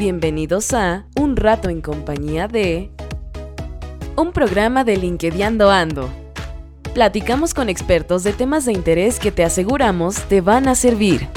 Bienvenidos 0.00 0.72
a 0.72 1.04
Un 1.14 1.36
rato 1.36 1.68
en 1.68 1.82
compañía 1.82 2.48
de... 2.48 2.90
Un 4.16 4.32
programa 4.32 4.82
de 4.82 4.96
LinkedIn 4.96 5.60
Ando. 5.60 6.08
Platicamos 6.94 7.52
con 7.52 7.68
expertos 7.68 8.24
de 8.24 8.32
temas 8.32 8.64
de 8.64 8.72
interés 8.72 9.18
que 9.18 9.30
te 9.30 9.44
aseguramos 9.44 10.16
te 10.22 10.40
van 10.40 10.68
a 10.68 10.74
servir. 10.74 11.28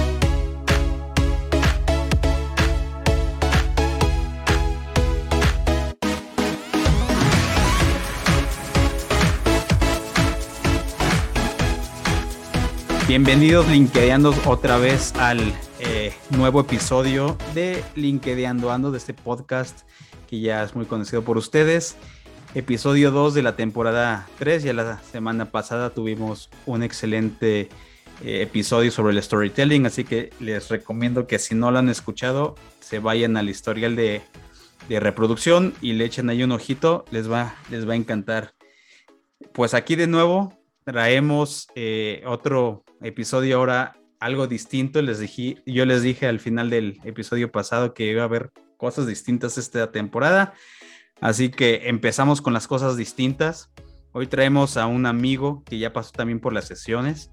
Bienvenidos 13.10 13.68
LinkedIndos 13.68 14.38
otra 14.46 14.78
vez 14.78 15.14
al 15.16 15.54
nuevo 16.32 16.62
episodio 16.62 17.38
de 17.54 17.84
LinkedIn 17.96 18.46
Ando, 18.46 18.92
de 18.92 18.98
este 18.98 19.14
podcast 19.14 19.82
que 20.28 20.40
ya 20.40 20.64
es 20.64 20.76
muy 20.76 20.86
conocido 20.86 21.24
por 21.24 21.38
ustedes. 21.38 21.96
Episodio 22.56 23.12
2 23.12 23.34
de 23.34 23.44
la 23.44 23.56
temporada 23.56 24.28
3. 24.40 24.64
Ya 24.64 24.74
la 24.74 25.02
semana 25.04 25.52
pasada 25.52 25.92
tuvimos 25.92 26.50
un 26.66 26.84
excelente 26.84 27.70
eh, 28.24 28.42
episodio 28.42 28.92
sobre 28.92 29.14
el 29.14 29.22
storytelling, 29.22 29.86
así 29.86 30.04
que 30.04 30.32
les 30.40 30.70
recomiendo 30.70 31.28
que 31.28 31.40
si 31.40 31.56
no 31.56 31.72
lo 31.72 31.80
han 31.80 31.90
escuchado, 31.90 32.56
se 32.80 33.00
vayan 33.00 33.38
al 33.38 33.50
historial 33.50 33.96
de, 33.96 34.22
de 34.90 35.00
reproducción 35.00 35.74
y 35.82 35.94
le 35.94 36.06
echen 36.06 36.30
ahí 36.30 36.44
un 36.44 36.52
ojito, 36.52 37.06
les 37.12 37.32
va, 37.32 37.56
les 37.70 37.88
va 37.88 37.94
a 37.94 37.98
encantar. 37.98 38.54
Pues 39.54 39.74
aquí 39.74 39.96
de 39.96 40.08
nuevo 40.08 40.54
traemos 40.86 41.68
eh, 41.76 42.24
otro 42.26 42.84
episodio 43.02 43.58
ahora 43.58 43.96
algo 44.24 44.48
distinto. 44.48 45.02
Les 45.02 45.20
dije, 45.20 45.62
yo 45.66 45.86
les 45.86 46.02
dije 46.02 46.28
al 46.28 46.40
final 46.40 46.70
del 46.70 47.00
episodio 47.04 47.52
pasado 47.52 47.94
que 47.94 48.08
iba 48.08 48.22
a 48.22 48.26
haber 48.26 48.52
cosas 48.78 49.06
distintas 49.06 49.58
esta 49.58 49.92
temporada. 49.92 50.54
Así 51.20 51.50
que 51.50 51.90
empezamos 51.90 52.42
con 52.42 52.54
las 52.54 52.68
cosas 52.68 52.96
distintas. 52.96 53.70
Hoy 54.14 54.28
traemos 54.28 54.78
a 54.78 54.86
un 54.88 55.06
amigo 55.06 55.64
que 55.66 55.78
ya 55.78 55.92
pasó 55.92 56.12
también 56.12 56.40
por 56.40 56.54
las 56.54 56.66
sesiones. 56.66 57.32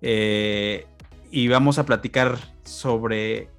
Eh, 0.00 0.86
y 1.30 1.48
vamos 1.48 1.78
a 1.78 1.84
platicar 1.84 2.38
sobre 2.64 3.50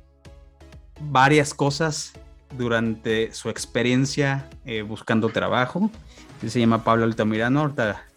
varias 1.02 1.54
cosas 1.54 2.14
durante 2.58 3.32
su 3.34 3.50
experiencia 3.50 4.50
eh, 4.66 4.82
buscando 4.82 5.30
trabajo. 5.30 5.92
Él 6.42 6.50
se 6.50 6.60
llama 6.60 6.84
Pablo 6.84 7.04
Altamirano, 7.04 7.74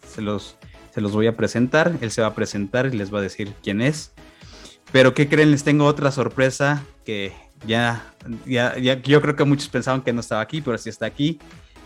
se 0.07 0.21
los 0.21 0.57
se 0.91 1.01
los 1.01 1.11
voy 1.11 1.27
a 1.27 1.35
presentar, 1.35 1.97
él 2.01 2.11
se 2.11 2.21
va 2.21 2.27
a 2.27 2.33
presentar 2.33 2.87
y 2.87 2.97
les 2.97 3.13
va 3.13 3.19
a 3.19 3.21
decir 3.21 3.53
quién 3.61 3.81
es. 3.81 4.11
Pero 4.91 5.13
¿qué 5.13 5.29
creen? 5.29 5.51
Les 5.51 5.63
tengo 5.63 5.85
otra 5.85 6.11
sorpresa 6.11 6.83
que 7.05 7.33
ya, 7.67 8.13
ya, 8.45 8.75
yo 8.77 9.21
creo 9.21 9.35
que 9.35 9.43
muchos 9.43 9.69
pensaban 9.69 10.01
que 10.01 10.13
no 10.13 10.21
estaba 10.21 10.41
aquí, 10.41 10.61
pero 10.61 10.77
sí 10.77 10.89
está 10.89 11.05
aquí. 11.05 11.39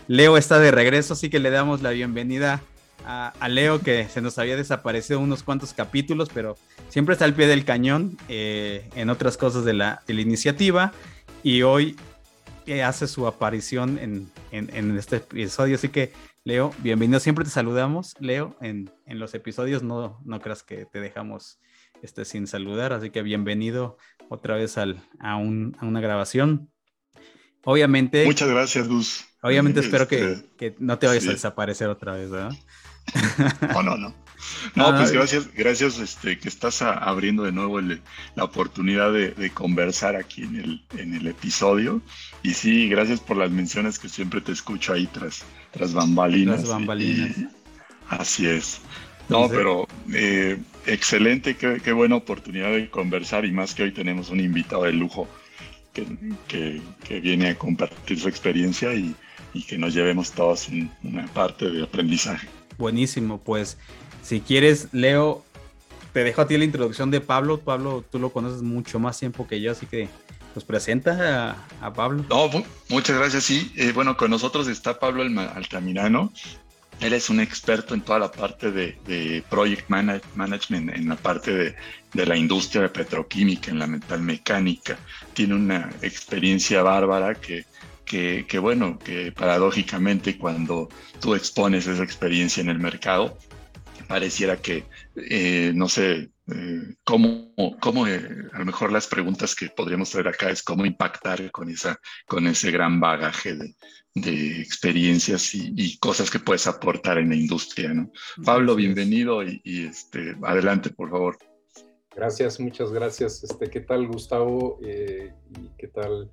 Leo 0.06 0.36
está 0.36 0.58
de 0.58 0.70
regreso, 0.70 1.14
así 1.14 1.30
que 1.30 1.38
le 1.38 1.50
damos 1.50 1.82
la 1.82 1.90
bienvenida 1.90 2.62
a, 3.06 3.48
Leo, 3.48 3.80
que 3.80 4.08
se 4.08 4.20
nos 4.20 4.38
había 4.38 4.56
desaparecido 4.56 5.20
unos 5.20 5.42
cuantos 5.42 5.74
capítulos, 5.74 6.30
pero 6.32 6.56
siempre 6.88 7.12
está 7.12 7.26
al 7.26 7.34
pie 7.34 7.46
del 7.46 7.64
cañón 7.64 8.16
eh, 8.28 8.88
en 8.94 9.10
otras 9.10 9.36
cosas 9.36 9.64
de 9.64 9.74
la, 9.74 10.02
de 10.06 10.14
la 10.14 10.20
iniciativa. 10.22 10.92
Y 11.42 11.62
hoy 11.62 11.96
eh, 12.66 12.82
hace 12.82 13.06
su 13.06 13.26
aparición 13.26 13.98
en, 13.98 14.30
en, 14.50 14.74
en, 14.74 14.96
este 14.96 15.16
episodio. 15.16 15.74
Así 15.74 15.90
que 15.90 16.12
Leo, 16.44 16.72
bienvenido. 16.78 17.20
Siempre 17.20 17.44
te 17.44 17.50
saludamos, 17.50 18.14
Leo, 18.20 18.56
en, 18.60 18.90
los 19.06 19.34
episodios. 19.34 19.82
No, 19.82 20.20
no 20.24 20.40
creas 20.40 20.62
que 20.62 20.86
te 20.86 21.00
dejamos 21.00 21.58
este, 22.02 22.24
sin 22.24 22.46
saludar. 22.46 22.92
Así 22.92 23.10
que 23.10 23.22
bienvenido 23.22 23.96
otra 24.28 24.56
vez 24.56 24.78
al, 24.78 25.02
a, 25.20 25.36
un, 25.36 25.76
a 25.80 25.86
una 25.86 26.00
grabación. 26.00 26.70
Obviamente. 27.64 28.24
Muchas 28.24 28.48
gracias, 28.48 28.86
Luz. 28.88 29.24
Obviamente 29.42 29.80
espero 29.80 30.08
que, 30.08 30.32
este, 30.32 30.48
que, 30.56 30.76
no 30.78 30.98
te 30.98 31.06
vayas 31.06 31.26
a 31.26 31.32
desaparecer 31.32 31.88
otra 31.88 32.14
vez, 32.14 32.30
¿verdad? 32.30 32.52
No, 33.74 33.82
no, 33.82 33.96
no. 33.96 34.24
No, 34.74 34.96
pues 34.96 35.12
gracias, 35.12 35.52
gracias 35.54 35.98
este, 35.98 36.38
que 36.38 36.48
estás 36.48 36.82
abriendo 36.82 37.44
de 37.44 37.52
nuevo 37.52 37.80
la 37.80 38.44
oportunidad 38.44 39.12
de, 39.12 39.50
conversar 39.50 40.16
aquí 40.16 40.42
en 40.42 40.56
el, 40.56 40.84
en 40.98 41.14
el 41.14 41.26
episodio. 41.26 42.02
Y 42.42 42.54
sí, 42.54 42.88
gracias 42.88 43.20
por 43.20 43.36
las 43.36 43.50
menciones 43.50 43.98
que 43.98 44.08
siempre 44.08 44.40
te 44.40 44.52
escucho 44.52 44.92
ahí 44.92 45.06
tras, 45.06 45.44
tras 45.70 45.92
bambalinas. 45.92 46.56
Tras 46.58 46.70
bambalinas. 46.70 47.36
así 48.08 48.46
es. 48.46 48.80
No, 49.28 49.48
pero 49.48 49.86
eh, 50.12 50.58
excelente, 50.86 51.56
qué, 51.56 51.92
buena 51.92 52.16
oportunidad 52.16 52.72
de 52.72 52.90
conversar 52.90 53.44
y 53.44 53.52
más 53.52 53.74
que 53.74 53.84
hoy 53.84 53.92
tenemos 53.92 54.30
un 54.30 54.40
invitado 54.40 54.84
de 54.84 54.92
lujo 54.92 55.26
que, 55.92 56.80
que, 57.06 57.20
viene 57.20 57.48
a 57.48 57.54
compartir 57.54 58.18
su 58.20 58.28
experiencia 58.28 58.92
y, 58.92 59.14
y 59.54 59.62
que 59.62 59.78
nos 59.78 59.94
llevemos 59.94 60.32
todos 60.32 60.68
una 61.02 61.26
parte 61.28 61.70
de 61.70 61.84
aprendizaje. 61.84 62.48
Buenísimo, 62.76 63.38
pues 63.38 63.78
si 64.22 64.40
quieres, 64.40 64.88
Leo, 64.92 65.44
te 66.12 66.24
dejo 66.24 66.42
a 66.42 66.46
ti 66.46 66.56
la 66.56 66.64
introducción 66.64 67.10
de 67.10 67.20
Pablo. 67.20 67.60
Pablo, 67.60 68.04
tú 68.10 68.18
lo 68.18 68.30
conoces 68.30 68.62
mucho 68.62 68.98
más 68.98 69.18
tiempo 69.18 69.46
que 69.46 69.60
yo, 69.60 69.72
así 69.72 69.86
que 69.86 70.08
pues 70.54 70.64
presenta 70.64 71.66
a, 71.80 71.92
Pablo. 71.92 72.24
No, 72.30 72.48
muchas 72.88 73.18
gracias. 73.18 73.44
Sí, 73.44 73.72
eh, 73.76 73.90
bueno, 73.92 74.16
con 74.16 74.30
nosotros 74.30 74.68
está 74.68 74.98
Pablo 74.98 75.22
Altamirano. 75.22 76.32
Él 77.04 77.12
es 77.12 77.28
un 77.28 77.38
experto 77.38 77.92
en 77.92 78.00
toda 78.00 78.18
la 78.18 78.32
parte 78.32 78.72
de, 78.72 79.44
project 79.50 79.90
management, 79.90 80.96
en 80.96 81.06
la 81.06 81.16
parte 81.16 81.52
de, 81.54 81.74
de, 82.14 82.24
la 82.24 82.34
industria 82.34 82.80
de 82.80 82.88
petroquímica, 82.88 83.70
en 83.70 83.78
la 83.78 83.86
metalmecánica. 83.86 84.96
Tiene 85.34 85.54
una 85.54 85.90
experiencia 86.00 86.82
bárbara 86.82 87.34
que, 87.34 87.66
que, 88.06 88.58
bueno, 88.58 88.98
que 88.98 89.32
paradójicamente 89.32 90.38
cuando 90.38 90.88
tú 91.20 91.34
expones 91.34 91.86
esa 91.86 92.02
experiencia 92.02 92.62
en 92.62 92.70
el 92.70 92.78
mercado, 92.78 93.36
pareciera 94.06 94.56
que, 94.56 94.84
eh, 95.16 95.72
no 95.74 95.88
sé, 95.88 96.30
eh, 96.52 96.94
cómo, 97.04 97.54
cómo 97.80 98.06
eh, 98.06 98.28
a 98.52 98.58
lo 98.58 98.64
mejor 98.64 98.92
las 98.92 99.06
preguntas 99.06 99.54
que 99.54 99.68
podríamos 99.68 100.10
traer 100.10 100.28
acá 100.28 100.50
es 100.50 100.62
cómo 100.62 100.84
impactar 100.84 101.50
con, 101.50 101.70
esa, 101.70 101.98
con 102.26 102.46
ese 102.46 102.70
gran 102.70 103.00
bagaje 103.00 103.54
de, 103.54 103.74
de 104.14 104.60
experiencias 104.60 105.54
y, 105.54 105.98
cosas 105.98 106.30
que 106.30 106.38
puedes 106.38 106.66
aportar 106.66 107.18
en 107.18 107.30
la 107.30 107.36
industria. 107.36 107.94
¿no? 107.94 108.10
Pablo, 108.44 108.74
bienvenido 108.74 109.42
y, 109.42 109.86
este, 109.88 110.36
adelante, 110.42 110.90
por 110.90 111.10
favor. 111.10 111.38
Gracias, 112.14 112.60
muchas 112.60 112.92
gracias. 112.92 113.42
Este, 113.42 113.68
¿Qué 113.68 113.80
tal, 113.80 114.06
Gustavo? 114.06 114.78
y 114.80 115.68
qué 115.78 115.88
tal, 115.88 116.30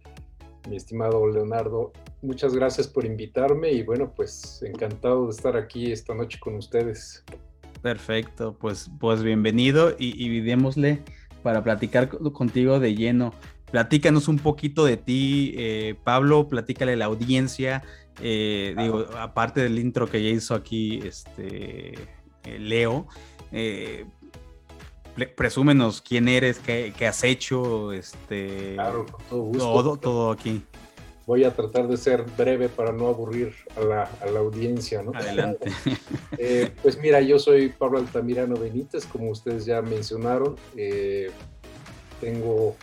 mi 0.69 0.75
estimado 0.75 1.27
Leonardo? 1.27 1.91
Muchas 2.21 2.53
gracias 2.53 2.87
por 2.87 3.05
invitarme 3.05 3.71
y 3.71 3.81
bueno, 3.81 4.13
pues 4.13 4.61
encantado 4.61 5.25
de 5.25 5.31
estar 5.31 5.57
aquí 5.57 5.91
esta 5.91 6.13
noche 6.13 6.37
con 6.39 6.55
ustedes. 6.55 7.23
Perfecto, 7.81 8.55
pues, 8.59 8.91
pues 8.99 9.23
bienvenido 9.23 9.95
y, 9.97 10.23
y 10.23 10.41
démosle 10.41 11.03
para 11.41 11.63
platicar 11.63 12.09
contigo 12.09 12.79
de 12.79 12.95
lleno. 12.95 13.33
Platícanos 13.71 14.27
un 14.27 14.37
poquito 14.37 14.85
de 14.85 14.97
ti, 14.97 15.53
eh, 15.57 15.95
Pablo, 16.03 16.47
platícale 16.47 16.93
a 16.93 16.95
la 16.97 17.05
audiencia. 17.05 17.83
Eh, 18.21 18.75
digo, 18.77 19.05
aparte 19.17 19.61
del 19.61 19.79
intro 19.79 20.07
que 20.07 20.21
ya 20.21 20.29
hizo 20.29 20.53
aquí 20.53 20.99
este, 21.03 21.93
eh, 22.43 22.59
Leo, 22.59 23.07
presúmenos 25.35 26.01
quién 26.01 26.27
eres, 26.27 26.59
qué, 26.59 26.93
has 27.07 27.23
hecho, 27.23 27.93
este, 27.93 28.73
claro, 28.75 29.05
todo, 29.29 29.51
todo, 29.51 29.97
todo 29.97 30.31
aquí 30.31 30.63
voy 31.25 31.43
a 31.43 31.53
tratar 31.53 31.87
de 31.87 31.97
ser 31.97 32.23
breve 32.37 32.69
para 32.69 32.91
no 32.91 33.07
aburrir 33.07 33.53
a 33.75 33.81
la, 34.25 34.39
audiencia, 34.39 35.01
¿no? 35.01 35.11
Adelante. 35.13 35.71
Eh, 36.43 36.71
pues 36.81 36.97
mira, 36.97 37.21
yo 37.21 37.37
soy 37.37 37.69
Pablo 37.69 37.99
Altamirano 37.99 38.55
Benítez, 38.55 39.05
como 39.05 39.29
ustedes 39.29 39.65
ya 39.65 39.79
mencionaron. 39.83 40.55
Eh, 40.75 41.29
tengo 42.19 42.75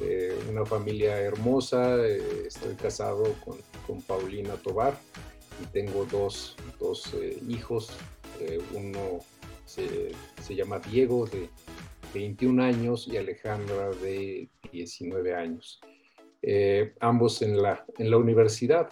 eh, 0.00 0.36
una 0.50 0.66
familia 0.66 1.20
hermosa, 1.20 2.04
estoy 2.04 2.74
casado 2.74 3.22
con, 3.44 3.58
con, 3.86 4.02
Paulina 4.02 4.54
Tobar 4.54 4.98
y 5.62 5.66
tengo 5.66 6.04
dos, 6.10 6.56
dos 6.80 7.14
hijos. 7.48 7.90
uno 8.74 9.20
se, 9.66 10.10
se 10.42 10.54
llama 10.56 10.80
Diego 10.80 11.26
de 11.26 11.48
21 12.12 12.60
años 12.64 13.06
y 13.06 13.18
Alejandra 13.18 13.90
de 13.90 14.48
19 14.72 15.34
años. 15.34 15.80
Eh, 16.48 16.92
ambos 17.00 17.42
en 17.42 17.60
la, 17.60 17.84
en 17.98 18.08
la 18.08 18.18
universidad. 18.18 18.88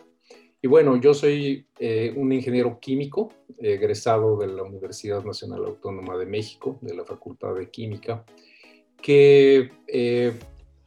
Y 0.60 0.66
bueno, 0.66 0.96
yo 0.96 1.14
soy 1.14 1.68
eh, 1.78 2.12
un 2.16 2.32
ingeniero 2.32 2.80
químico, 2.80 3.32
egresado 3.58 4.36
de 4.36 4.48
la 4.48 4.64
Universidad 4.64 5.22
Nacional 5.22 5.64
Autónoma 5.64 6.16
de 6.16 6.26
México, 6.26 6.78
de 6.80 6.96
la 6.96 7.04
Facultad 7.04 7.54
de 7.54 7.70
Química, 7.70 8.24
que 9.00 9.70
eh, 9.86 10.32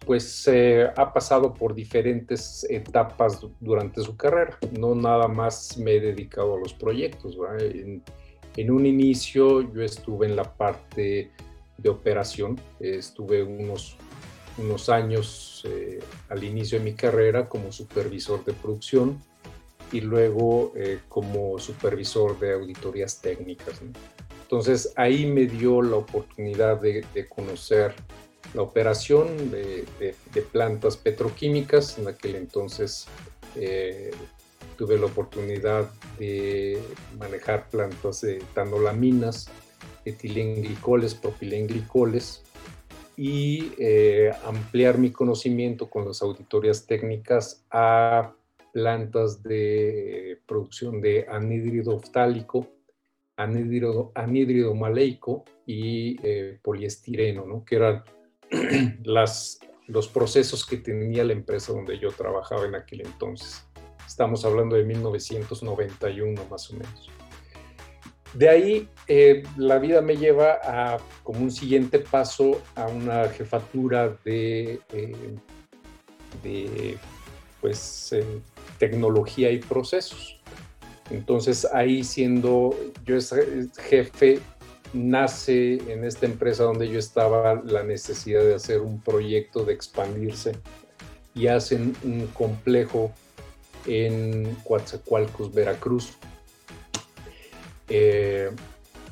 pues 0.05 0.49
ha 0.97 1.13
pasado 1.13 1.53
por 1.53 1.73
diferentes 1.73 2.67
etapas 2.69 3.39
durante 3.61 4.01
su 4.01 4.17
carrera. 4.17 4.57
No 4.77 4.93
nada 4.93 5.29
más 5.29 5.77
me 5.77 5.93
he 5.93 5.99
dedicado 6.01 6.55
a 6.55 6.59
los 6.59 6.73
proyectos. 6.73 7.37
En, 7.61 8.03
en, 8.57 8.71
un 8.71 8.85
inicio 8.85 9.61
yo 9.73 9.81
estuve 9.81 10.25
en 10.27 10.35
la 10.35 10.57
parte 10.57 11.31
de 11.77 11.89
operación, 11.89 12.59
estuve 12.81 13.41
unos 13.41 13.97
unos 14.57 14.89
años 14.89 15.63
eh, 15.65 15.99
al 16.29 16.43
inicio 16.43 16.79
de 16.79 16.85
mi 16.85 16.93
carrera 16.93 17.47
como 17.47 17.71
supervisor 17.71 18.43
de 18.43 18.53
producción 18.53 19.21
y 19.91 20.01
luego 20.01 20.73
eh, 20.75 20.99
como 21.07 21.59
supervisor 21.59 22.39
de 22.39 22.53
auditorías 22.53 23.21
técnicas. 23.21 23.81
Entonces 24.41 24.93
ahí 24.95 25.25
me 25.25 25.45
dio 25.45 25.81
la 25.81 25.97
oportunidad 25.97 26.79
de, 26.79 27.05
conocer 27.27 27.93
la 28.53 28.61
operación 28.61 29.51
de, 29.51 29.85
plantas 30.51 30.97
petroquímicas. 30.97 31.97
En 31.97 32.07
aquel 32.07 32.35
entonces 32.35 33.07
eh, 33.55 34.11
tuve 34.77 34.97
la 34.97 35.05
oportunidad 35.05 35.89
de 36.17 36.81
manejar 37.17 37.69
plantas 37.69 38.21
de 38.21 38.41
tanolaminas, 38.53 39.49
etilenglicoles, 40.05 41.13
propilenglicoles 41.13 42.43
y 43.17 43.73
eh, 43.79 44.31
ampliar 44.45 44.99
mi 44.99 45.11
conocimiento 45.11 45.89
con 45.89 46.05
las 46.05 46.21
auditorías 46.21 46.85
técnicas 46.85 47.65
a 47.71 48.31
plantas 48.71 49.41
de 49.41 50.39
producción 50.45 51.01
de 51.01 51.25
anhídrido 51.27 51.95
oftálico, 51.95 52.67
anhídrido, 53.35 54.11
anhídrido 54.13 54.75
maleico 54.75 55.45
y 55.65 56.15
eh, 56.21 56.59
poliestireno, 56.61 57.47
¿no? 57.47 57.65
que 57.65 57.75
eran 57.77 58.03
las, 59.03 59.59
los 59.87 60.07
procesos 60.07 60.63
que 60.63 60.77
tenía 60.77 61.23
la 61.23 61.33
empresa 61.33 61.73
donde 61.73 61.97
yo 61.97 62.11
trabajaba 62.11 62.67
en 62.67 62.75
aquel 62.75 63.01
entonces. 63.01 63.65
Estamos 64.05 64.45
hablando 64.45 64.75
de 64.75 64.83
1991 64.83 66.45
más 66.49 66.69
o 66.69 66.73
menos. 66.73 67.16
De 68.37 68.49
ahí 68.49 68.87
eh, 69.07 69.41
la 69.57 69.79
vida 69.79 69.99
me 70.01 70.15
lleva 70.15 70.59
a 70.63 70.99
como 71.23 71.39
un 71.39 71.49
siguiente 71.49 71.97
paso 71.97 72.61
a 72.75 72.85
una 72.85 73.27
jefatura 73.29 74.15
de, 74.23 74.79
eh, 74.93 75.37
de 76.43 76.97
pues, 77.59 78.15
tecnología 78.77 79.49
y 79.49 79.57
procesos. 79.57 80.39
Entonces 81.09 81.65
ahí 81.73 82.03
siendo 82.03 82.75
yo 83.05 83.17
jefe, 83.89 84.39
nace 84.93 85.79
en 85.91 86.03
esta 86.05 86.27
empresa 86.27 86.63
donde 86.63 86.89
yo 86.89 86.99
estaba 86.99 87.55
la 87.65 87.81
necesidad 87.81 88.43
de 88.43 88.53
hacer 88.53 88.81
un 88.81 89.01
proyecto 89.01 89.65
de 89.65 89.73
expandirse 89.73 90.51
y 91.33 91.47
hacen 91.47 91.95
un 92.03 92.27
complejo 92.27 93.11
en 93.87 94.55
Coatzacoalcos, 94.63 95.51
Veracruz. 95.51 96.19
Eh, 97.89 98.51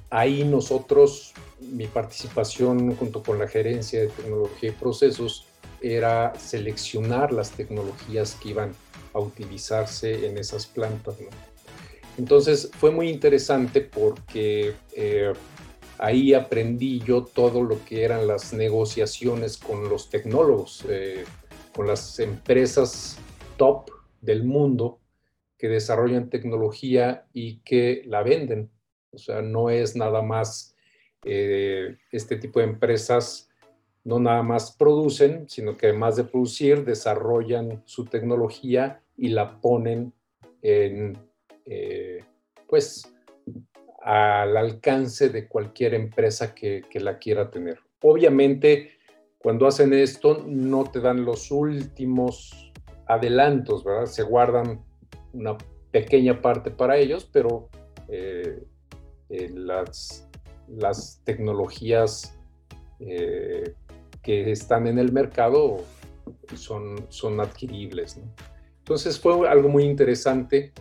ahí 0.10 0.44
nosotros, 0.44 1.34
mi 1.60 1.88
participación 1.88 2.96
junto 2.96 3.24
con 3.24 3.40
la 3.40 3.48
gerencia 3.48 4.02
de 4.02 4.08
tecnología 4.08 4.70
y 4.70 4.74
procesos 4.74 5.46
era 5.82 6.34
seleccionar 6.36 7.32
las 7.32 7.52
tecnologías 7.52 8.36
que 8.36 8.50
iban 8.50 8.74
a 9.14 9.20
utilizarse 9.20 10.28
en 10.28 10.38
esas 10.38 10.66
plantas. 10.66 11.16
Entonces 12.18 12.70
fue 12.80 12.92
muy 12.92 13.10
interesante 13.10 13.82
porque 13.82 14.74
eh, 14.94 15.34
ahí 15.98 16.34
aprendí 16.34 17.00
yo 17.00 17.24
todo 17.24 17.62
lo 17.62 17.84
que 17.86 18.04
eran 18.04 18.28
las 18.28 18.54
negociaciones 18.54 19.58
con 19.58 19.90
los 19.90 20.10
tecnólogos, 20.10 20.86
eh, 20.90 21.26
con 21.76 21.88
las 21.88 22.20
empresas 22.20 23.18
top 23.58 23.90
del 24.22 24.44
mundo 24.44 25.00
que 25.58 25.70
desarrollan 25.70 26.30
tecnología 26.30 27.26
y 27.34 27.60
que 27.60 28.04
la 28.06 28.24
venden. 28.24 28.70
O 29.12 29.18
sea, 29.18 29.42
no 29.42 29.70
es 29.70 29.96
nada 29.96 30.22
más 30.22 30.76
eh, 31.24 31.98
este 32.12 32.36
tipo 32.36 32.60
de 32.60 32.66
empresas, 32.66 33.50
no 34.04 34.20
nada 34.20 34.44
más 34.44 34.76
producen, 34.76 35.50
sino 35.50 35.76
que 35.78 35.88
además 35.88 36.16
de 36.16 36.26
producir, 36.26 36.86
desarrollan 36.86 37.82
su 37.86 38.06
tecnología 38.06 39.02
y 39.18 39.30
la 39.30 39.60
ponen 39.60 40.14
en, 40.62 41.18
eh, 41.66 42.24
pues, 42.68 43.12
al 44.02 44.56
alcance 44.56 45.30
de 45.30 45.48
cualquier 45.48 45.96
empresa 45.96 46.54
que, 46.54 46.84
que 46.90 47.00
la 47.00 47.18
quiera 47.18 47.50
tener. 47.50 47.80
Obviamente, 48.02 48.92
cuando 49.40 49.66
hacen 49.66 49.94
esto, 49.94 50.44
no 50.46 50.84
te 50.84 51.00
dan 51.00 51.26
los 51.26 51.50
últimos 51.50 52.72
adelantos, 53.08 53.84
¿verdad? 53.84 54.06
Se 54.06 54.24
guardan 54.24 54.85
una 55.36 55.58
pequeña 55.92 56.42
parte 56.42 56.72
para 56.72 56.98
ellos, 56.98 57.30
pero 57.32 57.70
eh, 58.08 58.64
eh, 59.30 59.50
las, 59.54 60.28
las 60.68 61.22
tecnologías 61.24 62.38
eh, 63.00 63.74
que 64.22 64.52
están 64.52 64.88
en 64.88 65.00
el 65.00 65.12
mercado 65.12 65.84
son, 66.56 67.06
son 67.10 67.40
adquiribles. 67.40 68.20
Entonces 68.80 69.20
fue 69.20 69.48
algo 69.48 69.70
muy 69.70 69.84
interesante. 69.84 70.74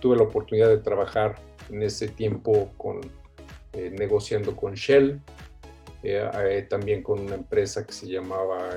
tuve 0.00 0.16
la 0.16 0.24
oportunidad 0.24 0.68
de 0.68 0.78
trabajar 0.78 1.36
en 1.70 1.82
ese 1.82 2.08
tiempo 2.08 2.70
con, 2.76 3.00
negociando 3.72 4.56
con 4.56 4.74
Shell, 4.74 5.20
también 6.68 7.02
con 7.02 7.20
una 7.20 7.36
empresa 7.36 7.86
que 7.86 7.92
se 7.92 8.06
llamaba 8.08 8.70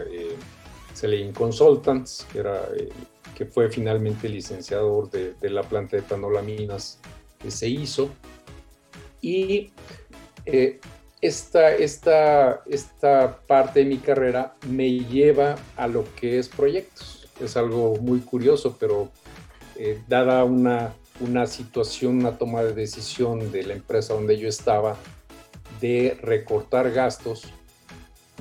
Selene 0.93 1.33
Consultants, 1.33 2.27
que, 2.31 2.39
era, 2.39 2.61
que 3.35 3.45
fue 3.45 3.69
finalmente 3.69 4.29
licenciador 4.29 5.09
de, 5.11 5.49
la 5.49 5.63
planta 5.63 5.97
de 5.97 6.01
tanolaminas 6.01 6.99
que 7.37 7.51
se 7.51 7.67
hizo. 7.67 8.09
Y 9.21 9.71
eh, 10.45 10.79
esta, 11.21 11.73
esta, 11.73 12.63
esta 12.67 13.39
parte 13.47 13.79
de 13.79 13.85
mi 13.85 13.97
carrera 13.97 14.55
me 14.67 14.89
lleva 14.89 15.55
a 15.75 15.87
lo 15.87 16.05
que 16.15 16.39
es 16.39 16.49
proyectos. 16.49 17.27
Es 17.39 17.57
algo 17.57 17.97
muy 17.97 18.19
curioso, 18.19 18.77
pero 18.79 19.09
eh, 19.75 20.01
dada 20.07 20.43
una, 20.43 20.93
una 21.19 21.45
situación, 21.47 22.19
una 22.19 22.37
toma 22.37 22.63
de 22.63 22.73
decisión 22.73 23.51
de 23.51 23.63
la 23.63 23.73
empresa 23.73 24.13
donde 24.13 24.37
yo 24.37 24.47
estaba 24.47 24.95
de 25.81 26.17
recortar 26.21 26.91
gastos, 26.91 27.51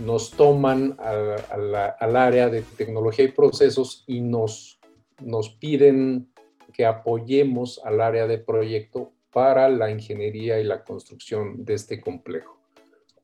nos 0.04 0.32
toman 0.32 0.96
al 0.98 2.16
área 2.16 2.48
de 2.48 2.62
tecnología 2.62 3.24
y 3.24 3.28
procesos 3.28 4.04
y 4.06 4.20
nos, 4.20 4.73
nos 5.20 5.50
piden 5.50 6.32
que 6.72 6.86
apoyemos 6.86 7.80
al 7.84 8.00
área 8.00 8.26
de 8.26 8.38
proyecto 8.38 9.12
para 9.32 9.68
la 9.68 9.90
ingeniería 9.90 10.60
y 10.60 10.64
la 10.64 10.84
construcción 10.84 11.64
de 11.64 11.74
este 11.74 12.00
complejo. 12.00 12.58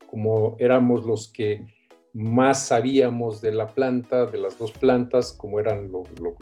Como 0.09 0.55
éramos 0.59 1.05
los 1.05 1.31
que 1.31 1.65
más 2.13 2.67
sabíamos 2.67 3.41
de 3.41 3.53
la 3.53 3.67
planta, 3.67 4.25
de 4.25 4.37
las 4.37 4.57
dos 4.57 4.71
plantas, 4.73 5.31
como 5.31 5.59
eran 5.59 5.91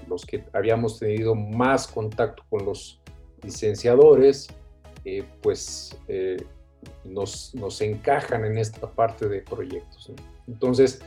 los 0.07 0.25
que 0.25 0.43
habíamos 0.53 0.99
tenido 0.99 1.35
más 1.35 1.87
contacto 1.87 2.43
con 2.49 2.65
los 2.65 2.99
licenciadores, 3.43 4.47
eh, 5.05 5.23
pues 5.41 5.97
eh, 6.07 6.37
nos, 7.03 7.53
nos 7.53 7.81
encajan 7.81 8.45
en 8.45 8.57
esta 8.57 8.89
parte 8.89 9.27
de 9.27 9.41
proyectos. 9.41 10.11
Entonces, 10.47 11.01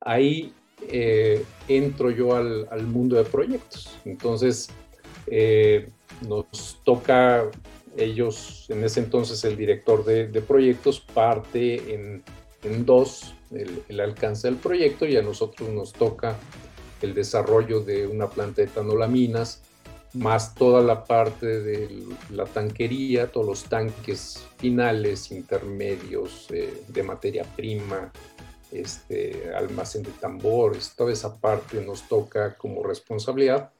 ahí 0.00 0.52
eh, 0.82 1.44
entro 1.68 2.10
yo 2.10 2.34
al, 2.36 2.86
mundo 2.86 3.16
de 3.16 3.24
proyectos. 3.24 3.98
Entonces, 4.04 4.68
eh, 5.26 5.88
nos 6.26 6.80
toca, 6.84 7.50
ellos, 7.96 8.66
en 8.68 8.84
ese 8.84 9.00
entonces 9.00 9.44
el 9.44 9.56
director 9.56 10.04
de, 10.04 10.26
proyectos 10.40 11.00
parte 11.00 11.94
en, 11.94 12.22
dos 12.84 13.34
el, 13.50 14.00
alcance 14.00 14.48
del 14.48 14.56
proyecto 14.56 15.06
y 15.06 15.16
a 15.16 15.22
nosotros 15.22 15.68
nos 15.68 15.92
toca 15.92 16.36
el 17.02 17.14
desarrollo 17.14 17.80
de 17.80 18.06
una 18.06 18.28
planta 18.28 18.62
de 18.62 18.68
tanolaminas 18.68 19.62
más 20.14 20.54
toda 20.54 20.80
la 20.80 21.04
parte 21.04 21.60
de 21.60 22.04
la 22.30 22.44
tanquería, 22.44 23.30
todos 23.30 23.46
los 23.46 23.64
tanques 23.64 24.46
finales, 24.58 25.30
intermedios, 25.30 26.46
eh, 26.50 26.82
de 26.88 27.02
materia 27.02 27.44
prima, 27.56 28.12
este, 28.74 29.54
almacén 29.54 30.02
de 30.02 30.10
tambores, 30.10 30.94
toda 30.96 31.12
esa 31.12 31.40
parte 31.40 31.80
nos 31.84 32.08
toca 32.08 32.56
como 32.56 32.82
responsabilidad 32.82 33.72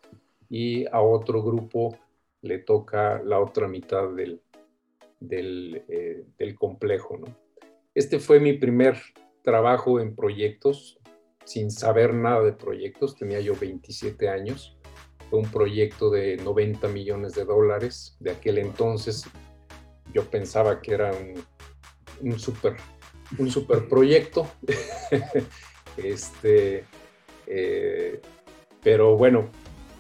y 0.48 0.86
a 0.86 1.00
otro 1.00 1.42
grupo 1.42 1.98
le 2.42 2.58
toca 2.58 3.20
la 3.22 3.40
otra 3.40 3.66
mitad 3.66 4.08
del, 4.14 4.40
del, 5.18 5.84
eh, 5.88 6.54
complejo. 6.56 7.18
¿no? 7.18 7.26
Este 7.94 8.20
fue 8.20 8.38
mi 8.38 8.52
primer 8.52 8.96
trabajo 9.42 9.98
en 9.98 10.14
proyectos, 10.14 11.00
sin 11.44 11.70
saber 11.70 12.14
nada 12.14 12.42
de 12.42 12.52
proyectos, 12.52 13.16
tenía 13.16 13.40
yo 13.40 13.54
27 13.58 14.28
años 14.28 14.78
un 15.32 15.50
proyecto 15.50 16.10
de 16.10 16.36
90 16.36 16.86
millones 16.88 17.34
de 17.34 17.44
dólares. 17.44 18.16
De 18.20 18.30
aquel 18.30 18.58
entonces 18.58 19.24
yo 20.12 20.24
pensaba 20.30 20.80
que 20.80 20.94
era 20.94 21.10
un, 21.12 21.44
un 22.30 22.38
super, 22.38 22.76
un 23.38 23.50
super 23.50 23.88
proyecto. 23.88 24.46
este, 25.96 26.84
eh, 27.46 28.20
pero 28.82 29.16
bueno, 29.16 29.48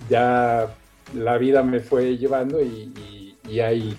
ya 0.08 0.74
la 1.14 1.38
vida 1.38 1.62
me 1.62 1.80
fue 1.80 2.16
llevando 2.16 2.60
y, 2.62 3.36
y, 3.48 3.60
hay, 3.60 3.96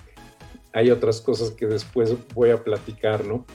hay 0.73 0.91
otras 0.91 1.21
cosas 1.21 1.51
que 1.51 1.65
después 1.65 2.13
voy 2.33 2.51
a 2.51 2.63
platicar, 2.63 3.25
¿no? 3.25 3.45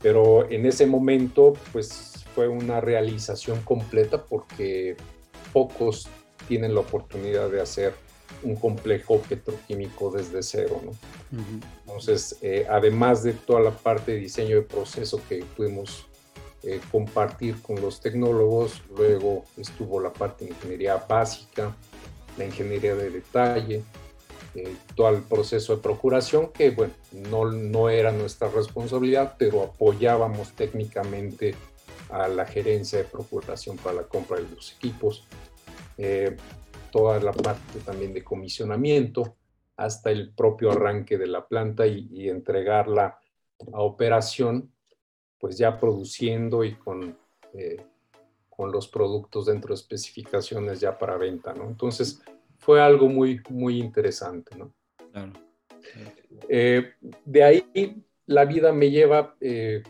Pero 0.00 0.50
en 0.50 0.64
ese 0.64 0.86
momento, 0.86 1.52
pues 1.72 2.24
fue 2.34 2.48
una 2.48 2.80
realización 2.80 3.60
completa 3.62 4.24
porque 4.24 4.96
pocos 5.52 6.08
tienen 6.48 6.74
la 6.74 6.80
oportunidad 6.80 7.50
de 7.50 7.60
hacer 7.60 7.94
un 8.42 8.56
complejo 8.56 9.20
petroquímico 9.20 10.10
desde 10.10 10.42
cero. 10.42 10.80
¿no? 10.84 10.92
Entonces, 11.86 12.36
eh, 12.42 12.66
además 12.68 13.22
de 13.22 13.32
toda 13.32 13.60
la 13.60 13.70
parte 13.70 14.12
de 14.12 14.18
diseño 14.18 14.56
de 14.56 14.62
proceso 14.62 15.20
que 15.28 15.44
pudimos 15.56 16.06
eh, 16.62 16.80
compartir 16.90 17.60
con 17.62 17.80
los 17.80 18.00
tecnólogos, 18.00 18.82
luego 18.96 19.44
estuvo 19.56 20.00
la 20.00 20.12
parte 20.12 20.44
de 20.44 20.50
ingeniería 20.50 20.96
básica, 20.96 21.74
la 22.36 22.44
ingeniería 22.44 22.94
de 22.94 23.10
detalle, 23.10 23.82
eh, 24.54 24.74
todo 24.96 25.10
el 25.10 25.22
proceso 25.22 25.76
de 25.76 25.82
procuración, 25.82 26.50
que 26.52 26.70
bueno, 26.70 26.92
no, 27.12 27.44
no 27.46 27.88
era 27.88 28.10
nuestra 28.10 28.48
responsabilidad, 28.48 29.36
pero 29.38 29.62
apoyábamos 29.62 30.52
técnicamente 30.52 31.54
a 32.08 32.26
la 32.26 32.44
gerencia 32.44 32.98
de 32.98 33.04
procuración 33.04 33.76
para 33.76 33.96
la 33.96 34.02
compra 34.02 34.38
de 34.38 34.48
los 34.54 34.72
equipos, 34.72 35.24
eh, 35.98 36.36
toda 36.90 37.20
la 37.20 37.32
parte 37.32 37.80
también 37.84 38.12
de 38.12 38.24
comisionamiento, 38.24 39.36
hasta 39.76 40.10
el 40.10 40.32
propio 40.34 40.72
arranque 40.72 41.16
de 41.16 41.26
la 41.26 41.46
planta 41.46 41.86
y, 41.86 42.28
entregarla 42.28 43.18
a 43.72 43.80
operación, 43.80 44.72
pues 45.38 45.56
ya 45.56 45.78
produciendo 45.78 46.64
y 46.64 46.74
con, 46.74 47.16
eh, 47.54 47.82
con 48.48 48.72
los 48.72 48.88
productos 48.88 49.46
dentro 49.46 49.68
de 49.68 49.80
especificaciones 49.80 50.80
ya 50.80 50.98
para 50.98 51.16
venta, 51.16 51.54
¿no? 51.54 51.64
Entonces, 51.64 52.20
fue 52.58 52.80
algo 52.80 53.08
muy, 53.08 53.40
muy 53.48 53.78
interesante, 53.78 54.54
¿no? 54.56 54.72
Eh, 56.48 56.92
de 57.24 57.42
ahí 57.42 58.04
la 58.26 58.44
vida 58.44 58.72
me 58.72 58.90
lleva 58.90 59.34
eh, 59.40 59.82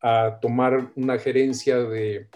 a 0.00 0.38
tomar 0.40 0.90
una 0.96 1.18
gerencia 1.18 1.78
de, 1.78 2.28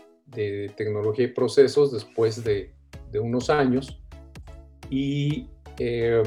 tecnología 0.76 1.26
y 1.26 1.28
procesos 1.28 1.92
después 1.92 2.42
de, 2.42 2.74
unos 3.18 3.50
años 3.50 4.00
y 4.90 5.49
eh, 5.78 6.23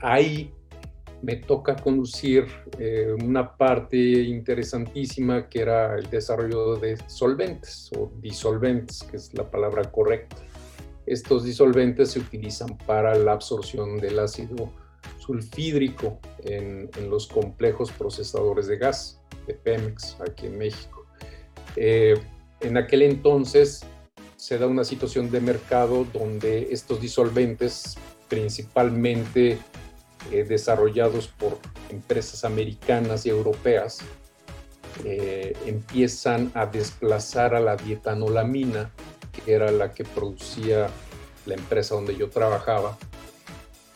ahí 0.00 0.52
me 1.22 1.36
toca 1.36 1.76
conducir 1.76 2.46
una 3.22 3.54
parte 3.54 3.98
interesantísima 3.98 5.50
que 5.50 5.60
era 5.60 5.98
el 5.98 6.08
desarrollo 6.08 6.76
de 6.76 6.96
solventes 7.08 7.90
o 7.94 8.10
disolventes, 8.22 9.02
que 9.02 9.18
es 9.18 9.34
la 9.34 9.50
palabra 9.50 9.82
correcta. 9.90 10.36
Estos 11.04 11.44
disolventes 11.44 12.12
se 12.12 12.20
utilizan 12.20 12.78
para 12.86 13.14
la 13.16 13.32
absorción 13.32 13.98
del 13.98 14.18
ácido 14.18 14.70
sulfídrico 15.18 16.20
en, 16.44 16.88
los 17.08 17.26
complejos 17.26 17.90
procesadores 17.92 18.66
de 18.66 18.78
gas 18.78 19.20
de 19.46 19.54
Pemex 19.54 20.16
aquí 20.20 20.46
en 20.46 20.58
México. 20.58 21.06
Eh, 21.76 22.14
en 22.60 22.76
aquel 22.76 23.02
entonces 23.02 23.84
se 24.40 24.56
da 24.56 24.66
una 24.66 24.84
situación 24.84 25.30
de 25.30 25.38
mercado 25.42 26.06
donde 26.14 26.68
estos 26.72 26.98
disolventes, 26.98 27.98
principalmente 28.26 29.58
eh, 30.32 30.44
desarrollados 30.44 31.28
por 31.28 31.58
empresas 31.90 32.42
americanas 32.46 33.26
y 33.26 33.28
europeas, 33.28 33.98
eh, 35.04 35.54
empiezan 35.66 36.50
a 36.54 36.64
desplazar 36.64 37.54
a 37.54 37.60
la 37.60 37.76
dietanolamina 37.76 38.90
que 39.30 39.52
era 39.52 39.70
la 39.70 39.92
que 39.92 40.04
producía 40.04 40.88
la 41.44 41.54
empresa 41.54 41.94
donde 41.94 42.16
yo 42.16 42.30
trabajaba. 42.30 42.96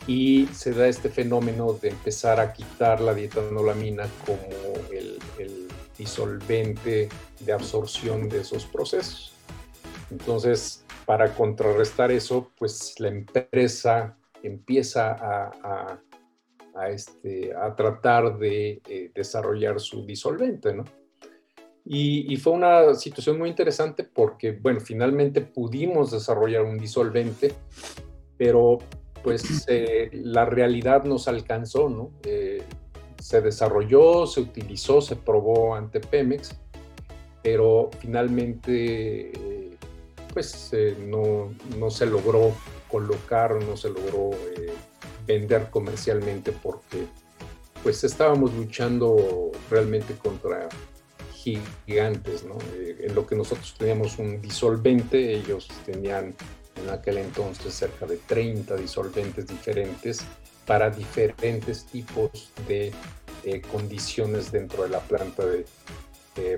Y 0.05 0.47
se 0.53 0.73
da 0.73 0.87
este 0.87 1.09
fenómeno 1.09 1.73
de 1.73 1.89
empezar 1.89 2.39
a 2.39 2.53
quitar 2.53 3.01
la 3.01 3.15
dietanolamina 3.15 4.07
como 4.23 4.43
el, 4.91 5.17
el 5.39 5.67
disolvente 5.97 7.09
de 7.39 7.51
absorción 7.51 8.29
de 8.29 8.41
esos 8.41 8.65
procesos. 8.65 9.34
Entonces, 10.11 10.85
para 11.05 11.33
contrarrestar 11.33 12.11
eso, 12.11 12.51
pues 12.57 12.99
la 12.99 13.09
empresa 13.09 14.17
empieza 14.43 15.11
a, 15.13 15.99
a, 16.75 16.89
este, 16.89 17.55
a 17.55 17.75
tratar 17.75 18.37
de 18.37 18.81
eh, 18.87 19.11
desarrollar 19.13 19.79
su 19.79 20.05
disolvente, 20.05 20.73
¿no? 20.73 20.83
Y, 21.87 22.35
fue 22.37 22.53
una 22.53 22.95
situación 22.95 23.37
muy 23.37 23.49
interesante 23.49 24.03
porque, 24.03 24.53
bueno, 24.53 24.79
finalmente 24.79 25.41
pudimos 25.41 26.09
desarrollar 26.09 26.63
un 26.63 26.79
disolvente, 26.79 27.53
pero 28.37 28.79
pues 29.23 29.65
eh, 29.67 30.09
la 30.11 30.45
realidad 30.45 31.03
nos 31.03 31.27
alcanzó, 31.27 31.87
¿no? 31.87 32.09
Eh, 32.23 32.63
se 33.19 33.41
desarrolló, 33.41 34.25
se 34.25 34.41
utilizó, 34.41 34.99
se 34.99 35.15
probó 35.15 35.75
ante 35.75 35.99
Pemex, 35.99 36.59
pero 37.43 37.91
finalmente 37.99 39.31
pues 40.35 40.69
eh, 40.73 40.97
no, 40.99 41.55
no, 41.77 41.89
se 41.89 42.05
logró 42.05 42.53
colocar, 42.89 43.55
no 43.63 43.77
se 43.77 43.87
logró 43.87 44.31
vender 45.25 45.69
comercialmente 45.69 46.51
porque 46.51 47.07
pues 47.81 48.03
estábamos 48.03 48.53
luchando 48.53 49.53
realmente 49.69 50.13
contra 50.15 50.67
gigantes, 51.31 52.43
¿no? 52.43 52.57
Eh, 52.73 53.05
en 53.07 53.15
lo 53.15 53.25
que 53.25 53.35
nosotros 53.37 53.75
teníamos 53.77 54.19
un 54.19 54.41
disolvente, 54.41 55.35
ellos 55.35 55.69
tenían 55.85 56.35
en 56.83 56.89
aquel 56.89 57.19
entonces 57.19 57.73
cerca 57.73 58.05
de 58.05 58.17
30 58.17 58.75
disolventes 58.75 59.47
diferentes 59.47 60.19
para 60.65 60.89
diferentes 60.89 61.85
tipos 61.85 62.51
de 62.67 62.91
eh, 63.45 63.61
condiciones 63.71 64.51
dentro 64.51 64.83
de 64.83 64.89
la 64.89 64.99
planta 64.99 65.45
de 65.45 65.65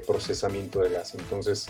procesamiento 0.08 0.80
de 0.80 0.90
gas. 0.90 1.14
Entonces 1.14 1.68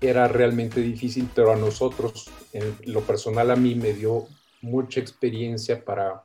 era 0.00 0.28
realmente 0.28 0.80
difícil, 0.80 1.28
pero 1.34 1.52
a 1.52 1.56
nosotros, 1.56 2.30
en 2.52 2.74
lo 2.92 3.02
personal 3.02 3.50
a 3.50 3.56
mí 3.56 3.74
me 3.74 3.92
dio 3.92 4.26
mucha 4.62 5.00
experiencia 5.00 5.84
para 5.84 6.24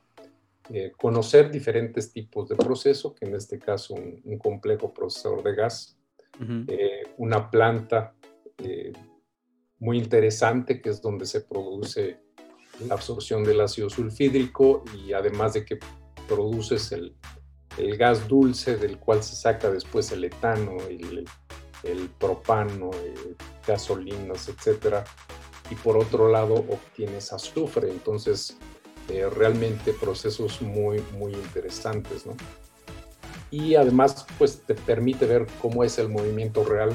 eh, 0.70 0.92
conocer 0.96 1.50
diferentes 1.50 2.12
tipos 2.12 2.48
de 2.48 2.56
proceso, 2.56 3.14
que 3.14 3.26
en 3.26 3.34
este 3.34 3.58
caso 3.58 3.94
un 3.94 4.38
complejo 4.38 4.92
procesador 4.92 5.42
de 5.42 5.54
gas, 5.54 5.96
eh, 6.68 7.02
una 7.16 7.50
planta 7.50 8.14
eh, 8.58 8.92
muy 9.78 9.98
interesante 9.98 10.80
que 10.80 10.90
es 10.90 11.00
donde 11.00 11.24
se 11.24 11.40
produce 11.42 12.18
la 12.86 12.94
absorción 12.94 13.42
del 13.42 13.60
ácido 13.60 13.88
sulfídrico 13.88 14.84
y 14.94 15.12
además 15.12 15.54
de 15.54 15.64
que 15.64 15.78
produces 16.28 16.92
el, 16.92 17.14
el 17.78 17.96
gas 17.96 18.28
dulce 18.28 18.76
del 18.76 18.98
cual 18.98 19.22
se 19.22 19.34
saca 19.34 19.70
después 19.70 20.12
el 20.12 20.24
etano, 20.24 20.76
el, 20.88 21.18
el 21.18 21.24
propano, 22.18 22.90
gasolinas, 23.66 24.48
etcétera. 24.48 25.04
Y 25.70 25.74
por 25.74 25.96
otro 25.96 26.30
lado 26.30 26.54
obtienes 26.54 27.32
azufre, 27.32 27.90
entonces 27.90 28.56
eh, 29.08 29.28
realmente 29.28 29.92
procesos 29.92 30.62
muy, 30.62 31.02
muy 31.12 31.32
interesantes, 31.32 32.24
¿no? 32.26 32.36
y 33.50 33.74
además 33.76 34.26
pues 34.38 34.62
te 34.66 34.74
permite 34.74 35.26
ver 35.26 35.46
cómo 35.60 35.84
es 35.84 35.98
el 35.98 36.08
movimiento 36.08 36.64
real 36.64 36.94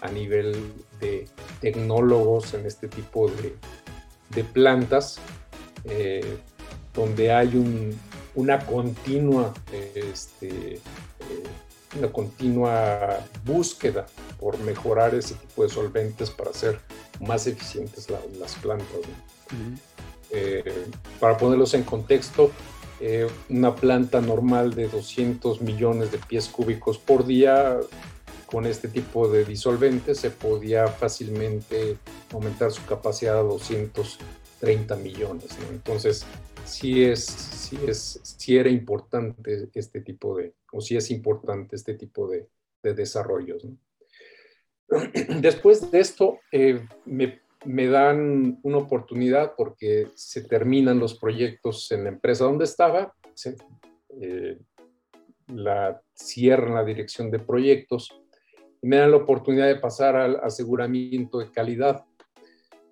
a 0.00 0.10
nivel 0.10 0.72
de 1.00 1.28
tecnólogos 1.60 2.54
en 2.54 2.66
este 2.66 2.88
tipo 2.88 3.28
de, 3.28 3.54
de 4.30 4.44
plantas, 4.44 5.20
eh, 5.84 6.38
donde 6.94 7.32
hay 7.32 7.56
un, 7.56 7.98
una 8.34 8.58
continua, 8.66 9.52
este, 9.94 10.74
eh, 10.74 10.80
una 11.98 12.10
continua 12.10 13.20
búsqueda 13.44 14.06
por 14.38 14.58
mejorar 14.60 15.14
ese 15.14 15.34
tipo 15.34 15.62
de 15.62 15.68
solventes 15.68 16.30
para 16.30 16.50
hacer 16.50 16.80
más 17.20 17.46
eficientes 17.46 18.08
las 18.38 18.54
plantas. 18.56 18.98
Eh, 20.30 20.86
para 21.20 21.36
ponerlos 21.36 21.74
en 21.74 21.82
contexto, 21.82 22.50
eh, 23.00 23.28
una 23.50 23.74
planta 23.74 24.20
normal 24.20 24.74
de 24.74 24.88
200 24.88 25.60
millones 25.60 26.10
de 26.12 26.18
pies 26.18 26.48
cúbicos 26.48 26.98
por 26.98 27.26
día 27.26 27.78
con 28.46 28.66
este 28.66 28.88
tipo 28.88 29.28
de 29.28 29.44
disolventes 29.44 30.18
se 30.20 30.30
podía 30.30 30.86
fácilmente 30.86 31.96
aumentar 32.32 32.70
su 32.70 32.84
capacidad 32.84 33.38
a 33.38 33.42
230 33.42 34.94
millones. 34.96 35.48
Entonces, 35.70 36.26
sí 36.64 37.04
es, 37.04 37.24
sí 37.24 37.78
es, 37.86 38.20
sí 38.22 38.56
era 38.56 38.68
importante 38.68 39.68
este 39.74 40.00
tipo 40.00 40.36
de, 40.36 40.54
o 40.72 40.80
sí 40.80 40.96
es 40.96 41.10
importante 41.10 41.76
este 41.76 41.94
tipo 41.94 42.28
de, 42.28 42.48
de 42.82 42.94
desarrollos. 42.94 43.66
Después 45.40 45.90
de 45.90 46.00
esto, 46.00 46.40
eh, 46.50 46.86
me 47.64 47.86
dan 47.86 48.58
una 48.62 48.78
oportunidad 48.78 49.54
porque 49.56 50.08
se 50.14 50.42
terminan 50.42 50.98
los 50.98 51.18
proyectos 51.18 51.90
en 51.92 52.04
la 52.04 52.10
empresa 52.10 52.44
donde 52.44 52.64
estaba, 52.64 53.14
eh, 54.20 54.58
la 55.48 56.00
cierran 56.14 56.74
la 56.74 56.84
dirección 56.84 57.30
de 57.30 57.38
proyectos 57.38 58.20
y 58.80 58.86
me 58.86 58.96
dan 58.96 59.10
la 59.10 59.18
oportunidad 59.18 59.66
de 59.66 59.76
pasar 59.76 60.16
al 60.16 60.36
aseguramiento 60.42 61.38
de 61.38 61.50
calidad. 61.50 62.04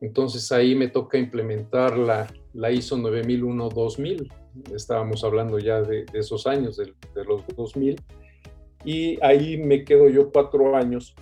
Entonces 0.00 0.50
ahí 0.52 0.74
me 0.74 0.88
toca 0.88 1.18
implementar 1.18 1.96
la, 1.98 2.26
la 2.54 2.70
ISO 2.70 2.96
9001-2000. 2.96 4.32
Estábamos 4.74 5.22
hablando 5.24 5.58
ya 5.58 5.82
de, 5.82 6.06
esos 6.14 6.46
años, 6.46 6.76
de, 6.76 6.92
de 7.14 7.24
los 7.24 7.46
2000. 7.54 8.00
Y 8.84 9.22
ahí 9.22 9.58
me 9.58 9.84
quedo 9.84 10.08
yo 10.08 10.30
cuatro 10.30 10.74
años 10.74 11.14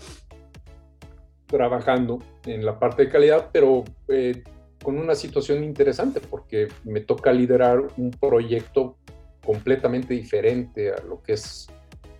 trabajando 1.46 2.18
en 2.46 2.64
la 2.64 2.78
parte 2.78 3.04
de 3.04 3.10
calidad, 3.10 3.50
pero 3.52 3.84
eh, 4.08 4.44
con 4.82 4.96
una 4.96 5.14
situación 5.14 5.64
interesante 5.64 6.20
porque 6.20 6.68
me 6.84 7.00
toca 7.00 7.32
liderar 7.32 7.88
un 7.96 8.10
proyecto 8.10 8.96
completamente 9.44 10.14
diferente 10.14 10.92
a 10.92 11.02
lo 11.02 11.22
que 11.22 11.32
es 11.32 11.66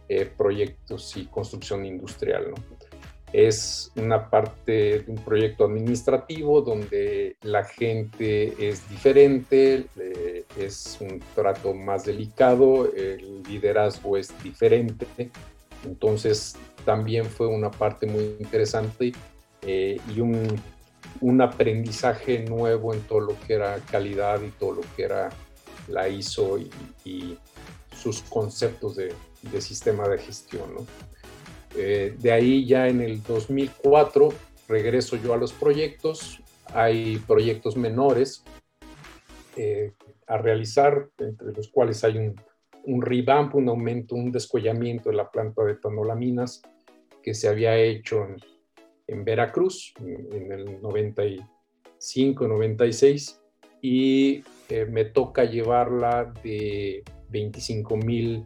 eh, 0.09 0.25
proyectos 0.25 1.17
y 1.17 1.27
construcción 1.27 1.85
industrial. 1.85 2.51
¿no? 2.51 2.57
Es 3.33 3.93
una 3.97 4.31
parte 4.31 4.73
de 4.73 5.05
un 5.07 5.17
proyecto 5.17 5.65
administrativo 5.65 6.63
donde 6.63 7.37
la 7.43 7.65
gente 7.65 8.55
es 8.59 8.89
diferente, 8.89 9.87
es 10.57 10.99
un 11.01 11.23
trato 11.35 11.75
más 11.75 12.05
delicado, 12.05 12.91
el 12.95 13.43
liderazgo 13.43 14.17
es 14.17 14.33
diferente. 14.43 15.07
Entonces 15.85 16.57
también 16.85 17.27
fue 17.27 17.47
una 17.47 17.71
parte 17.71 18.07
muy 18.07 18.37
interesante 18.41 19.13
eh, 19.63 20.01
y 20.15 20.21
un, 20.21 20.61
un, 21.21 21.41
aprendizaje 21.41 22.41
nuevo 22.41 22.95
en 22.95 23.01
todo 23.03 23.21
lo 23.21 23.41
que 23.41 23.55
era 23.55 23.77
calidad 23.91 24.41
y 24.43 24.51
todo 24.51 24.73
lo 24.73 24.83
que 24.97 25.03
era 25.03 25.29
la 25.89 26.09
ISO 26.09 26.59
y, 26.59 26.71
y 27.05 27.39
sus 27.97 28.23
conceptos 28.23 28.97
de, 28.97 29.13
de 29.43 29.61
sistema 29.61 30.09
de 30.09 30.19
gestión. 30.19 30.75
¿no? 30.75 30.87
Eh, 31.77 32.15
de 32.19 32.33
ahí 32.33 32.67
ya 32.67 32.89
en 32.89 33.01
el 33.01 33.23
2004 33.23 34.31
regreso 34.69 35.17
yo 35.17 35.35
a 35.35 35.37
los 35.37 35.53
proyectos. 35.53 36.41
Hay 36.75 37.17
proyectos 37.27 37.77
menores 37.77 38.45
eh, 39.57 39.93
a 40.27 40.39
realizar, 40.39 41.09
entre 41.19 41.53
los 41.53 41.69
cuales 41.69 42.05
hay 42.05 42.19
un, 42.19 42.41
un, 42.85 43.03
revamp, 43.03 43.55
un 43.55 43.69
aumento, 43.69 44.15
un 44.15 44.31
descollamiento 44.31 45.11
de 45.11 45.17
la 45.17 45.31
planta 45.31 45.65
de 45.65 45.77
Tanolaminas 45.77 46.63
que 47.23 47.35
se 47.35 47.49
había 47.49 47.77
hecho 47.77 48.25
en, 48.25 48.37
en 49.07 49.25
Veracruz 49.25 49.95
en, 50.01 50.53
el 50.53 50.83
95, 50.83 52.47
96 52.47 53.41
y 53.81 54.43
eh, 54.69 54.85
me 54.85 55.07
toca 55.07 55.45
llevarla 55.45 56.33
de 56.43 57.03
25 57.31 57.97
mil 57.97 58.45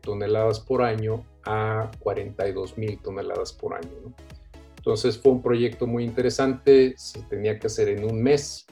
toneladas 0.00 0.60
por 0.60 0.82
año 0.82 1.24
a 1.48 1.90
42 2.00 2.76
mil 2.76 2.98
toneladas 3.00 3.54
por 3.54 3.74
año. 3.74 4.12
Entonces 4.76 5.18
fue 5.18 5.32
un 5.32 5.42
proyecto 5.42 5.86
muy 5.86 6.04
interesante, 6.04 6.94
se 6.98 7.22
tenía 7.22 7.58
que 7.58 7.68
hacer 7.68 7.88
en 7.88 8.04
un 8.04 8.22
mes, 8.22 8.66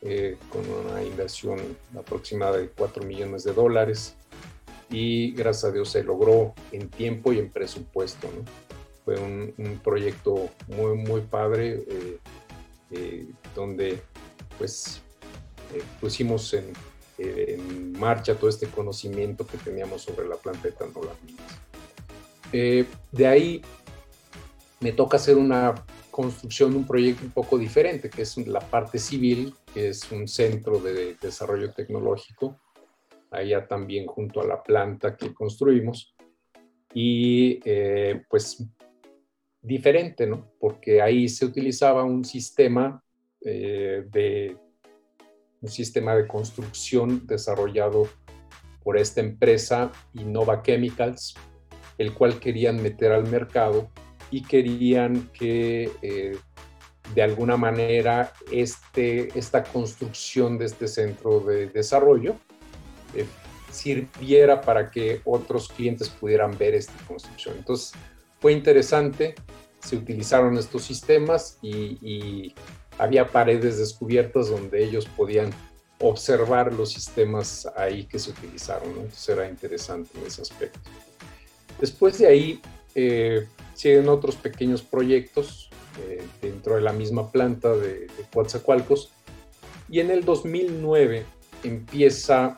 eh, 0.00 0.36
con 0.48 0.62
una 0.68 1.02
inversión 1.02 1.58
aproximada 1.98 2.58
de 2.58 2.68
4 2.68 3.04
millones 3.04 3.42
de 3.42 3.52
dólares 3.52 4.14
y 4.90 5.32
gracias 5.32 5.64
a 5.64 5.72
Dios 5.72 5.90
se 5.90 6.04
logró 6.04 6.54
en 6.70 6.88
tiempo 6.88 7.32
y 7.32 7.40
en 7.40 7.50
presupuesto. 7.50 8.28
Fue 9.04 9.16
un, 9.18 9.80
proyecto 9.82 10.50
muy, 10.68 10.96
muy 10.96 11.22
padre 11.22 11.84
eh, 11.88 12.18
eh, 12.92 13.26
donde 13.56 14.00
pues 14.56 15.02
pusimos 16.00 16.54
en, 16.54 16.72
marcha 17.98 18.36
todo 18.36 18.50
este 18.50 18.68
conocimiento 18.68 19.46
que 19.46 19.58
teníamos 19.58 20.02
sobre 20.02 20.28
la 20.28 20.36
planta 20.36 20.62
de 20.68 20.72
Tanolaminas. 20.72 21.64
Eh, 22.52 22.86
de 23.12 23.26
ahí 23.26 23.62
me 24.80 24.92
toca 24.92 25.16
hacer 25.16 25.36
una 25.36 25.74
construcción, 26.10 26.76
un 26.76 26.86
proyecto 26.86 27.24
un 27.24 27.32
poco 27.32 27.58
diferente, 27.58 28.08
que 28.08 28.22
es 28.22 28.36
la 28.46 28.60
parte 28.60 28.98
civil, 28.98 29.54
que 29.72 29.88
es 29.88 30.10
un 30.12 30.28
centro 30.28 30.78
de 30.78 31.16
desarrollo 31.20 31.72
tecnológico, 31.72 32.60
allá 33.30 33.66
también 33.66 34.06
junto 34.06 34.40
a 34.40 34.46
la 34.46 34.62
planta 34.62 35.16
que 35.16 35.34
construimos. 35.34 36.14
Y 36.92 37.58
eh, 37.64 38.22
pues 38.28 38.64
diferente, 39.60 40.26
¿no? 40.26 40.52
Porque 40.60 41.02
ahí 41.02 41.28
se 41.28 41.46
utilizaba 41.46 42.04
un 42.04 42.24
sistema 42.24 43.02
eh, 43.40 44.04
de 44.10 44.56
un 45.60 45.68
sistema 45.68 46.14
de 46.14 46.28
construcción 46.28 47.26
desarrollado 47.26 48.06
por 48.82 48.98
esta 48.98 49.22
empresa 49.22 49.90
Innova 50.12 50.62
Chemicals, 50.62 51.34
el 51.98 52.12
cual 52.12 52.38
querían 52.40 52.82
meter 52.82 53.12
al 53.12 53.26
mercado 53.28 53.88
y 54.30 54.42
querían 54.42 55.30
que 55.32 55.90
eh, 56.02 56.36
de 57.14 57.22
alguna 57.22 57.56
manera 57.56 58.32
este, 58.50 59.36
esta 59.38 59.62
construcción 59.62 60.58
de 60.58 60.66
este 60.66 60.88
centro 60.88 61.40
de 61.40 61.68
desarrollo 61.68 62.36
eh, 63.14 63.26
sirviera 63.70 64.60
para 64.60 64.90
que 64.90 65.20
otros 65.24 65.68
clientes 65.68 66.08
pudieran 66.08 66.56
ver 66.56 66.74
esta 66.74 66.94
construcción. 67.06 67.56
Entonces 67.58 67.92
fue 68.40 68.52
interesante, 68.52 69.34
se 69.80 69.96
utilizaron 69.96 70.56
estos 70.56 70.84
sistemas 70.84 71.58
y, 71.62 72.54
había 72.96 73.26
paredes 73.26 73.78
descubiertas 73.78 74.50
donde 74.50 74.84
ellos 74.84 75.06
podían 75.16 75.50
observar 75.98 76.72
los 76.72 76.92
sistemas 76.92 77.68
ahí 77.74 78.04
que 78.04 78.20
se 78.20 78.30
utilizaron. 78.30 78.88
Entonces 78.90 79.28
era 79.28 79.48
interesante 79.48 80.16
en 80.16 80.24
ese 80.24 80.42
aspecto. 80.42 80.78
Después 81.80 82.18
de 82.18 82.26
ahí 82.26 82.60
eh, 82.94 83.46
siguen 83.74 84.08
otros 84.08 84.36
pequeños 84.36 84.82
proyectos 84.82 85.70
eh, 86.00 86.22
dentro 86.40 86.76
de 86.76 86.80
la 86.80 86.92
misma 86.92 87.30
planta 87.30 87.74
de, 87.74 88.00
de 88.00 88.24
Coatzacoalcos 88.32 89.10
y 89.88 90.00
en 90.00 90.10
el 90.10 90.24
2009 90.24 91.24
empieza 91.62 92.56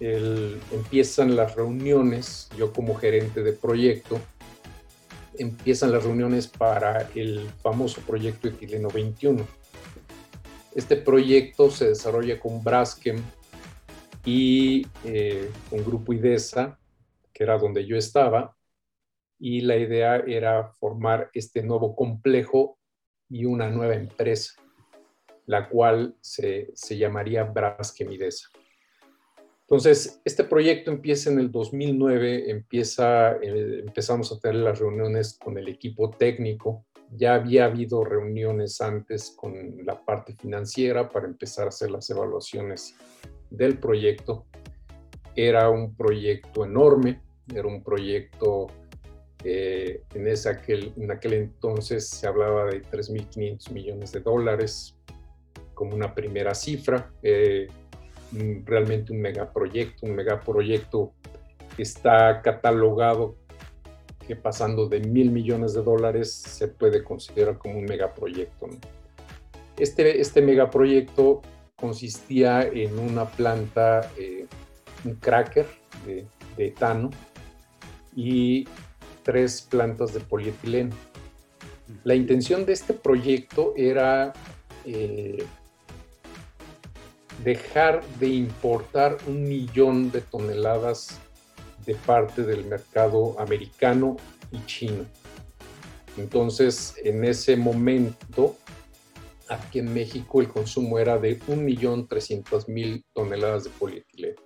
empiezan 0.00 1.34
las 1.34 1.56
reuniones, 1.56 2.48
yo 2.56 2.72
como 2.72 2.94
gerente 2.94 3.42
de 3.42 3.52
proyecto, 3.52 4.20
empiezan 5.38 5.92
las 5.92 6.04
reuniones 6.04 6.46
para 6.46 7.10
el 7.14 7.48
famoso 7.62 8.00
proyecto 8.02 8.48
Etileno 8.48 8.88
21. 8.88 9.46
Este 10.74 10.96
proyecto 10.96 11.70
se 11.70 11.88
desarrolla 11.88 12.38
con 12.38 12.62
Braskem 12.62 13.20
y 14.24 14.86
eh, 15.04 15.50
con 15.70 15.84
Grupo 15.84 16.12
IDESA 16.12 16.78
que 17.38 17.44
era 17.44 17.56
donde 17.56 17.86
yo 17.86 17.96
estaba, 17.96 18.56
y 19.38 19.60
la 19.60 19.76
idea 19.76 20.16
era 20.26 20.72
formar 20.72 21.30
este 21.32 21.62
nuevo 21.62 21.94
complejo 21.94 22.80
y 23.28 23.44
una 23.44 23.70
nueva 23.70 23.94
empresa, 23.94 24.60
la 25.46 25.68
cual 25.68 26.16
se, 26.20 26.72
se 26.74 26.98
llamaría 26.98 27.44
Brasquemidesa. 27.44 28.48
Entonces, 29.60 30.20
este 30.24 30.42
proyecto 30.42 30.90
empieza 30.90 31.30
en 31.30 31.38
el 31.38 31.52
2009, 31.52 32.50
empieza, 32.50 33.36
eh, 33.36 33.84
empezamos 33.86 34.32
a 34.32 34.40
tener 34.40 34.56
las 34.56 34.80
reuniones 34.80 35.38
con 35.38 35.58
el 35.58 35.68
equipo 35.68 36.10
técnico, 36.10 36.86
ya 37.12 37.34
había 37.34 37.66
habido 37.66 38.02
reuniones 38.02 38.80
antes 38.80 39.30
con 39.30 39.84
la 39.84 40.04
parte 40.04 40.34
financiera 40.34 41.08
para 41.08 41.26
empezar 41.26 41.66
a 41.66 41.68
hacer 41.68 41.90
las 41.90 42.10
evaluaciones 42.10 42.96
del 43.50 43.78
proyecto. 43.78 44.46
Era 45.36 45.70
un 45.70 45.94
proyecto 45.94 46.64
enorme, 46.64 47.22
era 47.54 47.66
un 47.66 47.82
proyecto, 47.82 48.68
eh, 49.44 50.02
en, 50.14 50.26
ese 50.26 50.48
aquel, 50.48 50.92
en 50.96 51.10
aquel 51.10 51.34
entonces 51.34 52.08
se 52.08 52.26
hablaba 52.26 52.66
de 52.66 52.82
3.500 52.82 53.70
millones 53.72 54.12
de 54.12 54.20
dólares 54.20 54.96
como 55.74 55.94
una 55.94 56.12
primera 56.12 56.54
cifra, 56.54 57.12
eh, 57.22 57.68
realmente 58.64 59.12
un 59.12 59.20
megaproyecto, 59.20 60.06
un 60.06 60.16
megaproyecto 60.16 61.12
que 61.76 61.82
está 61.82 62.42
catalogado 62.42 63.36
que 64.26 64.34
pasando 64.36 64.88
de 64.88 65.00
mil 65.00 65.30
millones 65.30 65.72
de 65.72 65.82
dólares 65.82 66.32
se 66.32 66.68
puede 66.68 67.02
considerar 67.02 67.56
como 67.58 67.78
un 67.78 67.84
megaproyecto. 67.84 68.68
Este, 69.78 70.20
este 70.20 70.42
megaproyecto 70.42 71.40
consistía 71.76 72.62
en 72.62 72.98
una 72.98 73.24
planta, 73.24 74.10
eh, 74.18 74.46
un 75.04 75.14
cracker 75.14 75.66
de, 76.04 76.26
de 76.56 76.66
etano, 76.66 77.10
y 78.14 78.66
tres 79.22 79.62
plantas 79.62 80.14
de 80.14 80.20
polietileno. 80.20 80.94
La 82.04 82.14
intención 82.14 82.66
de 82.66 82.72
este 82.72 82.92
proyecto 82.94 83.72
era 83.76 84.32
eh, 84.84 85.44
dejar 87.44 88.04
de 88.18 88.28
importar 88.28 89.16
un 89.26 89.44
millón 89.44 90.10
de 90.10 90.20
toneladas 90.20 91.18
de 91.86 91.94
parte 91.94 92.42
del 92.42 92.64
mercado 92.66 93.38
americano 93.40 94.16
y 94.50 94.64
chino. 94.66 95.04
Entonces, 96.16 96.94
en 97.04 97.24
ese 97.24 97.56
momento, 97.56 98.56
aquí 99.48 99.78
en 99.78 99.94
México 99.94 100.40
el 100.40 100.48
consumo 100.48 100.98
era 100.98 101.18
de 101.18 101.38
1.300.000 101.38 103.04
toneladas 103.14 103.64
de 103.64 103.70
polietileno 103.70 104.42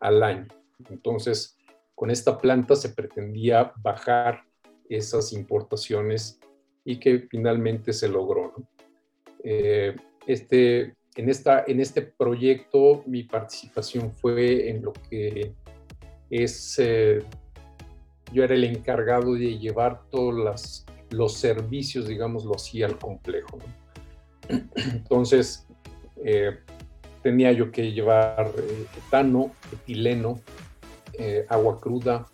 al 0.00 0.22
año. 0.22 0.48
Entonces, 0.90 1.56
con 2.02 2.10
esta 2.10 2.36
planta 2.36 2.74
se 2.74 2.88
pretendía 2.88 3.72
bajar 3.76 4.42
esas 4.88 5.32
importaciones 5.32 6.40
y 6.84 6.98
que 6.98 7.28
finalmente 7.30 7.92
se 7.92 8.08
logró. 8.08 8.54
Eh, 9.44 9.94
este, 10.26 10.96
en, 11.14 11.28
esta, 11.28 11.62
en 11.64 11.78
este 11.78 12.02
proyecto 12.02 13.04
mi 13.06 13.22
participación 13.22 14.10
fue 14.16 14.68
en 14.68 14.82
lo 14.82 14.92
que 15.08 15.54
es, 16.28 16.76
eh, 16.80 17.20
yo 18.32 18.42
era 18.42 18.56
el 18.56 18.64
encargado 18.64 19.34
de 19.34 19.60
llevar 19.60 20.02
todas 20.10 20.44
las 20.44 20.86
los 21.10 21.34
servicios, 21.34 22.08
digamos, 22.08 22.44
lo 22.44 22.56
hacía 22.56 22.86
el 22.86 22.98
complejo. 22.98 23.60
Entonces, 24.48 25.68
eh, 26.24 26.58
tenía 27.22 27.52
yo 27.52 27.70
que 27.70 27.92
llevar 27.92 28.50
etano, 29.06 29.52
etileno, 29.72 30.40
eh, 31.14 31.46
agua 31.48 31.80
cruda, 31.80 32.26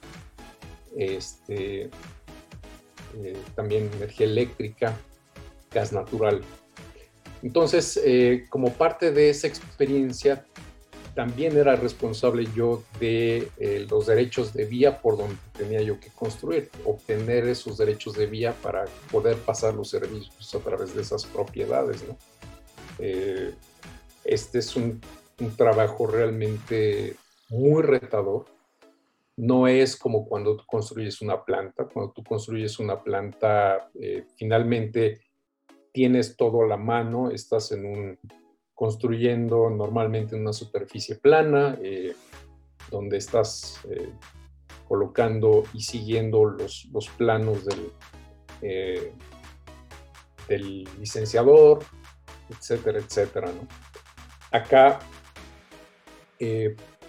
este, 0.96 1.90
también 3.54 3.90
energía 3.94 4.26
eléctrica, 4.26 4.96
gas 5.72 5.92
natural. 5.92 6.42
Entonces, 7.42 8.00
como 8.50 8.72
parte 8.72 9.12
de 9.12 9.30
esa 9.30 9.46
experiencia, 9.46 10.44
también 11.14 11.56
era 11.56 11.76
responsable 11.76 12.46
yo 12.54 12.82
de 13.00 13.48
los 13.88 14.06
derechos 14.06 14.52
de 14.52 14.64
vía 14.64 15.00
por 15.00 15.16
donde 15.16 15.36
tenía 15.56 15.80
yo 15.82 15.98
que 16.00 16.10
construir, 16.10 16.70
obtener 16.84 17.46
esos 17.46 17.78
derechos 17.78 18.14
de 18.14 18.26
vía 18.26 18.54
para 18.62 18.84
poder 19.10 19.36
pasar 19.36 19.74
los 19.74 19.88
servicios 19.88 20.54
a 20.54 20.58
través 20.58 20.94
de 20.94 21.02
esas 21.02 21.24
propiedades. 21.26 22.04
Este 24.28 24.58
es 24.58 24.76
un, 24.76 25.00
trabajo 25.56 26.06
realmente 26.06 27.16
muy 27.48 27.82
retador. 27.82 28.44
No 29.38 29.68
es 29.68 29.96
como 29.96 30.26
cuando 30.26 30.56
tú 30.56 30.64
construyes 30.66 31.22
una 31.22 31.44
planta. 31.44 31.84
Cuando 31.84 32.12
tú 32.12 32.24
construyes 32.24 32.80
una 32.80 33.00
planta, 33.00 33.88
eh, 33.94 34.24
finalmente 34.36 35.20
tienes 35.92 36.36
todo 36.36 36.64
a 36.64 36.66
la 36.66 36.76
mano, 36.76 37.30
estás 37.30 37.70
en 37.70 37.86
un, 37.86 38.18
construyendo 38.74 39.70
normalmente 39.70 40.34
en 40.34 40.42
una 40.42 40.52
superficie 40.52 41.14
plana, 41.14 41.78
eh, 41.80 42.16
donde 42.90 43.16
estás 43.18 43.80
eh, 43.88 44.12
colocando 44.88 45.62
y 45.72 45.82
siguiendo 45.82 46.44
los, 46.44 46.88
planos 47.16 47.64
del, 47.64 49.12
del 50.48 50.84
licenciador, 50.98 51.84
etcétera, 52.50 52.98
etcétera. 52.98 53.52
¿no? 53.52 53.68
Acá, 54.50 54.98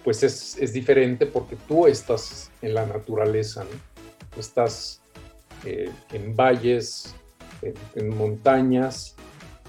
pues 0.04 0.22
es, 0.22 0.72
diferente 0.72 1.26
porque 1.26 1.56
tú 1.68 1.86
estás 1.86 2.50
en 2.62 2.74
la 2.74 2.86
naturaleza, 2.86 3.64
¿no? 3.64 4.40
estás 4.40 5.00
eh, 5.64 5.90
en 6.12 6.34
valles, 6.34 7.14
en, 7.94 8.16
montañas, 8.16 9.14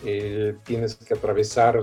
eh, 0.06 0.56
tienes 0.64 0.96
que 0.96 1.14
atravesar 1.14 1.82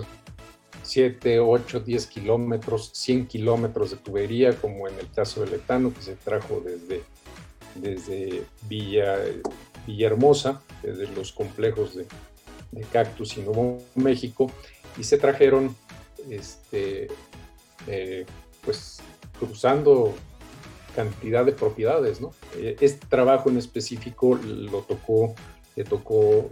7, 0.82 1.40
8, 1.40 1.80
10 1.80 2.06
kilómetros, 2.06 2.90
100 2.94 3.26
kilómetros 3.26 3.90
de 3.90 3.96
tubería, 3.98 4.54
como 4.54 4.88
en 4.88 4.98
el 4.98 5.10
caso 5.10 5.44
del 5.44 5.54
etano 5.54 5.92
que 5.92 6.00
se 6.00 6.14
trajo 6.16 6.62
desde, 6.64 7.02
desde 7.74 8.44
Villa, 8.62 9.16
Villahermosa, 9.86 10.62
desde 10.82 11.06
los 11.08 11.32
complejos 11.32 11.94
de, 11.94 12.06
de 12.72 12.82
Cactus 12.84 13.36
y 13.36 13.42
Nuevo 13.42 13.82
México, 13.94 14.50
y 14.96 15.04
se 15.04 15.18
trajeron, 15.18 15.76
este, 16.30 17.08
eh, 17.88 18.26
pues, 18.64 19.00
cruzando 19.38 20.14
cantidad 20.94 21.44
de 21.44 21.52
propiedades, 21.52 22.20
¿no? 22.20 22.32
Eh, 22.56 22.76
este 22.80 23.06
trabajo 23.06 23.50
en 23.50 23.58
específico 23.58 24.36
lo 24.36 24.82
tocó, 24.82 25.34
le 25.76 25.84
tocó 25.84 26.50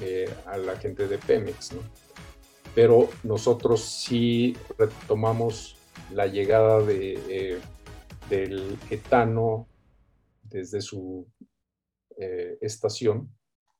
eh, 0.00 0.32
a 0.46 0.56
la 0.56 0.76
gente 0.76 1.08
de 1.08 1.18
Pemex, 1.18 1.72
¿no? 1.72 1.80
Pero 2.74 3.08
nosotros 3.22 3.82
sí 3.82 4.56
retomamos 4.78 5.76
la 6.12 6.26
llegada 6.26 6.80
de, 6.80 7.60
del 8.30 8.78
etano 8.90 9.66
desde 10.44 10.80
su 10.80 11.26
estación 12.60 13.30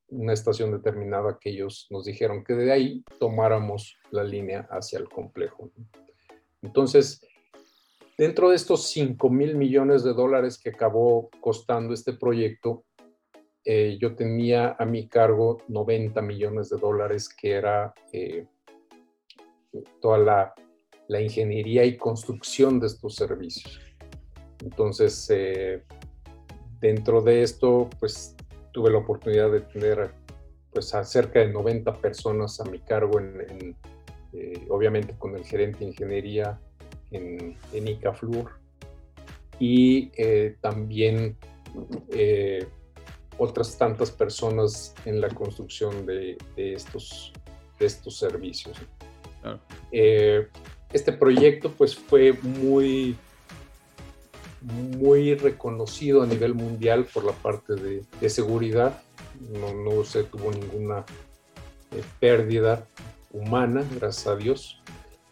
una 0.08 0.32
estación 0.32 0.72
determinada 0.72 1.38
que 1.38 1.50
ellos 1.50 1.86
nos 1.90 2.04
dijeron 2.04 2.42
que 2.42 2.54
de 2.54 2.72
ahí 2.72 3.04
tomáramos 3.18 3.98
la 4.10 4.24
línea 4.24 4.66
hacia 4.70 4.98
el 4.98 5.08
complejo. 5.08 5.70
Entonces, 6.62 7.20
dentro 8.16 8.50
de 8.50 8.56
estos 8.56 8.88
5 8.90 9.30
mil 9.30 9.54
millones 9.56 10.02
de 10.02 10.12
dólares 10.12 10.58
que 10.58 10.70
acabó 10.70 11.30
costando 11.40 11.94
este 11.94 12.12
proyecto, 12.12 12.84
eh, 13.64 13.98
yo 14.00 14.14
tenía 14.16 14.76
a 14.78 14.84
mi 14.86 15.08
cargo 15.08 15.58
90 15.68 16.22
millones 16.22 16.70
de 16.70 16.78
dólares, 16.78 17.28
que 17.28 17.52
era 17.52 17.92
eh, 18.12 18.46
toda 20.00 20.18
la, 20.18 20.54
ingeniería 21.20 21.84
y 21.84 21.96
construcción 21.96 22.80
de 22.80 22.86
estos 22.86 23.14
servicios. 23.14 23.80
Entonces, 24.62 25.28
eh, 25.30 25.82
dentro 26.80 27.20
de 27.22 27.42
esto, 27.42 27.88
pues 27.98 28.36
tuve 28.72 28.90
la 28.90 28.98
oportunidad 28.98 29.50
de 29.50 29.60
tener 29.60 30.12
pues 30.72 30.94
a 30.94 31.04
cerca 31.04 31.40
de 31.40 31.52
90 31.52 31.92
personas 31.94 32.60
a 32.60 32.64
mi 32.64 32.78
cargo, 32.78 33.18
en, 33.20 33.76
eh, 34.38 34.66
obviamente 34.68 35.14
con 35.18 35.37
el 35.37 35.44
gerente 35.44 35.81
de 35.81 35.87
ingeniería 35.87 36.61
en, 37.11 37.57
en 37.72 37.88
ICAFLUR 37.88 38.53
y 39.59 40.11
eh, 40.16 40.57
también 40.61 41.37
eh, 42.11 42.66
otras 43.37 43.77
tantas 43.77 44.11
personas 44.11 44.94
en 45.05 45.20
la 45.20 45.29
construcción 45.29 46.07
de, 46.07 46.37
estos, 46.57 47.33
de 47.79 47.87
estos 47.87 48.16
servicios. 48.16 48.79
este 50.92 51.12
proyecto 51.12 51.72
pues 51.72 51.96
fue 51.96 52.33
muy 52.33 53.16
muy 54.62 55.35
reconocido 55.35 56.22
a 56.22 56.27
nivel 56.27 56.55
mundial 56.55 57.05
por 57.05 57.24
la 57.24 57.33
parte 57.33 57.74
de, 57.74 58.31
seguridad. 58.31 59.03
No, 59.53 60.05
se 60.05 60.24
tuvo 60.24 60.51
ninguna 60.51 61.05
eh, 61.92 62.03
pérdida 62.18 62.87
humana, 63.30 63.84
gracias 63.94 64.26
a 64.26 64.36
Dios. 64.36 64.82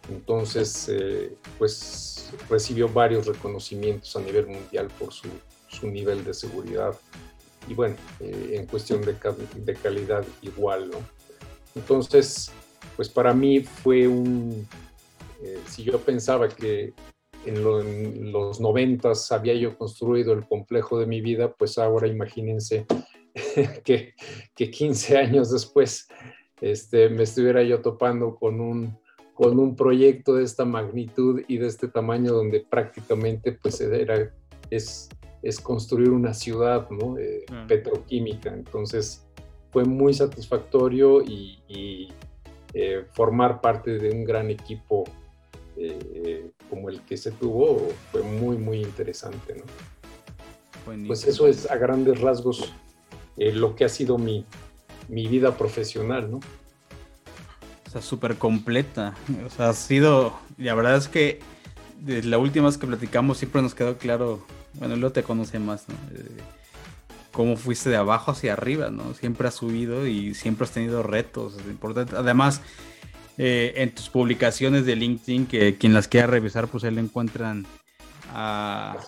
Entonces, 0.08 0.88
eh, 0.88 1.34
pues 1.58 2.32
recibió 2.48 2.88
varios 2.88 3.26
reconocimientos 3.26 4.14
a 4.16 4.20
nivel 4.20 4.46
mundial 4.46 4.88
por 4.98 5.12
su, 5.12 5.28
nivel 5.82 6.24
de 6.24 6.32
seguridad 6.32 6.96
y 7.68 7.74
bueno, 7.74 7.96
eh, 8.20 8.52
en 8.54 8.66
cuestión 8.66 9.02
de, 9.02 9.14
de, 9.56 9.74
calidad 9.74 10.24
igual, 10.40 10.90
¿no? 10.90 10.98
Entonces, 11.74 12.50
pues 12.96 13.10
para 13.10 13.34
mí 13.34 13.60
fue 13.60 14.08
un, 14.08 14.66
si 15.68 15.84
yo 15.84 15.98
pensaba 16.00 16.48
que 16.48 16.94
en, 17.44 18.32
los 18.32 18.60
noventas 18.60 19.30
había 19.32 19.54
yo 19.54 19.76
construido 19.76 20.32
el 20.32 20.46
complejo 20.46 20.98
de 20.98 21.06
mi 21.06 21.20
vida, 21.20 21.52
pues 21.52 21.78
ahora 21.78 22.08
imagínense 22.08 22.86
que, 23.84 24.14
que 24.54 24.70
15 24.70 25.18
años 25.18 25.50
después 25.50 26.08
este, 26.60 27.08
me 27.08 27.24
estuviera 27.24 27.62
yo 27.62 27.80
topando 27.80 28.36
con 28.36 28.60
un, 28.60 28.96
con 29.34 29.58
un 29.58 29.76
proyecto 29.76 30.34
de 30.34 30.44
esta 30.44 30.64
magnitud 30.64 31.42
y 31.48 31.58
de 31.58 31.66
este 31.66 31.88
tamaño 31.88 32.32
donde 32.32 32.60
prácticamente 32.60 33.52
pues 33.52 33.80
era, 33.80 34.32
es, 34.70 35.08
es 35.42 35.60
construir 35.60 36.10
una 36.10 36.34
ciudad 36.34 36.88
¿no? 36.90 37.18
Eh, 37.18 37.44
petroquímica. 37.68 38.52
Entonces 38.52 39.26
fue 39.70 39.84
muy 39.84 40.14
satisfactorio 40.14 41.22
y, 41.22 42.08
eh, 42.72 43.06
formar 43.12 43.62
parte 43.62 43.98
de 43.98 44.10
un 44.10 44.24
gran 44.24 44.50
equipo 44.50 45.04
eh, 45.78 46.50
como 46.68 46.90
el 46.90 47.00
que 47.02 47.16
se 47.16 47.30
tuvo 47.30 47.88
fue 48.10 48.22
muy, 48.22 48.58
muy 48.58 48.82
interesante. 48.82 49.54
¿no? 49.54 49.64
Pues 51.06 51.26
eso 51.26 51.48
es 51.48 51.70
a 51.70 51.76
grandes 51.76 52.20
rasgos 52.20 52.72
eh, 53.36 53.52
lo 53.52 53.74
que 53.74 53.84
ha 53.84 53.88
sido 53.88 54.18
mi, 54.18 54.46
mi 55.08 55.26
vida 55.26 55.56
profesional, 55.56 56.30
¿no? 56.30 56.40
O 57.86 57.90
sea, 57.90 58.02
súper 58.02 58.36
completa. 58.36 59.14
O 59.44 59.50
sea, 59.50 59.70
ha 59.70 59.72
sido, 59.72 60.38
la 60.58 60.74
verdad 60.74 60.96
es 60.96 61.08
que 61.08 61.40
desde 62.00 62.28
la 62.28 62.38
última 62.38 62.66
vez 62.66 62.78
que 62.78 62.86
platicamos 62.86 63.38
siempre 63.38 63.62
nos 63.62 63.74
quedó 63.74 63.96
claro, 63.98 64.44
bueno, 64.74 64.96
lo 64.96 65.12
te 65.12 65.22
conoce 65.22 65.58
más, 65.58 65.88
¿no? 65.88 65.94
Eh, 66.16 66.28
cómo 67.32 67.56
fuiste 67.56 67.90
de 67.90 67.96
abajo 67.96 68.30
hacia 68.30 68.54
arriba, 68.54 68.90
¿no? 68.90 69.14
Siempre 69.14 69.46
has 69.48 69.54
subido 69.54 70.06
y 70.06 70.34
siempre 70.34 70.64
has 70.64 70.72
tenido 70.72 71.02
retos. 71.02 71.54
importante. 71.68 72.16
Además, 72.16 72.62
eh, 73.38 73.74
en 73.76 73.94
tus 73.94 74.08
publicaciones 74.08 74.86
de 74.86 74.96
LinkedIn, 74.96 75.46
que 75.46 75.76
quien 75.76 75.92
las 75.92 76.08
quiera 76.08 76.26
revisar, 76.26 76.66
pues 76.68 76.84
ahí 76.84 76.92
le 76.92 77.02
encuentran 77.02 77.66
a, 78.32 78.98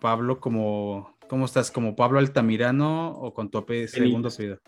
Pablo 0.00 0.40
como, 0.40 1.16
¿cómo 1.28 1.44
estás? 1.44 1.70
¿Como 1.70 1.94
Pablo 1.94 2.18
Altamirano 2.18 3.10
o 3.10 3.34
con 3.34 3.50
tu 3.50 3.64
segundo 3.88 4.28
apellido? 4.28 4.58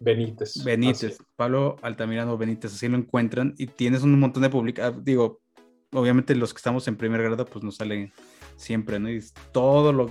Benítez. 0.00 0.64
Benítez, 0.64 1.18
Pablo 1.36 1.76
Altamirano 1.82 2.38
Benítez, 2.38 2.72
así 2.72 2.88
lo 2.88 2.96
encuentran 2.96 3.54
y 3.58 3.66
tienes 3.66 4.02
un 4.02 4.18
montón 4.18 4.42
de 4.42 4.48
publicaciones, 4.48 5.04
digo, 5.04 5.42
obviamente 5.92 6.34
los 6.34 6.54
que 6.54 6.58
estamos 6.58 6.88
en 6.88 6.96
primer 6.96 7.22
grado 7.22 7.44
pues 7.44 7.62
nos 7.62 7.76
salen 7.76 8.12
siempre, 8.56 8.98
¿no? 8.98 9.10
Y 9.10 9.22
todo 9.52 9.92
lo, 9.92 10.10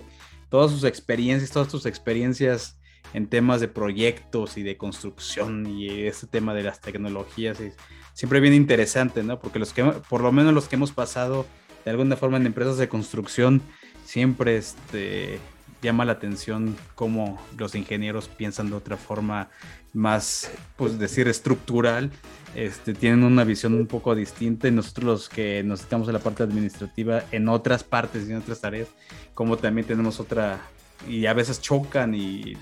todas 0.50 0.72
sus 0.72 0.84
experiencias, 0.84 1.52
todas 1.52 1.70
tus 1.70 1.88
experiencias 1.88 2.80
en 3.14 3.28
temas 3.28 3.62
de 3.62 3.68
proyectos 3.68 4.58
y 4.58 4.64
de 4.64 4.78
construcción 4.78 5.66
y 5.66 5.90
ese 5.90 6.28
tema 6.28 6.54
de 6.54 6.64
las 6.64 6.82
tecnologías. 6.82 7.60
Y 7.60 7.72
siempre 8.14 8.40
bien 8.40 8.54
interesante, 8.54 9.24
¿no? 9.24 9.40
Porque 9.40 9.58
los 9.58 9.74
que, 9.74 9.84
por 9.84 10.22
lo 10.22 10.32
menos 10.32 10.54
los 10.54 10.68
que 10.68 10.76
hemos 10.76 10.92
pasado 10.92 11.48
de 11.84 11.92
alguna 11.92 12.16
forma 12.16 12.38
en 12.38 12.46
empresas 12.46 12.78
de 12.78 12.90
construcción, 12.90 13.62
siempre 14.06 14.58
este, 14.58 15.40
llama 15.82 16.06
la 16.06 16.14
atención 16.14 16.76
cómo 16.96 17.42
los 17.58 17.76
ingenieros 17.76 18.28
piensan 18.28 18.70
de 18.70 18.76
otra 18.76 18.98
forma 18.98 19.50
más, 19.94 20.52
pues 20.76 21.00
decir, 21.00 21.28
estructural. 21.28 22.12
Este, 22.56 22.94
tienen 22.94 23.24
una 23.24 23.44
visión 23.44 23.74
un 23.76 23.88
poco 23.88 24.16
distinta 24.16 24.68
y 24.68 24.72
nosotros 24.72 25.06
los 25.06 25.30
que 25.30 25.64
nos 25.64 25.82
estamos 25.82 26.08
en 26.08 26.16
la 26.16 26.20
parte 26.20 26.44
administrativa 26.44 27.24
en 27.32 27.48
otras 27.48 27.84
partes 27.84 28.28
y 28.28 28.32
en 28.32 28.38
otras 28.38 28.62
tareas, 28.62 28.90
como 29.34 29.58
también 29.58 29.86
tenemos 29.86 30.20
otra, 30.20 30.60
y 31.08 31.28
a 31.28 31.34
veces 31.34 31.62
chocan 31.62 32.16
y 32.16 32.58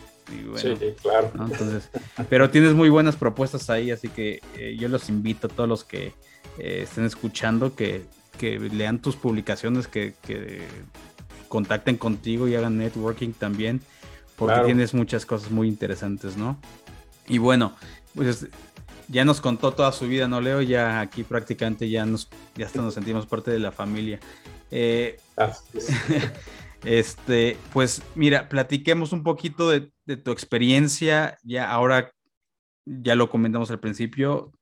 sí, 0.56 0.76
claro. 1.02 1.32
Entonces, 1.34 1.90
pero 2.30 2.50
tienes 2.50 2.74
muy 2.74 2.90
buenas 2.90 3.16
propuestas 3.16 3.70
ahí, 3.70 3.92
así 3.92 4.10
que 4.10 4.42
eh, 4.58 4.76
yo 4.78 4.90
los 4.90 5.10
invito 5.10 5.48
a 5.48 5.50
todos 5.50 5.70
los 5.70 5.84
que 5.84 6.14
eh, 6.58 6.82
estén 6.84 7.06
escuchando 7.06 7.76
que, 7.76 8.06
lean 8.40 9.02
tus 9.02 9.16
publicaciones, 9.16 9.88
que, 9.88 10.14
contacten 11.48 11.98
contigo 11.98 12.48
y 12.48 12.56
hagan 12.56 12.78
networking 12.78 13.32
también, 13.34 13.82
porque 14.36 14.62
tienes 14.66 14.94
muchas 14.94 15.26
cosas 15.26 15.52
muy 15.52 15.68
interesantes, 15.68 16.38
¿no? 16.38 16.60
Y 17.28 17.40
bueno, 17.40 17.76
pues 18.16 18.48
ya 19.08 19.26
nos 19.26 19.42
contó 19.42 19.74
toda 19.74 19.92
su 19.92 20.08
vida, 20.08 20.28
¿no, 20.28 20.42
Leo? 20.42 20.62
Ya 20.62 21.00
aquí 21.00 21.24
prácticamente 21.24 21.90
ya 21.90 22.06
nos, 22.06 22.30
ya 22.56 22.66
hasta 22.66 22.82
nos 22.82 22.94
sentimos 22.94 23.26
parte 23.26 23.52
de 23.52 23.60
la 23.60 23.72
familia. 23.72 24.20
Eh, 24.72 25.18
Este, 26.84 27.58
pues 27.74 28.02
mira, 28.16 28.50
platiquemos 28.50 29.12
un 29.12 29.24
poquito 29.24 29.70
de, 29.70 29.92
tu 30.18 30.32
experiencia. 30.32 31.38
Ya 31.44 31.70
ahora, 31.70 32.14
ya 32.86 33.16
lo 33.16 33.30
comentamos 33.30 33.72
al 33.72 33.80
principio, 33.80 34.54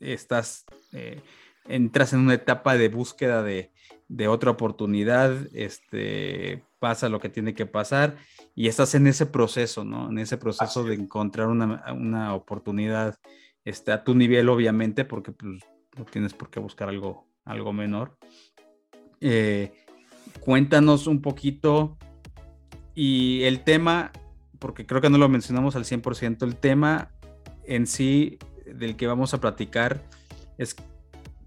estás, 0.00 0.64
eh, 0.92 1.20
entras 1.66 2.12
en 2.12 2.20
una 2.20 2.34
etapa 2.34 2.76
de 2.76 2.88
búsqueda 2.88 3.42
de, 3.42 3.72
otra 4.28 4.50
oportunidad, 4.50 5.32
este, 5.54 6.64
pasa 6.78 7.08
lo 7.08 7.20
que 7.20 7.28
tiene 7.28 7.54
que 7.54 7.66
pasar 7.66 8.16
y 8.54 8.68
estás 8.68 8.94
en 8.94 9.06
ese 9.06 9.26
proceso, 9.26 9.84
¿no? 9.84 10.10
En 10.10 10.18
ese 10.18 10.36
proceso 10.36 10.84
de 10.84 10.94
encontrar 10.94 11.48
una, 11.48 12.34
oportunidad 12.34 13.16
este, 13.64 13.92
a 13.92 14.04
tu 14.04 14.14
nivel, 14.14 14.48
obviamente, 14.48 15.04
porque 15.04 15.32
pues, 15.32 15.62
no 15.96 16.04
tienes 16.04 16.34
por 16.34 16.50
qué 16.50 16.60
buscar 16.60 16.88
algo, 16.88 17.26
algo 17.44 17.72
menor. 17.72 18.16
Eh, 19.20 19.72
cuéntanos 20.40 21.06
un 21.06 21.22
poquito 21.22 21.96
y 22.94 23.42
el 23.44 23.64
tema, 23.64 24.12
porque 24.58 24.86
creo 24.86 25.00
que 25.00 25.10
no 25.10 25.18
lo 25.18 25.28
mencionamos 25.28 25.76
al 25.76 25.84
100%, 25.84 26.42
el 26.44 26.56
tema 26.56 27.12
en 27.64 27.86
sí 27.86 28.38
del 28.66 28.96
que 28.96 29.06
vamos 29.06 29.34
a 29.34 29.40
platicar 29.40 30.02
es 30.58 30.76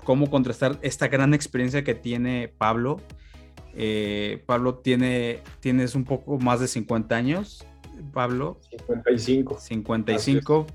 cómo 0.05 0.29
contrastar 0.29 0.79
esta 0.81 1.09
gran 1.09 1.33
experiencia 1.33 1.83
que 1.83 1.93
tiene 1.93 2.53
Pablo. 2.57 3.01
Eh, 3.73 4.41
Pablo 4.45 4.75
tiene, 4.75 5.41
tienes 5.59 5.95
un 5.95 6.05
poco 6.05 6.39
más 6.39 6.61
de 6.61 6.69
50 6.69 7.13
años, 7.13 7.65
Pablo. 8.13 8.61
55. 8.87 9.59
55 9.59 10.67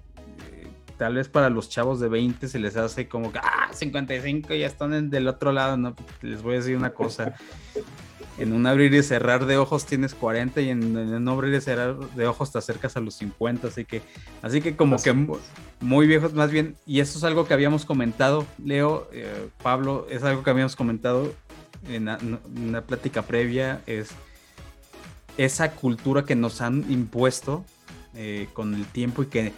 tal 1.01 1.15
vez 1.15 1.31
para 1.31 1.49
los 1.49 1.71
chavos 1.71 1.99
de 1.99 2.11
20 2.11 2.47
se 2.47 2.59
les 2.59 2.77
hace 2.77 3.09
como 3.09 3.33
que, 3.33 3.39
ah, 3.39 3.71
55 3.73 4.53
ya 4.53 4.67
están 4.67 5.09
del 5.09 5.29
otro 5.29 5.51
lado, 5.51 5.79
no, 5.79 5.97
les 6.21 6.43
voy 6.43 6.53
a 6.53 6.57
decir 6.59 6.77
una 6.77 6.93
cosa. 6.93 7.35
En 8.39 8.53
un 8.53 8.67
abrir 8.67 8.95
y 8.95 9.03
cerrar 9.03 9.45
de 9.45 9.59
ojos 9.59 9.85
tienes 9.85 10.15
40 10.15 10.61
y 10.63 10.71
en, 10.71 10.97
un 10.97 11.29
abrir 11.29 11.55
y 11.55 11.61
cerrar 11.61 11.99
de 11.99 12.27
ojos 12.27 12.53
te 12.53 12.59
acercas 12.59 12.97
a 12.97 13.01
los 13.01 13.15
50, 13.15 13.69
así 13.69 13.85
que, 13.85 14.03
así 14.41 14.61
que 14.63 14.77
como 14.77 14.97
que 14.97 15.13
muy 15.81 16.07
viejos 16.07 16.33
más 16.33 16.51
bien, 16.51 16.77
y 16.87 17.01
eso 17.01 17.19
es 17.19 17.25
algo 17.25 17.47
que 17.47 17.55
habíamos 17.55 17.85
comentado, 17.85 18.47
Leo, 18.65 19.09
eh, 19.13 19.49
Pablo, 19.63 20.07
es 20.11 20.23
algo 20.23 20.43
que 20.43 20.51
habíamos 20.51 20.75
comentado 20.75 21.35
en 21.89 22.09
una 22.09 22.83
plática 22.83 23.23
previa, 23.23 23.83
es 23.87 24.11
esa 25.37 25.73
cultura 25.73 26.25
que 26.25 26.37
nos 26.37 26.61
han 26.61 26.85
impuesto 26.91 27.65
eh, 28.15 28.49
con 28.53 28.75
el 28.75 28.85
tiempo 28.87 29.23
y 29.23 29.27
que 29.27 29.53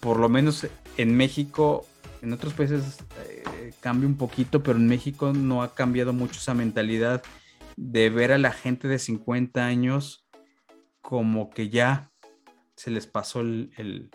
por 0.00 0.18
lo 0.18 0.28
menos 0.28 0.66
en 0.96 1.16
México, 1.16 1.86
en 2.22 2.32
otros 2.32 2.54
países 2.54 2.98
eh, 3.26 3.72
cambia 3.80 4.08
un 4.08 4.16
poquito, 4.16 4.62
pero 4.62 4.78
en 4.78 4.86
México 4.86 5.32
no 5.32 5.62
ha 5.62 5.74
cambiado 5.74 6.12
mucho 6.12 6.38
esa 6.38 6.54
mentalidad 6.54 7.22
de 7.80 8.10
ver 8.10 8.32
a 8.32 8.38
la 8.38 8.50
gente 8.50 8.88
de 8.88 8.98
50 8.98 9.64
años 9.64 10.26
como 11.00 11.48
que 11.48 11.68
ya 11.68 12.10
se 12.74 12.90
les 12.90 13.06
pasó 13.06 13.40
el, 13.40 14.10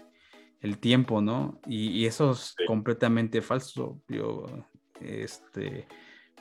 tiempo, 0.79 1.21
¿no? 1.21 1.59
Y, 1.65 2.05
eso 2.05 2.31
es 2.31 2.55
completamente 2.67 3.41
falso. 3.41 4.01
Yo, 4.07 4.45
este, 4.99 5.87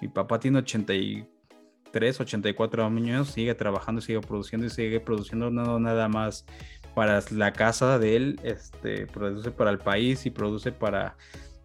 mi 0.01 0.09
papá 0.09 0.41
tiene 0.41 0.59
83, 0.59 2.21
84 2.21 2.85
años, 2.85 3.31
sigue 3.31 3.55
trabajando, 3.55 4.01
sigue 4.01 4.21
produciendo 4.21 4.67
y 4.67 4.71
sigue 4.71 5.01
produciendo 5.01 5.51
no 5.51 5.79
nada 5.79 6.09
más 6.09 6.45
para 6.95 7.23
la 7.31 7.53
casa 7.53 7.99
de 7.99 8.17
él, 8.17 8.41
este, 8.43 9.07
produce 9.07 9.53
para 9.53 9.71
el 9.71 9.79
país 9.79 10.27
y 10.27 10.31
produce 10.31 10.73
para, 10.73 11.17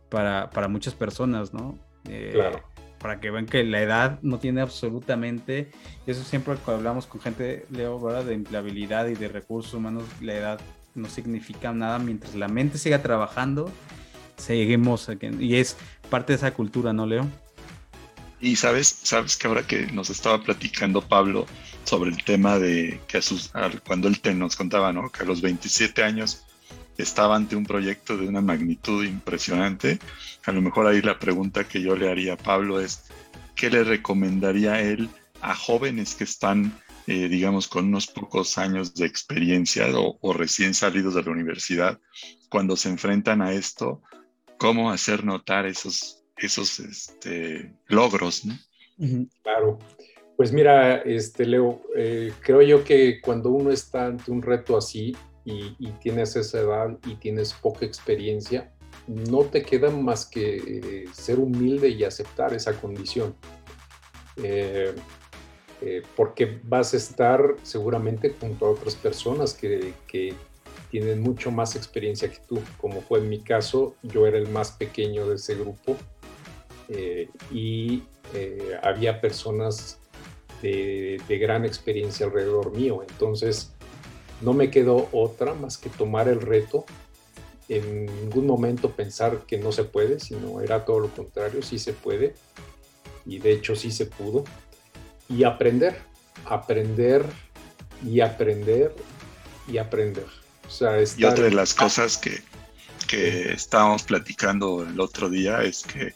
para, 0.09 0.67
muchas 0.67 0.93
personas, 0.93 1.53
¿no? 1.53 1.77
Eh, 2.09 2.31
claro. 2.33 2.63
Para 2.99 3.19
que 3.19 3.29
vean 3.29 3.45
que 3.45 3.63
la 3.63 3.81
edad 3.81 4.19
no 4.21 4.39
tiene 4.39 4.61
absolutamente, 4.61 5.71
eso 6.07 6.23
siempre 6.23 6.55
cuando 6.55 6.79
hablamos 6.79 7.05
con 7.05 7.21
gente, 7.21 7.65
Leo, 7.69 7.99
¿verdad? 7.99 8.25
de 8.25 8.33
empleabilidad 8.33 9.07
y 9.07 9.13
de 9.13 9.27
recursos 9.27 9.73
humanos, 9.73 10.03
la 10.21 10.33
edad 10.33 10.61
no 10.95 11.07
significa 11.07 11.71
nada 11.73 11.99
mientras 11.99 12.33
la 12.35 12.47
mente 12.47 12.77
siga 12.77 13.03
trabajando, 13.03 13.71
seguimos, 14.35 15.09
y 15.39 15.55
es 15.55 15.77
parte 16.09 16.33
de 16.33 16.37
esa 16.37 16.53
cultura, 16.53 16.91
¿no, 16.91 17.05
Leo? 17.05 17.27
Y 18.39 18.55
sabes, 18.55 18.87
sabes 18.87 19.35
que 19.35 19.47
ahora 19.47 19.65
que 19.65 19.87
nos 19.87 20.09
estaba 20.09 20.41
platicando 20.41 21.01
Pablo 21.01 21.47
sobre 21.85 22.11
el 22.11 22.23
tema 22.23 22.59
de 22.59 22.99
que 23.07 23.17
a 23.17 23.21
sus, 23.21 23.51
cuando 23.85 24.07
él 24.07 24.19
te 24.19 24.33
nos 24.33 24.55
contaba, 24.55 24.93
¿no? 24.93 25.09
Que 25.11 25.23
a 25.23 25.25
los 25.25 25.41
27 25.41 26.03
años 26.03 26.46
estaba 26.97 27.35
ante 27.35 27.55
un 27.55 27.65
proyecto 27.65 28.17
de 28.17 28.27
una 28.27 28.41
magnitud 28.41 29.05
impresionante. 29.05 29.99
A 30.45 30.51
lo 30.51 30.61
mejor 30.61 30.87
ahí 30.87 31.01
la 31.01 31.19
pregunta 31.19 31.67
que 31.67 31.81
yo 31.81 31.95
le 31.95 32.09
haría 32.09 32.33
a 32.33 32.37
Pablo 32.37 32.79
es, 32.79 33.05
¿qué 33.55 33.69
le 33.69 33.83
recomendaría 33.83 34.81
él 34.81 35.09
a 35.41 35.55
jóvenes 35.55 36.15
que 36.15 36.23
están, 36.23 36.73
eh, 37.05 37.27
digamos, 37.29 37.67
con 37.67 37.85
unos 37.85 38.07
pocos 38.07 38.57
años 38.57 38.95
de 38.95 39.05
experiencia 39.05 39.87
o, 39.97 40.17
o, 40.21 40.33
recién 40.33 40.73
salidos 40.73 41.13
de 41.13 41.23
la 41.23 41.31
universidad, 41.31 41.99
cuando 42.49 42.75
se 42.75 42.89
enfrentan 42.89 43.41
a 43.41 43.53
esto, 43.53 44.01
cómo 44.57 44.89
hacer 44.89 45.23
notar 45.23 45.65
esos 45.65 46.17
esos 46.37 46.79
este, 46.79 47.73
logros, 47.87 48.45
¿no? 48.45 48.57
Claro. 49.43 49.79
Pues 50.35 50.51
mira, 50.51 50.97
este, 50.97 51.45
Leo, 51.45 51.81
eh, 51.95 52.31
creo 52.41 52.61
yo 52.61 52.83
que 52.83 53.19
cuando 53.21 53.49
uno 53.49 53.71
está 53.71 54.05
ante 54.05 54.31
un 54.31 54.41
reto 54.41 54.77
así 54.77 55.15
y, 55.49 55.91
tienes 56.01 56.35
esa 56.35 56.59
edad 56.59 56.97
y 57.05 57.15
tienes 57.15 57.53
poca 57.53 57.85
experiencia, 57.85 58.71
no 59.07 59.43
te 59.45 59.63
queda 59.63 59.89
más 59.89 60.25
que 60.25 60.57
eh, 60.57 61.05
ser 61.13 61.39
humilde 61.39 61.89
y 61.89 62.03
aceptar 62.03 62.53
esa 62.53 62.73
condición. 62.79 63.33
Eh, 65.79 66.01
porque 66.15 66.59
vas 66.63 66.95
a 66.95 66.97
estar 66.97 67.55
seguramente 67.61 68.33
junto 68.39 68.65
a 68.65 68.71
otras 68.71 68.95
personas 68.95 69.53
que, 69.53 69.93
tienen 70.89 71.21
mucho 71.21 71.51
más 71.51 71.75
experiencia 71.75 72.31
que 72.31 72.39
tú, 72.47 72.61
como 72.77 73.01
fue 73.01 73.19
en 73.19 73.27
mi 73.27 73.41
caso, 73.41 73.95
yo 74.03 74.25
era 74.25 74.37
el 74.37 74.47
más 74.47 74.71
pequeño 74.71 75.27
de 75.27 75.35
ese 75.35 75.55
grupo 75.55 75.97
eh, 76.87 77.29
y 77.51 78.03
eh, 78.33 78.79
había 78.81 79.19
personas 79.19 79.99
de, 80.61 81.21
gran 81.27 81.65
experiencia 81.65 82.25
alrededor 82.25 82.71
mío. 82.71 83.03
Entonces, 83.07 83.75
no 84.41 84.53
me 84.53 84.69
quedó 84.69 85.09
otra 85.11 85.53
más 85.53 85.77
que 85.77 85.89
tomar 85.89 86.27
el 86.27 86.41
reto. 86.41 86.85
En 87.69 88.05
ningún 88.05 88.47
momento 88.47 88.91
pensar 88.91 89.41
que 89.45 89.57
no 89.57 89.71
se 89.71 89.83
puede, 89.83 90.19
sino 90.19 90.61
era 90.61 90.85
todo 90.85 90.99
lo 90.99 91.09
contrario, 91.09 91.61
sí 91.61 91.79
se 91.79 91.93
puede. 91.93 92.35
Y 93.25 93.39
de 93.39 93.51
hecho 93.51 93.75
sí 93.75 93.91
se 93.91 94.05
pudo. 94.05 94.45
Y 95.27 95.43
aprender, 95.43 95.97
aprender 96.45 97.25
y 98.05 98.21
aprender 98.21 98.95
y 99.67 99.77
aprender. 99.77 100.25
y 101.17 101.23
otra 101.25 101.45
de 101.45 101.51
las 101.51 101.73
cosas 101.73 102.17
que, 102.17 102.41
que 103.07 103.51
estábamos 103.51 104.03
platicando 104.03 104.83
el 104.83 104.99
otro 104.99 105.29
día 105.29 105.61
es 105.63 105.83
que 105.83 106.13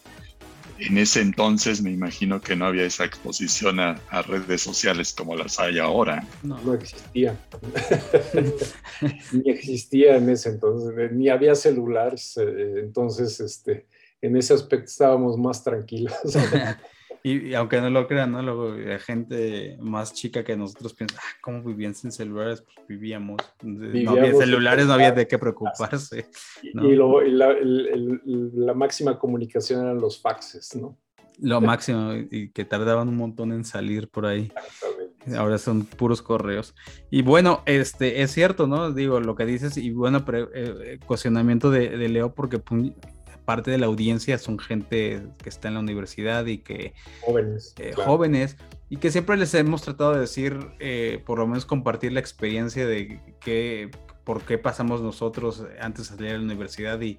en 0.78 0.98
ese 0.98 1.20
entonces 1.20 1.82
me 1.82 1.90
imagino 1.90 2.40
que 2.40 2.56
no 2.56 2.66
había 2.66 2.84
esa 2.84 3.04
exposición 3.04 3.80
a, 3.80 4.00
redes 4.26 4.62
sociales 4.62 5.12
como 5.12 5.36
las 5.36 5.58
hay 5.58 5.78
ahora. 5.78 6.26
No, 6.42 6.60
no 6.62 6.74
existía. 6.74 7.38
ni 9.32 9.50
existía 9.50 10.16
en 10.16 10.30
ese 10.30 10.50
entonces, 10.50 11.12
ni 11.12 11.28
había 11.28 11.54
celulares. 11.54 12.36
Eh, 12.36 12.80
entonces, 12.80 13.40
este, 13.40 13.86
en 14.20 14.36
ese 14.36 14.54
aspecto 14.54 14.86
estábamos 14.86 15.36
más 15.36 15.62
tranquilos. 15.62 16.14
Y, 17.24 17.54
aunque 17.54 17.80
no 17.80 17.88
lo 17.88 18.08
crean, 18.08 18.32
¿no? 18.32 18.42
Luego, 18.42 18.70
la 18.70 18.98
gente 18.98 19.76
más 19.80 20.12
chica 20.12 20.42
que 20.42 20.56
nosotros 20.56 20.92
piensa, 20.92 21.20
ah, 21.20 21.36
¿cómo 21.40 21.62
vivían 21.62 21.94
sin 21.94 22.10
celulares? 22.10 22.62
Pues 22.62 22.86
vivíamos. 22.88 23.40
no 23.62 24.10
había 24.10 24.34
celulares, 24.34 24.86
no 24.86 24.94
había 24.94 25.12
de 25.12 25.28
qué 25.28 25.38
preocuparse. 25.38 26.28
Y, 26.62 26.72
la, 26.74 28.74
máxima 28.74 29.18
comunicación 29.18 29.82
eran 29.82 30.00
los 30.00 30.20
faxes, 30.20 30.74
¿no? 30.74 30.98
Lo 31.38 31.60
máximo, 31.60 32.12
y 32.30 32.50
que 32.50 32.64
tardaban 32.64 33.08
un 33.08 33.16
montón 33.16 33.52
en 33.52 33.64
salir 33.64 34.08
por 34.08 34.26
ahí. 34.26 34.52
Ahora 35.36 35.58
son 35.58 35.84
puros 35.84 36.22
correos. 36.22 36.74
Y 37.10 37.22
bueno, 37.22 37.62
este 37.66 38.22
es 38.22 38.32
cierto, 38.32 38.66
¿no? 38.66 38.92
Digo, 38.92 39.20
lo 39.20 39.36
que 39.36 39.46
dices, 39.46 39.76
y 39.76 39.92
bueno, 39.92 40.24
eh, 40.32 40.98
cuestionamiento 41.06 41.70
de, 41.70 42.08
Leo, 42.08 42.34
porque 42.34 42.58
parte 43.44 43.70
de 43.70 43.78
la 43.78 43.86
audiencia 43.86 44.38
son 44.38 44.58
gente 44.58 45.22
que 45.42 45.48
está 45.48 45.68
en 45.68 45.74
la 45.74 45.80
universidad 45.80 46.46
y 46.46 46.58
que... 46.58 46.94
Jóvenes. 47.20 47.74
Eh, 47.78 47.92
jóvenes, 47.94 48.56
y 48.88 48.96
que 48.96 49.10
siempre 49.10 49.36
les 49.36 49.54
hemos 49.54 49.82
tratado 49.82 50.14
de 50.14 50.20
decir, 50.20 50.58
eh, 50.78 51.22
por 51.24 51.38
lo 51.38 51.46
menos 51.46 51.64
compartir 51.64 52.12
la 52.12 52.20
experiencia 52.20 52.86
de 52.86 53.20
qué, 53.40 53.90
por 54.24 54.42
qué 54.42 54.58
pasamos 54.58 55.00
nosotros 55.00 55.64
antes 55.80 56.10
de 56.10 56.16
salir 56.16 56.32
a 56.32 56.38
la 56.38 56.44
universidad 56.44 57.00
y, 57.00 57.18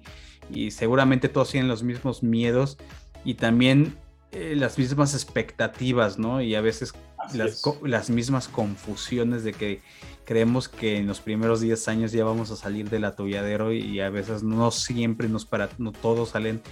y 0.50 0.70
seguramente 0.70 1.28
todos 1.28 1.50
tienen 1.50 1.68
los 1.68 1.82
mismos 1.82 2.22
miedos 2.22 2.78
y 3.24 3.34
también 3.34 3.96
eh, 4.34 4.54
las 4.56 4.78
mismas 4.78 5.14
expectativas, 5.14 6.18
¿no? 6.18 6.42
Y 6.42 6.56
a 6.56 6.60
veces 6.60 6.92
las, 7.32 7.62
las, 7.82 8.10
mismas 8.10 8.48
confusiones 8.48 9.44
de 9.44 9.52
que 9.52 9.80
creemos 10.24 10.68
que 10.68 10.98
en 10.98 11.06
los 11.06 11.20
primeros 11.20 11.60
10 11.60 11.88
años 11.88 12.12
ya 12.12 12.24
vamos 12.24 12.50
a 12.50 12.56
salir 12.56 12.90
del 12.90 13.04
atolladero 13.04 13.72
y 13.72 14.00
a 14.00 14.10
veces 14.10 14.42
no 14.42 14.70
siempre 14.70 15.28
nos 15.28 15.46
para, 15.46 15.68
no 15.78 15.92
todos 15.92 16.30
salen 16.30 16.62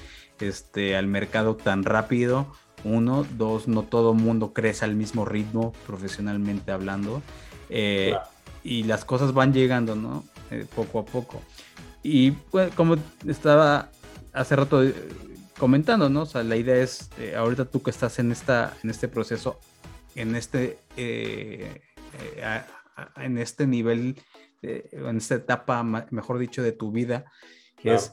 este, 0.41 0.97
al 0.97 1.07
mercado 1.07 1.57
tan 1.57 1.85
rápido. 1.85 2.47
Uno, 2.85 3.25
dos, 3.37 3.69
no 3.69 3.83
todo 3.83 4.13
mundo 4.13 4.53
crece 4.53 4.85
al 4.85 4.97
mismo 4.97 5.25
ritmo 5.25 5.73
profesionalmente 5.87 6.73
hablando. 6.73 7.23
Eh, 7.69 8.15
y 8.65 8.85
las 8.85 9.05
cosas 9.05 9.33
van 9.33 9.53
llegando, 9.53 9.95
¿no? 9.95 10.25
Eh, 10.51 10.67
poco 10.75 10.99
a 11.01 11.05
poco. 11.05 11.41
Y 12.03 12.33
pues, 12.33 12.75
como 12.75 12.97
estaba 13.27 13.91
hace 14.33 14.57
rato 14.57 14.83
comentando, 15.59 16.09
¿no? 16.09 16.23
O 16.23 16.27
sea, 16.27 16.43
la 16.43 16.57
idea 16.57 16.77
es, 16.77 17.09
eh, 17.19 17.35
ahorita 17.37 17.67
tú 17.67 17.83
que 17.83 17.91
estás 17.91 18.19
en, 18.19 18.33
esta, 18.33 18.77
en 18.83 18.91
este 18.91 19.07
proceso, 19.07 19.61
en 20.15 20.35
este, 20.37 20.79
eh, 20.97 21.81
eh, 22.13 22.63
en 23.17 23.39
este 23.39 23.67
nivel, 23.67 24.21
en 24.63 25.17
esta 25.17 25.37
etapa, 25.37 25.83
mejor 25.83 26.39
dicho, 26.39 26.63
de 26.63 26.73
tu 26.73 26.93
vida, 26.93 27.25
que 27.77 27.95
es 27.95 28.13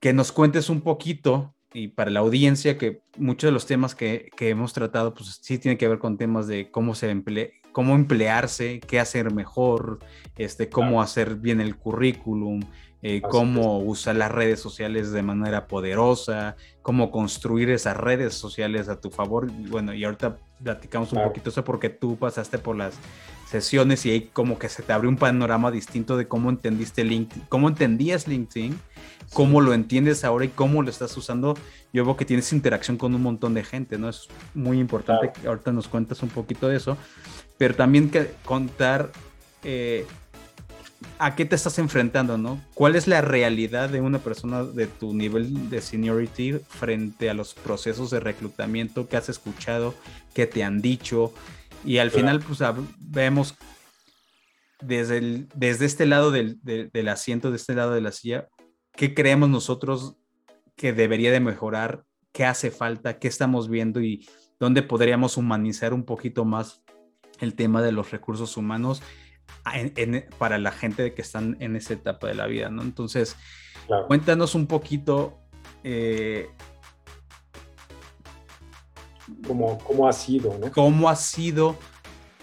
que 0.00 0.12
nos 0.12 0.32
cuentes 0.32 0.68
un 0.68 0.80
poquito 0.80 1.54
y 1.74 1.88
para 1.88 2.10
la 2.10 2.20
audiencia 2.20 2.76
que 2.76 3.02
muchos 3.16 3.48
de 3.48 3.52
los 3.52 3.66
temas 3.66 3.94
que, 3.94 4.30
que, 4.36 4.50
hemos 4.50 4.72
tratado, 4.72 5.14
pues 5.14 5.38
sí 5.40 5.58
tienen 5.58 5.78
que 5.78 5.88
ver 5.88 5.98
con 5.98 6.18
temas 6.18 6.46
de 6.46 6.70
cómo 6.70 6.94
se 6.94 7.10
emplea, 7.10 7.48
cómo 7.72 7.94
emplearse, 7.94 8.80
qué 8.80 9.00
hacer 9.00 9.32
mejor, 9.32 9.98
este, 10.36 10.68
cómo 10.68 11.00
hacer 11.02 11.36
bien 11.36 11.60
el 11.60 11.76
currículum, 11.76 12.60
eh, 13.04 13.20
cómo 13.20 13.78
usar 13.78 14.16
las 14.16 14.30
redes 14.30 14.60
sociales 14.60 15.10
de 15.10 15.22
manera 15.22 15.66
poderosa, 15.66 16.56
cómo 16.82 17.10
construir 17.10 17.70
esas 17.70 17.96
redes 17.96 18.34
sociales 18.34 18.88
a 18.88 19.00
tu 19.00 19.10
favor. 19.10 19.50
Bueno, 19.50 19.92
y 19.92 20.04
ahorita 20.04 20.36
platicamos 20.62 21.12
un 21.12 21.22
poquito 21.22 21.50
eso 21.50 21.64
porque 21.64 21.90
tú 21.90 22.16
pasaste 22.16 22.58
por 22.58 22.76
las 22.76 22.94
sesiones 23.48 24.06
y 24.06 24.10
ahí 24.10 24.30
como 24.32 24.58
que 24.58 24.68
se 24.68 24.82
te 24.82 24.92
abrió 24.92 25.10
un 25.10 25.16
panorama 25.16 25.70
distinto 25.70 26.16
de 26.16 26.26
cómo 26.26 26.48
entendiste 26.48 27.04
LinkedIn, 27.04 27.44
cómo 27.48 27.68
entendías 27.68 28.26
LinkedIn, 28.26 28.78
cómo 29.32 29.60
lo 29.60 29.74
entiendes 29.74 30.24
ahora 30.24 30.46
y 30.46 30.48
cómo 30.48 30.82
lo 30.82 30.90
estás 30.90 31.16
usando. 31.16 31.54
Yo 31.92 32.04
veo 32.04 32.16
que 32.16 32.24
tienes 32.24 32.52
interacción 32.52 32.96
con 32.96 33.14
un 33.14 33.22
montón 33.22 33.54
de 33.54 33.64
gente, 33.64 33.98
¿no? 33.98 34.08
Es 34.08 34.28
muy 34.54 34.78
importante 34.78 35.32
que 35.32 35.46
ahorita 35.46 35.72
nos 35.72 35.88
cuentas 35.88 36.22
un 36.22 36.30
poquito 36.30 36.68
de 36.68 36.76
eso, 36.76 36.96
pero 37.58 37.74
también 37.74 38.10
que 38.10 38.32
contar 38.44 39.10
eh, 39.64 40.06
a 41.18 41.34
qué 41.34 41.44
te 41.44 41.56
estás 41.56 41.78
enfrentando, 41.78 42.38
¿no? 42.38 42.60
¿Cuál 42.74 42.96
es 42.96 43.06
la 43.06 43.20
realidad 43.20 43.88
de 43.88 44.00
una 44.00 44.18
persona 44.18 44.64
de 44.64 44.86
tu 44.86 45.14
nivel 45.14 45.70
de 45.70 45.80
seniority 45.80 46.54
frente 46.68 47.30
a 47.30 47.34
los 47.34 47.54
procesos 47.54 48.10
de 48.10 48.20
reclutamiento 48.20 49.08
que 49.08 49.16
has 49.16 49.28
escuchado, 49.28 49.94
que 50.34 50.46
te 50.46 50.64
han 50.64 50.80
dicho? 50.80 51.32
Y 51.84 51.98
al 51.98 52.10
final, 52.10 52.40
pues 52.40 52.60
vemos 52.98 53.54
desde, 54.80 55.46
desde 55.54 55.86
este 55.86 56.06
lado 56.06 56.30
del, 56.30 56.58
del, 56.62 57.08
asiento, 57.08 57.50
de 57.50 57.56
este 57.56 57.74
lado 57.74 57.92
de 57.92 58.00
la 58.00 58.12
silla, 58.12 58.48
qué 58.94 59.14
creemos 59.14 59.48
nosotros 59.48 60.16
que 60.76 60.92
debería 60.92 61.32
de 61.32 61.40
mejorar, 61.40 62.04
qué 62.32 62.44
hace 62.44 62.70
falta, 62.70 63.18
qué 63.18 63.28
estamos 63.28 63.68
viendo 63.68 64.00
y 64.00 64.28
dónde 64.58 64.82
podríamos 64.82 65.36
humanizar 65.36 65.92
un 65.94 66.04
poquito 66.04 66.44
más 66.44 66.82
el 67.40 67.54
tema 67.54 67.82
de 67.82 67.92
los 67.92 68.10
recursos 68.10 68.56
humanos 68.56 69.02
para 70.38 70.58
la 70.58 70.72
gente 70.72 71.14
que 71.14 71.22
están 71.22 71.56
en 71.60 71.76
esa 71.76 71.94
etapa 71.94 72.26
de 72.26 72.34
la 72.34 72.46
vida, 72.46 72.68
¿no? 72.68 72.82
Entonces, 72.82 73.36
cuéntanos 74.08 74.54
un 74.54 74.66
poquito. 74.66 75.38
Eh, 75.84 76.50
¿Cómo, 79.46 80.08
ha 80.08 80.12
sido, 80.12 80.58
¿no? 80.58 80.70
¿Cómo 80.72 81.08
ha 81.08 81.16
sido 81.16 81.76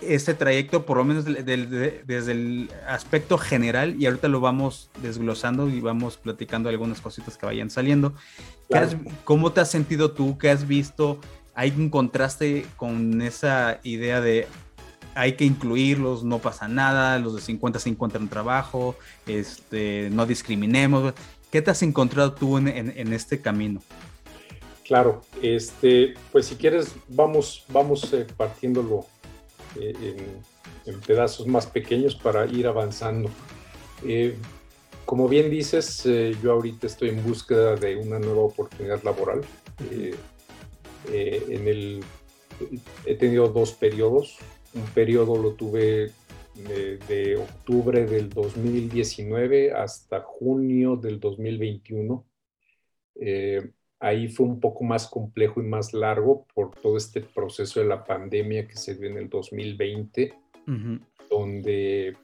este 0.02 0.34
trayecto, 0.34 0.86
por 0.86 0.98
lo 0.98 1.04
menos 1.04 1.26
desde 1.26 2.32
el 2.32 2.72
aspecto 2.88 3.38
general, 3.38 3.96
y 4.00 4.06
ahorita 4.06 4.28
lo 4.28 4.40
vamos 4.40 4.90
desglosando 5.02 5.68
y 5.70 5.82
vamos 5.82 6.18
platicando 6.18 6.70
algunas 6.70 7.02
cositas 7.02 7.38
que 7.38 7.46
vayan 7.46 7.70
saliendo. 7.70 8.14
¿Cómo 9.24 9.52
te 9.52 9.62
has 9.62 9.70
sentido 9.70 10.12
tú? 10.12 10.38
¿Qué 10.38 10.50
has 10.50 10.68
visto? 10.68 11.20
¿Hay 11.54 11.72
un 11.72 11.90
contraste 11.90 12.66
con 12.78 13.22
esa 13.22 13.80
idea 13.84 14.22
de 14.22 14.48
hay 15.16 15.34
que 15.34 15.46
incluirlos, 15.46 16.24
no 16.24 16.40
pasa 16.40 16.68
nada, 16.68 17.20
los 17.20 17.36
de 17.36 17.42
50 17.42 17.80
se 17.80 17.90
encuentran 17.90 18.30
trabajo, 18.30 18.96
este, 19.26 20.10
no 20.12 20.26
discriminemos. 20.26 21.14
¿Qué 21.52 21.62
te 21.62 21.72
has 21.72 21.82
encontrado 21.82 22.34
tú 22.34 22.58
en, 22.58 23.14
este 23.14 23.42
camino? 23.42 23.82
Claro, 24.86 25.22
este, 25.42 26.14
pues 26.32 26.46
si 26.48 26.56
quieres, 26.56 26.94
vamos, 27.08 27.66
vamos 27.70 28.12
eh, 28.14 28.26
partiéndolo 28.38 29.06
eh, 29.80 30.16
en, 30.86 31.00
pedazos 31.02 31.48
más 31.48 31.68
pequeños 31.68 32.16
para 32.16 32.46
ir 32.46 32.68
avanzando. 32.68 33.30
Eh, 34.06 34.36
como 35.06 35.28
bien 35.28 35.50
dices, 35.50 36.04
yo 36.42 36.52
ahorita 36.52 36.86
estoy 36.86 37.10
en 37.10 37.24
búsqueda 37.24 37.76
de 37.76 37.96
una 37.96 38.20
nueva 38.20 38.42
oportunidad 38.42 39.02
laboral. 39.02 39.42
en 41.12 41.68
el, 41.68 42.04
he 43.06 43.16
tenido 43.16 43.48
dos 43.48 43.72
periodos 43.72 44.38
un 44.74 44.84
periodo 44.94 45.38
lo 45.38 45.54
tuve 45.54 46.12
de, 46.68 47.38
octubre 47.38 48.06
del 48.06 48.30
2019 48.30 49.72
hasta 49.72 50.22
junio 50.22 50.96
del 50.96 51.20
2021. 51.20 52.26
Eh, 53.16 53.72
ahí 54.00 54.28
fue 54.28 54.46
un 54.46 54.60
poco 54.60 54.84
más 54.84 55.08
complejo 55.08 55.62
y 55.62 55.66
más 55.66 55.94
largo 55.94 56.46
por 56.54 56.72
todo 56.72 56.98
este 56.98 57.22
proceso 57.22 57.80
de 57.80 57.86
la 57.86 58.04
pandemia 58.04 58.68
que 58.68 58.76
se 58.76 58.96
dio 58.96 59.10
en 59.10 59.18
el 59.18 59.30
2020, 59.30 60.34
donde 61.30 62.16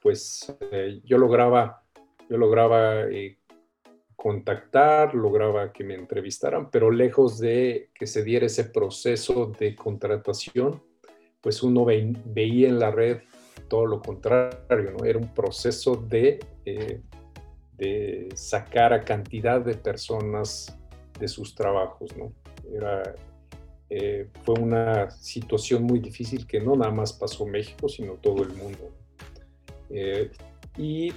pues 0.00 0.54
eh, 0.72 1.00
yo 1.04 1.18
lograba, 1.18 1.82
yo 2.28 2.38
lograba 2.38 3.02
eh, 3.02 3.36
contactar, 4.16 5.14
lograba 5.14 5.72
que 5.72 5.84
me 5.84 5.94
entrevistaran, 5.94 6.70
pero 6.70 6.90
lejos 6.90 7.38
de 7.38 7.90
que 7.94 8.06
se 8.06 8.22
diera 8.22 8.46
ese 8.46 8.64
proceso 8.64 9.52
de 9.58 9.74
contratación, 9.74 10.82
pues 11.40 11.62
uno 11.62 11.84
veía 11.84 12.68
en 12.68 12.78
la 12.78 12.90
red 12.90 13.18
todo 13.68 13.86
lo 13.86 14.02
contrario, 14.02 14.90
¿no? 14.98 15.04
Era 15.04 15.18
un 15.18 15.32
proceso 15.32 15.96
de, 15.96 16.40
eh, 16.64 17.00
de 17.76 18.28
sacar 18.34 18.92
a 18.92 19.04
cantidad 19.04 19.60
de 19.60 19.74
personas 19.74 20.76
de 21.18 21.28
sus 21.28 21.54
trabajos, 21.54 22.14
¿no? 22.16 22.32
Era, 22.70 23.14
eh, 23.88 24.28
fue 24.42 24.56
una 24.60 25.10
situación 25.10 25.84
muy 25.84 26.00
difícil 26.00 26.46
que 26.46 26.60
no 26.60 26.76
nada 26.76 26.92
más 26.92 27.12
pasó 27.12 27.46
México, 27.46 27.88
sino 27.88 28.14
todo 28.14 28.42
el 28.42 28.54
mundo. 28.54 28.92
Eh, 29.88 30.30
y 30.76 31.12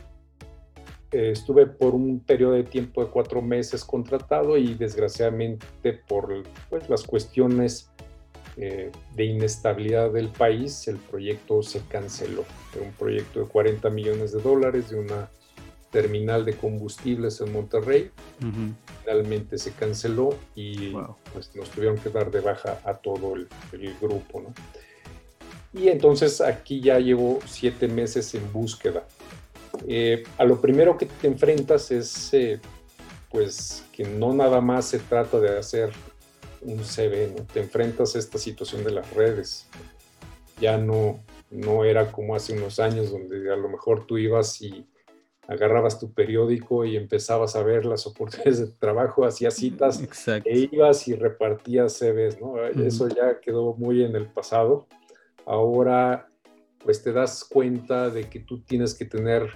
estuve 1.12 1.68
por 1.68 1.94
un 1.94 2.20
periodo 2.20 2.54
de 2.54 2.64
tiempo 2.64 3.04
de 3.04 3.12
cuatro 3.12 3.42
meses 3.42 3.84
contratado 3.84 4.58
y 4.58 4.74
desgraciadamente 4.74 5.94
por 6.08 6.44
pues, 6.69 6.90
las 6.90 7.04
cuestiones 7.04 7.92
eh, 8.58 8.91
de 9.15 9.25
inestabilidad 9.25 10.12
del 10.12 10.29
país, 10.29 10.87
el 10.87 10.98
proyecto 10.98 11.63
se 11.63 11.81
canceló. 11.87 12.46
Era 12.75 12.85
un 12.85 12.94
proyecto 12.94 13.39
de 13.39 13.46
40 13.48 13.89
millones 13.89 14.31
de 14.31 14.41
dólares 14.41 14.89
de 14.89 15.00
una 15.00 15.29
terminal 15.94 16.44
de 16.44 16.58
combustibles 16.58 17.39
en 17.39 17.54
Monterrey. 17.54 18.12
Finalmente 19.02 19.58
se 19.58 19.71
canceló 19.71 20.35
y 20.56 20.91
pues, 21.31 21.56
nos 21.56 21.69
tuvieron 21.69 21.98
que 21.98 22.10
dar 22.10 22.31
de 22.31 22.41
baja 22.41 22.79
a 22.83 22.96
todo 22.96 23.35
el, 23.35 23.48
grupo. 24.02 24.41
¿no? 24.41 24.54
Y 25.79 25.89
entonces 25.89 26.41
aquí 26.41 26.81
ya 26.81 27.00
llevo 27.00 27.39
siete 27.46 27.87
meses 27.87 28.33
en 28.33 28.52
búsqueda. 28.52 29.08
Eh, 29.87 30.23
a 30.37 30.46
lo 30.46 30.60
primero 30.60 30.98
que 30.98 31.06
te 31.06 31.27
enfrentas 31.27 31.91
es 31.91 32.33
eh, 32.33 32.60
pues 33.29 33.83
que 33.91 34.04
no 34.04 34.33
nada 34.33 34.62
más 34.62 34.85
se 34.85 35.00
trata 35.00 35.39
de 35.39 35.58
hacer 35.58 35.91
un 36.66 36.84
CV, 36.84 37.34
¿no? 37.38 37.46
Te 37.46 37.60
enfrentas 37.60 38.16
a 38.16 38.20
esta 38.20 38.38
situación 38.38 38.84
de 38.84 38.92
las 38.92 39.12
redes. 39.14 39.68
Ya 40.60 40.78
no, 40.78 41.20
no 41.50 41.84
era 41.84 42.12
como 42.12 42.36
hace 42.36 42.54
unos 42.54 42.80
años 42.80 43.12
donde 43.12 43.52
a 43.52 43.56
lo 43.56 43.70
mejor 43.70 44.06
tú 44.06 44.18
ibas 44.18 44.62
y 44.62 44.88
agarrabas 45.48 46.00
tu 46.00 46.14
periódico 46.14 46.86
y 46.86 46.96
empezabas 46.96 47.56
a 47.56 47.64
ver 47.64 47.86
las 47.86 48.08
oportunidades 48.08 48.60
de 48.60 48.68
trabajo, 48.80 49.26
hacías 49.26 49.56
citas 49.56 50.02
e 50.46 50.70
ibas 50.72 51.08
y 51.08 51.16
repartías 51.16 52.00
CVs, 52.00 52.40
¿no? 52.40 52.64
Eso 52.66 53.10
ya 53.10 53.40
quedó 53.42 53.74
muy 53.74 54.04
en 54.04 54.16
el 54.16 54.28
pasado. 54.28 54.88
ahora 55.46 56.28
pues 56.84 57.02
te 57.02 57.14
das 57.14 57.46
cuenta 57.46 58.10
de 58.10 58.30
que 58.30 58.40
tú 58.40 58.62
tienes 58.62 58.94
que 58.94 59.06
tener 59.06 59.50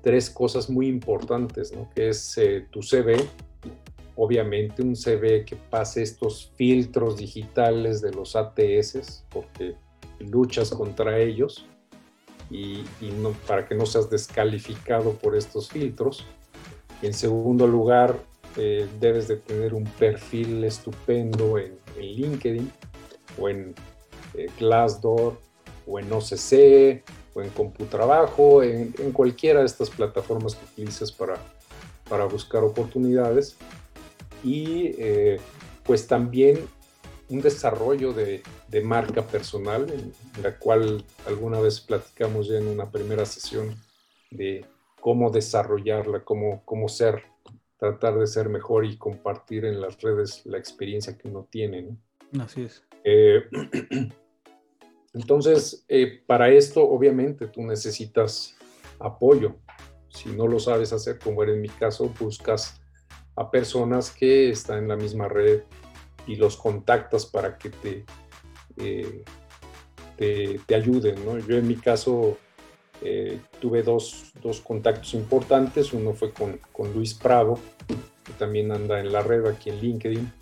tres 0.00 0.30
cosas 0.30 0.70
muy 0.70 0.86
importantes, 0.86 1.72
¿no? 1.72 1.90
Que 1.94 2.10
es 2.10 2.38
eh, 2.38 2.66
tu 2.70 2.82
CV, 2.82 3.16
obviamente 4.18 4.82
un 4.82 4.96
CV 4.96 5.44
que 5.44 5.54
pase 5.54 6.02
estos 6.02 6.50
filtros 6.56 7.16
digitales 7.16 8.00
de 8.02 8.10
los 8.10 8.34
ATS, 8.34 9.24
porque 9.30 9.76
luchas 10.18 10.70
contra 10.70 11.20
ellos 11.20 11.64
y, 12.50 12.82
para 13.46 13.66
que 13.66 13.76
no 13.76 13.86
seas 13.86 14.10
descalificado 14.10 15.12
por 15.12 15.36
estos 15.36 15.68
filtros. 15.68 16.26
en 17.00 17.14
segundo 17.14 17.68
lugar, 17.68 18.18
eh, 18.56 18.88
debes 18.98 19.28
de 19.28 19.36
tener 19.36 19.72
un 19.72 19.84
perfil 19.84 20.64
estupendo 20.64 21.56
en, 21.56 21.78
LinkedIn 21.96 22.72
o 23.38 23.48
en 23.48 23.74
eh, 24.34 24.48
Glassdoor 24.58 25.38
o 25.86 25.98
en 26.00 26.12
OCC 26.12 27.04
o 27.34 27.42
en 27.42 27.50
Computrabajo, 27.50 28.64
en, 28.64 28.92
cualquiera 29.12 29.60
de 29.60 29.66
estas 29.66 29.90
plataformas 29.90 30.56
que 30.56 30.64
utilices 30.64 31.12
para, 31.12 31.36
para 32.08 32.24
buscar 32.24 32.64
oportunidades. 32.64 33.56
Y 34.44 34.94
eh, 34.98 35.40
pues 35.84 36.06
también 36.06 36.58
un 37.28 37.40
desarrollo 37.40 38.12
de, 38.12 38.42
de 38.68 38.80
marca 38.82 39.26
personal, 39.26 39.90
en, 39.90 40.12
la 40.42 40.58
cual 40.58 41.04
alguna 41.26 41.60
vez 41.60 41.80
platicamos 41.80 42.48
ya 42.48 42.58
en 42.58 42.68
una 42.68 42.90
primera 42.90 43.26
sesión 43.26 43.74
de 44.30 44.64
cómo 45.00 45.30
desarrollarla, 45.30 46.24
cómo, 46.24 46.62
cómo 46.64 46.88
ser, 46.88 47.22
tratar 47.78 48.18
de 48.18 48.26
ser 48.26 48.48
mejor 48.48 48.84
y 48.84 48.96
compartir 48.96 49.64
en 49.64 49.80
las 49.80 50.00
redes 50.00 50.44
la 50.46 50.58
experiencia 50.58 51.16
que 51.16 51.28
uno 51.28 51.46
tiene. 51.50 51.96
Así 52.40 52.62
es. 52.62 52.82
Eh, 53.04 53.42
entonces, 55.14 55.84
eh, 55.88 56.22
para 56.26 56.50
esto, 56.50 56.82
obviamente, 56.82 57.46
tú 57.46 57.62
necesitas 57.62 58.56
apoyo. 58.98 59.56
Si 60.08 60.30
no 60.30 60.46
lo 60.46 60.58
sabes 60.58 60.92
hacer, 60.92 61.18
como 61.18 61.42
era 61.42 61.52
en 61.52 61.60
mi 61.60 61.68
caso, 61.68 62.12
buscas 62.18 62.80
a 63.38 63.50
personas 63.50 64.10
que 64.10 64.50
están 64.50 64.78
en 64.78 64.88
la 64.88 64.96
misma 64.96 65.28
red 65.28 65.62
y 66.26 66.36
los 66.36 66.56
contactas 66.56 67.24
para 67.24 67.56
que 67.56 67.70
te, 67.70 68.04
eh, 68.76 69.24
te, 70.16 70.74
ayuden. 70.74 71.16
Yo 71.46 71.56
en 71.56 71.68
mi 71.68 71.76
caso 71.76 72.36
eh, 73.00 73.40
tuve 73.60 73.82
dos, 73.82 74.32
dos, 74.42 74.60
contactos 74.60 75.14
importantes. 75.14 75.92
Uno 75.92 76.12
fue 76.14 76.32
con, 76.32 76.58
con 76.72 76.92
Luis 76.92 77.14
Prado, 77.14 77.58
que 78.24 78.32
también 78.32 78.72
anda 78.72 78.98
en 79.00 79.12
la 79.12 79.22
red 79.22 79.46
aquí 79.46 79.70
en 79.70 79.80
LinkedIn, 79.80 80.32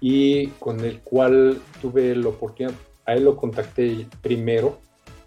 y 0.00 0.48
con 0.58 0.80
el 0.80 1.00
cual 1.00 1.60
tuve 1.80 2.14
la 2.14 2.28
oportunidad, 2.28 2.74
a 3.06 3.14
él 3.14 3.24
lo 3.24 3.36
contacté 3.36 4.06
primero 4.20 4.78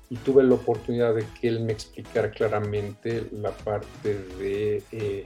y 0.09 0.17
tuve 0.17 0.43
la 0.43 0.53
oportunidad 0.53 1.15
de 1.15 1.25
que 1.39 1.47
él 1.47 1.61
me 1.61 1.73
explicara 1.73 2.29
claramente 2.29 3.27
la 3.31 3.51
parte 3.51 4.13
de 4.37 4.83
eh, 4.91 5.25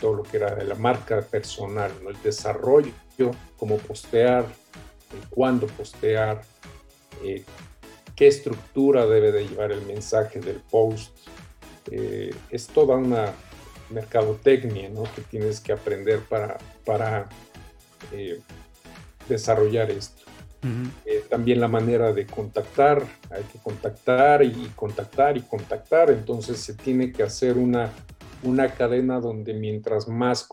todo 0.00 0.14
lo 0.14 0.22
que 0.22 0.36
era 0.36 0.54
de 0.54 0.64
la 0.64 0.74
marca 0.74 1.20
personal, 1.22 1.92
¿no? 2.02 2.10
el 2.10 2.22
desarrollo, 2.22 2.92
cómo 3.56 3.76
postear, 3.78 4.46
cuándo 5.28 5.66
postear, 5.66 6.42
eh, 7.22 7.44
qué 8.14 8.26
estructura 8.26 9.06
debe 9.06 9.32
de 9.32 9.48
llevar 9.48 9.72
el 9.72 9.82
mensaje 9.82 10.40
del 10.40 10.60
post. 10.70 11.16
Eh, 11.90 12.34
es 12.50 12.66
toda 12.66 12.96
una 12.96 13.32
mercadotecnia 13.90 14.88
¿no? 14.88 15.04
que 15.14 15.22
tienes 15.22 15.60
que 15.60 15.72
aprender 15.72 16.20
para, 16.20 16.58
para 16.84 17.28
desarrollar 19.28 19.90
esto. 19.90 20.30
Eh, 21.06 21.24
también 21.30 21.58
la 21.58 21.68
manera 21.68 22.12
de 22.12 22.26
contactar, 22.26 23.02
hay 23.30 23.42
que 23.44 23.58
contactar 23.58 24.42
y 24.44 24.70
contactar 24.76 25.38
y 25.38 25.40
contactar, 25.40 26.10
entonces 26.10 26.60
se 26.60 26.74
tiene 26.74 27.12
que 27.12 27.22
hacer 27.22 27.56
una, 27.56 27.90
una 28.42 28.72
cadena 28.72 29.20
donde 29.20 29.54
mientras 29.54 30.08
más, 30.08 30.48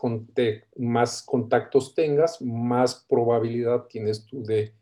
más 0.76 1.22
contactos 1.22 1.94
tengas, 1.94 2.42
más 2.42 3.06
probabilidad 3.08 3.84
tienes 3.86 4.26
tú 4.26 4.42
de, 4.42 4.72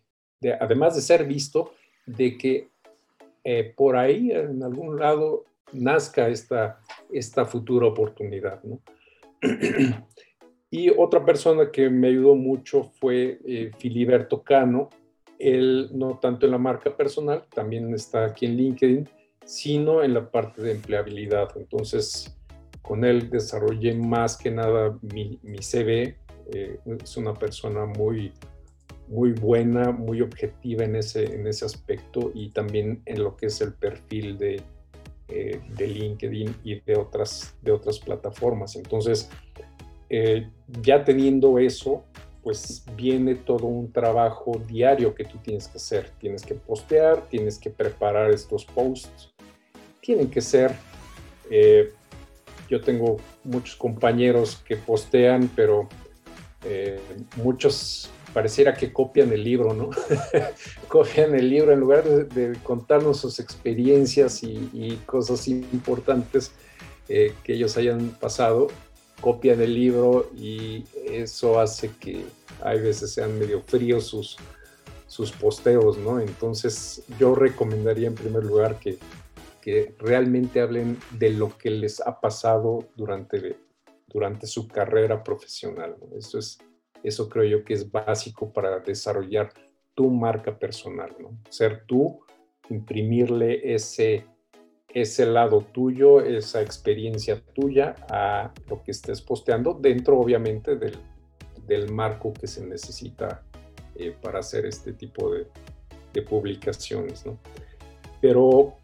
además 0.61 0.97
de 0.97 1.03
ser 1.03 1.25
visto, 1.25 1.73
de 2.05 2.37
que 2.37 2.69
eh, 3.45 3.73
por 3.77 3.97
ahí 3.97 4.33
en 4.33 4.63
algún 4.63 4.99
lado 4.99 5.45
nazca 5.73 6.29
esta, 6.29 6.81
esta 7.13 7.45
futura 7.45 7.87
oportunidad. 7.87 8.61
y 10.71 10.91
otra 10.91 11.25
persona 11.25 11.71
que 11.71 11.89
me 11.91 12.09
ayudó 12.09 12.35
mucho 12.35 12.85
fue 12.99 13.39
eh, 13.47 13.71
Filiberto 13.79 14.43
Cano, 14.43 14.91
él 15.39 15.91
no 15.93 16.19
tanto 16.19 16.47
en 16.47 16.53
la 16.53 16.59
marca 16.59 16.97
personal, 16.97 17.45
también 17.55 17.93
está 17.95 18.25
aquí 18.25 18.47
en 18.47 18.57
LinkedIn, 18.57 19.09
sino 19.45 20.03
en 20.03 20.15
la 20.15 20.31
parte 20.31 20.63
de 20.63 20.73
empleabilidad. 20.73 21.51
Entonces, 21.57 22.37
con 22.87 23.05
él 23.05 23.31
desarrollé 23.31 23.95
más 23.95 24.37
que 24.37 24.51
nada 24.51 24.97
mi, 25.03 25.39
CV. 25.61 26.17
Eh, 26.53 26.79
es 27.03 27.17
una 27.17 27.35
persona 27.35 27.85
muy, 27.85 28.33
muy 29.09 29.33
buena, 29.33 29.91
muy 29.91 30.21
objetiva 30.21 30.85
en 30.85 30.97
ese, 30.97 31.25
en 31.35 31.47
ese 31.49 31.65
aspecto 31.65 32.31
y 32.33 32.51
también 32.51 33.03
en 33.07 33.25
lo 33.25 33.37
que 33.37 33.47
es 33.47 33.61
el 33.61 33.75
perfil 33.75 34.39
de, 34.39 34.63
eh, 35.29 35.61
de 35.77 35.87
LinkedIn 35.89 36.55
y 36.63 36.81
de 36.81 36.97
otras, 36.97 37.57
de 37.63 37.73
otras 37.73 37.99
plataformas. 37.99 38.77
Entonces, 38.77 39.29
eh, 40.09 40.49
ya 40.81 41.03
teniendo 41.05 41.59
eso, 41.59 42.05
pues 42.45 42.85
viene 42.95 43.35
todo 43.35 43.67
un 43.67 43.91
trabajo 43.91 44.63
diario 44.69 45.13
que 45.13 45.25
tú 45.25 45.39
tienes 45.39 45.67
que 45.67 45.79
hacer. 45.79 46.13
Tienes 46.21 46.45
que 46.45 46.55
postear, 46.55 47.29
tienes 47.29 47.59
que 47.59 47.71
preparar 47.71 48.31
estos 48.31 48.65
posts. 48.65 49.35
Tienen 50.01 50.31
que 50.31 50.41
ser, 50.41 50.73
yo 52.69 52.81
tengo 52.81 53.19
muchos 53.45 53.77
compañeros 53.77 54.63
que 54.67 54.77
postean, 54.77 55.51
pero 55.55 55.89
eh, 56.65 57.01
muchos 57.37 58.11
pareciera 58.33 58.75
que 58.75 58.93
copian 58.93 59.33
el 59.33 59.43
libro, 59.43 59.73
¿no? 59.73 59.91
copian 60.89 61.35
el 61.35 61.49
libro 61.49 61.73
en 61.73 61.81
lugar 61.81 62.05
de, 62.05 62.57
contarnos 62.63 63.21
sus 63.21 63.41
experiencias 63.41 64.43
y, 64.43 65.01
cosas 65.07 65.49
importantes 65.49 66.53
eh, 67.09 67.33
que 67.45 67.55
ellos 67.55 67.77
hayan 67.77 68.11
pasado 68.11 68.69
copian 69.21 69.61
el 69.61 69.75
libro 69.75 70.31
y 70.37 70.85
eso 71.07 71.59
hace 71.61 71.91
que 72.01 72.25
hay 72.63 72.81
veces 72.81 73.13
sean 73.13 73.39
medio 73.39 73.61
fríos 73.61 74.07
sus, 74.07 74.37
sus 75.07 75.33
posteos, 75.33 75.99
¿no? 75.99 76.21
Entonces 76.21 77.03
yo 77.19 77.35
recomendaría 77.35 78.09
en 78.09 78.15
primer 78.15 78.45
lugar 78.45 78.79
que, 78.79 78.99
que 79.67 79.97
realmente 79.99 80.61
hablen 80.61 80.97
de 81.19 81.31
lo 81.31 81.59
que 81.59 81.71
les 81.71 82.01
ha 82.01 82.21
pasado 82.21 82.87
durante, 82.95 83.57
durante 84.07 84.47
su 84.47 84.69
carrera 84.69 85.25
profesional. 85.25 85.97
Eso, 86.17 86.39
es, 86.39 86.59
eso 87.03 87.29
creo 87.29 87.43
yo 87.43 87.65
que 87.65 87.75
es 87.75 87.91
básico 87.91 88.53
para 88.53 88.79
desarrollar 88.79 89.53
tu 89.93 90.09
marca 90.09 90.57
personal, 90.57 91.17
¿no? 91.19 91.37
Ser 91.51 91.85
tú, 91.85 92.21
imprimirle 92.71 93.75
ese 93.75 94.25
ese 94.95 95.27
lado 95.27 95.63
tuyo, 95.73 96.21
esa 96.21 96.63
experiencia 96.63 97.43
tuya 97.53 97.97
a 98.09 98.53
lo 98.71 98.85
que 98.85 98.93
estés 98.93 99.21
posteando, 99.21 99.75
dentro 99.75 100.17
obviamente 100.19 100.77
del, 100.77 101.93
marco 101.93 102.33
que 102.33 102.47
se 102.47 102.65
necesita 102.65 103.43
eh, 103.97 104.15
para 104.23 104.39
hacer 104.39 104.65
este 104.65 104.93
tipo 104.93 105.33
de, 105.33 105.49
publicaciones. 106.23 107.25
Pero 108.21 108.77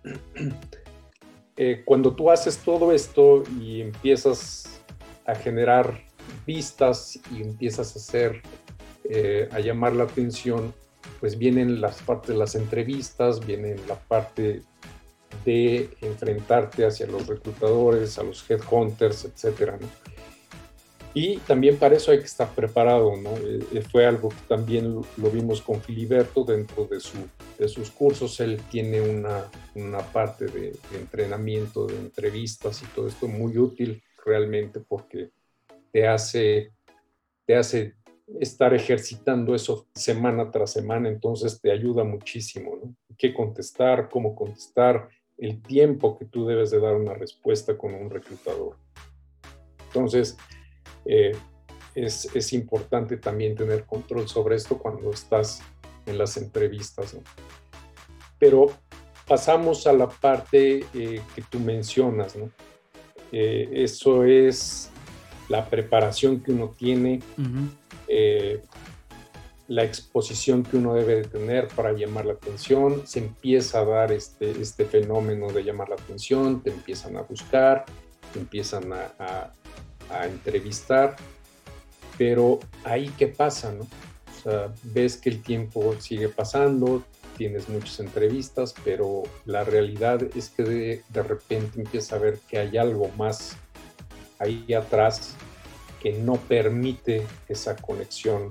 eh, 1.56 1.82
cuando 1.84 2.14
tú 2.14 2.30
haces 2.30 2.58
todo 2.58 2.92
esto 2.92 3.42
y 3.60 3.80
empiezas 3.80 4.82
a 5.26 5.34
generar 5.34 6.02
vistas 6.46 7.18
y 7.30 7.42
empiezas 7.42 7.94
a 7.94 7.98
hacer, 7.98 8.42
eh, 9.04 9.48
a 9.52 9.60
llamar 9.60 9.94
la 9.94 10.04
atención, 10.04 10.74
pues 11.20 11.38
vienen 11.38 11.80
las 11.80 12.02
partes 12.02 12.30
de 12.30 12.36
las 12.36 12.54
entrevistas, 12.54 13.44
vienen 13.44 13.76
la 13.88 13.96
parte 13.96 14.62
de 15.44 15.90
enfrentarte 16.00 16.86
hacia 16.86 17.06
los 17.06 17.26
reclutadores, 17.26 18.18
a 18.18 18.22
los 18.22 18.48
headhunters, 18.48 19.24
etcétera, 19.24 19.78
Y 21.14 21.38
también 21.38 21.76
para 21.76 21.96
eso 21.96 22.10
hay 22.10 22.18
que 22.18 22.26
estar 22.26 22.48
preparado, 22.54 23.16
¿no? 23.16 23.30
Eh, 23.36 23.60
eh, 23.72 23.82
fue 23.82 24.06
algo 24.06 24.30
que 24.30 24.42
también 24.48 24.94
lo, 24.94 25.30
vimos 25.30 25.60
con 25.60 25.80
Filiberto 25.80 26.44
dentro 26.44 26.84
de, 26.86 27.00
su, 27.00 27.18
de 27.58 27.68
sus 27.68 27.90
cursos. 27.90 28.40
Él 28.40 28.60
tiene 28.70 29.00
una, 29.00 29.50
una 29.74 30.00
parte 30.00 30.46
de, 30.46 30.76
entrenamiento, 30.94 31.86
de 31.86 31.96
entrevistas 31.96 32.82
y 32.82 32.86
todo 32.86 33.08
esto 33.08 33.28
muy 33.28 33.56
útil 33.58 34.02
realmente 34.24 34.80
porque 34.80 35.30
te 35.92 36.06
hace, 36.06 36.72
te 37.44 37.56
hace 37.56 37.94
estar 38.40 38.72
ejercitando 38.72 39.54
eso 39.54 39.88
semana 39.94 40.50
tras 40.50 40.72
semana, 40.72 41.08
entonces 41.08 41.60
te 41.60 41.70
ayuda 41.70 42.04
muchísimo. 42.04 42.94
¿Qué 43.18 43.34
contestar? 43.34 44.08
¿Cómo 44.08 44.34
contestar? 44.34 45.10
el 45.42 45.60
tiempo 45.60 46.16
que 46.16 46.24
tú 46.24 46.46
debes 46.46 46.70
de 46.70 46.78
dar 46.78 46.94
una 46.94 47.14
respuesta 47.14 47.76
con 47.76 47.94
un 47.94 48.10
reclutador. 48.10 48.76
Entonces, 49.86 50.36
eh, 51.04 51.32
es, 51.96 52.52
importante 52.52 53.16
también 53.16 53.56
tener 53.56 53.84
control 53.84 54.28
sobre 54.28 54.54
esto 54.54 54.78
cuando 54.78 55.10
estás 55.10 55.60
en 56.06 56.18
las 56.18 56.36
entrevistas. 56.36 57.16
pero 58.38 58.72
pasamos 59.26 59.86
a 59.86 59.92
la 59.92 60.08
parte 60.08 60.84
eh, 60.94 61.20
que 61.34 61.42
tú 61.48 61.60
mencionas, 61.60 62.36
¿no? 62.36 62.50
Eh, 63.30 63.68
eso 63.72 64.24
es 64.24 64.90
la 65.48 65.68
preparación 65.68 66.40
que 66.40 66.52
uno 66.52 66.74
tiene, 66.76 67.20
eh, 68.08 68.62
la 69.68 69.84
exposición 69.84 70.62
que 70.62 70.76
uno 70.76 70.94
debe 70.94 71.16
de 71.16 71.24
tener 71.24 71.68
para 71.68 71.92
llamar 71.92 72.26
la 72.26 72.34
atención, 72.34 73.06
se 73.06 73.20
empieza 73.20 73.80
a 73.80 73.84
dar 73.84 74.12
este, 74.12 74.50
este 74.60 74.84
fenómeno 74.84 75.50
de 75.50 75.64
llamar 75.64 75.88
la 75.88 75.94
atención, 75.94 76.62
te 76.62 76.70
empiezan 76.70 77.16
a 77.16 77.22
buscar, 77.22 77.84
te 78.32 78.38
empiezan 78.38 78.92
a, 78.92 79.52
a 80.10 80.26
entrevistar, 80.26 81.16
pero 82.18 82.58
ahí 82.84 83.10
qué 83.16 83.28
pasa, 83.28 83.72
¿no? 83.72 83.86
Sea, 84.42 84.72
ves 84.82 85.16
que 85.16 85.30
el 85.30 85.42
tiempo 85.42 85.94
sigue 86.00 86.28
pasando, 86.28 87.04
tienes 87.36 87.68
muchas 87.68 88.00
entrevistas, 88.00 88.74
pero 88.84 89.22
la 89.44 89.64
realidad 89.64 90.22
es 90.36 90.50
que 90.50 90.62
de, 90.62 91.22
repente 91.22 91.80
empiezas 91.80 92.12
a 92.12 92.18
ver 92.18 92.38
que 92.48 92.58
hay 92.58 92.76
algo 92.76 93.08
más 93.16 93.56
ahí 94.38 94.72
atrás 94.74 95.36
que 96.00 96.12
no 96.12 96.34
permite 96.34 97.26
esa 97.48 97.76
conexión 97.76 98.48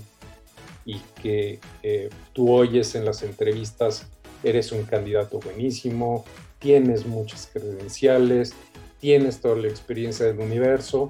y 0.86 1.00
que 1.22 1.60
eh, 1.84 2.10
tú 2.34 2.52
oyes 2.52 2.96
en 2.96 3.06
las 3.06 3.24
entrevistas, 3.24 4.08
eres 4.44 4.72
un 4.72 4.84
candidato 4.84 5.40
buenísimo, 5.40 6.24
tienes 6.60 7.06
muchas 7.06 7.50
credenciales, 7.52 8.54
tienes 9.00 9.42
toda 9.42 9.58
la 9.58 9.68
experiencia 9.68 10.26
del 10.26 10.40
universo, 10.40 11.10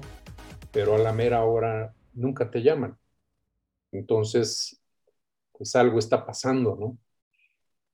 pero 0.72 0.96
a 0.96 0.98
la 0.98 1.12
mera 1.12 1.44
hora 1.44 1.94
nunca 2.14 2.50
te 2.50 2.62
llaman. 2.62 2.96
Entonces, 3.92 4.80
pues 5.52 5.76
algo 5.76 5.98
está 5.98 6.24
pasando, 6.26 6.76
¿no? 6.76 6.98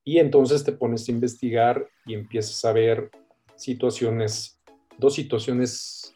Y 0.04 0.18
entonces 0.18 0.64
te 0.64 0.72
pones 0.72 1.08
a 1.08 1.12
investigar 1.12 1.86
y 2.06 2.14
empiezas 2.14 2.64
a 2.64 2.72
ver 2.72 3.10
situaciones, 3.56 4.58
dos 4.96 5.14
situaciones 5.14 6.14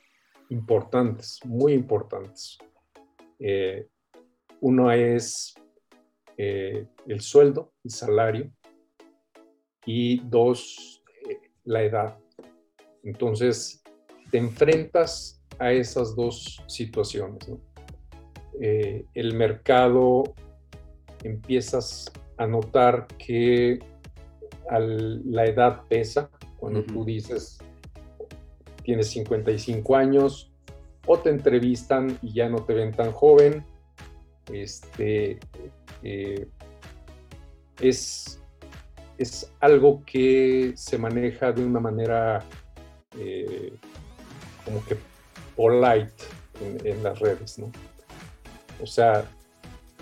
importantes, 0.49 1.41
muy 1.45 1.75
importantes. 1.75 2.57
Eh, 3.39 3.89
uno 4.61 4.91
es 4.93 5.55
eh, 6.39 6.87
el 7.07 7.21
sueldo, 7.21 7.73
el 7.85 7.91
salario, 7.91 8.51
y 9.85 10.21
dos, 10.21 11.03
eh, 11.29 11.51
la 11.65 11.83
edad. 11.83 12.19
Entonces, 13.03 13.83
te 14.31 14.39
enfrentas 14.39 15.43
a 15.59 15.73
esas 15.73 16.15
dos 16.15 16.63
situaciones. 16.67 17.51
El 18.61 19.35
mercado 19.35 20.25
empiezas 21.25 22.13
a 22.37 22.47
notar 22.47 23.07
que 23.19 23.79
la 24.71 25.47
edad 25.47 25.83
pesa 25.89 26.31
cuando 26.59 26.85
tú 26.85 27.05
dices 27.05 27.59
tienes 28.83 29.09
55 29.11 29.97
años 29.97 30.51
o 31.07 31.19
te 31.19 31.31
entrevistan 31.31 32.19
y 32.23 32.33
ya 32.33 32.49
no 32.49 32.65
te 32.65 32.75
ven 32.75 32.93
tan 32.93 33.13
joven. 33.13 33.65
Este, 34.53 35.39
eh, 36.03 36.47
es, 37.81 38.41
es 39.19 39.51
algo 39.61 40.03
que 40.05 40.73
se 40.77 40.99
maneja 40.99 41.53
de 41.53 41.65
una 41.65 41.81
manera 41.81 42.45
eh, 43.19 43.73
como 44.65 44.85
que 44.85 44.97
polite 45.57 46.13
en, 46.61 46.87
en, 46.87 47.03
las 47.03 47.19
redes, 47.19 47.59
¿no? 47.59 47.71
O 48.83 48.87
sea, 48.87 49.25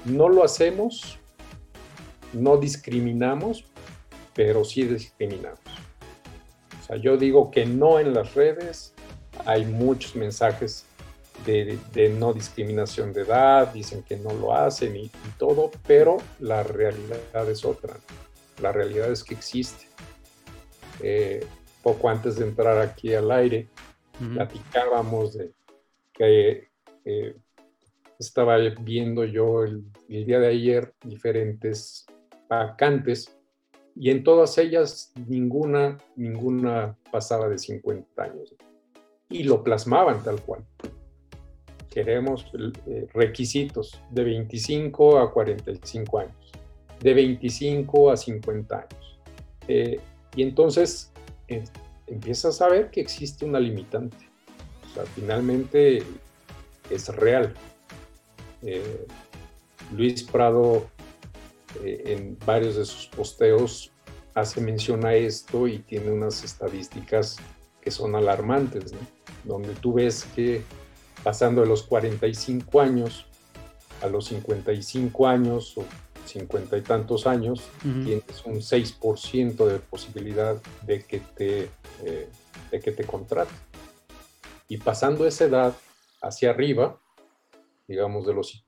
no 0.05 0.29
lo 0.29 0.43
hacemos 0.43 1.21
no 2.33 2.57
discriminamos, 2.57 3.65
pero 4.35 4.65
sí 4.65 4.85
discriminamos. 4.85 5.59
O 6.81 6.87
sea, 6.87 6.97
yo 6.97 7.17
digo 7.17 7.51
que 7.51 7.67
no 7.67 7.99
en 7.99 8.15
las 8.15 8.35
redes, 8.35 8.95
hay 9.45 9.65
muchos 9.65 10.15
mensajes 10.17 10.85
de, 11.47 11.79
no 12.19 12.33
discriminación 12.33 13.13
de 13.13 13.23
edad, 13.23 13.73
dicen 13.73 14.03
que 14.03 14.17
no 14.17 14.33
lo 14.35 14.55
hacen 14.55 14.97
y, 14.97 15.11
todo, 15.39 15.71
pero 15.87 16.19
la 16.39 16.63
realidad 16.63 17.49
es 17.49 17.65
otra. 17.65 17.97
La 18.61 18.73
realidad 18.73 19.11
es 19.11 19.25
que 19.25 19.35
existe. 19.35 19.87
Eh, 21.01 21.47
poco 21.83 22.11
antes 22.11 22.37
de 22.37 22.45
entrar 22.45 22.79
aquí 22.79 23.15
al 23.15 23.31
aire, 23.31 23.69
platicábamos 24.35 25.33
de 25.33 25.51
que 26.13 26.69
eh, 27.07 27.37
estaba 28.21 28.59
viendo 28.83 29.25
yo 29.25 29.65
el, 29.65 29.83
día 30.07 30.39
de 30.39 30.49
ayer 30.49 30.93
diferentes 31.03 32.07
vacantes 32.49 33.35
y 33.97 34.11
en 34.11 34.23
todas 34.23 34.59
ellas 34.59 35.13
ninguna, 35.27 35.99
ninguna 36.17 36.97
pasaba 37.11 37.49
de 37.49 37.59
50 37.59 38.23
años. 38.23 38.55
Y 39.31 39.45
lo 39.45 39.65
plasmaban 39.65 40.23
tal 40.23 40.41
cual. 40.43 40.65
Queremos 41.89 42.47
eh, 42.87 43.07
requisitos 43.15 44.01
de 44.11 44.25
25 44.25 45.19
a 45.19 45.33
45 45.33 46.19
años, 46.19 46.53
de 47.01 47.15
25 47.15 48.11
a 48.11 48.17
50 48.17 48.77
años. 48.77 49.21
Eh, 49.67 49.99
y 50.37 50.43
entonces 50.43 51.13
eh, 51.49 51.65
empiezas 52.07 52.61
a 52.61 52.69
ver 52.69 52.91
que 52.91 53.01
existe 53.01 53.45
una 53.45 53.59
limitante. 53.59 54.29
O 54.91 54.95
sea, 54.95 55.05
finalmente 55.07 56.03
es 56.91 57.09
real. 57.09 57.55
Luis 59.93 60.23
Prado 60.23 60.87
eh, 61.83 62.03
en 62.07 62.39
varios 62.45 62.77
de 62.77 62.85
sus 62.85 63.07
posteos 63.07 63.93
hace 64.35 64.61
mención 64.61 65.05
a 65.07 65.15
esto 65.15 65.67
y 65.67 65.79
tiene 65.81 66.11
unas 66.11 66.45
estadísticas 66.45 67.37
que 67.81 67.91
son 67.91 68.15
alarmantes, 68.15 68.93
donde 69.45 69.75
tú 69.75 69.95
ves 69.95 70.27
que 70.35 70.63
pasando 71.23 71.63
de 71.63 71.67
los 71.67 71.83
45 71.83 72.81
años 72.81 73.27
a 74.03 74.09
los 74.09 74.27
55 74.27 75.27
años 75.27 75.77
o 75.77 75.85
50 76.27 76.79
y 76.79 76.83
tantos 76.83 77.27
años, 77.27 77.69
tienes 77.83 78.45
un 78.45 78.57
6% 78.57 79.67
de 79.67 79.79
posibilidad 79.79 80.57
de 80.83 81.03
que 81.03 81.21
te, 81.21 81.71
eh, 82.05 82.29
de 82.71 82.81
que 82.81 82.93
te 82.93 83.05
contrate. 83.05 83.53
Y 84.69 84.79
pasando 84.79 85.27
esa 85.27 85.45
edad 85.45 85.77
hacia 86.23 86.51
arriba, 86.51 86.99
digamos 87.91 88.25
de 88.25 88.35
los 88.35 88.65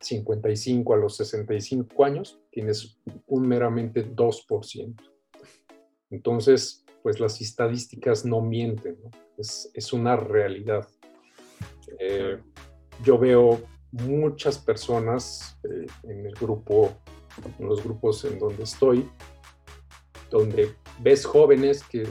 55 0.00 0.94
a 0.94 0.96
los 0.96 1.16
65 1.18 2.02
años, 2.02 2.40
tienes 2.50 2.98
un 3.26 3.46
meramente 3.46 4.10
2%. 4.10 4.96
Entonces, 6.10 6.86
pues 7.02 7.20
las 7.20 7.38
estadísticas 7.42 8.24
no 8.24 8.40
mienten, 8.40 8.96
Es, 9.36 9.92
una 9.92 10.16
realidad. 10.16 10.88
Eh, 11.98 12.38
yo 13.04 13.18
veo 13.18 13.60
muchas 13.92 14.58
personas 14.58 15.58
eh, 15.64 15.86
en 16.04 16.26
el 16.26 16.34
grupo, 16.34 16.96
en 17.58 17.68
los 17.68 17.84
grupos 17.84 18.24
en 18.24 18.38
donde 18.38 18.62
estoy, 18.62 19.10
donde 20.30 20.74
ves 21.00 21.26
jóvenes 21.26 21.84
que 21.84 22.06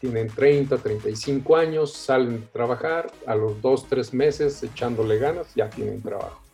tienen 0.00 0.28
30, 0.28 0.76
35 0.78 1.56
años, 1.56 1.92
salen 1.92 2.44
a 2.48 2.52
trabajar, 2.52 3.12
a 3.26 3.34
los 3.34 3.60
2, 3.62 3.86
3 3.88 4.14
meses 4.14 4.62
echándole 4.62 5.18
ganas, 5.18 5.54
ya 5.54 5.70
tienen 5.70 6.02
trabajo 6.02 6.46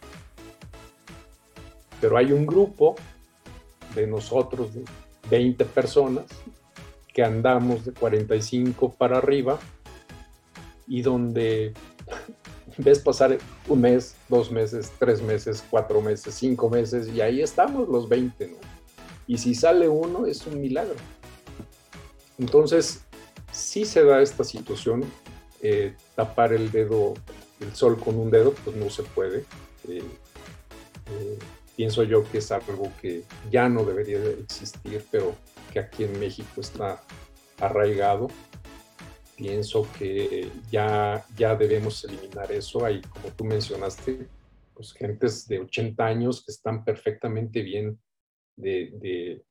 pero 2.03 2.16
hay 2.16 2.32
un 2.32 2.45
grupo 2.45 2.97
de 3.95 4.09
nosotros, 4.09 4.74
de 4.74 4.84
20 5.30 5.64
personas, 5.66 6.24
que 7.14 7.22
andamos 7.22 7.84
de 7.84 7.93
45 7.93 8.95
para 8.95 9.18
arriba 9.18 9.61
y 10.88 11.03
donde 11.03 11.72
ves 12.78 12.99
pasar 12.99 13.38
un 13.68 13.82
mes, 13.82 14.16
dos 14.28 14.51
meses, 14.51 14.90
tres 14.99 15.22
meses, 15.22 15.64
cuatro 15.70 16.03
meses, 16.03 16.34
cinco 16.34 16.68
meses 16.68 17.07
y 17.07 17.20
ahí 17.20 17.40
estamos 17.40 17.88
los 17.88 18.09
20, 18.09 18.49
¿no? 18.49 18.57
Y 19.28 19.38
si 19.38 19.55
sale 19.55 19.88
uno 19.88 20.26
es 20.26 20.45
un 20.49 20.61
milagro. 20.61 20.97
Entonces, 22.36 23.05
si 23.53 23.84
se 23.84 24.03
da 24.05 24.20
esta 24.22 24.42
situación, 24.42 25.05
eh, 25.61 25.94
tapar 26.16 26.53
el 26.53 26.72
dedo, 26.72 27.14
el 27.61 27.74
sol 27.74 28.00
con 28.00 28.18
un 28.18 28.30
dedo, 28.30 28.53
pues 28.64 28.74
no 28.74 28.90
se 28.90 29.03
puede. 29.05 29.44
Eh, 29.88 30.03
eh, 31.11 31.38
pienso 31.76 32.03
yo 32.03 32.28
que 32.30 32.38
es 32.38 32.50
algo 32.50 32.90
que 33.00 33.22
ya 33.50 33.68
no 33.68 33.84
debería 33.84 34.18
de 34.18 34.40
existir, 34.40 35.05
pero 35.11 35.36
que 35.72 35.78
aquí 35.78 36.05
en 36.05 36.18
México 36.18 36.61
está 36.61 37.03
arraigado. 37.59 38.28
Pienso 39.36 39.86
que 39.98 40.50
ya, 40.70 41.24
ya 41.36 41.55
debemos 41.55 42.05
eliminar 42.05 42.50
eso. 42.50 42.84
Hay, 42.84 43.00
como 43.03 43.28
tú 43.34 43.44
mencionaste, 43.44 44.26
pues 44.74 44.92
gentes 44.92 45.46
de 45.46 45.61
80 45.61 46.05
años 46.05 46.44
que 46.44 46.53
están 46.53 46.84
perfectamente 46.84 47.62
bien 47.62 47.98
de, 48.57 49.42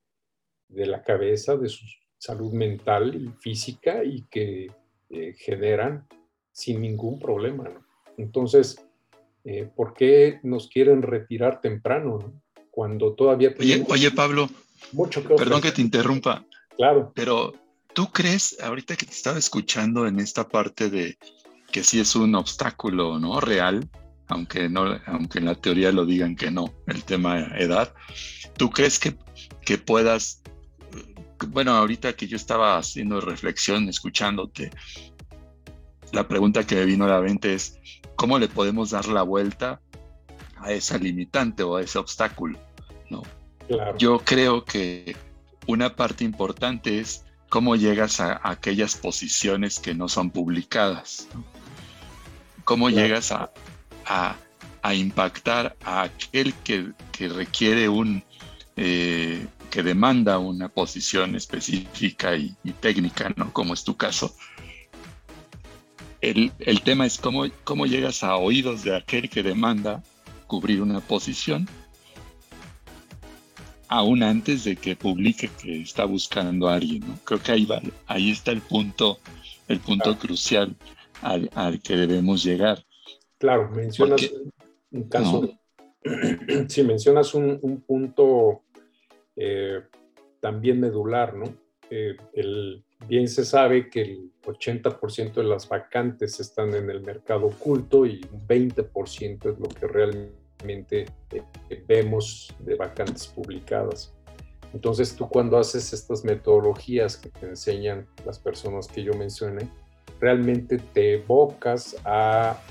de, 0.70 0.86
la 0.86 1.04
cabeza, 1.04 1.58
de 1.58 1.70
su 1.70 1.86
salud 2.22 2.54
mental 2.54 3.16
y 3.16 3.30
física 3.42 4.04
y 4.04 4.22
que 4.30 4.68
eh, 5.10 5.34
generan 5.40 6.08
sin 6.52 6.80
ningún 6.80 7.18
problema. 7.18 7.68
Entonces, 8.16 8.86
eh, 9.44 9.68
¿por 9.76 9.96
qué 9.96 10.40
nos 10.44 10.68
quieren 10.68 11.02
retirar 11.02 11.62
temprano? 11.62 12.20
Cuando 12.70 13.14
todavía 13.14 13.56
Oye, 13.60 13.84
oye, 13.90 14.12
Pablo, 14.12 14.48
mucho 14.92 15.28
que 15.28 15.34
Perdón 15.34 15.62
que 15.62 15.72
te 15.72 15.82
interrumpa. 15.82 16.46
Claro. 16.78 17.12
Pero 17.16 17.54
tú 17.94 18.12
crees, 18.12 18.56
ahorita 18.62 18.96
que 18.96 19.08
te 19.08 19.14
estaba 19.14 19.40
escuchando 19.40 20.06
en 20.06 20.20
esta 20.20 20.48
parte 20.48 20.92
de 20.92 21.18
que 21.72 21.84
sí 21.84 22.00
es 22.00 22.16
un 22.16 22.36
obstáculo, 22.36 23.18
¿no? 23.18 23.42
Real, 23.42 23.90
aunque, 24.28 24.70
no, 24.70 24.96
aunque 25.08 25.40
en 25.40 25.46
la 25.46 25.56
teoría 25.56 25.92
lo 25.92 26.06
digan 26.06 26.36
que 26.36 26.52
no, 26.52 26.72
el 26.86 27.04
tema 27.04 27.48
edad. 27.58 27.96
¿Tú 28.58 28.70
crees 28.70 29.00
que, 29.00 29.16
que 29.66 29.80
puedas, 29.80 30.44
bueno, 31.48 31.72
ahorita 31.72 32.14
que 32.14 32.28
yo 32.28 32.36
estaba 32.36 32.78
haciendo 32.78 33.22
reflexión, 33.22 33.90
escuchándote, 33.90 34.72
la 36.12 36.28
pregunta 36.28 36.66
que 36.66 36.76
me 36.76 36.86
vino 36.86 37.06
a 37.06 37.10
la 37.10 37.22
mente 37.22 37.54
es, 37.54 37.80
¿cómo 38.16 38.38
le 38.38 38.48
podemos 38.48 38.92
dar 38.92 39.08
la 39.08 39.24
vuelta 39.24 39.82
a 40.58 40.72
esa 40.72 40.98
limitante 40.98 41.64
o 41.64 41.78
a 41.78 41.82
ese 41.82 41.98
obstáculo? 42.00 42.60
¿no? 43.10 43.24
Yo 43.98 44.20
creo 44.20 44.66
que 44.66 45.16
una 45.68 45.96
parte 45.96 46.24
importante 46.24 47.00
es 47.00 47.24
cómo 47.50 47.76
llegas 47.76 48.20
a, 48.20 48.40
aquellas 48.44 48.96
posiciones 48.96 49.80
que 49.80 49.94
no 49.94 50.08
son 50.08 50.30
publicadas. 50.30 51.28
¿Cómo 52.64 52.90
llegas 52.90 53.32
a, 53.32 53.52
a, 54.06 54.94
impactar 54.94 55.76
a 55.84 56.04
aquel 56.04 56.54
que, 56.64 56.94
requiere 57.28 57.88
un, 57.88 58.24
eh, 58.78 59.46
que 59.72 59.82
demanda 59.82 60.38
una 60.38 60.70
posición 60.70 61.36
específica 61.36 62.36
y, 62.36 62.54
técnica, 62.80 63.34
¿no? 63.36 63.52
Como 63.52 63.74
es 63.74 63.84
tu 63.84 63.98
caso. 63.98 64.36
El, 66.20 66.52
tema 66.84 67.08
es 67.08 67.18
cómo, 67.18 67.46
cómo 67.64 67.88
llegas 67.88 68.24
a 68.24 68.36
oídos 68.36 68.84
de 68.84 68.96
aquel 68.96 69.28
que 69.28 69.42
demanda 69.42 70.04
cubrir 70.46 70.82
una 70.84 71.00
posición 71.00 71.68
aún 73.88 74.22
antes 74.22 74.64
de 74.64 74.76
que 74.76 74.96
publique 74.96 75.50
que 75.62 75.82
está 75.82 76.06
buscando 76.06 76.70
a 76.70 76.76
alguien, 76.76 77.02
¿no? 77.08 77.18
Creo 77.26 77.42
que 77.42 77.52
ahí 77.52 77.66
va, 77.66 77.82
ahí 78.08 78.32
está 78.32 78.52
el 78.52 78.62
punto, 78.62 79.20
el 79.68 79.80
punto 79.80 80.18
crucial 80.18 80.76
al, 81.22 81.50
al, 81.56 81.82
que 81.82 81.98
debemos 81.98 82.44
llegar. 82.44 82.86
Claro, 83.38 83.70
mencionas 83.72 84.32
un 84.92 85.04
caso, 85.10 85.50
si 86.68 86.84
mencionas 86.84 87.34
un, 87.34 87.84
punto 87.86 88.64
eh, 89.44 89.82
también 90.40 90.80
medular, 90.80 91.36
¿no? 91.36 91.46
Eh, 91.90 92.16
bien 93.08 93.28
se 93.28 93.44
sabe 93.44 93.90
que 93.90 94.02
el 94.04 94.32
80% 94.44 95.34
de 95.34 95.44
las 95.44 95.68
vacantes 95.68 96.40
están 96.40 96.76
en 96.76 96.92
el 96.92 97.02
mercado 97.02 97.48
oculto 97.48 98.06
y 98.06 98.22
un 98.32 98.48
20% 98.48 99.52
es 99.52 99.60
lo 99.60 99.68
que 99.68 99.88
realmente 99.88 101.06
eh, 101.32 101.84
vemos 101.88 102.54
de 102.60 102.76
vacantes 102.76 103.26
publicadas. 103.26 104.14
Entonces 104.76 105.16
tú 105.16 105.28
cuando 105.28 105.58
haces 105.58 105.92
estas 105.92 106.24
metodologías 106.24 107.18
que 107.18 107.30
te 107.30 107.48
enseñan 107.48 108.06
las 108.24 108.38
personas 108.38 108.88
que 108.88 109.04
yo 109.04 109.16
mencioné, 109.16 109.68
realmente 110.20 110.78
te 110.94 111.16
evocas 111.16 111.96
a 112.06 112.62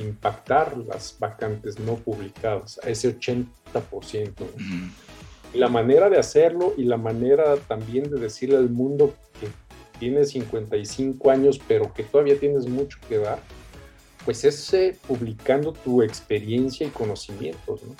impactar 0.00 0.76
las 0.76 1.16
vacantes 1.20 1.78
no 1.78 1.94
publicadas, 1.94 2.80
a 2.82 2.90
ese 2.90 3.16
80%. 3.16 3.46
La 5.54 5.68
manera 5.68 6.10
de 6.10 6.18
hacerlo 6.18 6.74
y 6.76 6.84
la 6.84 6.96
manera 6.96 7.56
también 7.68 8.10
de 8.10 8.18
decirle 8.20 8.56
al 8.56 8.70
mundo 8.70 9.14
que 9.40 9.48
tienes 9.98 10.30
55 10.30 11.30
años, 11.30 11.60
pero 11.66 11.92
que 11.92 12.02
todavía 12.02 12.38
tienes 12.38 12.66
mucho 12.66 12.98
que 13.08 13.18
dar, 13.18 13.38
pues 14.24 14.44
es 14.44 14.74
eh, 14.74 14.96
publicando 15.06 15.72
tu 15.72 16.02
experiencia 16.02 16.86
y 16.86 16.90
conocimientos, 16.90 17.82
¿no? 17.82 17.94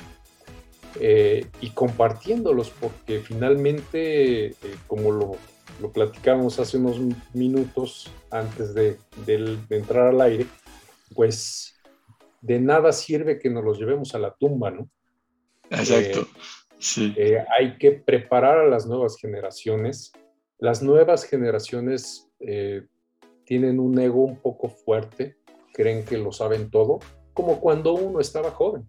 y 0.98 1.70
compartiéndolos, 1.74 2.70
porque 2.70 3.20
finalmente, 3.20 4.54
como 4.86 5.12
lo 5.12 5.36
lo 5.80 5.92
platicamos 5.92 6.58
hace 6.58 6.78
unos 6.78 6.98
minutos 7.34 8.10
antes 8.30 8.74
de, 8.74 8.98
entrar 9.70 10.08
al 10.08 10.20
aire, 10.20 10.46
pues 11.14 11.74
de 12.40 12.60
nada 12.60 12.92
sirve 12.92 13.38
que 13.38 13.50
nos 13.50 13.64
los 13.64 13.78
llevemos 13.78 14.14
a 14.14 14.18
la 14.18 14.34
tumba, 14.34 14.70
¿no? 14.70 14.88
Exacto. 15.70 16.20
Eh, 16.20 16.26
sí. 16.78 17.14
Eh, 17.16 17.44
hay 17.58 17.76
que 17.78 17.92
preparar 17.92 18.58
a 18.58 18.66
las 18.66 18.86
nuevas 18.86 19.16
generaciones. 19.16 20.12
Las 20.58 20.82
nuevas 20.82 21.24
generaciones 21.24 22.28
eh, 22.40 22.82
tienen 23.44 23.78
un 23.78 23.98
ego 23.98 24.24
un 24.24 24.38
poco 24.40 24.68
fuerte, 24.68 25.36
creen 25.72 26.04
que 26.04 26.18
lo 26.18 26.32
saben 26.32 26.70
todo, 26.70 27.00
como 27.34 27.60
cuando 27.60 27.94
uno 27.94 28.20
estaba 28.20 28.50
joven. 28.50 28.86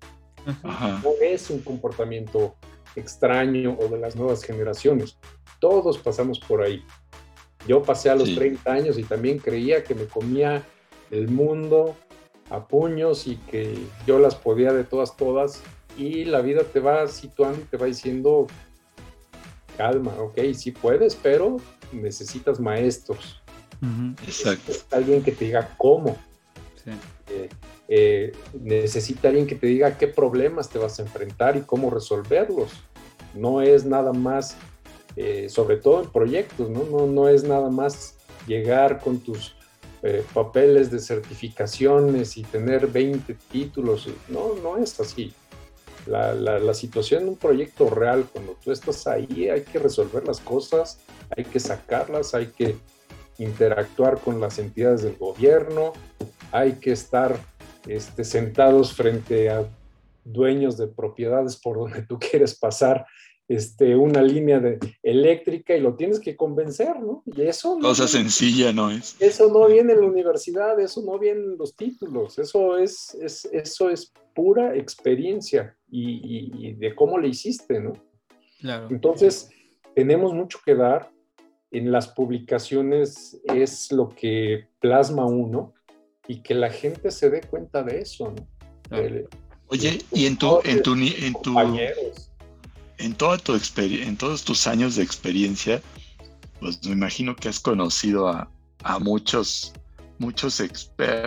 No 1.03 1.11
es 1.21 1.49
un 1.49 1.59
comportamiento 1.59 2.55
extraño 2.95 3.77
o 3.79 3.89
de 3.89 3.99
las 3.99 4.15
nuevas 4.15 4.43
generaciones. 4.43 5.17
Todos 5.59 5.97
pasamos 5.97 6.39
por 6.39 6.61
ahí. 6.61 6.83
Yo 7.67 7.83
pasé 7.83 8.09
a 8.09 8.15
los 8.15 8.33
30 8.33 8.71
años 8.71 8.97
y 8.97 9.03
también 9.03 9.39
creía 9.39 9.83
que 9.83 9.93
me 9.93 10.05
comía 10.05 10.63
el 11.11 11.27
mundo 11.27 11.95
a 12.49 12.65
puños 12.65 13.27
y 13.27 13.35
que 13.35 13.77
yo 14.05 14.19
las 14.19 14.35
podía 14.35 14.71
de 14.71 14.83
todas, 14.83 15.17
todas. 15.17 15.61
Y 15.97 16.25
la 16.25 16.41
vida 16.41 16.63
te 16.63 16.79
va 16.79 17.07
situando 17.07 17.59
y 17.59 17.63
te 17.63 17.77
va 17.77 17.87
diciendo, 17.87 18.47
calma, 19.75 20.13
ok, 20.19 20.39
sí 20.53 20.71
puedes, 20.71 21.15
pero 21.15 21.57
necesitas 21.91 22.59
maestros. 22.59 23.41
Exacto. 24.25 24.73
alguien 24.91 25.23
que 25.23 25.31
te 25.31 25.45
diga 25.45 25.73
cómo. 25.77 26.17
Eh, 27.29 27.49
eh, 27.89 28.31
necesita 28.61 29.27
alguien 29.27 29.45
que 29.45 29.55
te 29.55 29.67
diga 29.67 29.97
qué 29.97 30.07
problemas 30.07 30.69
te 30.69 30.79
vas 30.79 30.99
a 30.99 31.01
enfrentar 31.01 31.57
y 31.57 31.61
cómo 31.61 31.89
resolverlos. 31.89 32.71
No 33.33 33.61
es 33.61 33.85
nada 33.85 34.13
más 34.13 34.55
eh, 35.17 35.49
sobre 35.49 35.77
todo 35.77 36.03
en 36.03 36.11
proyectos, 36.11 36.69
¿no? 36.69 36.83
¿no? 36.83 37.07
No 37.07 37.27
es 37.27 37.43
nada 37.43 37.71
más 37.71 38.17
llegar 38.45 38.99
con 38.99 39.17
tus 39.17 39.55
eh, 40.03 40.23
papeles 40.31 40.91
de 40.91 40.99
certificaciones 40.99 42.37
y 42.37 42.43
tener 42.43 42.85
20 42.85 43.35
títulos, 43.51 44.07
no, 44.29 44.53
no 44.61 44.77
es 44.77 44.99
así. 44.99 45.33
La, 46.07 46.33
la, 46.33 46.73
situación 46.73 47.23
en 47.23 47.29
un 47.29 47.37
proyecto 47.37 47.89
real, 47.89 48.25
cuando 48.31 48.57
tú 48.63 48.71
estás 48.71 49.07
ahí, 49.07 49.49
hay 49.49 49.61
que 49.61 49.79
resolver 49.79 50.25
las 50.25 50.39
cosas, 50.39 50.99
hay 51.35 51.43
que 51.43 51.59
sacarlas, 51.59 52.33
hay 52.33 52.47
que 52.47 52.77
interactuar 53.37 54.19
con 54.19 54.39
las 54.39 54.59
entidades 54.59 55.03
del 55.03 55.15
gobierno, 55.17 55.93
hay 56.51 56.73
que 56.73 56.91
estar 56.91 57.39
este, 57.87 58.23
sentados 58.23 58.93
frente 58.93 59.49
a 59.49 59.67
dueños 60.23 60.77
de 60.77 60.87
propiedades 60.87 61.55
por 61.55 61.77
donde 61.77 62.03
tú 62.03 62.19
quieres 62.19 62.57
pasar 62.57 63.05
este, 63.47 63.95
una 63.95 64.21
línea 64.21 64.59
de 64.59 64.77
eléctrica 65.01 65.75
y 65.75 65.79
lo 65.79 65.95
tienes 65.95 66.19
que 66.19 66.35
convencer, 66.35 66.99
¿no? 66.99 67.23
Y 67.25 67.43
eso... 67.43 67.79
Cosa 67.79 68.07
sencilla, 68.07 68.73
¿no 68.73 68.91
es? 68.91 69.15
Eso 69.19 69.47
no 69.47 69.67
viene 69.67 69.93
en 69.93 70.01
la 70.01 70.07
universidad, 70.07 70.77
eso 70.79 71.01
no 71.01 71.17
viene 71.17 71.39
en 71.39 71.57
los 71.57 71.75
títulos, 71.75 72.37
eso 72.39 72.77
es, 72.77 73.15
es 73.21 73.45
eso 73.45 73.89
es 73.89 74.11
pura 74.35 74.75
experiencia 74.75 75.76
y, 75.89 76.73
de 76.73 76.95
cómo 76.95 77.17
le 77.17 77.29
hiciste, 77.29 77.79
¿no? 77.79 77.93
Claro. 78.59 78.87
Entonces, 78.89 79.49
tenemos 79.95 80.33
mucho 80.33 80.59
que 80.65 80.75
dar. 80.75 81.11
En 81.69 81.91
las 81.91 82.07
publicaciones 82.07 83.41
es 83.43 83.91
lo 83.91 84.07
que 84.07 84.69
plasma 84.79 85.25
uno 85.25 85.73
y 86.25 86.41
que 86.41 86.53
la 86.53 86.69
gente 86.69 87.11
se 87.11 87.29
dé 87.29 87.41
cuenta 87.41 87.83
de 87.83 87.99
eso, 87.99 88.33
¿no? 88.33 88.47
Oye, 89.67 89.99
y 90.13 90.25
en 90.25 90.37
tu, 90.37 90.61
en 90.63 90.81
tu, 90.81 90.93
en 90.93 91.33
tu, 91.41 91.59
en 92.97 93.13
toda 93.15 93.37
tu 93.37 93.59
en 93.77 94.17
todos 94.17 94.43
tus 94.45 94.65
años 94.65 94.95
de 94.95 95.03
experiencia, 95.03 95.81
pues 96.59 96.83
me 96.85 96.93
imagino 96.93 97.35
que 97.35 97.49
has 97.49 97.59
conocido 97.59 98.29
a, 98.29 98.49
muchos, 98.99 99.73
muchos 100.19 100.63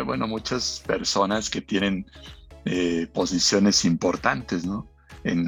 bueno, 0.06 0.26
muchas 0.26 0.82
personas 0.86 1.50
que 1.50 1.60
tienen 1.60 2.06
eh, 2.64 3.06
posiciones 3.12 3.84
importantes, 3.84 4.64
¿no? 4.64 4.86
En, 5.24 5.44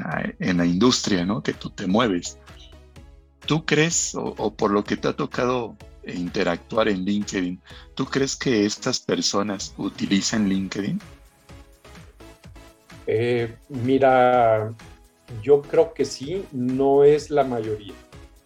la 0.57 0.65
industria, 0.65 1.25
¿no? 1.25 1.41
Que 1.41 1.53
tú 1.53 1.69
te 1.69 1.87
mueves. 1.87 2.37
¿Tú 3.45 3.65
crees, 3.65 4.13
o, 4.15 4.53
por 4.53 4.71
lo 4.71 4.83
que 4.83 4.97
te 4.97 5.07
ha 5.07 5.13
tocado 5.13 5.75
interactuar 6.05 6.89
en 6.89 7.05
LinkedIn, 7.05 7.61
¿tú 7.95 8.05
crees 8.05 8.35
que 8.35 8.65
estas 8.65 8.99
personas 8.99 9.73
utilizan 9.77 10.47
LinkedIn? 10.47 10.99
Eh, 13.07 13.55
mira, 13.69 14.73
yo 15.41 15.61
creo 15.61 15.93
que 15.93 16.05
sí, 16.05 16.45
no 16.51 17.03
es 17.03 17.29
la 17.29 17.43
mayoría. 17.43 17.93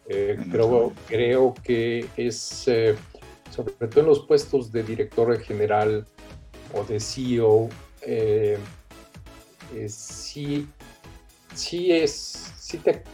Eh, 0.10 0.40
creo, 0.52 0.94
creo 1.08 1.54
que 1.64 2.08
es, 2.16 2.68
eh, 2.68 2.96
sobre 3.54 3.74
todo 3.74 4.00
en 4.00 4.06
los 4.06 4.26
puestos 4.26 4.72
de 4.72 4.84
director 4.84 5.38
general 5.40 6.08
o 6.74 6.84
de 6.84 7.00
CEO, 7.00 7.70
eh, 8.02 8.58
sí, 9.88 10.68
sí, 11.54 11.92
es, 11.92 12.54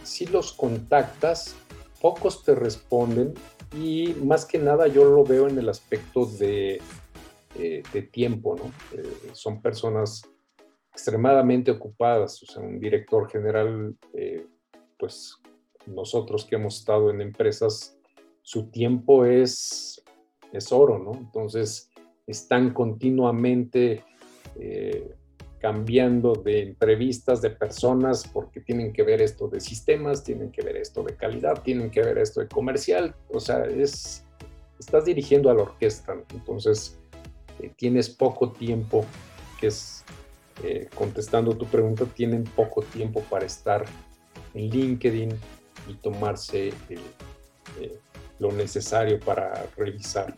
sí, 0.02 0.26
los 0.26 0.52
contactas, 0.52 1.54
pocos 2.00 2.44
te 2.44 2.54
responden 2.54 3.34
y 3.76 4.14
más 4.24 4.44
que 4.44 4.58
nada 4.58 4.86
yo 4.86 5.04
lo 5.04 5.24
veo 5.24 5.48
en 5.48 5.58
el 5.58 5.68
aspecto 5.68 6.26
de, 6.26 6.80
de 7.56 8.02
tiempo, 8.02 8.56
¿no? 8.56 8.72
son 9.32 9.62
personas 9.62 10.22
extremadamente 10.94 11.72
ocupadas, 11.72 12.40
un 12.56 12.78
director 12.78 13.28
general 13.28 13.96
eh, 14.12 14.46
pues 14.96 15.40
nosotros 15.86 16.44
que 16.44 16.54
hemos 16.54 16.78
estado 16.78 17.10
en 17.10 17.20
empresas, 17.20 17.98
su 18.42 18.70
tiempo 18.70 19.24
es, 19.24 20.02
es 20.52 20.70
oro, 20.70 20.98
¿no? 20.98 21.12
Entonces, 21.18 21.90
están 22.26 22.72
continuamente 22.72 24.04
eh, 24.58 25.14
cambiando 25.64 26.34
de 26.34 26.60
entrevistas 26.60 27.40
de 27.40 27.48
personas 27.48 28.28
porque 28.30 28.60
tienen 28.60 28.92
que 28.92 29.02
ver 29.02 29.22
esto 29.22 29.48
de 29.48 29.60
sistemas, 29.60 30.22
tienen 30.22 30.50
que 30.50 30.60
ver 30.60 30.76
esto 30.76 31.02
de 31.02 31.16
calidad, 31.16 31.62
tienen 31.62 31.90
que 31.90 32.02
ver 32.02 32.18
esto 32.18 32.40
de 32.40 32.48
comercial, 32.48 33.14
o 33.30 33.40
sea, 33.40 33.64
es, 33.64 34.26
estás 34.78 35.06
dirigiendo 35.06 35.48
a 35.50 35.54
la 35.54 35.62
orquesta, 35.62 36.16
entonces 36.34 36.98
eh, 37.60 37.70
tienes 37.76 38.10
poco 38.10 38.52
tiempo, 38.52 39.06
que 39.58 39.68
es 39.68 40.04
eh, 40.62 40.88
contestando 40.94 41.56
tu 41.56 41.64
pregunta, 41.64 42.04
tienen 42.04 42.44
poco 42.44 42.82
tiempo 42.82 43.22
para 43.22 43.46
estar 43.46 43.86
en 44.52 44.68
LinkedIn 44.68 45.30
y 45.88 45.94
tomarse 45.94 46.74
eh, 46.90 47.98
lo 48.38 48.52
necesario 48.52 49.18
para 49.20 49.66
revisar. 49.76 50.36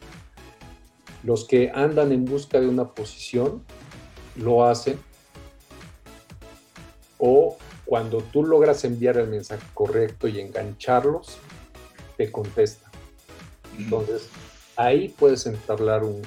Los 1.25 1.47
que 1.47 1.71
andan 1.75 2.13
en 2.13 2.25
busca 2.25 2.61
de 2.61 2.69
una 2.69 2.95
posición 2.95 3.65
lo 4.37 4.65
hacen 4.65 4.99
o 7.19 7.57
cuando 7.85 8.19
tú 8.19 8.45
logras 8.45 8.85
enviar 8.85 9.17
el 9.17 9.29
mensaje 9.29 9.65
correcto 9.73 10.29
y 10.29 10.41
engancharlos, 10.41 11.39
te 12.17 12.31
contestan. 12.33 12.91
Entonces, 13.79 14.29
ahí 14.77 15.09
puedes 15.09 15.47
entablar 15.47 16.03
un, 16.05 16.23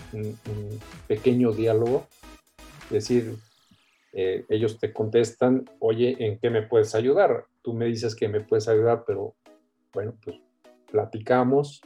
pequeño 1.08 1.52
diálogo, 1.52 2.08
decir, 2.90 3.36
eh, 4.14 4.46
ellos 4.50 4.80
te 4.80 4.94
contestan, 4.94 5.70
oye, 5.80 6.16
¿en 6.20 6.40
qué 6.40 6.50
me 6.50 6.62
puedes 6.62 6.96
ayudar? 6.96 7.46
Tú 7.62 7.74
me 7.74 7.86
dices 7.86 8.16
que 8.16 8.28
me 8.28 8.42
puedes 8.42 8.68
ayudar, 8.68 9.04
pero 9.06 9.36
bueno, 9.94 10.16
pues 10.24 10.38
platicamos, 10.92 11.82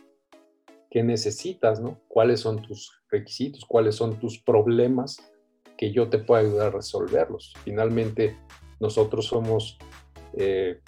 ¿qué 0.90 1.04
necesitas, 1.04 1.80
no? 1.82 2.00
¿Cuáles 2.08 2.42
son 2.42 2.62
tus 2.62 3.02
requisitos? 3.10 3.66
¿Cuáles 3.66 3.96
son 3.96 4.20
tus 4.20 4.40
problemas 4.40 5.33
que 5.84 5.92
yo 5.92 6.08
te 6.08 6.18
pueda 6.18 6.40
ayudar 6.40 6.68
a 6.68 6.78
resolverlos? 6.78 7.54
Finalmente, 7.66 8.38
nosotros 8.80 9.26
somos 9.26 9.78
eh, 10.38 10.80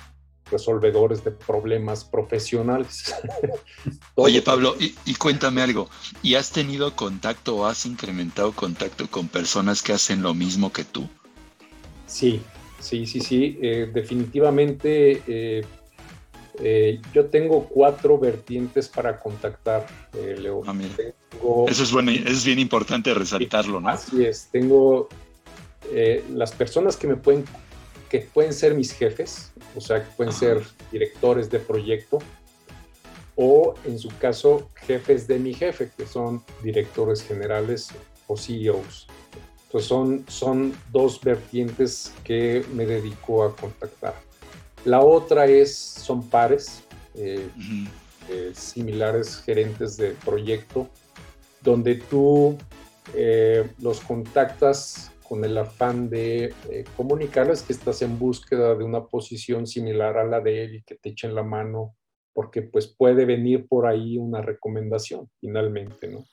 resolvedores 0.50 1.22
de 1.22 1.32
problemas 1.32 2.06
profesionales. 2.06 3.14
Oye, 4.16 4.42
Pablo, 4.42 4.74
y, 4.80 5.16
cuéntame 5.16 5.62
algo. 5.62 5.90
¿Y 6.24 6.36
has 6.36 6.52
tenido 6.52 6.96
contacto 6.96 7.58
o 7.58 7.66
has 7.66 7.86
incrementado 7.86 8.54
contacto 8.54 9.08
con 9.12 9.28
personas 9.28 9.84
que 9.84 9.92
hacen 9.92 10.22
lo 10.22 10.34
mismo 10.34 10.72
que 10.72 10.86
tú? 10.86 11.10
Sí, 12.08 12.42
sí, 12.80 13.06
sí, 13.06 13.20
sí. 13.20 13.60
Eh, 13.62 13.92
definitivamente 13.94 15.24
eh, 15.28 15.66
eh, 16.60 17.02
yo 17.14 17.26
tengo 17.26 17.66
cuatro 17.66 18.18
vertientes 18.18 18.88
para 18.88 19.20
contactar, 19.20 19.86
Leo. 20.14 20.64
Ah, 20.66 20.76
eso 21.68 21.84
es, 21.84 21.92
bueno, 21.92 22.12
es 22.12 22.46
bien 22.46 22.60
importante 22.60 23.14
resaltarlo, 23.14 23.80
¿no? 23.80 23.90
Así 23.90 24.26
es. 24.26 24.50
Tengo 24.52 25.10
las 26.30 26.52
personas 26.52 26.98
que 26.98 27.08
me 27.08 27.16
pueden 27.16 27.46
que 28.10 28.20
pueden 28.20 28.54
ser 28.54 28.76
mis 28.76 28.92
jefes, 28.92 29.52
o 29.76 29.82
sea, 29.82 30.04
que 30.04 30.12
pueden 30.16 30.34
ser 30.34 30.64
directores 30.92 31.50
de 31.50 31.60
proyecto, 31.60 32.20
o 33.36 33.74
en 33.84 34.00
su 34.00 34.10
caso, 34.20 34.70
jefes 34.76 35.28
de 35.28 35.40
mi 35.40 35.54
jefe, 35.54 35.92
que 35.96 36.06
son 36.06 36.44
directores 36.64 37.22
generales 37.22 37.90
o 38.28 38.38
CEOs. 38.38 39.08
Entonces 39.66 39.90
son, 39.90 40.26
son 40.28 40.74
dos 40.92 41.20
vertientes 41.22 42.14
que 42.24 42.64
me 42.74 42.86
dedico 42.86 43.44
a 43.44 43.56
contactar. 43.56 44.16
La 44.86 45.02
otra 45.02 45.48
es, 45.48 45.76
son 45.76 46.30
pares, 46.30 46.84
eh, 47.16 47.50
eh, 48.30 48.52
similares 48.54 49.38
gerentes 49.38 49.98
de 49.98 50.12
proyecto, 50.12 50.88
donde 51.62 51.96
tú 51.96 52.56
eh, 53.16 53.68
los 53.80 54.00
contactas 54.02 55.12
con 55.28 55.44
el 55.44 55.58
afán 55.58 56.08
de 56.08 56.54
comunicarles 56.96 57.64
que 57.64 57.74
estás 57.74 58.04
en 58.04 58.20
búsqueda 58.20 58.76
de 58.76 58.84
una 58.84 59.06
posición 59.06 59.66
similar 59.66 60.20
a 60.20 60.24
la 60.24 60.40
de 60.40 60.66
él 60.66 60.76
y 60.76 60.84
que 60.84 60.94
te 60.94 61.10
echen 61.10 61.34
la 61.34 61.42
mano, 61.42 61.96
porque 62.32 62.62
pues 62.62 62.86
puede 62.86 63.26
venir 63.26 63.68
por 63.68 63.88
ahí 63.88 64.20
una 64.20 64.44
recomendación 64.44 65.28
finalmente, 65.40 66.10
¿no? 66.10 66.26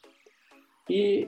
Y 0.89 1.27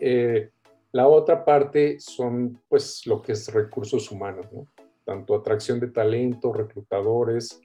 la 0.92 1.08
otra 1.08 1.42
parte 1.42 1.98
son 2.00 2.60
pues 2.68 3.06
lo 3.06 3.22
que 3.22 3.32
es 3.32 3.50
recursos 3.50 4.10
humanos, 4.10 4.46
¿no? 4.52 4.66
Tanto 5.04 5.34
atracción 5.34 5.80
de 5.80 5.88
talento, 5.88 6.52
reclutadores, 6.52 7.60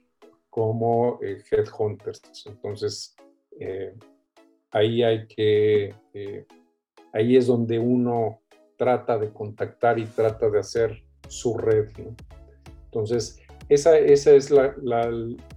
como 0.48 1.18
eh, 1.22 1.42
headhunters. 1.50 2.22
Entonces, 2.46 3.16
ahí 4.70 5.02
hay 5.02 5.26
que, 5.26 5.94
ahí 7.12 7.36
es 7.36 7.46
donde 7.46 7.78
uno 7.78 8.40
trata 8.76 9.18
de 9.18 9.30
contactar 9.30 9.98
y 9.98 10.06
trata 10.06 10.48
de 10.48 10.58
hacer 10.58 11.02
su 11.28 11.56
red. 11.56 11.88
Entonces, 12.86 13.38
esa, 13.70 13.96
esa 13.96 14.32
es 14.32 14.50
la, 14.50 14.74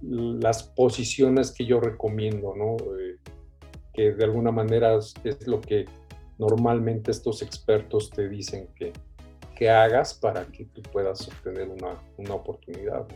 las 0.02 0.62
posiciones 0.62 1.50
que 1.50 1.64
yo 1.64 1.80
recomiendo, 1.80 2.54
¿no? 2.54 2.76
Eh, 2.96 3.16
que 3.92 4.12
de 4.12 4.24
alguna 4.24 4.52
manera 4.52 4.96
es 4.96 5.46
lo 5.48 5.60
que 5.60 5.86
normalmente 6.38 7.10
estos 7.10 7.42
expertos 7.42 8.10
te 8.10 8.28
dicen 8.28 8.68
que, 8.76 8.92
que 9.54 9.70
hagas 9.70 10.14
para 10.14 10.44
que 10.46 10.64
tú 10.66 10.82
puedas 10.82 11.26
obtener 11.28 11.68
una, 11.68 11.94
una 12.16 12.34
oportunidad. 12.34 13.06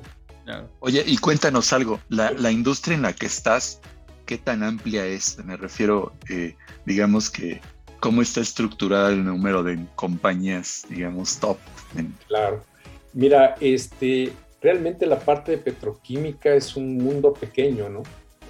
Oye, 0.81 1.05
y 1.07 1.19
cuéntanos 1.19 1.73
algo, 1.73 2.01
la, 2.09 2.31
la, 2.31 2.51
industria 2.51 2.95
en 2.95 3.03
la 3.03 3.13
que 3.13 3.27
estás, 3.27 3.81
¿qué 4.25 4.39
tan 4.39 4.63
amplia 4.63 5.05
es? 5.05 5.37
Me 5.45 5.59
refiero, 5.59 6.13
eh, 6.31 6.55
digamos 6.87 7.29
que 7.29 7.61
cómo 8.01 8.23
está 8.23 8.41
estructurada 8.41 9.11
el 9.11 9.25
número 9.25 9.63
de 9.63 9.79
compañías, 9.95 10.87
digamos, 10.89 11.39
top. 11.39 11.59
Claro. 12.29 12.63
Mira, 13.13 13.57
este, 13.61 14.33
realmente 14.61 15.07
la 15.07 15.19
parte 15.19 15.53
de 15.53 15.59
petroquímica 15.59 16.55
es 16.55 16.77
un 16.77 16.97
mundo 16.99 17.33
pequeño, 17.33 17.89
¿no? 17.89 18.03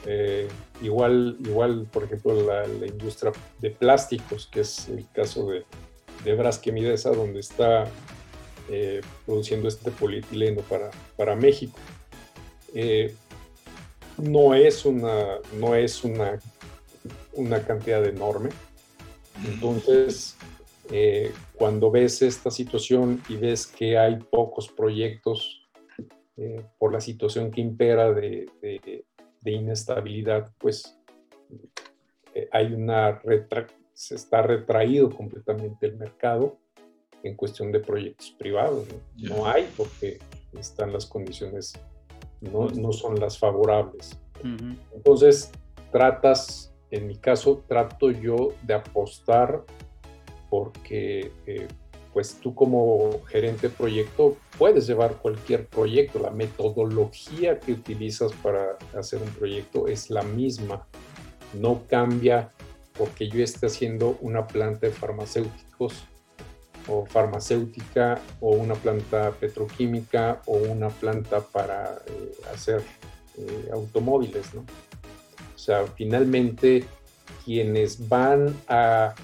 Eh, 0.07 0.49
igual, 0.83 1.37
igual, 1.41 1.87
por 1.93 2.05
ejemplo, 2.05 2.35
la, 2.47 2.87
industria 2.87 3.33
de 3.61 3.71
plásticos, 3.71 4.47
que 4.47 4.61
es 4.61 4.89
el 4.89 5.07
caso 5.13 5.49
de, 5.49 5.65
de 6.25 6.35
Brasquemidesa, 6.35 7.11
donde 7.11 7.41
está 7.41 7.87
eh, 8.71 9.01
produciendo 9.25 9.69
este 9.69 9.91
polietileno 9.91 10.61
para, 10.63 10.91
para 11.17 11.35
México. 11.35 11.79
Eh, 12.75 13.15
no 14.19 14.55
es 14.55 14.85
una, 14.85 15.39
no 15.59 15.75
es 15.75 16.05
una, 16.05 16.39
una 17.33 17.65
cantidad 17.65 18.05
enorme, 18.05 18.51
entonces, 19.47 20.37
eh, 20.91 21.33
cuando 21.55 21.91
ves 21.91 22.23
esta 22.23 22.51
situación 22.51 23.23
y 23.29 23.37
ves 23.37 23.67
que 23.67 23.97
hay 23.97 24.17
pocos 24.17 24.69
proyectos 24.69 25.65
por 26.79 26.93
la 26.93 27.01
situación 27.01 27.51
que 27.51 27.61
impera 27.61 28.13
de, 28.13 28.47
inestabilidad, 29.45 30.53
pues 30.59 30.97
hay 32.53 32.73
una 32.73 33.19
se 33.99 34.15
está 34.15 34.43
retraído 34.43 35.11
completamente 35.11 35.87
el 35.87 35.97
mercado 35.97 36.57
en 37.25 37.35
cuestión 37.35 37.73
de 37.73 37.81
proyectos 37.81 38.31
privados. 38.39 38.87
No, 39.17 39.45
hay 39.45 39.69
porque 39.77 40.21
están 40.57 40.93
las 40.93 41.05
condiciones, 41.05 41.73
no, 42.41 42.69
no 42.69 42.93
son 42.93 43.19
las 43.19 43.37
favorables. 43.37 44.17
Entonces, 44.95 45.51
tratas 45.91 46.73
en 46.93 47.09
mi 47.09 47.17
caso 47.17 47.65
trato 47.67 48.13
yo 48.13 48.53
de 48.63 48.75
apostar 48.75 49.65
porque 50.49 51.33
eh, 51.47 51.67
pues 52.13 52.39
tú 52.41 52.55
como 52.55 53.21
gerente 53.27 53.69
de 53.69 53.75
proyecto 53.75 54.37
puedes 54.57 54.87
llevar 54.87 55.17
cualquier 55.17 55.67
proyecto, 55.67 56.21
la 56.21 56.31
metodología 56.31 57.59
que 57.59 57.73
utilizas 57.73 58.33
para 58.45 58.79
hacer 58.97 59.21
un 59.21 59.31
proyecto 59.31 59.89
es 59.89 60.09
la 60.09 60.23
misma, 60.23 60.87
no 61.53 61.83
cambia 61.89 62.53
porque 62.99 63.29
yo 63.29 63.43
esté 63.43 63.67
haciendo 63.67 64.19
una 64.21 64.47
planta 64.47 64.89
de 64.89 64.93
farmacéuticos 64.93 66.05
o 66.89 67.07
farmacéutica 67.07 68.21
o 68.41 68.57
una 68.57 68.75
planta 68.75 69.31
petroquímica 69.33 70.43
o 70.47 70.57
una 70.57 70.89
planta 70.89 71.41
para 71.41 71.99
eh, 72.07 72.33
hacer 72.53 72.83
eh, 73.37 73.69
automóviles, 73.73 74.53
¿no? 74.55 74.63
O 75.55 75.59
sea, 75.59 75.87
finalmente 75.87 76.85
quienes 77.45 78.09
van 78.09 78.55
a 78.69 79.15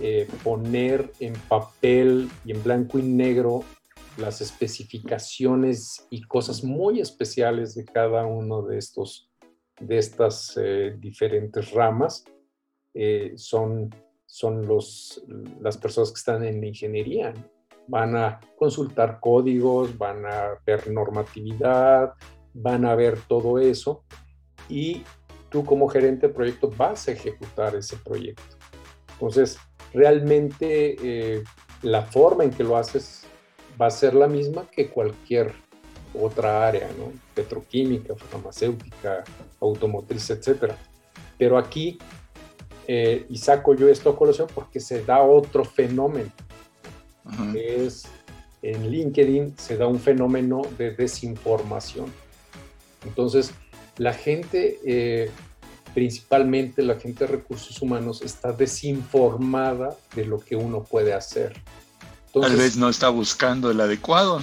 eh, 0.00 0.28
poner 0.44 1.10
en 1.20 1.32
papel 1.48 2.30
y 2.44 2.52
en 2.52 2.62
blanco 2.62 2.98
y 2.98 3.02
negro 3.02 3.64
las 4.18 4.40
especificaciones 4.40 6.06
y 6.10 6.22
cosas 6.22 6.62
muy 6.62 7.00
especiales 7.00 7.74
de 7.74 7.84
cada 7.84 8.24
uno 8.24 8.62
de 8.62 8.78
estos 8.78 9.30
de 9.78 9.98
estas 9.98 10.58
diferentes 10.98 11.70
ramas 11.72 12.24
eh, 12.98 13.34
son, 13.36 13.94
son 14.24 14.66
los, 14.66 15.22
las 15.60 15.76
personas 15.76 16.10
que 16.10 16.18
están 16.18 16.42
en 16.44 16.60
la 16.60 16.66
ingeniería. 16.66 17.34
Van 17.88 18.16
a 18.16 18.40
consultar 18.56 19.20
códigos, 19.20 19.96
van 19.98 20.24
a 20.24 20.58
ver 20.66 20.90
normatividad, 20.90 22.14
van 22.54 22.86
a 22.86 22.94
ver 22.94 23.18
todo 23.28 23.58
eso 23.58 24.02
y 24.68 25.02
tú 25.50 25.64
como 25.64 25.88
gerente 25.88 26.28
de 26.28 26.34
proyecto 26.34 26.72
vas 26.76 27.06
a 27.06 27.12
ejecutar 27.12 27.76
ese 27.76 27.96
proyecto. 27.98 28.56
Entonces, 29.12 29.58
realmente 29.92 30.96
eh, 31.02 31.44
la 31.82 32.02
forma 32.02 32.44
en 32.44 32.50
que 32.50 32.64
lo 32.64 32.76
haces 32.76 33.24
va 33.80 33.86
a 33.86 33.90
ser 33.90 34.14
la 34.14 34.26
misma 34.26 34.66
que 34.70 34.88
cualquier 34.88 35.52
otra 36.18 36.66
área, 36.66 36.88
¿no? 36.98 37.12
Petroquímica, 37.34 38.14
farmacéutica, 38.16 39.22
automotriz, 39.60 40.30
etcétera. 40.30 40.76
Pero 41.38 41.58
aquí, 41.58 41.98
eh, 42.88 43.26
y 43.28 43.38
saco 43.38 43.74
yo 43.74 43.88
esto 43.88 44.10
a 44.10 44.16
colación 44.16 44.48
porque 44.54 44.80
se 44.80 45.04
da 45.04 45.22
otro 45.22 45.64
fenómeno, 45.64 46.30
es 47.54 48.04
en 48.62 48.90
LinkedIn 48.90 49.54
se 49.58 49.76
da 49.76 49.86
un 49.86 50.00
fenómeno 50.00 50.62
de 50.78 50.90
desinformación. 50.92 52.06
Entonces, 53.04 53.52
la 53.98 54.12
gente, 54.12 54.80
eh, 54.84 55.30
principalmente 55.94 56.82
la 56.82 56.96
gente 56.96 57.26
de 57.26 57.32
recursos 57.32 57.80
humanos, 57.80 58.22
está 58.22 58.52
desinformada 58.52 59.96
de 60.14 60.24
lo 60.24 60.40
que 60.40 60.56
uno 60.56 60.82
puede 60.82 61.14
hacer. 61.14 61.62
Tal 62.32 62.56
vez 62.56 62.76
no 62.76 62.88
está 62.88 63.08
buscando 63.08 63.70
el 63.70 63.80
adecuado. 63.80 64.42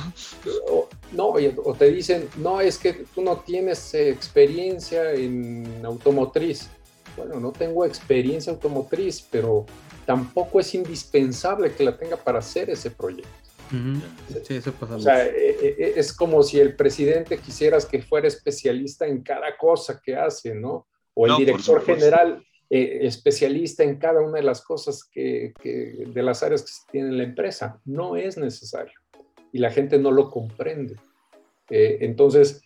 ¿no? 1.12 1.28
o 1.28 1.74
te 1.76 1.91
dicen, 1.91 2.28
no, 2.38 2.60
es 2.60 2.78
que 2.78 3.06
tú 3.14 3.22
no 3.22 3.38
tienes 3.38 3.94
experiencia 3.94 5.14
en 5.14 5.82
automotriz. 5.86 6.70
Bueno, 7.16 7.39
no 7.39 7.51
tengo 7.51 7.86
experiencia 7.86 8.51
automotriz, 8.51 9.28
pero 9.30 9.66
tampoco 10.05 10.59
es 10.59 10.74
indispensable 10.74 11.74
que 11.74 11.84
la 11.84 11.97
tenga 11.97 12.18
para 12.18 12.39
hacer 12.39 12.70
ese 12.70 12.91
proyecto. 12.91 13.30
Sí, 14.43 14.55
eso 14.55 14.72
pasa. 14.74 14.95
O 14.95 14.99
sea, 14.99 15.26
e, 15.26 15.32
e, 15.32 15.76
e, 15.80 15.93
es 15.95 16.14
como 16.14 16.43
si 16.43 16.59
el 16.59 16.76
presidente 16.76 17.39
quisieras 17.39 17.86
que 17.86 18.01
fuera 18.01 18.28
especialista 18.28 19.07
en 19.07 19.24
cada 19.24 19.57
cosa 19.57 19.99
que 20.03 20.16
hace, 20.16 20.53
¿no? 20.53 20.88
O 21.16 21.26
el 21.26 21.38
director 21.38 21.84
general 21.84 22.43
eh, 22.70 23.05
especialista 23.05 23.84
en 23.84 23.97
cada 23.97 24.22
una 24.22 24.38
de 24.38 24.43
las 24.43 24.61
cosas 24.61 25.03
que, 25.03 25.53
de 25.64 26.24
las 26.24 26.43
áreas 26.43 26.61
que 26.61 26.72
se 26.72 26.82
tiene 26.91 27.09
en 27.09 27.18
la 27.18 27.24
empresa. 27.24 27.80
No 27.86 28.16
es 28.16 28.38
necesario. 28.38 28.93
Y 29.51 29.59
la 29.59 29.72
gente 29.72 29.97
no 29.97 30.11
lo 30.11 30.30
comprende. 30.30 30.95
Eh, 31.70 31.99
entonces, 32.01 32.61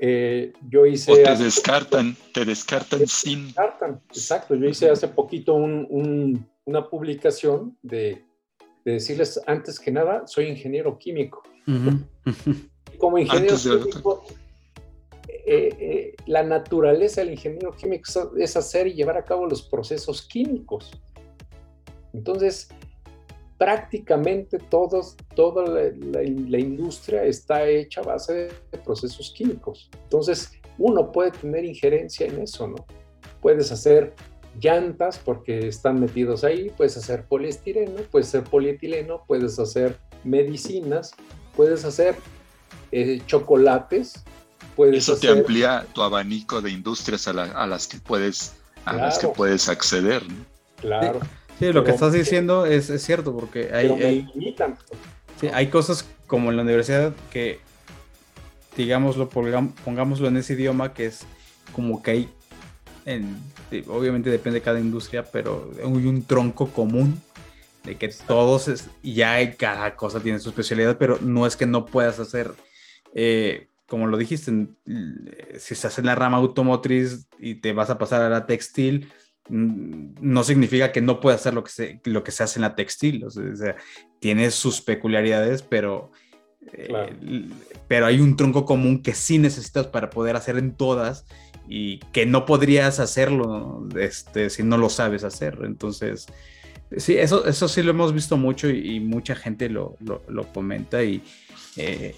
eh, 0.00 0.52
yo 0.68 0.86
hice... 0.86 1.12
O 1.12 1.14
te 1.16 1.36
descartan, 1.36 2.16
te 2.32 2.44
descartan 2.44 3.06
sin... 3.06 3.46
Descartan, 3.46 4.00
exacto. 4.08 4.54
Yo 4.54 4.68
hice 4.68 4.90
hace 4.90 5.08
poquito 5.08 5.54
una 5.54 6.88
publicación 6.88 7.76
de 7.82 8.26
de 8.86 8.92
decirles 8.92 9.40
antes 9.48 9.80
que 9.80 9.90
nada, 9.90 10.28
soy 10.28 10.46
ingeniero 10.46 10.96
químico. 10.96 11.42
Como 12.98 13.18
ingeniero 13.18 13.56
químico, 13.56 14.24
eh, 15.28 15.68
eh, 15.80 16.14
la 16.26 16.44
naturaleza 16.44 17.20
del 17.20 17.32
ingeniero 17.32 17.72
químico 17.72 18.32
es 18.38 18.56
hacer 18.56 18.86
y 18.86 18.94
llevar 18.94 19.16
a 19.18 19.24
cabo 19.24 19.46
los 19.46 19.62
procesos 19.62 20.22
químicos. 20.22 20.92
Entonces, 22.12 22.68
prácticamente 23.58 24.58
todos, 24.58 25.16
toda 25.34 25.64
la, 25.66 26.58
industria 26.58 27.24
está 27.24 27.66
hecha 27.66 28.00
a 28.02 28.04
base 28.04 28.34
de 28.34 28.78
procesos 28.84 29.32
químicos. 29.36 29.90
Entonces, 30.04 30.52
uno 30.78 31.10
puede 31.10 31.30
tener 31.30 31.64
injerencia 31.64 32.26
en 32.26 32.42
eso, 32.42 32.68
¿no? 32.68 32.86
Puedes 33.40 33.72
hacer 33.72 34.14
llantas 34.60 35.18
porque 35.18 35.68
están 35.68 36.00
metidos 36.00 36.44
ahí, 36.44 36.70
puedes 36.76 36.96
hacer 36.96 37.24
poliestireno, 37.24 38.02
puedes 38.10 38.28
hacer 38.28 38.44
polietileno, 38.44 39.24
puedes 39.26 39.58
hacer 39.58 39.98
medicinas, 40.24 41.12
puedes 41.54 41.84
hacer 41.84 42.16
eh, 42.92 43.22
chocolates. 43.26 44.24
Puedes 44.74 45.08
Eso 45.08 45.16
te 45.16 45.30
amplía 45.30 45.86
tu 45.94 46.02
abanico 46.02 46.60
de 46.60 46.70
industrias 46.70 47.26
a, 47.28 47.32
las 47.66 47.86
que 47.86 47.98
puedes 47.98 48.56
a 48.84 48.92
las 48.92 49.18
que 49.18 49.28
puedes 49.28 49.70
acceder. 49.70 50.22
Claro. 50.80 51.20
Sí, 51.58 51.72
lo 51.72 51.84
que 51.84 51.90
estás 51.90 52.12
diciendo 52.12 52.66
es, 52.66 52.86
cierto, 53.02 53.34
porque 53.34 53.70
hay, 53.72 53.88
hay, 53.90 54.28
hay, 55.52 55.66
cosas 55.68 56.06
como 56.26 56.50
en 56.50 56.56
la 56.56 56.62
universidad 56.62 57.14
que, 57.30 57.60
digámoslo, 58.76 59.28
pongámoslo 59.28 60.28
en 60.28 60.36
ese 60.36 60.52
idioma, 60.52 60.92
que 60.92 61.06
es 61.06 61.24
como 61.72 62.02
que 62.02 62.10
hay 62.10 62.28
obviamente 63.88 64.30
depende 64.30 64.58
de 64.58 64.64
cada 64.64 64.80
industria, 64.80 65.24
pero 65.24 65.70
hay 65.78 66.06
un 66.06 66.24
tronco 66.24 66.68
común 66.68 67.20
de 67.84 67.96
que 67.96 68.08
todos, 68.26 68.68
es, 68.68 68.88
ya 69.02 69.34
hay, 69.34 69.54
cada 69.54 69.94
cosa 69.94 70.20
tiene 70.20 70.40
su 70.40 70.48
especialidad, 70.48 70.98
pero 70.98 71.18
no 71.20 71.46
es 71.46 71.56
que 71.56 71.66
no 71.66 71.86
puedas 71.86 72.18
hacer, 72.18 72.52
eh, 73.14 73.68
como 73.86 74.08
lo 74.08 74.16
dijiste, 74.16 74.52
si 75.58 75.74
estás 75.74 75.98
en 75.98 76.06
la 76.06 76.16
rama 76.16 76.38
automotriz 76.38 77.28
y 77.38 77.56
te 77.56 77.72
vas 77.72 77.90
a 77.90 77.98
pasar 77.98 78.22
a 78.22 78.28
la 78.28 78.46
textil, 78.46 79.12
no 79.48 80.44
significa 80.44 80.92
que 80.92 81.00
no 81.00 81.20
puedas 81.20 81.40
hacer 81.40 81.54
lo 81.54 81.64
que 81.64 81.70
se, 81.70 82.00
lo 82.04 82.24
que 82.24 82.32
se 82.32 82.42
hace 82.42 82.58
en 82.58 82.62
la 82.62 82.74
textil, 82.74 83.24
o 83.24 83.30
sea, 83.30 83.76
tiene 84.20 84.50
sus 84.50 84.80
peculiaridades, 84.80 85.62
pero... 85.62 86.10
Eh, 86.72 87.48
pero 87.86 88.06
hay 88.06 88.18
un 88.18 88.34
tronco 88.34 88.64
común 88.64 89.00
que 89.00 89.14
sí 89.14 89.38
necesitas 89.38 89.86
para 89.86 90.10
poder 90.10 90.34
hacer 90.34 90.58
en 90.58 90.74
todas 90.74 91.24
y 91.68 92.00
que 92.12 92.26
no 92.26 92.44
podrías 92.44 92.98
hacerlo 92.98 93.86
este, 93.98 94.50
si 94.50 94.64
no 94.64 94.76
lo 94.76 94.88
sabes 94.88 95.22
hacer. 95.22 95.58
Entonces, 95.62 96.26
sí, 96.96 97.16
eso, 97.16 97.46
eso 97.46 97.68
sí 97.68 97.82
lo 97.82 97.90
hemos 97.90 98.12
visto 98.12 98.36
mucho 98.36 98.68
y, 98.68 99.00
mucha 99.00 99.34
gente 99.34 99.68
lo, 99.68 99.96
lo, 100.00 100.52
comenta 100.52 101.02
y 101.02 101.22
eh, 101.76 102.14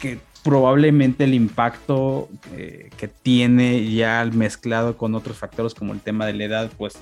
que 0.00 0.18
probablemente 0.42 1.24
el 1.24 1.34
impacto 1.34 2.28
eh, 2.54 2.90
que 2.96 3.08
tiene 3.08 3.92
ya 3.92 4.28
mezclado 4.32 4.96
con 4.96 5.14
otros 5.14 5.36
factores 5.36 5.74
como 5.74 5.92
el 5.92 6.00
tema 6.00 6.26
de 6.26 6.34
la 6.34 6.44
edad, 6.44 6.70
pues 6.76 6.94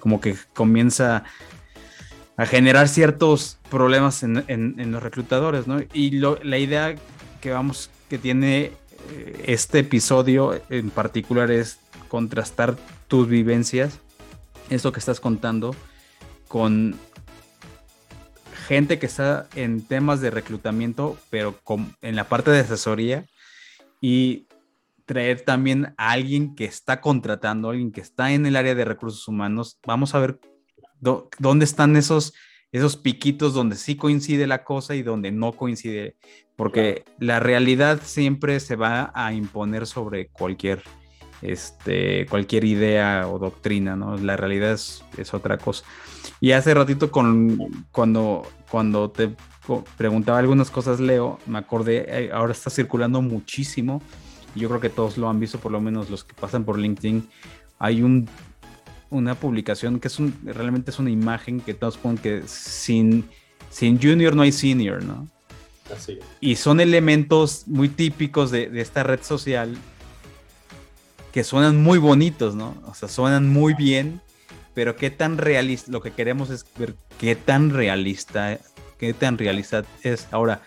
como 0.00 0.20
que 0.20 0.36
comienza 0.54 1.24
a 2.36 2.46
generar 2.46 2.88
ciertos 2.88 3.58
problemas 3.70 4.22
en, 4.22 4.44
en, 4.46 4.92
los 4.92 5.02
reclutadores, 5.02 5.66
¿no? 5.66 5.80
Y 5.94 6.10
la 6.10 6.58
idea 6.58 6.94
que 7.40 7.50
vamos, 7.50 7.90
que 8.10 8.18
tiene 8.18 8.72
este 9.44 9.80
episodio 9.80 10.60
en 10.68 10.90
particular 10.90 11.50
es 11.50 11.78
contrastar 12.08 12.76
tus 13.08 13.28
vivencias, 13.28 13.98
eso 14.70 14.92
que 14.92 14.98
estás 14.98 15.20
contando, 15.20 15.74
con 16.48 16.96
gente 18.66 18.98
que 18.98 19.06
está 19.06 19.48
en 19.54 19.82
temas 19.82 20.20
de 20.20 20.30
reclutamiento, 20.30 21.16
pero 21.30 21.58
en 22.02 22.16
la 22.16 22.24
parte 22.24 22.50
de 22.50 22.60
asesoría 22.60 23.26
y 24.00 24.46
traer 25.04 25.42
también 25.42 25.94
a 25.96 26.10
alguien 26.10 26.54
que 26.54 26.64
está 26.64 27.00
contratando, 27.00 27.70
alguien 27.70 27.92
que 27.92 28.00
está 28.00 28.32
en 28.32 28.44
el 28.44 28.56
área 28.56 28.74
de 28.74 28.84
recursos 28.84 29.26
humanos. 29.28 29.78
Vamos 29.86 30.14
a 30.14 30.18
ver 30.18 30.40
dónde 31.00 31.64
están 31.64 31.96
esos, 31.96 32.34
esos 32.72 32.96
piquitos 32.96 33.54
donde 33.54 33.76
sí 33.76 33.96
coincide 33.96 34.46
la 34.46 34.64
cosa 34.64 34.96
y 34.96 35.02
donde 35.02 35.30
no 35.30 35.52
coincide 35.52 36.16
porque 36.56 37.04
la 37.18 37.38
realidad 37.38 38.00
siempre 38.02 38.58
se 38.60 38.76
va 38.76 39.12
a 39.14 39.32
imponer 39.32 39.86
sobre 39.86 40.28
cualquier, 40.28 40.82
este, 41.52 42.26
cualquier 42.26 42.64
idea 42.64 43.28
o 43.28 43.38
doctrina, 43.38 43.96
¿no? 43.96 44.16
La 44.16 44.36
realidad 44.36 44.72
es, 44.72 45.02
otra 45.32 45.58
cosa. 45.58 45.84
Y 46.40 46.52
hace 46.52 46.74
ratito 46.74 47.10
con, 47.10 47.86
cuando, 47.92 48.46
cuando 48.70 49.10
te 49.10 49.30
preguntaba 49.96 50.38
algunas 50.38 50.70
cosas, 50.70 51.00
Leo, 51.00 51.38
me 51.46 51.58
acordé, 51.58 52.04
eh, 52.08 52.30
ahora 52.32 52.52
está 52.52 52.70
circulando 52.70 53.22
muchísimo, 53.22 54.02
yo 54.54 54.68
creo 54.68 54.80
que 54.80 54.90
todos 54.90 55.18
lo 55.18 55.28
han 55.28 55.40
visto, 55.40 55.58
por 55.58 55.72
lo 55.72 55.80
menos 55.80 56.08
los 56.10 56.24
que 56.24 56.34
pasan 56.34 56.64
por 56.64 56.78
LinkedIn, 56.78 57.28
hay 57.78 58.02
un, 58.02 58.28
una 59.10 59.34
publicación 59.34 60.00
que 60.00 60.08
es 60.08 60.18
un, 60.18 60.34
realmente 60.44 60.90
es 60.90 60.98
una 60.98 61.10
imagen 61.10 61.60
que 61.60 61.74
todos 61.74 61.96
ponen 61.96 62.18
que 62.18 62.42
sin, 62.46 63.28
sin 63.70 64.00
junior 64.00 64.34
no 64.34 64.42
hay 64.42 64.52
senior, 64.52 65.02
¿no? 65.02 65.28
Y 66.40 66.56
son 66.56 66.80
elementos 66.80 67.64
muy 67.66 67.88
típicos 67.88 68.50
de, 68.50 68.70
esta 68.80 69.02
red 69.02 69.22
social 69.22 69.76
que 71.36 71.44
suenan 71.44 71.82
muy 71.82 71.98
bonitos, 71.98 72.54
¿no? 72.54 72.74
O 72.86 72.94
sea, 72.94 73.10
suenan 73.10 73.46
muy 73.46 73.74
bien, 73.74 74.22
pero 74.72 74.96
qué 74.96 75.10
tan 75.10 75.36
realista, 75.36 75.92
lo 75.92 76.00
que 76.00 76.12
queremos 76.12 76.48
es 76.48 76.64
ver 76.78 76.94
qué 77.18 77.36
tan 77.36 77.68
realista, 77.68 78.58
qué 78.96 79.12
tan 79.12 79.36
realista 79.36 79.84
es. 80.02 80.28
Ahora, 80.30 80.62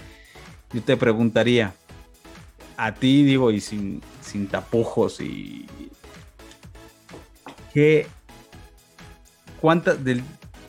yo 0.72 0.84
te 0.84 0.95
preguntaría, 0.95 1.74
a 2.78 2.93
ti 2.93 3.24
digo, 3.24 3.49
y 3.49 3.61
sin, 3.61 4.03
sin 4.22 4.47
tapujos, 4.47 5.20
y 5.22 5.65
qué, 7.74 8.05
cuántas, 9.59 10.03
del, 10.03 10.22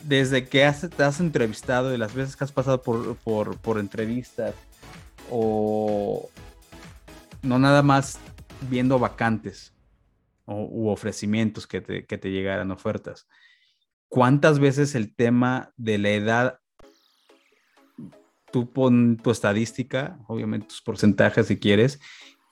desde 0.03 0.49
que 0.49 0.65
has, 0.65 0.89
te 0.89 1.03
has 1.03 1.21
entrevistado, 1.21 1.91
de 1.91 1.99
las 1.99 2.15
veces 2.15 2.37
que 2.37 2.45
has 2.45 2.53
pasado 2.53 2.81
por, 2.81 3.79
entrevistas, 3.79 4.55
o 5.31 6.31
no 7.43 7.59
nada 7.59 7.83
más 7.83 8.19
viendo 8.71 8.99
vacantes 8.99 9.75
o, 10.51 10.91
ofrecimientos 10.91 11.67
que 11.67 11.81
te, 11.81 12.07
que 12.07 12.19
te 12.19 12.31
llegaran 12.31 12.71
ofertas, 12.71 13.29
¿cuántas 14.09 14.59
veces 14.59 14.95
el 14.95 15.15
tema 15.15 15.73
de 15.77 15.99
la 15.99 16.11
edad, 16.11 16.61
tú 18.53 18.73
pon 18.73 19.17
tu 19.17 19.31
estadística, 19.31 20.19
obviamente 20.27 20.69
tus 20.69 20.83
porcentajes 20.83 21.47
si 21.47 21.59
quieres, 21.59 22.01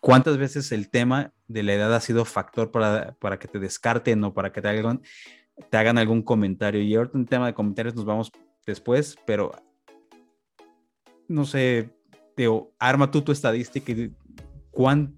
¿cuántas 0.01 0.39
veces 0.39 0.73
el 0.73 0.91
tema 0.91 1.33
de 1.49 1.63
la 1.63 1.75
edad 1.75 1.95
ha 1.95 2.01
sido 2.01 2.25
factor 2.25 2.71
para, 2.71 3.17
para 3.21 3.39
que 3.39 3.49
te 3.49 3.59
descarten 3.59 4.23
o 4.25 4.33
para 4.33 4.53
que 4.53 4.63
te 4.63 4.69
hagan, 4.69 5.03
te 5.71 5.77
hagan 5.77 5.99
algún 5.99 6.23
comentario? 6.23 6.81
Y 6.81 6.95
ahorita 6.95 7.19
un 7.19 7.27
tema 7.27 7.47
de 7.47 7.55
comentarios 7.55 7.95
nos 7.95 8.05
vamos 8.05 8.31
después, 8.65 9.17
pero 9.27 9.51
no 11.27 11.45
sé, 11.45 11.91
arma 12.79 13.11
tú 13.11 13.23
tu 13.23 13.33
estadística 13.33 13.93
y 13.93 14.15
cuán, 14.71 15.17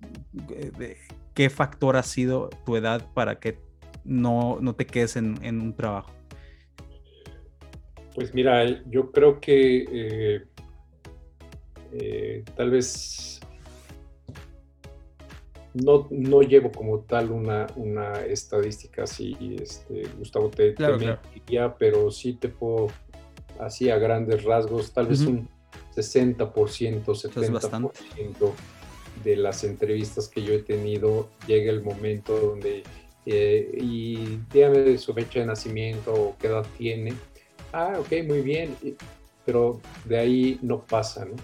qué 1.34 1.50
factor 1.50 1.96
ha 1.96 2.02
sido 2.02 2.50
tu 2.64 2.76
edad 2.76 3.06
para 3.14 3.38
que 3.38 3.58
no, 4.04 4.58
no 4.60 4.74
te 4.74 4.86
quedes 4.86 5.16
en, 5.16 5.38
en 5.42 5.60
un 5.60 5.74
trabajo. 5.74 6.12
Pues 8.14 8.34
mira, 8.34 8.64
yo 8.86 9.12
creo 9.12 9.40
que 9.40 9.84
eh, 9.90 10.44
eh, 11.92 12.44
tal 12.56 12.70
vez 12.70 13.40
no, 15.74 16.08
no, 16.10 16.42
llevo 16.42 16.72
como 16.72 17.00
tal 17.00 17.30
una, 17.30 17.66
una 17.76 18.20
estadística 18.24 19.04
así, 19.04 19.56
este, 19.60 20.02
Gustavo, 20.18 20.50
te, 20.50 20.74
claro, 20.74 20.98
pero 21.78 22.10
sí 22.10 22.34
te 22.34 22.48
puedo, 22.48 22.88
así 23.60 23.88
a 23.88 23.98
grandes 23.98 24.42
rasgos, 24.42 24.92
tal 24.92 25.06
vez 25.06 25.20
un 25.20 25.48
60%, 25.94 26.46
70% 27.04 28.52
de 29.24 29.36
las 29.36 29.64
entrevistas 29.64 30.28
que 30.28 30.42
yo 30.42 30.54
he 30.54 30.62
tenido 30.62 31.28
llega 31.46 31.70
el 31.70 31.82
momento 31.82 32.38
donde, 32.38 32.82
eh, 33.26 33.70
y 33.80 34.38
dígame 34.52 34.98
su 34.98 35.12
fecha 35.14 35.40
de 35.40 35.46
nacimiento 35.46 36.12
o 36.12 36.36
qué 36.38 36.48
edad 36.48 36.66
tiene, 36.78 37.14
ah, 37.72 37.96
ok, 37.98 38.24
muy 38.26 38.40
bien, 38.40 38.76
pero 39.44 39.80
de 40.04 40.18
ahí 40.18 40.58
no 40.62 40.80
pasa, 40.84 41.24
¿no? 41.24 41.34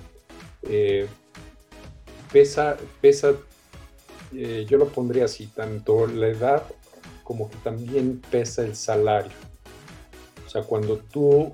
Eh, 0.63 1.07
pesa, 2.33 2.77
pesa, 3.01 3.33
eh, 4.35 4.67
yo 4.69 4.79
lo 4.79 4.89
pondría 4.89 5.25
así, 5.27 5.47
tanto 5.47 6.07
la 6.07 6.29
edad 6.29 6.63
como 7.23 7.51
que 7.51 7.57
también 7.59 8.21
pesa 8.31 8.63
el 8.63 8.77
salario. 8.77 9.33
O 10.47 10.49
sea, 10.49 10.63
cuando 10.63 10.99
tú 10.99 11.53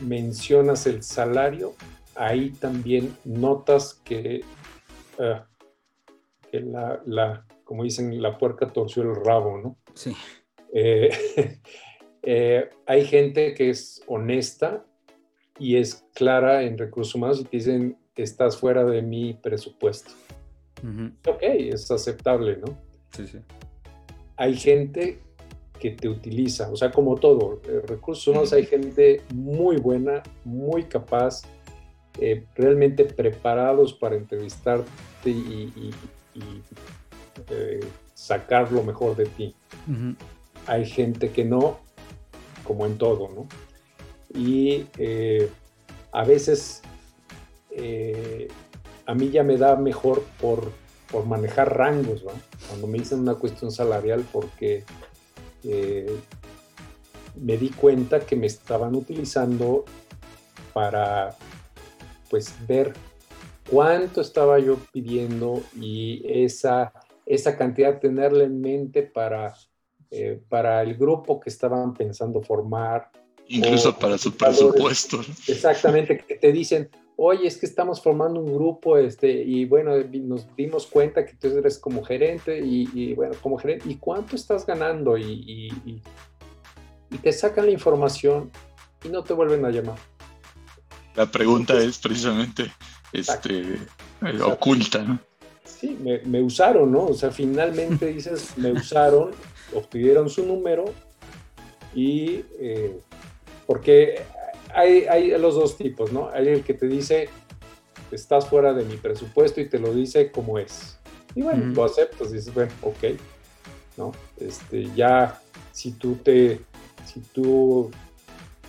mencionas 0.00 0.86
el 0.86 1.02
salario, 1.02 1.74
ahí 2.14 2.50
también 2.50 3.16
notas 3.24 4.00
que, 4.04 4.44
ah, 5.18 5.46
que 6.50 6.60
la, 6.60 7.02
la, 7.06 7.46
como 7.64 7.82
dicen, 7.82 8.20
la 8.22 8.38
puerca 8.38 8.68
torció 8.68 9.02
el 9.02 9.14
rabo, 9.24 9.58
¿no? 9.58 9.76
Sí. 9.94 10.14
Eh, 12.26 12.70
hay 12.86 13.04
gente 13.04 13.52
que 13.52 13.68
es 13.68 14.02
honesta 14.06 14.82
y 15.58 15.76
es 15.76 16.06
clara 16.14 16.62
en 16.62 16.78
recursos 16.78 17.14
humanos 17.14 17.38
y 17.38 17.44
te 17.44 17.58
dicen, 17.58 17.98
estás 18.16 18.56
fuera 18.56 18.82
de 18.82 19.02
mi 19.02 19.34
presupuesto. 19.34 20.12
Ok, 21.26 21.42
es 21.42 21.90
aceptable, 21.90 22.56
¿no? 22.56 22.78
Sí, 23.14 23.26
sí. 23.26 23.38
Hay 24.36 24.54
gente 24.54 25.18
que 25.78 25.90
te 25.90 26.08
utiliza, 26.08 26.70
o 26.70 26.76
sea, 26.76 26.90
como 26.90 27.16
todo, 27.16 27.60
eh, 27.64 27.82
recursos 27.86 28.26
humanos 28.26 28.52
hay 28.52 28.64
gente 28.64 29.22
muy 29.34 29.76
buena, 29.76 30.22
muy 30.44 30.84
capaz, 30.84 31.42
eh, 32.20 32.44
realmente 32.54 33.04
preparados 33.04 33.92
para 33.92 34.14
entrevistarte 34.14 35.30
y, 35.30 35.90
eh, 37.50 37.80
sacar 38.14 38.70
lo 38.70 38.84
mejor 38.84 39.16
de 39.16 39.26
ti. 39.26 39.54
Hay 40.66 40.86
gente 40.86 41.30
que 41.30 41.44
no, 41.44 41.80
como 42.62 42.86
en 42.86 42.98
todo, 42.98 43.28
¿no? 43.34 43.48
y 44.32 44.86
eh, 44.98 45.48
a 46.10 46.24
veces 46.24 46.82
a 49.06 49.14
mí 49.14 49.30
ya 49.30 49.42
me 49.42 49.56
da 49.56 49.76
mejor 49.76 50.22
por, 50.40 50.70
por 51.10 51.26
manejar 51.26 51.76
rangos, 51.76 52.24
cuando 52.68 52.86
me 52.86 52.98
dicen 52.98 53.20
una 53.20 53.34
cuestión 53.34 53.72
salarial, 53.72 54.24
porque 54.32 54.84
me 57.34 57.56
di 57.56 57.70
cuenta 57.70 58.20
que 58.20 58.36
me 58.36 58.46
estaban 58.46 58.94
utilizando 58.94 59.84
para 60.72 61.36
pues 62.30 62.54
ver 62.66 62.92
cuánto 63.70 64.20
estaba 64.20 64.58
yo 64.58 64.76
pidiendo 64.92 65.62
y 65.80 66.22
esa, 66.26 66.92
esa 67.26 67.56
cantidad 67.56 68.00
tenerla 68.00 68.44
en 68.44 68.60
mente 68.60 69.02
para, 69.02 69.54
para 70.48 70.82
el 70.82 70.96
grupo 70.96 71.40
que 71.40 71.50
estaban 71.50 71.94
pensando 71.94 72.42
formar 72.42 73.10
Incluso 73.48 73.98
para 73.98 74.16
su 74.18 74.32
presupuesto. 74.36 75.20
Exactamente, 75.48 76.18
que 76.18 76.36
te 76.36 76.52
dicen, 76.52 76.88
oye, 77.16 77.46
es 77.46 77.58
que 77.58 77.66
estamos 77.66 78.02
formando 78.02 78.40
un 78.40 78.54
grupo, 78.54 78.96
este, 78.96 79.30
y 79.30 79.66
bueno, 79.66 79.92
nos 80.22 80.54
dimos 80.56 80.86
cuenta 80.86 81.26
que 81.26 81.34
tú 81.34 81.48
eres 81.58 81.78
como 81.78 82.02
gerente, 82.02 82.58
y, 82.58 83.14
bueno, 83.14 83.34
como 83.42 83.58
gerente, 83.58 83.88
¿y 83.88 83.96
cuánto 83.96 84.36
estás 84.36 84.66
ganando? 84.66 85.18
Y, 85.18 85.70
y, 85.84 86.02
te 87.22 87.32
sacan 87.32 87.66
la 87.66 87.70
información 87.70 88.50
y 89.04 89.08
no 89.08 89.22
te 89.22 89.34
vuelven 89.34 89.64
a 89.64 89.70
llamar. 89.70 89.98
La 91.16 91.30
pregunta 91.30 91.78
es 91.78 91.98
precisamente 91.98 92.72
este, 93.12 93.74
eh, 94.22 94.40
oculta, 94.42 95.02
¿no? 95.02 95.20
Sí, 95.64 95.96
me, 96.00 96.18
me 96.20 96.42
usaron, 96.42 96.90
¿no? 96.92 97.06
O 97.06 97.14
sea, 97.14 97.30
finalmente 97.30 98.06
dices, 98.12 98.56
me 98.56 98.72
usaron, 98.72 99.30
obtuvieron 99.74 100.28
su 100.28 100.44
número 100.44 100.84
y 101.94 102.44
eh, 102.58 102.98
porque 103.66 104.22
hay, 104.74 105.04
hay, 105.04 105.38
los 105.38 105.54
dos 105.54 105.76
tipos, 105.76 106.12
¿no? 106.12 106.28
Hay 106.30 106.48
el 106.48 106.64
que 106.64 106.74
te 106.74 106.86
dice, 106.88 107.28
estás 108.10 108.48
fuera 108.48 108.72
de 108.72 108.84
mi 108.84 108.96
presupuesto 108.96 109.60
y 109.60 109.68
te 109.68 109.78
lo 109.78 109.94
dice 109.94 110.30
como 110.32 110.58
es. 110.58 110.98
Y 111.34 111.42
bueno, 111.42 111.66
lo 111.66 111.84
aceptas, 111.84 112.32
dices, 112.32 112.52
bueno, 112.52 112.72
ok, 112.82 113.18
¿no? 113.96 114.12
Este, 114.38 114.90
ya, 114.94 115.40
si 115.72 115.92
tú 115.92 116.16
te, 116.16 116.60
si 117.04 117.20
tú 117.20 117.90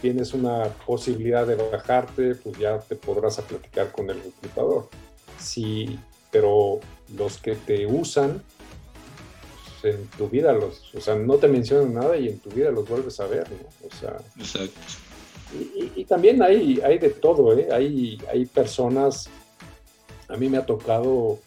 tienes 0.06 0.36
una 0.36 0.66
posibilidad 0.86 1.48
de 1.48 1.56
bajarte, 1.56 2.36
pues 2.36 2.60
ya 2.60 2.78
te 2.78 2.96
podrás 2.96 3.40
a 3.40 3.42
platicar 3.42 3.92
con 3.92 4.08
el 4.12 4.22
reclutador. 4.22 4.88
Sí, 5.40 5.98
pero 6.32 6.80
los 7.18 7.40
que 7.40 7.56
te 7.56 7.88
usan, 7.88 8.44
en 9.82 10.06
tu 10.16 10.30
vida 10.30 10.54
los, 10.54 10.94
o 10.94 11.02
sea, 11.02 11.16
no 11.16 11.38
te 11.38 11.48
mencionan 11.48 11.96
nada 11.96 12.18
y 12.18 12.28
en 12.28 12.38
tu 12.38 12.52
vida 12.52 12.70
los 12.70 12.88
vuelves 12.88 13.20
a 13.20 13.26
ver, 13.26 13.50
¿no? 13.50 13.88
O 13.88 13.96
sea. 14.00 14.18
Exacto. 14.38 14.80
Y, 15.96 16.06
también 16.06 16.44
hay, 16.44 16.80
hay 16.82 17.00
de 17.00 17.10
todo, 17.10 17.58
¿eh? 17.58 17.70
Hay, 17.72 18.20
hay 18.32 18.46
personas, 18.46 19.28
a 20.28 20.38
mí 20.38 20.50
me 20.50 20.58
ha 20.60 20.68
tocado 20.68 21.40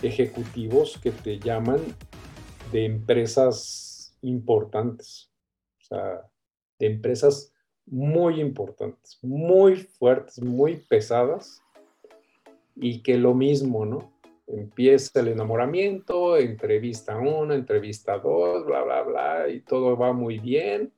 ejecutivos 0.00 0.96
que 1.02 1.10
te 1.10 1.40
llaman 1.40 1.80
de 2.70 2.84
empresas 2.84 4.16
importantes, 4.22 5.28
o 5.80 5.84
sea, 5.86 6.30
de 6.78 6.86
empresas 6.86 7.52
muy 7.86 8.40
importantes, 8.40 9.18
muy 9.22 9.76
fuertes, 9.76 10.42
muy 10.42 10.76
pesadas, 10.76 11.62
y 12.74 13.02
que 13.02 13.16
lo 13.16 13.34
mismo, 13.34 13.86
¿no? 13.86 14.16
empieza 14.46 15.20
el 15.20 15.28
enamoramiento, 15.28 16.36
entrevista 16.36 17.16
uno, 17.16 17.52
entrevista 17.54 18.18
dos, 18.18 18.64
bla, 18.64 18.82
bla, 18.82 19.02
bla, 19.02 19.48
y 19.48 19.60
todo 19.60 19.96
va 19.96 20.12
muy 20.12 20.38
bien, 20.38 20.92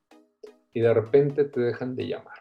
y 0.74 0.80
de 0.80 0.92
repente 0.92 1.44
te 1.44 1.60
dejan 1.60 1.96
de 1.96 2.08
llamar. 2.08 2.38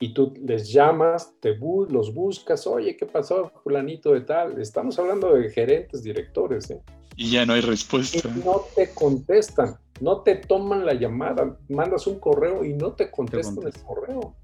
Y 0.00 0.14
tú 0.14 0.32
les 0.40 0.72
llamas, 0.72 1.34
te 1.40 1.58
los 1.88 2.14
buscas, 2.14 2.68
oye, 2.68 2.96
¿qué 2.96 3.04
pasó, 3.04 3.50
fulanito 3.64 4.12
de 4.12 4.20
tal? 4.20 4.60
Estamos 4.60 4.96
hablando 4.98 5.34
de 5.34 5.50
gerentes, 5.50 6.04
directores, 6.04 6.70
¿eh? 6.70 6.80
Y 7.16 7.32
ya 7.32 7.44
no 7.44 7.54
hay 7.54 7.62
respuesta. 7.62 8.28
no 8.44 8.60
te 8.76 8.94
contestan, 8.94 9.76
no 10.00 10.22
te 10.22 10.36
toman 10.36 10.86
la 10.86 10.94
llamada, 10.94 11.56
mandas 11.68 12.06
un 12.06 12.18
correo 12.18 12.64
y 12.64 12.72
no 12.74 12.92
te 12.92 13.10
contestan 13.10 13.66
el 13.66 13.82
correo 13.82 14.34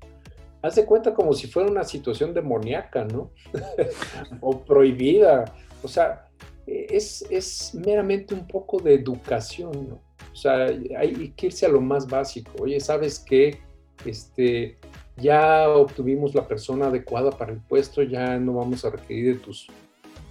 haz 0.64 0.76
de 0.76 0.86
cuenta 0.86 1.12
como 1.12 1.34
si 1.34 1.46
fuera 1.46 1.70
una 1.70 1.84
situación 1.84 2.32
demoníaca, 2.32 3.04
¿no? 3.04 3.30
o 4.40 4.64
prohibida. 4.64 5.44
O 5.82 5.88
sea, 5.88 6.26
es, 6.66 7.22
es, 7.28 7.74
meramente 7.74 8.32
un 8.32 8.46
poco 8.46 8.80
de 8.80 8.94
educación, 8.94 9.72
¿no? 9.90 10.00
O 10.32 10.36
sea, 10.36 10.64
hay 10.98 11.34
que 11.36 11.46
irse 11.46 11.66
a 11.66 11.68
lo 11.68 11.82
más 11.82 12.06
básico. 12.06 12.50
Oye, 12.62 12.80
¿sabes 12.80 13.18
qué? 13.18 13.58
Este, 14.06 14.78
ya 15.18 15.68
obtuvimos 15.68 16.34
la 16.34 16.48
persona 16.48 16.86
adecuada 16.86 17.30
para 17.30 17.52
el 17.52 17.60
puesto, 17.60 18.02
ya 18.02 18.38
no 18.38 18.54
vamos 18.54 18.86
a 18.86 18.90
requerir 18.90 19.34
de 19.34 19.40
tus, 19.40 19.68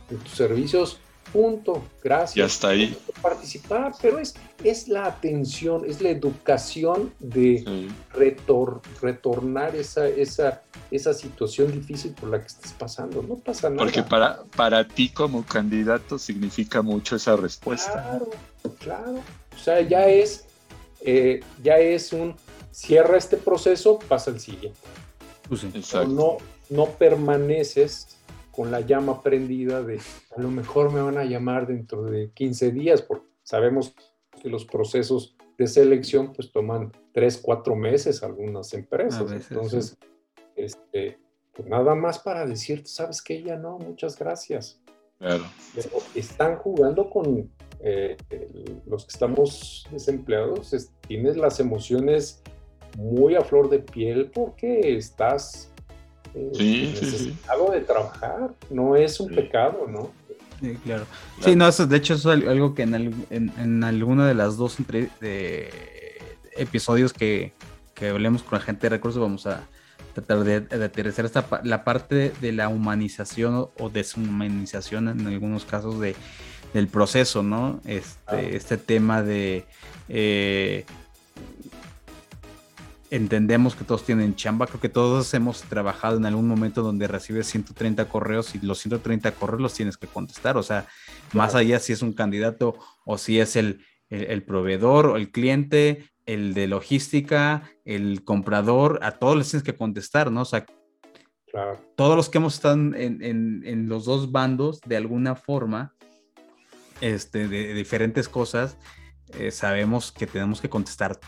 de 0.09 0.17
tus 0.17 0.31
servicios 0.31 0.99
punto, 1.31 1.83
gracias. 2.03 2.35
Ya 2.35 2.45
está 2.45 2.69
ahí. 2.69 2.97
Participar, 3.21 3.93
pero 4.01 4.19
es, 4.19 4.35
es 4.63 4.87
la 4.87 5.05
atención, 5.05 5.83
es 5.87 6.01
la 6.01 6.09
educación 6.09 7.13
de 7.19 7.89
retornar 9.01 9.75
esa, 9.75 10.07
esa, 10.07 10.61
esa 10.91 11.13
situación 11.13 11.71
difícil 11.71 12.11
por 12.11 12.29
la 12.29 12.41
que 12.41 12.47
estás 12.47 12.73
pasando. 12.73 13.21
No 13.23 13.35
pasa 13.35 13.69
nada. 13.69 13.83
Porque 13.83 14.03
para, 14.03 14.43
para 14.55 14.87
ti 14.87 15.09
como 15.09 15.43
candidato 15.45 16.19
significa 16.19 16.81
mucho 16.81 17.15
esa 17.15 17.35
respuesta. 17.35 17.91
Claro, 17.91 18.29
claro. 18.79 19.19
O 19.55 19.59
sea, 19.59 19.81
ya 19.81 20.07
es, 20.07 20.45
eh, 21.01 21.41
ya 21.63 21.77
es 21.77 22.13
un 22.13 22.35
cierra 22.71 23.17
este 23.17 23.37
proceso, 23.37 23.99
pasa 23.99 24.31
el 24.31 24.39
siguiente. 24.39 24.79
Pues 25.47 25.63
no, 26.07 26.37
no 26.69 26.85
permaneces 26.91 28.17
con 28.53 28.69
la 28.69 28.81
llama 28.81 29.21
prendida 29.23 29.81
de 29.81 29.99
a 30.35 30.39
lo 30.39 30.49
mejor 30.49 30.93
me 30.93 31.01
van 31.01 31.17
a 31.17 31.25
llamar 31.25 31.65
dentro 31.65 32.03
de 32.03 32.31
15 32.31 32.71
días, 32.71 33.01
porque 33.01 33.25
sabemos 33.41 33.95
que 34.41 34.47
los 34.47 34.63
procesos 34.65 35.35
de 35.57 35.67
selección 35.67 36.33
pues 36.33 36.51
toman 36.51 36.91
3, 37.13 37.39
4 37.43 37.75
meses 37.75 38.21
algunas 38.21 38.73
empresas. 38.75 39.31
Entonces, 39.31 39.97
este, 40.55 41.19
pues 41.51 41.67
nada 41.67 41.95
más 41.95 42.19
para 42.19 42.45
decirte, 42.45 42.87
¿sabes 42.87 43.23
qué? 43.23 43.41
Ya 43.41 43.55
no, 43.55 43.79
muchas 43.79 44.17
gracias. 44.19 44.79
Claro. 45.17 45.45
están 46.15 46.57
jugando 46.57 47.09
con 47.09 47.49
eh, 47.79 48.17
los 48.85 49.05
que 49.05 49.13
estamos 49.13 49.87
desempleados, 49.89 50.75
tienes 51.07 51.37
las 51.37 51.59
emociones 51.59 52.43
muy 52.97 53.35
a 53.35 53.41
flor 53.41 53.69
de 53.69 53.79
piel 53.79 54.29
porque 54.31 54.95
estás 54.95 55.72
eh, 56.35 56.91
necesitado 56.99 57.71
de 57.71 57.81
trabajar, 57.81 58.51
no 58.69 58.95
es 58.95 59.19
un 59.19 59.33
pecado, 59.33 59.87
¿no? 59.87 60.11
Sí, 60.59 60.77
claro. 60.83 61.05
Sí, 61.41 61.55
no, 61.55 61.67
eso, 61.67 61.85
de 61.85 61.97
hecho 61.97 62.13
es 62.13 62.25
algo 62.25 62.73
que 62.73 62.83
en, 62.83 63.23
en, 63.29 63.83
alguna 63.83 64.27
de 64.27 64.33
las 64.33 64.55
dos 64.55 64.77
de 64.87 65.69
episodios 66.55 67.11
que, 67.11 67.53
que 67.93 68.09
hablemos 68.09 68.43
con 68.43 68.59
la 68.59 68.65
gente 68.65 68.83
de 68.83 68.89
recursos 68.89 69.21
vamos 69.21 69.45
a 69.47 69.67
tratar 70.13 70.43
de, 70.43 70.61
de 70.61 70.85
aterrizar 70.85 71.25
esta, 71.25 71.61
la 71.63 71.83
parte 71.83 72.31
de 72.39 72.51
la 72.51 72.69
humanización 72.69 73.69
o, 73.77 73.89
deshumanización 73.89 75.09
en 75.09 75.27
algunos 75.27 75.65
casos 75.65 75.99
de, 75.99 76.15
del 76.73 76.87
proceso, 76.87 77.43
¿no? 77.43 77.81
Este, 77.85 78.55
este 78.55 78.77
tema 78.77 79.23
de 79.23 79.65
eh, 80.09 80.85
entendemos 83.13 83.75
que 83.75 83.83
todos 83.83 84.03
tienen 84.03 84.35
chamba, 84.35 84.65
creo 84.65 84.81
que 84.81 84.89
todos 84.89 85.31
hemos 85.35 85.61
trabajado 85.61 86.17
en 86.17 86.25
algún 86.25 86.47
momento 86.47 86.81
donde 86.81 87.07
recibes 87.07 87.45
130 87.45 88.09
correos 88.09 88.55
y 88.55 88.65
los 88.65 88.79
130 88.79 89.33
correos 89.33 89.61
los 89.61 89.73
tienes 89.75 89.97
que 89.97 90.07
contestar, 90.07 90.57
o 90.57 90.63
sea, 90.63 90.87
más 91.31 91.53
allá 91.53 91.79
si 91.79 91.93
es 91.93 92.01
un 92.01 92.13
candidato 92.13 92.75
o 93.05 93.19
si 93.19 93.39
es 93.39 93.55
el, 93.55 93.85
el, 94.09 94.41
proveedor 94.41 95.05
o 95.05 95.17
el 95.17 95.29
cliente, 95.29 96.09
el 96.25 96.55
de 96.55 96.65
logística, 96.65 97.69
el 97.85 98.23
comprador, 98.23 98.99
a 99.03 99.11
todos 99.11 99.37
les 99.37 99.51
tienes 99.51 99.63
que 99.63 99.75
contestar, 99.75 100.31
¿no? 100.31 100.41
O 100.41 100.45
sea, 100.45 100.65
todos 101.95 102.15
los 102.15 102.29
que 102.29 102.39
hemos 102.39 102.55
estado 102.55 102.73
en, 102.73 103.21
en, 103.21 103.89
los 103.89 104.05
dos 104.05 104.31
bandos, 104.31 104.81
de 104.81 104.97
alguna 104.97 105.35
forma, 105.35 105.93
este, 106.99 107.47
de, 107.47 107.75
diferentes 107.75 108.27
cosas, 108.27 108.75
eh, 109.37 109.51
sabemos 109.51 110.11
que 110.11 110.25
tenemos 110.25 110.61
que 110.61 110.69
contestar 110.69 111.19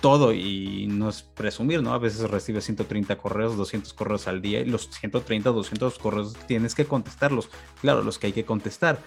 todo 0.00 0.32
y 0.32 0.86
no 0.88 1.08
es 1.08 1.22
presumir, 1.22 1.82
¿no? 1.82 1.92
A 1.92 1.98
veces 1.98 2.30
recibes 2.30 2.64
130 2.64 3.16
correos, 3.16 3.56
200 3.56 3.92
correos 3.92 4.28
al 4.28 4.40
día 4.40 4.60
y 4.60 4.64
los 4.64 4.88
130, 4.90 5.50
200 5.50 5.98
correos 5.98 6.36
tienes 6.46 6.74
que 6.74 6.84
contestarlos. 6.84 7.50
Claro, 7.80 8.02
los 8.02 8.18
que 8.18 8.28
hay 8.28 8.32
que 8.32 8.44
contestar, 8.44 9.00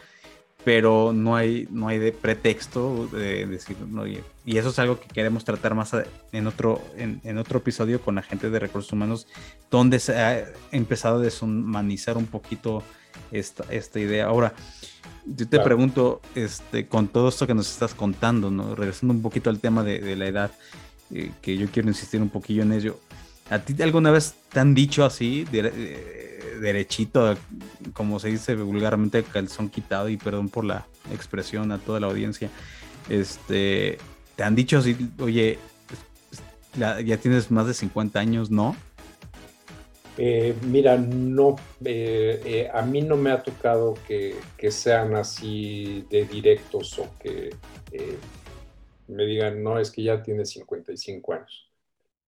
pero 0.63 1.11
no 1.13 1.35
hay, 1.35 1.67
no 1.71 1.87
hay 1.87 1.99
de 1.99 2.11
pretexto 2.11 3.07
de 3.07 3.45
decir, 3.45 3.77
no, 3.87 4.05
y, 4.05 4.23
eso 4.45 4.69
es 4.69 4.79
algo 4.79 4.99
que 4.99 5.07
queremos 5.07 5.43
tratar 5.43 5.75
más 5.75 5.95
en 6.31 6.47
otro, 6.47 6.81
en, 6.97 7.37
otro 7.37 7.59
episodio 7.59 8.01
con 8.01 8.15
la 8.15 8.21
gente 8.21 8.49
de 8.49 8.59
recursos 8.59 8.91
humanos, 8.91 9.27
donde 9.69 9.99
se 9.99 10.15
ha 10.15 10.45
empezado 10.71 11.17
a 11.17 11.21
deshumanizar 11.21 12.17
un 12.17 12.27
poquito 12.27 12.83
esta, 13.31 13.65
esta 13.69 13.99
idea. 13.99 14.25
Ahora, 14.25 14.53
yo 15.25 15.47
te 15.47 15.59
pregunto, 15.59 16.21
este, 16.35 16.87
con 16.87 17.07
todo 17.07 17.29
esto 17.29 17.47
que 17.47 17.53
nos 17.53 17.69
estás 17.69 17.93
contando, 17.93 18.49
¿no? 18.49 18.75
regresando 18.75 19.13
un 19.13 19.21
poquito 19.21 19.49
al 19.49 19.59
tema 19.59 19.83
de, 19.83 20.15
la 20.15 20.27
edad, 20.27 20.51
eh, 21.11 21.31
que 21.41 21.57
yo 21.57 21.67
quiero 21.69 21.89
insistir 21.89 22.21
un 22.21 22.29
poquillo 22.29 22.63
en 22.63 22.73
ello. 22.73 22.99
¿A 23.49 23.59
ti 23.59 23.79
alguna 23.81 24.11
vez 24.11 24.35
te 24.49 24.59
han 24.59 24.73
dicho 24.73 25.03
así, 25.03 25.45
eh, 25.51 26.57
derechito, 26.61 27.35
como 27.93 28.19
se 28.19 28.29
dice 28.29 28.55
vulgarmente, 28.55 29.23
calzón 29.23 29.69
quitado, 29.69 30.09
y 30.09 30.17
perdón 30.17 30.49
por 30.49 30.65
la 30.65 30.87
expresión 31.11 31.71
a 31.71 31.77
toda 31.77 31.99
la 31.99 32.07
audiencia, 32.07 32.49
este, 33.09 33.97
te 34.35 34.43
han 34.43 34.55
dicho 34.55 34.77
así, 34.77 34.95
oye, 35.19 35.59
ya 36.77 37.17
tienes 37.17 37.51
más 37.51 37.67
de 37.67 37.73
50 37.73 38.19
años, 38.19 38.49
¿no? 38.49 38.75
Eh, 40.23 40.55
mira, 40.67 40.99
no, 40.99 41.55
eh, 41.83 42.39
eh, 42.45 42.69
a 42.71 42.83
mí 42.83 43.01
no 43.01 43.17
me 43.17 43.31
ha 43.31 43.41
tocado 43.41 43.95
que, 44.07 44.35
sean 44.69 45.15
así 45.15 46.05
de 46.11 46.25
directos 46.25 46.99
o 46.99 47.09
que 47.17 47.49
me 49.07 49.25
digan, 49.25 49.63
no, 49.63 49.79
es 49.79 49.89
que 49.89 50.03
ya 50.03 50.21
tienes 50.21 50.51
55 50.51 51.33
años. 51.33 51.71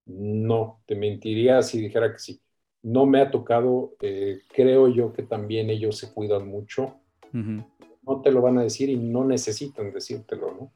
No, 0.08 0.82
te 0.88 0.96
mentiría 0.96 1.62
si 1.62 1.80
dijera 1.80 2.12
que 2.12 2.18
sí. 2.18 2.42
No 2.82 3.06
me 3.06 3.22
ha 3.22 3.30
tocado, 3.30 3.94
creo 4.00 4.88
yo 4.88 5.14
que 5.14 5.22
también 5.22 5.70
ellos 5.70 6.00
se 6.00 6.12
cuidan 6.12 6.48
mucho. 6.48 6.96
No 7.32 8.22
te 8.24 8.32
lo 8.32 8.42
van 8.42 8.58
a 8.58 8.64
decir 8.64 8.90
y 8.90 8.98
no 8.98 9.24
necesitan 9.24 9.94
decírtelo, 9.94 10.52
¿no? 10.52 10.72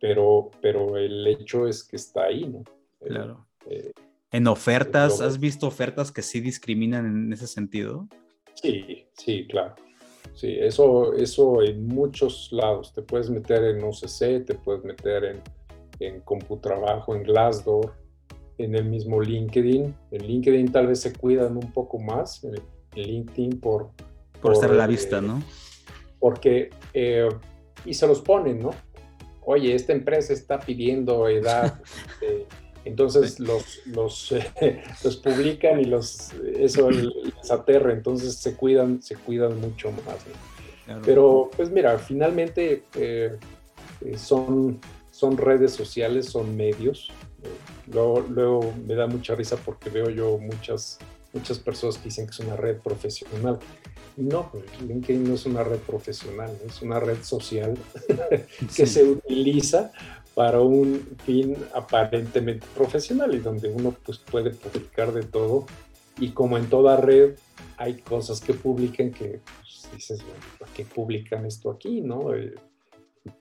pero, 0.00 0.50
pero 0.60 0.96
el 0.96 1.26
hecho 1.26 1.66
es 1.66 1.82
que 1.82 1.96
está 1.96 2.26
ahí, 2.26 2.46
¿no? 2.46 2.62
Claro. 3.00 3.46
En 4.34 4.48
ofertas, 4.48 5.20
¿has 5.20 5.38
visto 5.38 5.68
ofertas 5.68 6.10
que 6.10 6.20
sí 6.20 6.40
discriminan 6.40 7.06
en 7.06 7.32
ese 7.32 7.46
sentido? 7.46 8.08
Sí, 8.54 9.06
sí, 9.12 9.46
claro. 9.46 9.76
Sí, 10.34 10.56
eso, 10.58 11.14
eso 11.14 11.62
en 11.62 11.86
muchos 11.86 12.48
lados. 12.50 12.92
Te 12.92 13.02
puedes 13.02 13.30
meter 13.30 13.62
en 13.62 13.84
OCC, 13.84 14.44
te 14.44 14.56
puedes 14.56 14.82
meter 14.82 15.22
en, 15.22 15.42
en 16.00 16.20
Computrabajo, 16.22 17.14
en 17.14 17.22
Glassdoor, 17.22 17.94
en 18.58 18.74
el 18.74 18.86
mismo 18.86 19.22
LinkedIn. 19.22 19.94
En 20.10 20.26
LinkedIn 20.26 20.72
tal 20.72 20.88
vez 20.88 21.02
se 21.02 21.12
cuidan 21.12 21.56
un 21.56 21.70
poco 21.70 22.00
más, 22.00 22.42
en 22.42 22.54
LinkedIn 22.96 23.60
por... 23.60 23.92
Por, 24.42 24.54
estar 24.54 24.72
a 24.72 24.74
la 24.74 24.88
vista, 24.88 25.20
¿no? 25.20 25.44
Porque, 26.18 26.70
eh, 26.92 27.28
y 27.84 27.94
se 27.94 28.08
los 28.08 28.20
ponen, 28.20 28.58
¿no? 28.58 28.72
Oye, 29.42 29.76
esta 29.76 29.92
empresa 29.92 30.32
está 30.32 30.58
pidiendo 30.58 31.28
edad. 31.28 31.80
Eh, 32.20 32.46
entonces 32.84 33.40
los, 33.40 33.80
los, 33.86 34.34
los, 35.04 35.16
publican 35.16 35.80
y 35.80 35.84
los, 35.84 36.32
eso 36.56 36.90
les 36.90 37.50
aterra, 37.50 37.92
entonces 37.92 38.36
se 38.36 38.54
cuidan, 38.54 39.02
se 39.02 39.16
cuidan 39.16 39.60
mucho 39.60 39.90
más. 39.90 40.18
Pero 41.04 41.50
pues 41.56 41.70
mira, 41.70 41.98
finalmente 41.98 42.84
eh, 42.94 43.36
eh, 44.02 44.18
son, 44.18 44.80
son 45.10 45.36
redes 45.36 45.72
sociales, 45.72 46.26
son 46.26 46.56
medios. 46.56 47.10
luego, 47.90 48.20
luego, 48.28 48.74
me 48.86 48.94
da 48.94 49.06
mucha 49.06 49.34
risa 49.34 49.56
porque 49.56 49.88
veo 49.88 50.10
yo 50.10 50.38
muchas, 50.38 50.98
muchas 51.32 51.58
personas 51.58 51.96
que 51.96 52.04
dicen 52.04 52.26
que 52.26 52.32
es 52.32 52.40
una 52.40 52.56
red 52.56 52.78
profesional. 52.78 53.58
No, 54.16 54.50
pues, 54.52 54.64
LinkedIn 54.80 55.24
no 55.26 55.34
es 55.34 55.46
una 55.46 55.64
red 55.64 55.78
profesional, 55.78 56.50
es 56.64 56.82
una 56.82 57.00
red 57.00 57.20
social 57.22 57.76
que 58.76 58.86
se 58.86 59.02
utiliza 59.02 59.90
para 60.34 60.60
un 60.60 61.16
fin 61.24 61.56
aparentemente 61.74 62.66
profesional 62.74 63.34
y 63.34 63.38
donde 63.38 63.68
uno 63.68 63.94
pues, 64.04 64.18
puede 64.18 64.50
publicar 64.50 65.12
de 65.12 65.22
todo. 65.22 65.66
Y 66.18 66.30
como 66.30 66.58
en 66.58 66.68
toda 66.68 66.96
red 66.96 67.36
hay 67.76 67.94
cosas 67.94 68.40
que 68.40 68.54
publican 68.54 69.10
que 69.10 69.40
pues, 69.60 69.88
dices, 69.94 70.24
¿por 70.58 70.68
qué 70.68 70.84
publican 70.84 71.46
esto 71.46 71.70
aquí? 71.70 72.00
¿no? 72.00 72.34
Eh, 72.34 72.54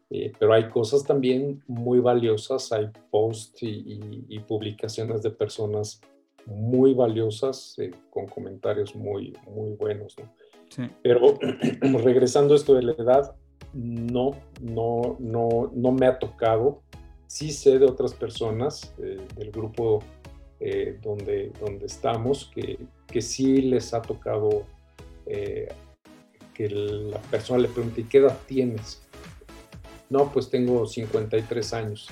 eh, 0.09 0.31
pero 0.37 0.53
hay 0.53 0.69
cosas 0.69 1.03
también 1.03 1.63
muy 1.67 1.99
valiosas, 1.99 2.71
hay 2.71 2.89
posts 3.09 3.63
y, 3.63 4.39
publicaciones 4.47 5.23
de 5.23 5.31
personas 5.31 6.01
muy 6.45 6.93
valiosas 6.93 7.75
eh, 7.79 7.91
con 8.09 8.27
comentarios 8.27 8.95
muy, 8.95 9.35
muy 9.47 9.71
buenos. 9.71 10.15
¿no? 10.19 10.89
Pero 11.01 11.39
regresando 12.03 12.53
a 12.53 12.57
esto 12.57 12.75
de 12.75 12.83
la 12.83 12.93
edad, 12.93 13.35
no, 13.73 14.35
no, 14.61 15.17
no, 15.19 15.71
no 15.73 15.91
me 15.91 16.05
ha 16.05 16.19
tocado. 16.19 16.81
Sí 17.27 17.51
sé 17.51 17.79
de 17.79 17.85
otras 17.85 18.13
personas 18.13 18.93
eh, 18.99 19.19
del 19.35 19.51
grupo 19.51 20.03
eh, 20.59 20.99
donde, 21.01 21.51
donde 21.59 21.87
estamos 21.87 22.51
que, 22.53 22.79
que 23.07 23.21
sí 23.21 23.61
les 23.63 23.93
ha 23.93 24.01
tocado 24.01 24.65
eh, 25.25 25.67
que 26.53 26.69
la 26.69 27.19
persona 27.19 27.59
le 27.59 27.67
pregunte, 27.69 28.05
qué 28.07 28.19
edad 28.19 28.37
tienes? 28.45 29.01
No, 30.09 30.31
pues 30.31 30.49
tengo 30.49 30.85
53 30.85 31.73
años. 31.73 32.07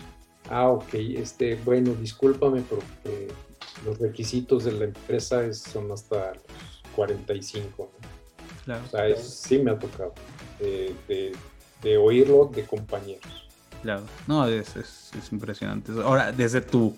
Ah, 0.49 0.69
ok, 0.69 0.95
este, 0.95 1.55
bueno, 1.63 1.93
discúlpame, 1.93 2.63
pero 2.67 2.81
los 3.85 3.99
requisitos 3.99 4.63
de 4.63 4.71
la 4.71 4.85
empresa 4.85 5.53
son 5.53 5.91
hasta 5.91 6.33
los 6.33 6.81
45. 6.95 7.91
Claro. 8.65 8.83
O 8.83 8.89
sea, 8.89 9.15
sí 9.15 9.59
me 9.59 9.71
ha 9.71 9.77
tocado 9.77 10.13
de, 10.59 10.95
de 11.07 11.31
oírlo 11.97 12.51
de 12.53 12.63
compañeros. 12.63 13.49
Claro, 13.81 14.03
no, 14.27 14.47
es, 14.47 14.75
es, 14.75 15.11
impresionante. 15.31 15.91
Ahora, 16.03 16.31
desde 16.31 16.61
tu, 16.61 16.95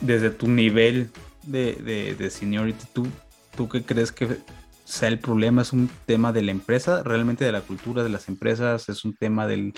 desde 0.00 0.30
tu 0.30 0.48
nivel 0.48 1.10
de, 1.42 2.14
de, 2.18 2.30
seniority, 2.30 2.84
¿tú, 2.92 3.06
¿tú 3.56 3.68
qué 3.68 3.82
crees 3.82 4.12
que 4.12 4.38
sea 4.84 5.08
el 5.08 5.18
problema? 5.18 5.62
¿Es 5.62 5.72
un 5.72 5.88
tema 6.04 6.32
de 6.32 6.42
la 6.42 6.50
empresa, 6.50 7.02
realmente 7.02 7.44
de 7.44 7.52
la 7.52 7.62
cultura 7.62 8.02
de 8.02 8.10
las 8.10 8.28
empresas? 8.28 8.88
¿Es 8.88 9.04
un 9.04 9.16
tema 9.16 9.46
del, 9.46 9.72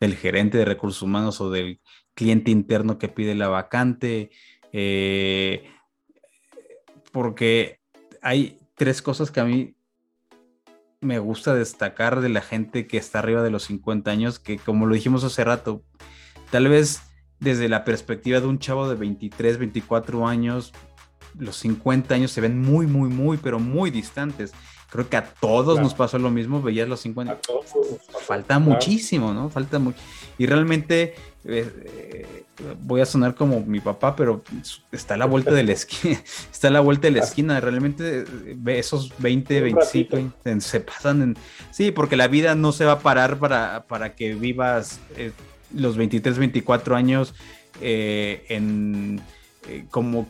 del 0.00 0.16
gerente 0.16 0.56
de 0.58 0.64
recursos 0.64 1.02
humanos 1.02 1.40
o 1.40 1.50
del 1.50 1.80
cliente 2.14 2.50
interno 2.50 2.98
que 2.98 3.08
pide 3.08 3.34
la 3.34 3.48
vacante? 3.48 4.30
Eh, 4.72 5.70
porque 7.12 7.80
hay 8.22 8.58
tres 8.76 9.02
cosas 9.02 9.30
que 9.30 9.40
a 9.40 9.44
mí 9.44 9.75
me 11.00 11.18
gusta 11.18 11.54
destacar 11.54 12.20
de 12.20 12.28
la 12.28 12.40
gente 12.40 12.86
que 12.86 12.98
está 12.98 13.18
arriba 13.18 13.42
de 13.42 13.50
los 13.50 13.64
50 13.64 14.10
años, 14.10 14.38
que 14.38 14.58
como 14.58 14.86
lo 14.86 14.94
dijimos 14.94 15.24
hace 15.24 15.44
rato, 15.44 15.82
tal 16.50 16.68
vez 16.68 17.02
desde 17.38 17.68
la 17.68 17.84
perspectiva 17.84 18.40
de 18.40 18.46
un 18.46 18.58
chavo 18.58 18.88
de 18.88 18.94
23, 18.94 19.58
24 19.58 20.26
años, 20.26 20.72
los 21.38 21.56
50 21.56 22.14
años 22.14 22.30
se 22.30 22.40
ven 22.40 22.60
muy, 22.60 22.86
muy, 22.86 23.08
muy, 23.08 23.36
pero 23.36 23.58
muy 23.58 23.90
distantes. 23.90 24.52
Creo 24.88 25.08
que 25.08 25.16
a 25.16 25.24
todos 25.24 25.80
nos 25.80 25.94
pasó 25.94 26.18
lo 26.18 26.30
mismo, 26.30 26.62
veías 26.62 26.88
los 26.88 27.00
50. 27.00 27.40
Falta 28.20 28.58
muchísimo, 28.58 29.34
¿no? 29.34 29.50
Falta 29.50 29.78
mucho. 29.78 29.98
Y 30.38 30.46
realmente 30.46 31.14
eh, 31.44 31.70
eh, 31.84 32.45
voy 32.82 33.00
a 33.00 33.06
sonar 33.06 33.34
como 33.34 33.60
mi 33.60 33.80
papá, 33.80 34.16
pero 34.16 34.42
está 34.92 35.14
a 35.14 35.16
la 35.16 35.26
vuelta 35.26 35.52
de 35.52 35.64
la 35.64 35.72
esquina. 35.72 36.20
Está 36.52 36.68
a 36.68 36.70
la 36.70 36.80
vuelta 36.80 37.08
de 37.08 37.12
la 37.12 37.20
esquina. 37.20 37.60
Realmente 37.60 38.24
eh, 38.46 38.56
esos 38.66 39.12
20, 39.18 39.60
25 39.60 40.18
se 40.60 40.80
pasan 40.80 41.22
en. 41.22 41.36
Sí, 41.70 41.90
porque 41.90 42.16
la 42.16 42.28
vida 42.28 42.54
no 42.54 42.72
se 42.72 42.84
va 42.84 42.92
a 42.92 42.98
parar 43.00 43.38
para, 43.38 43.84
para 43.86 44.14
que 44.14 44.34
vivas 44.34 45.00
los 45.74 45.96
23, 45.96 46.38
24 46.38 46.96
años 46.96 47.34
en 47.80 49.20
como 49.90 50.26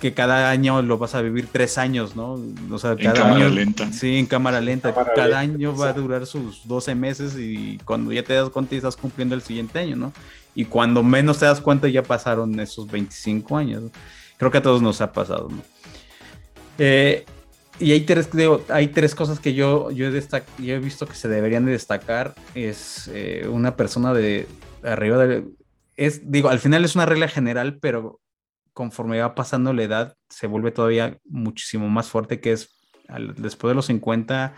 que 0.00 0.14
cada 0.14 0.50
año 0.50 0.80
lo 0.82 0.98
vas 0.98 1.14
a 1.14 1.20
vivir 1.20 1.46
tres 1.52 1.78
años, 1.78 2.16
¿no? 2.16 2.40
O 2.70 2.78
sea, 2.78 2.96
cada 2.96 3.10
en 3.10 3.22
cámara 3.22 3.48
lenta. 3.50 3.92
Sí, 3.92 4.16
en 4.16 4.26
cámara 4.26 4.60
lenta. 4.60 4.94
cada 5.14 5.38
año 5.38 5.76
va 5.76 5.90
a 5.90 5.92
durar 5.92 6.26
sus 6.26 6.66
12 6.66 6.94
meses 6.94 7.36
y 7.38 7.78
cuando 7.84 8.10
ya 8.10 8.22
te 8.22 8.32
das 8.32 8.48
cuenta 8.48 8.72
ya 8.72 8.78
estás 8.78 8.96
cumpliendo 8.96 9.34
el 9.34 9.42
siguiente 9.42 9.78
año, 9.78 9.96
¿no? 9.96 10.12
Y 10.54 10.64
cuando 10.64 11.02
menos 11.02 11.38
te 11.38 11.46
das 11.46 11.60
cuenta 11.60 11.88
ya 11.88 12.02
pasaron 12.02 12.58
esos 12.60 12.90
25 12.90 13.56
años. 13.56 13.84
Creo 14.36 14.50
que 14.50 14.58
a 14.58 14.62
todos 14.62 14.82
nos 14.82 15.00
ha 15.00 15.12
pasado, 15.12 15.48
¿no? 15.48 15.62
Eh, 16.78 17.24
y 17.78 17.92
hay 17.92 18.00
tres, 18.02 18.28
hay 18.68 18.88
tres 18.88 19.14
cosas 19.14 19.40
que 19.40 19.54
yo, 19.54 19.90
yo 19.90 20.06
he 20.06 20.78
visto 20.78 21.06
que 21.06 21.14
se 21.14 21.28
deberían 21.28 21.64
de 21.64 21.72
destacar. 21.72 22.34
Es 22.54 23.10
eh, 23.12 23.46
una 23.48 23.76
persona 23.76 24.12
de 24.12 24.46
arriba 24.82 25.26
de... 25.26 25.44
Es, 25.96 26.30
digo, 26.30 26.48
al 26.48 26.58
final 26.58 26.84
es 26.84 26.94
una 26.94 27.06
regla 27.06 27.28
general, 27.28 27.78
pero 27.80 28.20
conforme 28.72 29.20
va 29.20 29.34
pasando 29.34 29.72
la 29.72 29.82
edad, 29.82 30.16
se 30.28 30.46
vuelve 30.46 30.70
todavía 30.70 31.18
muchísimo 31.24 31.88
más 31.88 32.08
fuerte, 32.08 32.40
que 32.40 32.52
es 32.52 32.70
después 33.36 33.70
de 33.70 33.74
los 33.74 33.86
50, 33.86 34.54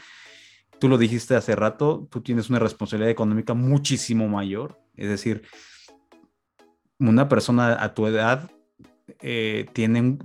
tú 0.78 0.88
lo 0.88 0.98
dijiste 0.98 1.34
hace 1.34 1.56
rato, 1.56 2.08
tú 2.10 2.20
tienes 2.20 2.50
una 2.50 2.58
responsabilidad 2.58 3.10
económica 3.10 3.54
muchísimo 3.54 4.28
mayor. 4.28 4.80
Es 4.96 5.08
decir, 5.08 5.42
una 7.10 7.28
persona 7.28 7.82
a 7.82 7.94
tu 7.94 8.06
edad 8.06 8.50
eh, 9.20 9.66
tiene 9.72 10.18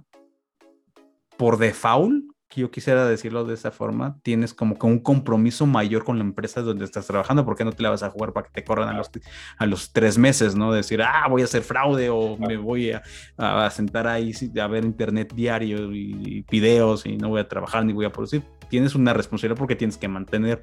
por 1.37 1.57
default 1.57 2.23
que 2.47 2.61
yo 2.61 2.71
quisiera 2.71 3.05
decirlo 3.05 3.43
de 3.43 3.53
esa 3.53 3.71
forma, 3.71 4.19
tienes 4.23 4.53
como 4.53 4.79
que 4.79 4.85
un 4.85 4.99
compromiso 4.99 5.65
mayor 5.65 6.05
con 6.05 6.17
la 6.17 6.23
empresa 6.23 6.61
donde 6.61 6.85
estás 6.85 7.05
trabajando, 7.05 7.43
porque 7.43 7.65
no 7.65 7.73
te 7.73 7.83
la 7.83 7.89
vas 7.89 8.03
a 8.03 8.09
jugar 8.09 8.31
para 8.31 8.47
que 8.47 8.53
te 8.53 8.63
corran 8.63 8.87
a 8.87 8.93
los, 8.93 9.11
a 9.57 9.65
los 9.65 9.91
tres 9.91 10.17
meses, 10.17 10.55
¿no? 10.55 10.71
Decir, 10.71 11.01
ah, 11.01 11.27
voy 11.29 11.41
a 11.41 11.45
hacer 11.45 11.61
fraude 11.61 12.09
o 12.09 12.37
me 12.37 12.55
voy 12.55 12.91
a, 12.91 13.03
a, 13.37 13.69
sentar 13.69 14.07
ahí 14.07 14.31
a 14.61 14.67
ver 14.67 14.85
internet 14.85 15.33
diario 15.35 15.93
y, 15.93 16.45
videos 16.49 17.05
y 17.05 17.17
no 17.17 17.29
voy 17.29 17.41
a 17.41 17.47
trabajar 17.49 17.83
ni 17.83 17.91
voy 17.91 18.05
a 18.05 18.11
producir. 18.11 18.43
Tienes 18.69 18.95
una 18.95 19.13
responsabilidad 19.13 19.59
porque 19.59 19.75
tienes 19.75 19.97
que 19.97 20.07
mantener 20.07 20.61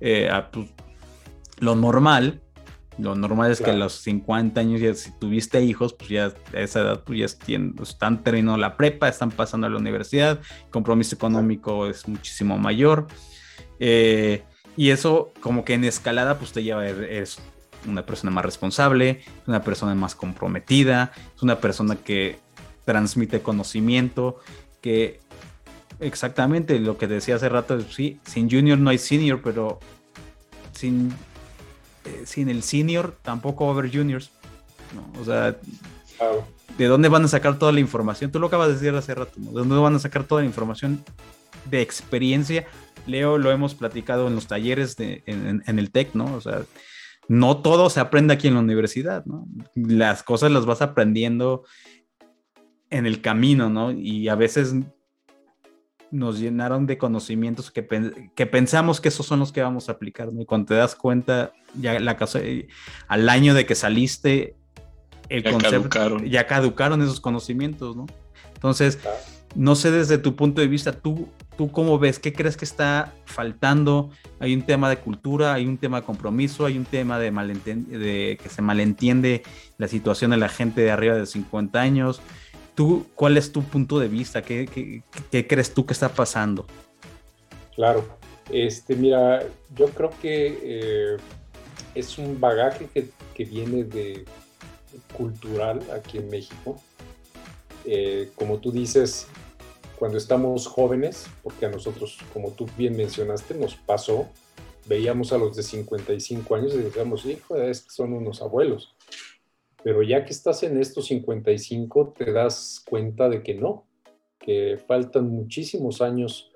eh, 0.00 0.28
a, 0.28 0.50
lo 1.60 1.74
normal 1.76 2.42
lo 2.98 3.14
normal 3.14 3.50
es 3.50 3.60
que 3.60 3.70
a 3.70 3.74
los 3.74 3.94
50 3.94 4.60
años, 4.60 4.80
ya 4.80 4.94
si 4.94 5.10
tuviste 5.18 5.62
hijos, 5.62 5.94
pues 5.94 6.10
ya 6.10 6.32
a 6.54 6.60
esa 6.60 6.80
edad 6.80 7.02
pues 7.04 7.18
ya 7.18 7.58
están 7.82 8.22
terminando 8.22 8.58
la 8.58 8.76
prepa, 8.76 9.08
están 9.08 9.30
pasando 9.30 9.66
a 9.66 9.70
la 9.70 9.78
universidad, 9.78 10.40
el 10.64 10.70
compromiso 10.70 11.14
económico 11.14 11.86
es 11.86 12.06
muchísimo 12.06 12.58
mayor. 12.58 13.06
Eh, 13.78 14.42
y 14.76 14.90
eso 14.90 15.32
como 15.40 15.64
que 15.64 15.74
en 15.74 15.84
escalada 15.84 16.38
pues 16.38 16.52
te 16.52 16.62
lleva 16.62 16.82
a 16.82 16.88
es 16.88 17.38
una 17.86 18.06
persona 18.06 18.30
más 18.30 18.44
responsable, 18.44 19.20
una 19.46 19.62
persona 19.62 19.94
más 19.94 20.14
comprometida, 20.14 21.12
es 21.34 21.42
una 21.42 21.60
persona 21.60 21.96
que 21.96 22.38
transmite 22.84 23.40
conocimiento, 23.40 24.38
que 24.80 25.20
exactamente 26.00 26.78
lo 26.78 26.98
que 26.98 27.06
decía 27.06 27.36
hace 27.36 27.48
rato, 27.48 27.80
sí, 27.80 28.20
sin 28.24 28.50
junior 28.50 28.78
no 28.78 28.90
hay 28.90 28.98
senior, 28.98 29.40
pero 29.42 29.80
sin 30.72 31.12
eh, 32.04 32.22
sin 32.24 32.48
el 32.48 32.62
senior 32.62 33.16
tampoco 33.22 33.66
va 33.66 33.72
a 33.72 33.78
haber 33.78 33.94
juniors. 33.94 34.30
O 35.20 35.24
sea, 35.24 35.56
¿de 36.76 36.86
dónde 36.86 37.08
van 37.08 37.24
a 37.24 37.28
sacar 37.28 37.58
toda 37.58 37.72
la 37.72 37.80
información? 37.80 38.30
Tú 38.30 38.38
lo 38.38 38.48
acabas 38.48 38.68
de 38.68 38.74
decir 38.74 38.94
hace 38.94 39.14
rato, 39.14 39.32
¿de 39.36 39.52
dónde 39.52 39.76
van 39.76 39.94
a 39.94 39.98
sacar 39.98 40.24
toda 40.24 40.42
la 40.42 40.46
información 40.46 41.04
de 41.70 41.80
experiencia? 41.80 42.66
Leo, 43.06 43.38
lo 43.38 43.50
hemos 43.50 43.74
platicado 43.74 44.28
en 44.28 44.34
los 44.34 44.46
talleres 44.46 44.96
de, 44.96 45.22
en, 45.26 45.78
el 45.78 45.90
TEC, 45.90 46.14
¿no? 46.14 46.34
O 46.34 46.40
sea, 46.40 46.62
no 47.28 47.58
todo 47.58 47.90
se 47.90 48.00
aprende 48.00 48.34
aquí 48.34 48.48
en 48.48 48.54
la 48.54 48.60
universidad, 48.60 49.24
¿no? 49.24 49.46
Las 49.74 50.22
cosas 50.22 50.50
las 50.50 50.66
vas 50.66 50.82
aprendiendo 50.82 51.64
en 52.90 53.06
el 53.06 53.20
camino, 53.20 53.70
¿no? 53.70 53.90
Y 53.90 54.28
a 54.28 54.34
veces 54.34 54.74
nos 56.12 56.38
llenaron 56.38 56.86
de 56.86 56.98
conocimientos 56.98 57.70
que, 57.70 57.86
que, 58.34 58.46
pensamos 58.46 59.00
que 59.00 59.08
esos 59.08 59.26
son 59.26 59.40
los 59.40 59.50
que 59.50 59.62
vamos 59.62 59.88
a 59.88 59.92
aplicar, 59.92 60.32
¿no? 60.32 60.42
Y 60.42 60.44
cuando 60.44 60.66
te 60.66 60.74
das 60.74 60.94
cuenta, 60.94 61.52
ya 61.74 61.98
la 61.98 62.16
casa, 62.16 62.38
eh, 62.40 62.68
al 63.08 63.28
año 63.28 63.54
de 63.54 63.64
que 63.64 63.74
saliste, 63.74 64.54
el 65.30 65.42
ya 65.42 65.58
caducaron. 65.58 66.24
ya 66.26 66.46
caducaron 66.46 67.00
esos 67.00 67.18
conocimientos, 67.18 67.96
¿no? 67.96 68.06
Entonces, 68.54 68.98
no 69.54 69.74
sé 69.74 69.90
desde 69.90 70.18
tu 70.18 70.36
punto 70.36 70.60
de 70.60 70.68
vista, 70.68 70.92
¿tú, 70.92 71.28
¿tú 71.56 71.70
cómo 71.70 71.98
ves? 71.98 72.18
¿Qué 72.18 72.34
crees 72.34 72.58
que 72.58 72.66
está 72.66 73.14
faltando? 73.24 74.10
Hay 74.38 74.54
un 74.54 74.62
tema 74.62 74.90
de 74.90 74.98
cultura, 74.98 75.54
hay 75.54 75.66
un 75.66 75.78
tema 75.78 76.00
de 76.00 76.06
compromiso, 76.06 76.66
hay 76.66 76.76
un 76.76 76.84
tema 76.84 77.18
de, 77.18 77.30
de 77.30 78.38
que 78.42 78.48
se 78.50 78.60
malentiende 78.60 79.42
la 79.78 79.88
situación 79.88 80.30
de 80.32 80.36
la 80.36 80.50
gente 80.50 80.82
de 80.82 80.90
arriba 80.90 81.14
de 81.16 81.26
50 81.26 81.80
años 81.80 82.20
¿Tú, 82.74 83.06
¿Cuál 83.14 83.36
es 83.36 83.52
tu 83.52 83.62
punto 83.62 83.98
de 83.98 84.08
vista? 84.08 84.42
¿Qué, 84.42 85.02
crees 85.30 85.74
tú 85.74 85.84
que 85.84 85.92
está 85.92 86.08
pasando? 86.08 86.66
Claro, 87.74 88.04
este, 88.50 88.96
mira, 88.96 89.42
yo 89.74 89.86
creo 89.88 90.10
que 90.20 90.58
eh, 90.62 91.16
es 91.94 92.18
un 92.18 92.40
bagaje 92.40 92.88
que, 92.92 93.10
viene 93.44 93.82
de 93.82 94.24
cultural 95.16 95.80
aquí 95.92 96.18
en 96.18 96.30
México. 96.30 96.80
Eh, 97.84 98.30
como 98.36 98.58
tú 98.58 98.70
dices, 98.70 99.26
cuando 99.98 100.16
estamos 100.16 100.66
jóvenes, 100.66 101.26
porque 101.42 101.66
a 101.66 101.70
nosotros, 101.70 102.18
como 102.32 102.50
tú 102.52 102.68
bien 102.78 102.96
mencionaste, 102.96 103.54
nos 103.54 103.74
pasó, 103.74 104.28
veíamos 104.86 105.32
a 105.32 105.38
los 105.38 105.56
de 105.56 105.62
55 105.62 106.54
años 106.54 106.74
y 106.74 106.78
decíamos, 106.78 107.24
hijo, 107.24 107.56
es 107.56 107.84
son 107.88 108.12
unos 108.12 108.42
abuelos. 108.42 108.91
Pero 109.84 110.02
ya 110.02 110.24
que 110.24 110.32
estás 110.32 110.62
en 110.62 110.78
estos 110.78 111.06
55, 111.06 112.14
te 112.16 112.32
das 112.32 112.82
cuenta 112.88 113.28
de 113.28 113.42
que 113.42 113.54
no, 113.54 113.86
que 114.38 114.78
faltan 114.86 115.28
muchísimos 115.28 116.00
años 116.00 116.52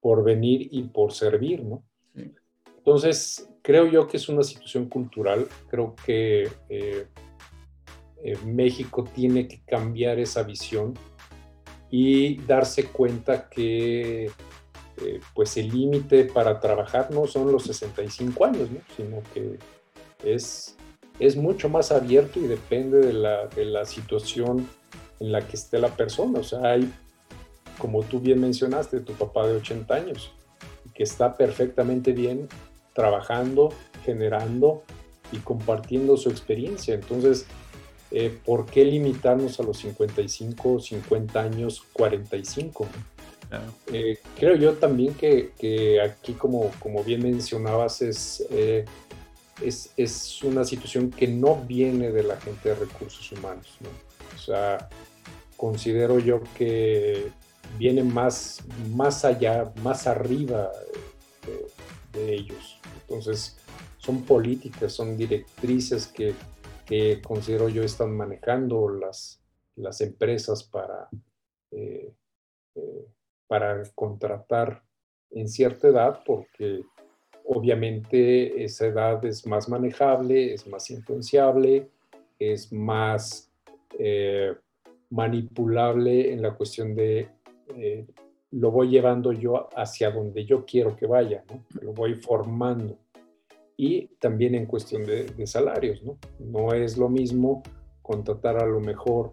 por 0.00 0.24
venir 0.24 0.68
y 0.70 0.82
por 0.84 1.12
servir, 1.12 1.64
¿no? 1.64 1.84
Entonces, 2.76 3.48
creo 3.62 3.86
yo 3.86 4.06
que 4.06 4.18
es 4.18 4.28
una 4.28 4.42
situación 4.42 4.90
cultural, 4.90 5.48
creo 5.70 5.94
que 6.04 6.50
eh, 6.68 7.06
eh, 8.22 8.38
México 8.44 9.04
tiene 9.04 9.48
que 9.48 9.62
cambiar 9.64 10.18
esa 10.18 10.42
visión 10.42 10.92
y 11.90 12.36
darse 12.42 12.86
cuenta 12.86 13.48
que 13.48 14.26
eh, 14.26 15.20
pues 15.34 15.56
el 15.56 15.70
límite 15.70 16.24
para 16.24 16.60
trabajar 16.60 17.10
no 17.10 17.26
son 17.26 17.50
los 17.50 17.64
65 17.64 18.44
años, 18.44 18.70
¿no? 18.70 18.80
sino 18.96 19.22
que 19.32 19.58
es 20.22 20.76
es 21.18 21.36
mucho 21.36 21.68
más 21.68 21.92
abierto 21.92 22.40
y 22.40 22.46
depende 22.46 22.98
de 22.98 23.12
la, 23.12 23.84
situación 23.84 24.68
en 25.20 25.32
la 25.32 25.46
que 25.46 25.56
esté 25.56 25.78
la 25.78 25.88
persona. 25.88 26.40
O 26.40 26.44
sea, 26.44 26.72
hay, 26.72 26.92
como 27.78 28.02
tú 28.02 28.20
bien 28.20 28.40
mencionaste, 28.40 29.00
tu 29.00 29.12
papá 29.12 29.46
de 29.46 29.56
80 29.56 29.94
años, 29.94 30.32
que 30.94 31.02
está 31.02 31.36
perfectamente 31.36 32.12
bien 32.12 32.48
trabajando, 32.94 33.72
generando 34.04 34.82
y 35.32 35.38
compartiendo 35.38 36.16
su 36.16 36.30
experiencia. 36.30 36.94
Entonces, 36.94 37.46
eh, 38.10 38.36
¿por 38.44 38.66
qué 38.66 38.84
limitarnos 38.84 39.58
a 39.60 39.62
los 39.62 39.78
55, 39.78 40.80
50 40.80 41.40
años, 41.40 41.82
45? 41.92 42.86
Eh, 43.92 44.18
creo 44.36 44.56
yo 44.56 44.74
también 44.74 45.14
que, 45.14 46.00
aquí, 46.00 46.32
como, 46.32 46.70
como 46.80 47.04
bien 47.04 47.22
mencionabas, 47.22 48.02
es 48.02 48.44
eh, 48.50 48.84
es, 49.62 50.42
una 50.42 50.64
situación 50.64 51.10
que 51.10 51.26
no 51.28 51.56
viene 51.56 52.10
de 52.10 52.22
la 52.22 52.36
gente 52.40 52.70
de 52.70 52.74
recursos 52.74 53.30
humanos. 53.32 53.78
O 54.34 54.38
sea, 54.38 54.88
considero 55.56 56.18
yo 56.18 56.42
que 56.56 57.30
viene 57.78 58.02
más, 58.02 58.62
más 58.94 59.24
allá, 59.24 59.72
más 59.82 60.06
arriba 60.06 60.70
de, 62.12 62.34
ellos. 62.34 62.78
Entonces, 63.02 63.56
son 63.98 64.22
políticas, 64.22 64.92
son 64.92 65.16
directrices 65.16 66.06
que, 66.06 66.34
considero 67.22 67.68
yo 67.68 67.82
están 67.82 68.16
manejando 68.16 68.88
las, 68.88 69.42
las 69.74 70.00
empresas 70.00 70.62
para, 70.62 71.08
eh, 71.72 72.14
eh, 72.76 73.06
para 73.48 73.82
contratar 73.94 74.84
en 75.30 75.48
cierta 75.48 75.88
edad 75.88 76.22
porque 76.24 76.82
obviamente 77.44 78.64
esa 78.64 78.86
edad 78.86 79.24
es 79.24 79.46
más 79.46 79.68
manejable, 79.68 80.54
es 80.54 80.66
más 80.66 80.90
influenciable, 80.90 81.88
es 82.38 82.72
más 82.72 83.50
eh, 83.98 84.54
manipulable 85.10 86.32
en 86.32 86.42
la 86.42 86.54
cuestión 86.54 86.94
de 86.94 87.28
eh, 87.76 88.06
lo 88.50 88.70
voy 88.70 88.88
llevando 88.88 89.32
yo 89.32 89.68
hacia 89.76 90.10
donde 90.10 90.44
yo 90.44 90.64
quiero 90.64 90.96
que 90.96 91.06
vaya, 91.06 91.44
lo 91.80 91.92
voy 91.92 92.14
formando. 92.14 92.96
Y 93.76 94.06
también 94.20 94.54
en 94.54 94.66
cuestión 94.66 95.04
de, 95.04 95.46
salarios, 95.46 96.02
¿no? 96.04 96.16
No 96.38 96.72
es 96.72 96.96
lo 96.96 97.08
mismo 97.08 97.64
contratar 98.02 98.62
a 98.62 98.66
lo 98.66 98.78
mejor 98.78 99.32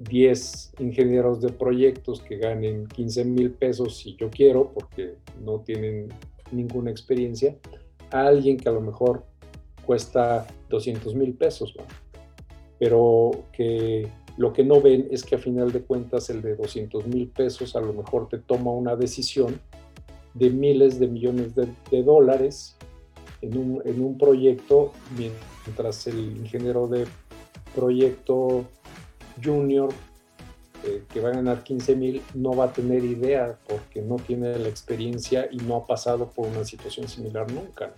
10 0.00 0.74
ingenieros 0.80 1.40
de 1.40 1.50
proyectos 1.50 2.20
que 2.20 2.38
ganen 2.38 2.88
15 2.88 3.24
mil 3.24 3.52
pesos 3.52 3.98
si 3.98 4.16
yo 4.16 4.28
quiero, 4.28 4.72
porque 4.72 5.14
no 5.40 5.60
tienen 5.60 6.08
ninguna 6.52 6.90
experiencia, 6.90 7.56
a 8.10 8.26
alguien 8.26 8.56
que 8.56 8.68
a 8.68 8.72
lo 8.72 8.80
mejor 8.80 9.24
cuesta 9.84 10.46
200 10.68 11.14
mil 11.14 11.34
pesos. 11.34 11.74
Pero 12.78 13.30
que 13.52 14.08
lo 14.36 14.52
que 14.52 14.64
no 14.64 14.80
ven 14.80 15.08
es 15.10 15.24
que 15.24 15.34
a 15.34 15.38
final 15.38 15.72
de 15.72 15.80
cuentas 15.80 16.30
el 16.30 16.42
de 16.42 16.54
200 16.54 17.06
mil 17.06 17.28
pesos 17.28 17.74
a 17.74 17.80
lo 17.80 17.92
mejor 17.92 18.28
te 18.28 18.38
toma 18.38 18.70
una 18.70 18.94
decisión 18.94 19.60
de 20.34 20.50
miles 20.50 21.00
de 21.00 21.08
millones 21.08 21.54
de, 21.54 22.02
dólares 22.02 22.76
en 23.42 23.56
un, 23.56 23.82
en 23.84 24.04
un 24.04 24.16
proyecto, 24.16 24.92
mientras 25.16 26.06
el 26.06 26.36
ingeniero 26.36 26.86
de 26.86 27.06
proyecto 27.74 28.64
junior 29.42 29.88
eh, 30.84 31.02
que 31.12 31.20
va 31.20 31.30
a 31.30 31.32
ganar 31.32 31.64
15 31.64 31.96
mil 31.96 32.22
no 32.34 32.54
va 32.54 32.66
a 32.66 32.72
tener 32.72 33.04
idea 33.04 33.58
porque 33.68 34.00
no 34.00 34.16
tiene 34.16 34.56
la 34.58 34.68
experiencia 34.68 35.48
y 35.50 35.56
no 35.56 35.76
ha 35.76 35.86
pasado 35.86 36.30
por 36.30 36.46
una 36.46 36.64
situación 36.64 37.08
similar 37.08 37.50
nunca. 37.50 37.92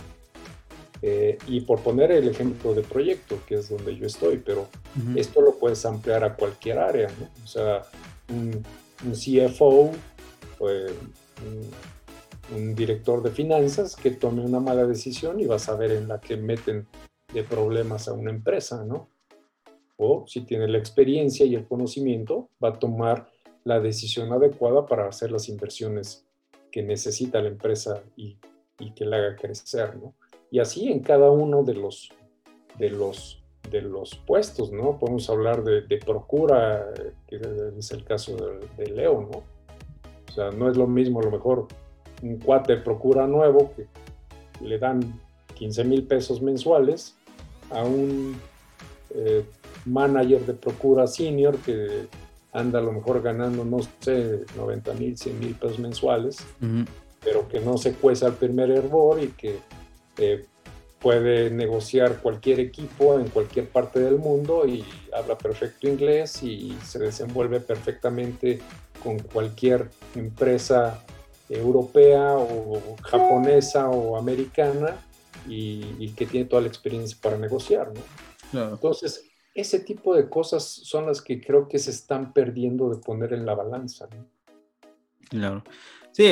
Eh, 1.03 1.39
y 1.47 1.61
por 1.61 1.81
poner 1.81 2.11
el 2.13 2.29
ejemplo 2.29 2.75
de 2.75 2.83
proyecto, 2.83 3.39
que 3.47 3.57
es 3.57 3.71
donde 3.71 3.97
yo 3.97 4.07
estoy, 4.07 4.39
pero 4.39 4.69
esto 5.17 5.41
lo 5.41 5.55
puedes 5.55 5.85
ampliar 5.87 6.25
a 6.25 6.35
cualquier 6.35 6.79
área, 6.79 7.09
¿no? 7.09 7.29
O 7.43 7.47
sea, 7.47 7.83
un, 8.29 8.63
CFO, 9.13 9.93
pues, 10.59 10.93
un, 12.53 12.57
un, 12.57 12.75
director 12.75 13.23
de 13.23 13.31
finanzas 13.31 13.97
que 13.97 14.11
tome 14.11 14.43
una 14.43 14.61
mala 14.61 14.87
decisión 14.87 15.41
y 15.41 15.47
vas 15.47 15.71
a 15.71 15.75
ver 15.75 15.93
en 15.93 16.07
la 16.07 16.21
que 16.21 16.37
meten 16.37 16.87
de 17.33 17.45
problemas 17.45 18.09
a 18.09 18.13
una 18.13 18.31
empresa, 18.31 18.85
¿no? 18.85 19.09
O 20.01 20.25
si 20.27 20.41
tiene 20.41 20.67
la 20.67 20.79
experiencia 20.79 21.45
y 21.45 21.55
el 21.55 21.67
conocimiento, 21.67 22.49
va 22.63 22.71
a 22.71 22.79
tomar 22.79 23.31
la 23.65 23.81
decisión 23.81 24.33
adecuada 24.33 24.87
para 24.87 25.07
hacer 25.07 25.31
las 25.31 25.49
inversiones 25.49 26.25
que 26.73 26.83
necesita 26.83 27.43
la 27.43 27.49
empresa 27.49 28.03
y, 28.17 28.39
que 28.97 29.05
la 29.05 29.19
haga 29.19 29.37
crecer, 29.37 29.97
¿no? 29.97 30.15
Y 30.51 30.59
así 30.59 30.91
en 30.91 31.01
cada 31.01 31.31
uno 31.31 31.63
de 31.63 31.75
los, 31.75 32.09
de 32.79 32.89
los, 32.89 33.43
de 33.71 33.83
los 33.83 34.15
puestos, 34.27 34.73
¿no? 34.73 34.99
Podemos 34.99 35.29
hablar 35.29 35.63
de, 35.63 35.99
procura, 35.99 36.87
que 37.27 37.39
es 37.77 37.91
el 37.91 38.05
caso 38.05 38.37
de, 38.79 38.87
Leo, 38.87 39.21
¿no? 39.21 39.43
O 40.31 40.33
sea, 40.33 40.51
no 40.51 40.71
es 40.71 40.79
lo 40.79 40.87
mismo 40.87 41.21
a 41.21 41.25
lo 41.25 41.31
mejor 41.31 41.69
un 42.23 42.39
cuate 42.39 42.79
procura 42.79 43.27
nuevo 43.27 43.73
que 43.77 43.87
le 44.65 44.79
dan 44.79 45.21
15 45.57 45.85
mil 45.85 46.07
pesos 46.07 46.41
mensuales 46.41 47.17
a 47.71 47.85
un 47.85 48.41
eh, 49.15 49.45
manager 49.87 50.45
de 50.47 50.55
Procura 50.55 51.07
Senior 51.07 51.57
que 51.59 52.07
anda 52.53 52.81
a 52.81 52.83
lo 52.83 52.93
mejor 52.93 53.23
ganando, 53.23 53.65
no 53.65 53.79
sé, 54.01 54.45
90 54.57 54.95
mil, 54.95 55.17
100 55.17 55.39
mil 55.39 55.55
pesos 55.55 55.79
mensuales, 55.79 56.39
pero 57.23 57.49
que 57.49 57.61
no 57.61 57.79
se 57.79 57.93
cueza 57.95 58.27
al 58.27 58.35
primer 58.35 58.71
hervor 58.71 59.23
y 59.23 59.29
que 59.29 59.59
eh, 60.19 60.45
puede 61.01 61.51
negociar 61.51 62.19
cualquier 62.19 62.61
equipo 62.61 63.19
en 63.19 63.29
cualquier 63.29 63.69
parte 63.69 64.01
del 64.01 64.19
mundo 64.19 64.67
y 64.67 64.85
habla 65.17 65.39
perfecto 65.39 65.89
inglés 65.89 66.43
y 66.43 66.77
se 66.85 66.99
desenvuelve 66.99 67.61
perfectamente 67.61 68.61
con 69.03 69.19
cualquier 69.19 69.89
empresa 70.15 71.03
europea 71.49 72.37
o 72.37 72.97
japonesa 73.03 73.89
o 73.89 74.17
americana 74.17 74.97
y, 75.49 76.11
que 76.11 76.27
tiene 76.27 76.47
toda 76.47 76.63
la 76.63 76.69
experiencia 76.69 77.17
para 77.21 77.39
negociar. 77.39 77.91
¿no? 78.53 78.71
Entonces, 78.71 79.30
ese 79.61 79.81
tipo 79.81 80.15
de 80.15 80.29
cosas 80.29 80.65
son 80.65 81.07
las 81.07 81.21
que 81.21 81.41
creo 81.41 81.69
que 81.69 81.79
se 81.79 81.91
están 81.91 82.33
perdiendo 82.33 82.91
de 82.91 82.97
poner 82.97 83.33
en 83.33 83.47
la 83.47 83.55
balanza. 83.55 84.09
Claro. 85.29 85.63
Sí, 86.13 86.29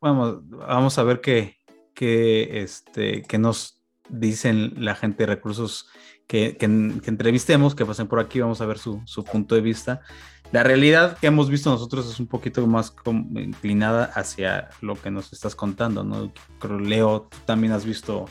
vamos, 0.00 0.40
vamos 0.48 0.98
a 0.98 1.02
ver 1.02 1.20
qué, 1.20 1.56
qué, 1.94 2.62
este, 2.62 3.22
qué 3.22 3.38
nos 3.38 3.82
dicen 4.08 4.74
la 4.76 4.94
gente 4.94 5.22
de 5.24 5.34
recursos 5.34 5.88
que, 6.26 6.56
que, 6.56 6.66
entrevistemos, 6.66 7.74
que 7.74 7.86
pasen 7.86 8.08
por 8.08 8.20
aquí, 8.20 8.40
vamos 8.40 8.60
a 8.60 8.66
ver 8.66 8.78
su, 8.78 9.00
su, 9.06 9.24
punto 9.24 9.54
de 9.54 9.60
vista. 9.60 10.02
La 10.52 10.62
realidad 10.62 11.18
que 11.18 11.28
hemos 11.28 11.48
visto 11.48 11.70
nosotros 11.70 12.08
es 12.08 12.20
un 12.20 12.26
poquito 12.26 12.66
más 12.66 12.94
inclinada 13.06 14.04
hacia 14.14 14.68
lo 14.80 14.94
que 14.94 15.10
nos 15.10 15.32
estás 15.32 15.56
contando, 15.56 16.04
¿no? 16.04 16.32
Creo, 16.58 16.78
Leo, 16.78 17.28
tú 17.30 17.38
también 17.46 17.72
has 17.72 17.84
visto 17.84 18.26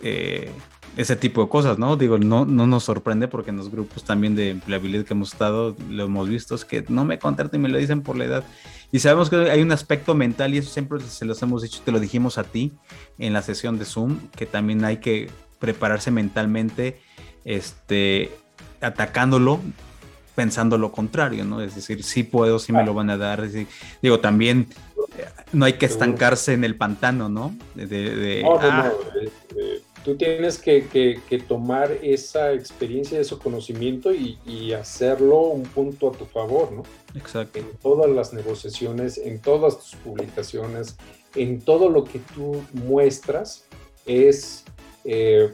eh, 0.00 0.50
ese 0.96 1.16
tipo 1.16 1.42
de 1.42 1.48
cosas, 1.48 1.78
¿no? 1.78 1.96
Digo, 1.96 2.18
no, 2.18 2.46
no 2.46 2.66
nos 2.66 2.84
sorprende 2.84 3.28
porque 3.28 3.50
en 3.50 3.58
los 3.58 3.70
grupos 3.70 4.04
también 4.04 4.34
de 4.34 4.50
empleabilidad 4.50 5.04
que 5.04 5.14
hemos 5.14 5.32
estado, 5.32 5.76
lo 5.90 6.04
hemos 6.04 6.28
visto, 6.28 6.54
es 6.54 6.64
que 6.64 6.84
no 6.88 7.04
me 7.04 7.18
contratan 7.18 7.60
y 7.60 7.62
me 7.62 7.68
lo 7.68 7.78
dicen 7.78 8.02
por 8.02 8.16
la 8.16 8.24
edad. 8.24 8.44
Y 8.92 9.00
sabemos 9.00 9.28
que 9.28 9.50
hay 9.50 9.60
un 9.60 9.72
aspecto 9.72 10.14
mental 10.14 10.54
y 10.54 10.58
eso 10.58 10.70
siempre 10.70 11.00
se 11.00 11.24
los 11.24 11.42
hemos 11.42 11.62
dicho, 11.62 11.82
te 11.84 11.92
lo 11.92 12.00
dijimos 12.00 12.38
a 12.38 12.44
ti 12.44 12.72
en 13.18 13.32
la 13.32 13.42
sesión 13.42 13.78
de 13.78 13.84
Zoom, 13.84 14.18
que 14.30 14.46
también 14.46 14.84
hay 14.84 14.98
que 14.98 15.28
prepararse 15.58 16.10
mentalmente, 16.10 17.00
este, 17.44 18.30
atacándolo, 18.80 19.60
pensando 20.34 20.78
lo 20.78 20.92
contrario, 20.92 21.44
¿no? 21.44 21.60
Es 21.60 21.74
decir, 21.74 22.04
sí 22.04 22.22
puedo, 22.22 22.58
sí 22.58 22.72
me 22.72 22.84
lo 22.84 22.94
van 22.94 23.10
a 23.10 23.16
dar. 23.16 23.42
digo, 24.02 24.20
también 24.20 24.68
eh, 25.18 25.26
no 25.52 25.64
hay 25.64 25.74
que 25.74 25.86
estancarse 25.86 26.52
en 26.52 26.64
el 26.64 26.76
pantano, 26.76 27.28
¿no? 27.28 27.56
De, 27.74 28.44
ah, 28.60 28.92
tú 30.06 30.14
tienes 30.14 30.60
que, 30.60 31.44
tomar 31.48 31.90
esa 32.00 32.52
experiencia, 32.52 33.18
ese 33.18 33.36
conocimiento 33.38 34.12
y, 34.14 34.72
hacerlo 34.72 35.48
un 35.48 35.64
punto 35.64 36.10
a 36.10 36.12
tu 36.12 36.26
favor, 36.26 36.70
¿no? 36.70 36.84
Exacto. 37.16 37.58
En 37.58 37.66
todas 37.82 38.08
las 38.08 38.32
negociaciones, 38.32 39.18
en 39.18 39.40
todas 39.40 39.78
tus 39.78 39.96
publicaciones, 39.96 40.96
en 41.34 41.60
todo 41.60 41.90
lo 41.90 42.04
que 42.04 42.20
tú 42.20 42.62
muestras, 42.72 43.66
es 44.06 44.64
eh, 45.04 45.52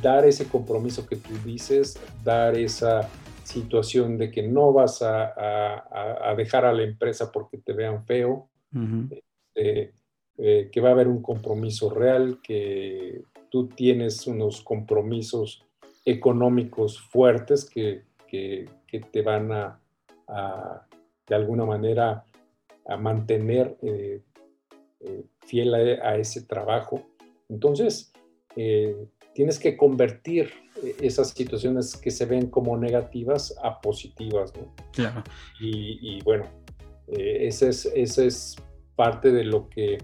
dar 0.00 0.24
ese 0.24 0.46
compromiso 0.46 1.06
que 1.06 1.16
tú 1.16 1.34
dices, 1.44 2.00
dar 2.24 2.56
esa 2.56 3.10
situación 3.42 4.16
de 4.16 4.30
que 4.30 4.42
no 4.42 4.72
vas 4.72 5.02
a, 5.02 6.34
dejar 6.34 6.64
a 6.64 6.72
la 6.72 6.84
empresa 6.84 7.30
porque 7.30 7.58
te 7.58 7.74
vean 7.74 8.06
feo, 8.06 8.48
este, 9.10 9.92
eh, 10.38 10.70
que 10.72 10.80
va 10.80 10.88
a 10.88 10.92
haber 10.92 11.08
un 11.08 11.20
compromiso 11.20 11.90
real, 11.90 12.40
que 12.42 13.22
tú 13.54 13.68
tienes 13.68 14.26
unos 14.26 14.62
compromisos 14.62 15.64
económicos 16.04 17.00
fuertes 17.00 17.64
que, 17.64 18.02
te 18.26 19.22
van 19.22 19.52
a, 19.52 19.80
de 21.28 21.34
alguna 21.36 21.64
manera, 21.64 22.24
a 22.84 22.96
mantener 22.96 23.78
eh, 23.80 24.22
eh, 24.98 25.24
fiel 25.46 25.72
a, 25.72 26.16
ese 26.16 26.42
trabajo. 26.42 27.06
Entonces, 27.48 28.12
eh, 28.56 29.06
tienes 29.36 29.60
que 29.60 29.76
convertir 29.76 30.50
esas 31.00 31.28
situaciones 31.28 31.96
que 31.96 32.10
se 32.10 32.26
ven 32.26 32.50
como 32.50 32.76
negativas 32.76 33.56
a 33.62 33.80
positivas. 33.80 34.52
Claro. 34.90 35.22
Y, 35.60 36.20
bueno, 36.24 36.46
esa 37.06 37.68
es, 37.68 37.86
ese 37.94 38.26
es 38.26 38.56
parte 38.96 39.30
de 39.30 39.44
lo 39.44 39.68
que 39.68 39.98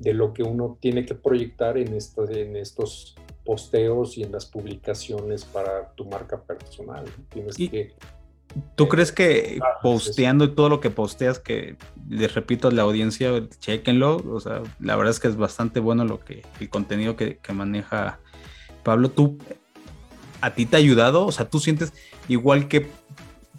de 0.00 0.14
lo 0.14 0.32
que 0.32 0.42
uno 0.42 0.78
tiene 0.80 1.04
que 1.06 1.14
proyectar 1.14 1.78
en, 1.78 1.94
estos, 1.94 2.30
en 2.30 2.56
estos 2.56 3.16
posteos 3.44 4.16
y 4.18 4.22
en 4.22 4.32
las 4.32 4.46
publicaciones 4.46 5.44
para 5.44 5.92
tu 5.94 6.04
marca 6.06 6.40
personal. 6.42 7.04
Tienes 7.30 7.56
que 7.56 7.94
¿Tú 8.76 8.88
crees 8.88 9.10
que 9.10 9.58
posteando 9.82 10.52
todo 10.52 10.68
lo 10.68 10.80
que 10.80 10.90
posteas, 10.90 11.40
que 11.40 11.76
les 12.08 12.34
repito 12.34 12.68
a 12.68 12.70
la 12.70 12.82
audiencia, 12.82 13.30
chequenlo? 13.58 14.16
O 14.16 14.38
sea, 14.38 14.62
la 14.78 14.94
verdad 14.96 15.10
es 15.10 15.20
que 15.20 15.28
es 15.28 15.36
bastante 15.36 15.80
bueno 15.80 16.04
lo 16.04 16.20
que, 16.20 16.42
el 16.60 16.68
contenido 16.68 17.16
que, 17.16 17.38
que, 17.38 17.52
maneja 17.52 18.20
Pablo. 18.84 19.10
¿Tú, 19.10 19.38
a 20.40 20.54
ti 20.54 20.66
te 20.66 20.76
ha 20.76 20.78
ayudado? 20.78 21.26
O 21.26 21.32
sea, 21.32 21.48
tú 21.48 21.58
sientes 21.58 21.92
igual 22.28 22.68
que, 22.68 22.88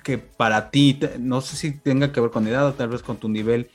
que 0.03 0.17
para 0.17 0.69
ti, 0.69 0.97
no 1.19 1.41
sé 1.41 1.57
si 1.57 1.71
tenga 1.71 2.13
que 2.13 2.21
ver 2.21 2.31
con 2.31 2.47
edad 2.47 2.67
o 2.67 2.73
tal 2.73 2.89
vez 2.89 3.01
con 3.01 3.17
tu 3.17 3.27
nivel, 3.27 3.69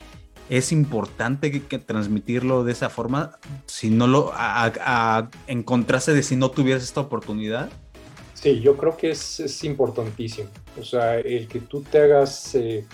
es 0.51 0.73
importante 0.73 1.49
que, 1.49 1.79
transmitirlo 1.79 2.65
de 2.65 2.73
esa 2.73 2.89
forma, 2.89 3.39
si 3.67 3.89
no 3.89 4.05
lo, 4.05 4.31
a, 4.33 5.29
de 5.47 6.23
si 6.23 6.35
no 6.35 6.51
tuvieras 6.51 6.83
esta 6.83 6.99
oportunidad. 6.99 7.69
Sí, 8.33 8.59
yo 8.59 8.75
creo 8.75 8.97
que 8.97 9.11
es, 9.11 9.63
importantísimo. 9.63 10.49
O 10.77 10.83
sea, 10.83 11.17
el 11.19 11.47
que 11.47 11.61
tú 11.61 11.81
te 11.83 11.99
hagas, 11.99 12.53
eh, 12.55 12.85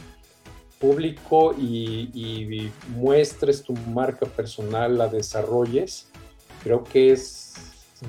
público 0.78 1.56
y, 1.58 2.70
muestres 2.90 3.64
tu 3.64 3.74
marca 3.74 4.28
personal, 4.28 4.96
la 4.96 5.08
desarrolles, 5.08 6.12
creo 6.62 6.84
que 6.84 7.12
es 7.12 7.56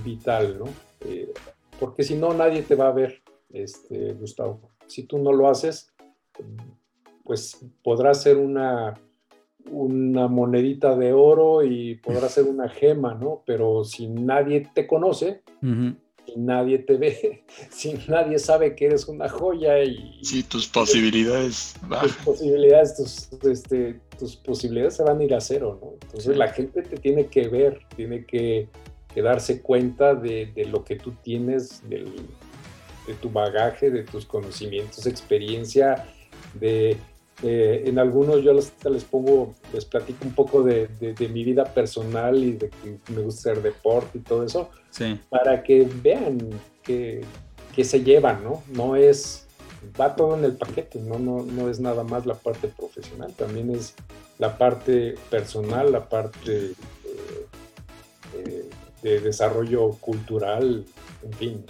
vital, 0.05 0.59
¿no? 0.59 0.67
Eh, 1.01 1.33
porque 1.81 2.03
si 2.03 2.17
no, 2.17 2.35
nadie 2.35 2.61
te 2.61 2.75
va 2.75 2.89
a 2.89 2.93
ver, 2.93 3.23
este, 3.49 4.13
Gustavo. 4.13 4.61
Si 4.87 5.05
tú 5.05 5.17
no 5.17 5.33
lo 5.33 5.49
haces, 5.49 5.91
pues 7.25 7.59
podrá 7.83 8.13
ser 8.13 8.37
una, 8.37 8.95
una 9.71 10.29
monedita 10.29 10.97
de 10.97 11.13
oro 11.13 11.63
y 11.63 11.97
podrá 11.97 12.29
ser 12.29 12.45
una 12.45 12.69
gema, 12.69 13.15
¿no? 13.15 13.43
Pero 13.47 13.85
si 13.85 14.09
nadie 14.09 14.69
te 14.75 14.87
conoce, 14.87 15.43
si 15.61 16.37
nadie 16.37 16.79
te 16.79 16.97
ve, 16.97 17.45
si 17.71 17.95
nadie 18.09 18.39
sabe 18.39 18.75
que 18.75 18.87
eres 18.87 19.09
una 19.09 19.29
joya 19.29 19.83
y... 19.83 20.21
Sí, 20.23 20.43
tus 20.43 20.67
posibilidades... 20.67 21.75
Tus 22.03 22.13
posibilidades, 22.17 22.97
tus, 22.97 23.33
este, 23.49 24.01
tus 24.19 24.37
posibilidades 24.37 24.97
se 24.97 25.03
van 25.03 25.21
a 25.21 25.25
ir 25.25 25.35
a 25.35 25.41
cero, 25.41 25.79
¿no? 25.83 25.93
Entonces 26.03 26.37
la 26.37 26.49
gente 26.49 26.83
te 26.83 26.97
tiene 26.97 27.27
que 27.27 27.49
ver, 27.49 27.81
tiene 27.97 28.25
que, 28.25 28.69
darse 29.17 29.63
cuenta 29.63 30.15
de, 30.15 30.53
lo 30.71 30.85
que 30.85 30.95
tú 30.95 31.13
tienes, 31.25 31.83
de 31.89 32.07
tu 33.21 33.31
bagaje, 33.31 33.91
de 33.91 34.05
tus 34.05 34.25
conocimientos, 34.27 35.07
experiencia, 35.07 36.07
de 36.55 36.97
eh, 37.43 37.85
en 37.87 37.99
algunos 37.99 38.43
yo 38.43 38.53
les, 38.53 38.73
les, 38.85 39.05
pongo, 39.05 39.55
les 39.73 39.85
platico 39.85 40.25
un 40.25 40.35
poco 40.35 40.63
de, 40.65 40.89
mi 41.33 41.45
vida 41.45 41.65
personal 41.65 42.43
y 42.43 42.53
de 42.53 42.69
que 42.69 42.99
me 43.13 43.23
gusta 43.23 43.53
hacer 43.53 43.63
deporte 43.63 44.19
y 44.19 44.21
todo 44.23 44.45
eso, 44.45 44.71
para 45.31 45.63
que 45.63 45.89
vean 46.03 46.39
que, 46.83 47.25
se 47.85 48.03
llevan, 48.03 48.43
¿no? 48.43 48.65
No 48.73 48.97
es, 48.97 49.47
va 50.01 50.17
todo 50.17 50.37
en 50.37 50.45
el 50.45 50.57
paquete, 50.57 50.99
¿no? 50.99 51.21
No, 51.21 51.45
no 51.45 51.71
es 51.71 51.79
nada 51.79 52.03
más 52.03 52.27
la 52.27 52.35
parte 52.35 52.67
profesional, 52.67 53.33
también 53.35 53.71
es 53.71 53.95
la 54.39 54.59
parte 54.59 55.15
personal, 55.31 55.93
la 55.93 56.09
parte 56.09 56.73
eh, 56.73 57.47
eh, 58.35 58.71
de 59.03 59.21
desarrollo 59.21 59.91
cultural, 60.01 60.85
en 61.23 61.33
fin. 61.35 61.65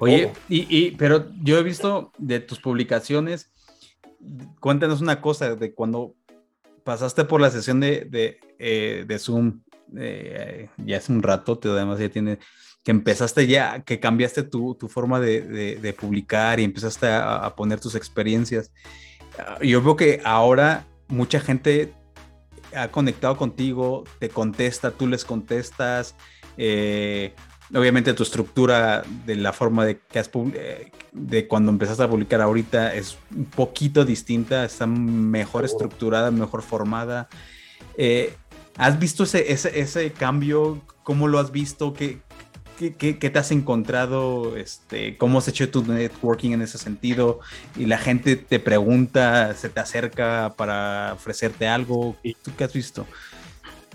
Oye, 0.00 0.32
y, 0.50 0.66
y, 0.68 0.90
pero 0.90 1.26
yo 1.42 1.58
he 1.58 1.62
visto 1.62 2.12
de 2.18 2.40
tus 2.40 2.60
publicaciones, 2.60 3.50
cuéntanos 4.60 5.00
una 5.00 5.20
cosa 5.20 5.54
de 5.54 5.74
cuando 5.74 6.14
pasaste 6.84 7.24
por 7.24 7.40
la 7.40 7.50
sesión 7.50 7.80
de, 7.80 8.06
de, 8.08 8.38
eh, 8.58 9.18
Zoom, 9.18 9.60
eh, 9.96 10.68
ya 10.78 10.98
hace 10.98 11.12
un 11.12 11.22
rato, 11.22 11.58
te 11.58 11.68
además 11.68 11.98
ya 11.98 12.08
tiene, 12.08 12.38
que 12.84 12.92
empezaste 12.92 13.46
ya, 13.48 13.82
que 13.82 13.98
cambiaste 13.98 14.44
tu, 14.44 14.76
tu 14.76 14.88
forma 14.88 15.18
de, 15.18 15.76
de, 15.80 15.92
publicar 15.92 16.60
y 16.60 16.64
empezaste 16.64 17.08
a, 17.08 17.52
poner 17.56 17.80
tus 17.80 17.96
experiencias. 17.96 18.72
Ah, 19.38 19.58
yo 19.60 19.82
veo 19.82 19.96
que 19.96 20.20
ahora 20.24 20.86
mucha 21.08 21.40
gente 21.40 21.92
ha 22.74 22.88
conectado 22.88 23.36
contigo, 23.36 24.04
te 24.20 24.28
contesta, 24.28 24.92
tú 24.92 25.08
les 25.08 25.24
contestas. 25.24 26.14
Eh, 26.56 27.34
obviamente 27.74 28.14
tu 28.14 28.22
estructura 28.22 29.02
de 29.24 29.36
la 29.36 29.52
forma 29.52 29.84
de 29.84 29.98
que 29.98 30.18
has 30.18 30.30
eh, 30.54 30.90
de 31.12 31.48
cuando 31.48 31.70
empezaste 31.70 32.02
a 32.02 32.08
publicar 32.08 32.40
ahorita 32.40 32.94
es 32.94 33.18
un 33.34 33.46
poquito 33.46 34.04
distinta, 34.04 34.64
está 34.64 34.86
mejor 34.86 35.64
estructurada, 35.64 36.30
mejor 36.30 36.62
formada. 36.62 37.28
Eh, 37.96 38.34
¿Has 38.76 38.98
visto 38.98 39.24
ese, 39.24 39.50
ese, 39.50 40.12
cambio? 40.12 40.82
¿Cómo 41.02 41.28
lo 41.28 41.38
has 41.38 41.50
visto? 41.50 41.94
¿Qué, 41.94 42.20
qué, 42.76 43.14
te 43.14 43.38
has 43.38 43.50
encontrado? 43.50 44.56
Este, 44.58 45.16
¿Cómo 45.16 45.38
has 45.38 45.48
hecho 45.48 45.70
tu 45.70 45.82
networking 45.82 46.50
en 46.50 46.60
ese 46.60 46.76
sentido? 46.76 47.40
Y 47.74 47.86
la 47.86 47.96
gente 47.96 48.36
te 48.36 48.60
pregunta, 48.60 49.54
se 49.54 49.70
te 49.70 49.80
acerca 49.80 50.54
para 50.58 51.14
ofrecerte 51.14 51.66
algo. 51.66 52.16
¿Tú 52.42 52.50
qué 52.56 52.64
has 52.64 52.72
visto? 52.74 53.06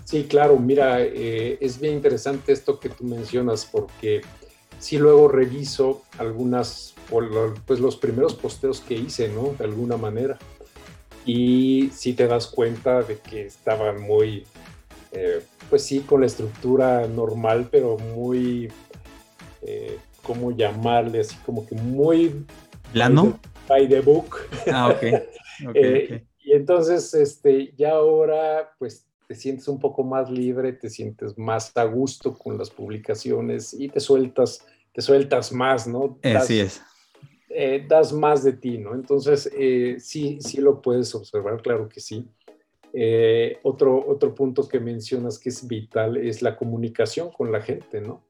Sí, 0.04 0.24
claro, 0.24 0.58
mira, 0.58 1.00
eh, 1.00 1.58
es 1.60 1.80
bien 1.80 1.94
interesante 1.94 2.52
esto 2.52 2.78
que 2.78 2.88
tú 2.88 3.04
mencionas 3.04 3.64
porque 3.64 4.22
sí 4.78 4.98
luego 4.98 5.28
reviso 5.28 6.02
algunas, 6.18 6.94
pues 7.66 7.80
los 7.80 7.96
primeros 7.96 8.34
posteos 8.34 8.80
que 8.80 8.94
hice, 8.94 9.28
¿no? 9.28 9.54
De 9.58 9.64
alguna 9.64 9.96
manera. 9.96 10.38
Y 11.24 11.90
sí 11.94 12.14
te 12.14 12.26
das 12.26 12.48
cuenta 12.48 13.02
de 13.02 13.18
que 13.18 13.46
estaban 13.46 14.02
muy, 14.02 14.44
eh, 15.12 15.42
pues 15.70 15.84
sí, 15.84 16.00
con 16.00 16.22
la 16.22 16.26
estructura 16.26 17.06
normal, 17.06 17.68
pero 17.70 17.96
muy, 17.96 18.72
eh, 19.62 19.98
¿cómo 20.22 20.50
llamarle? 20.50 21.20
Así 21.20 21.36
como 21.46 21.64
que 21.64 21.76
muy... 21.76 22.44
¿Plano? 22.92 23.38
By 23.68 23.88
the 23.88 24.00
book. 24.00 24.36
Ah, 24.70 24.88
ok. 24.88 25.68
okay, 25.68 26.24
Y 26.40 26.52
entonces, 26.52 27.14
este, 27.14 27.72
ya 27.76 27.92
ahora, 27.92 28.72
pues 28.78 29.06
te 29.32 29.38
sientes 29.38 29.66
un 29.66 29.80
poco 29.80 30.04
más 30.04 30.30
libre, 30.30 30.74
te 30.74 30.90
sientes 30.90 31.38
más 31.38 31.74
a 31.74 31.84
gusto 31.84 32.34
con 32.34 32.58
las 32.58 32.68
publicaciones 32.68 33.72
y 33.72 33.88
te 33.88 33.98
sueltas, 33.98 34.66
te 34.92 35.00
sueltas 35.00 35.52
más, 35.52 35.86
¿no? 35.86 36.18
Así 36.22 36.60
es. 36.60 36.82
Eh, 37.48 37.82
das 37.88 38.12
más 38.12 38.44
de 38.44 38.52
ti, 38.52 38.76
¿no? 38.76 38.94
Entonces, 38.94 39.50
eh, 39.56 39.96
sí, 39.98 40.36
sí 40.42 40.60
lo 40.60 40.82
puedes 40.82 41.14
observar, 41.14 41.62
claro 41.62 41.88
que 41.88 42.00
sí. 42.00 42.28
Eh, 42.92 43.56
otro, 43.62 44.06
otro 44.06 44.34
punto 44.34 44.68
que 44.68 44.78
mencionas 44.78 45.38
que 45.38 45.48
es 45.48 45.66
vital 45.66 46.18
es 46.18 46.42
la 46.42 46.54
comunicación 46.54 47.30
con 47.30 47.50
la 47.50 47.62
gente, 47.62 48.02
¿no? 48.02 48.22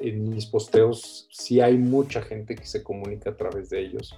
en 0.00 0.30
mis 0.30 0.46
posteos 0.46 1.28
sí 1.30 1.60
hay 1.60 1.76
mucha 1.76 2.22
gente 2.22 2.54
que 2.54 2.64
se 2.64 2.82
comunica 2.82 3.30
a 3.30 3.36
través 3.36 3.70
de 3.70 3.80
ellos. 3.80 4.16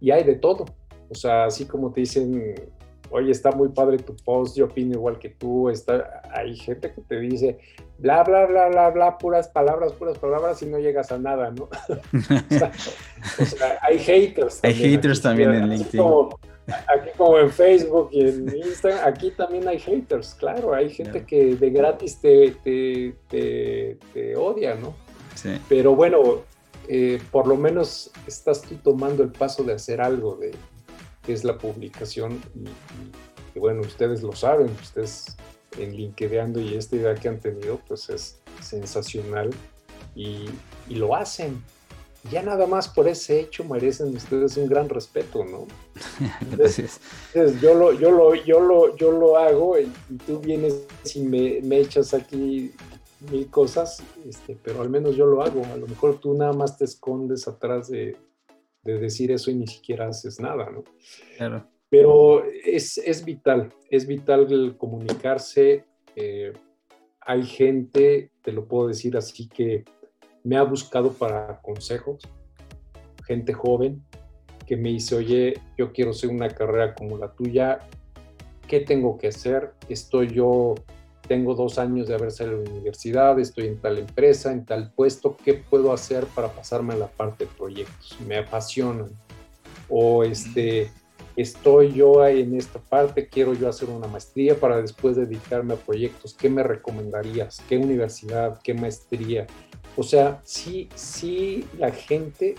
y 0.00 0.10
hay 0.12 0.22
de 0.22 0.36
todo. 0.36 0.64
O 1.08 1.14
sea, 1.14 1.44
así 1.44 1.66
como 1.66 1.92
te 1.92 2.00
dicen, 2.00 2.54
oye, 3.14 3.30
está 3.30 3.52
muy 3.52 3.68
padre 3.68 3.98
tu 3.98 4.16
post, 4.16 4.56
yo 4.56 4.64
opino 4.64 4.94
igual 4.94 5.20
que 5.20 5.28
tú, 5.28 5.70
está, 5.70 6.22
hay 6.32 6.56
gente 6.56 6.92
que 6.92 7.00
te 7.00 7.20
dice, 7.20 7.58
bla, 7.98 8.24
bla, 8.24 8.44
bla, 8.46 8.68
bla, 8.68 8.90
bla, 8.90 9.18
puras 9.18 9.48
palabras, 9.48 9.92
puras 9.92 10.18
palabras 10.18 10.60
y 10.62 10.66
no 10.66 10.80
llegas 10.80 11.12
a 11.12 11.18
nada, 11.18 11.52
¿no? 11.52 11.68
o, 13.38 13.44
sea, 13.44 13.78
hay 13.82 14.00
haters. 14.00 14.58
Hay 14.64 14.74
haters 14.74 15.22
también 15.22 15.54
en 15.54 15.70
LinkedIn. 15.70 16.02
aquí 16.66 17.10
como 17.16 17.38
en 17.38 17.50
Facebook 17.50 18.08
y 18.10 18.28
en 18.28 18.56
Instagram, 18.56 19.06
aquí 19.06 19.30
también 19.30 19.68
hay 19.68 19.78
haters, 19.78 20.34
claro, 20.34 20.74
hay 20.74 20.90
gente 20.90 21.24
que 21.24 21.54
de 21.54 21.70
gratis 21.70 22.20
te, 22.20 22.56
te, 22.64 23.14
te, 23.30 24.36
odia, 24.36 24.74
¿no? 24.74 24.92
Sí. 25.36 25.50
Pero 25.68 25.94
bueno, 25.94 26.42
eh, 26.88 27.20
por 27.30 27.46
lo 27.46 27.56
menos 27.56 28.10
estás 28.26 28.62
tú 28.62 28.74
tomando 28.82 29.22
el 29.22 29.30
paso 29.30 29.62
de 29.62 29.74
hacer 29.74 30.00
algo, 30.00 30.34
de, 30.34 30.50
que 31.24 31.32
es 31.32 31.44
la 31.44 31.58
publicación 31.58 32.40
y, 33.54 33.58
bueno, 33.58 33.82
ustedes 33.82 34.22
lo 34.22 34.32
saben, 34.32 34.68
ustedes 34.82 35.36
en 35.78 35.96
LinkedIn 35.96 36.56
y 36.58 36.74
esta 36.74 36.96
idea 36.96 37.14
que 37.14 37.28
han 37.28 37.40
tenido 37.40 37.80
pues 37.86 38.08
es 38.08 38.40
sensacional 38.60 39.50
y, 40.14 40.46
lo 40.88 41.14
hacen. 41.16 41.62
Ya 42.30 42.42
nada 42.42 42.66
más 42.66 42.88
por 42.88 43.06
ese 43.06 43.40
hecho 43.40 43.64
merecen 43.64 44.14
ustedes 44.16 44.56
un 44.56 44.66
gran 44.66 44.88
respeto, 44.88 45.44
¿no? 45.44 45.66
Gracias. 46.56 47.00
yo, 47.34 47.74
lo, 47.74 47.92
yo, 47.92 48.10
lo, 48.10 48.34
yo, 48.34 48.60
lo, 48.60 48.96
yo 48.96 49.12
lo 49.12 49.36
hago 49.36 49.78
y, 49.78 49.90
tú 50.26 50.40
vienes 50.40 50.86
y 51.14 51.20
me, 51.20 51.60
me, 51.62 51.80
echas 51.80 52.14
aquí 52.14 52.72
mil 53.30 53.50
cosas, 53.50 54.02
este, 54.26 54.56
pero 54.62 54.82
al 54.82 54.90
menos 54.90 55.16
yo 55.16 55.26
lo 55.26 55.42
hago. 55.42 55.64
A 55.66 55.76
lo 55.76 55.86
mejor 55.86 56.18
tú 56.18 56.34
nada 56.34 56.52
más 56.52 56.78
te 56.78 56.84
escondes 56.84 57.46
atrás 57.46 57.88
de, 57.88 58.16
de 58.84 58.98
decir 58.98 59.32
eso 59.32 59.50
y 59.50 59.54
ni 59.54 59.66
siquiera 59.66 60.08
haces 60.08 60.40
nada, 60.40 60.70
¿no? 60.70 60.84
Claro. 61.36 61.66
Pero 61.88 62.44
es, 62.44 62.98
es 62.98 63.24
vital, 63.24 63.72
es 63.90 64.06
vital 64.06 64.52
el 64.52 64.76
comunicarse. 64.76 65.84
Eh, 66.16 66.52
hay 67.20 67.44
gente, 67.44 68.30
te 68.42 68.52
lo 68.52 68.66
puedo 68.66 68.88
decir 68.88 69.16
así, 69.16 69.48
que 69.48 69.84
me 70.42 70.56
ha 70.56 70.62
buscado 70.62 71.12
para 71.12 71.60
consejos, 71.62 72.22
gente 73.26 73.52
joven 73.52 74.02
que 74.66 74.76
me 74.76 74.90
dice, 74.90 75.14
oye, 75.14 75.54
yo 75.76 75.92
quiero 75.92 76.10
hacer 76.10 76.30
una 76.30 76.48
carrera 76.48 76.94
como 76.94 77.18
la 77.18 77.32
tuya, 77.32 77.80
¿qué 78.66 78.80
tengo 78.80 79.18
que 79.18 79.28
hacer? 79.28 79.72
Estoy 79.88 80.28
yo 80.28 80.74
tengo 81.26 81.54
dos 81.54 81.78
años 81.78 82.08
de 82.08 82.14
haber 82.14 82.30
salido 82.30 82.58
de 82.58 82.66
la 82.66 82.72
universidad, 82.72 83.38
estoy 83.38 83.66
en 83.66 83.78
tal 83.78 83.98
empresa, 83.98 84.52
en 84.52 84.64
tal 84.64 84.92
puesto, 84.92 85.36
¿qué 85.44 85.54
puedo 85.54 85.92
hacer 85.92 86.26
para 86.26 86.48
pasarme 86.52 86.94
a 86.94 86.96
la 86.96 87.08
parte 87.08 87.44
de 87.44 87.50
proyectos? 87.56 88.16
Me 88.26 88.38
apasionan. 88.38 89.10
O 89.88 90.24
este, 90.24 90.90
estoy 91.36 91.92
yo 91.92 92.26
en 92.26 92.56
esta 92.56 92.78
parte, 92.78 93.28
quiero 93.28 93.54
yo 93.54 93.68
hacer 93.68 93.88
una 93.88 94.06
maestría 94.06 94.58
para 94.58 94.80
después 94.80 95.16
dedicarme 95.16 95.74
a 95.74 95.76
proyectos. 95.76 96.34
¿Qué 96.34 96.48
me 96.48 96.62
recomendarías? 96.62 97.62
¿Qué 97.68 97.76
universidad? 97.76 98.60
¿Qué 98.62 98.74
maestría? 98.74 99.46
O 99.96 100.02
sea, 100.02 100.40
sí, 100.44 100.88
sí 100.94 101.66
la 101.78 101.90
gente 101.90 102.56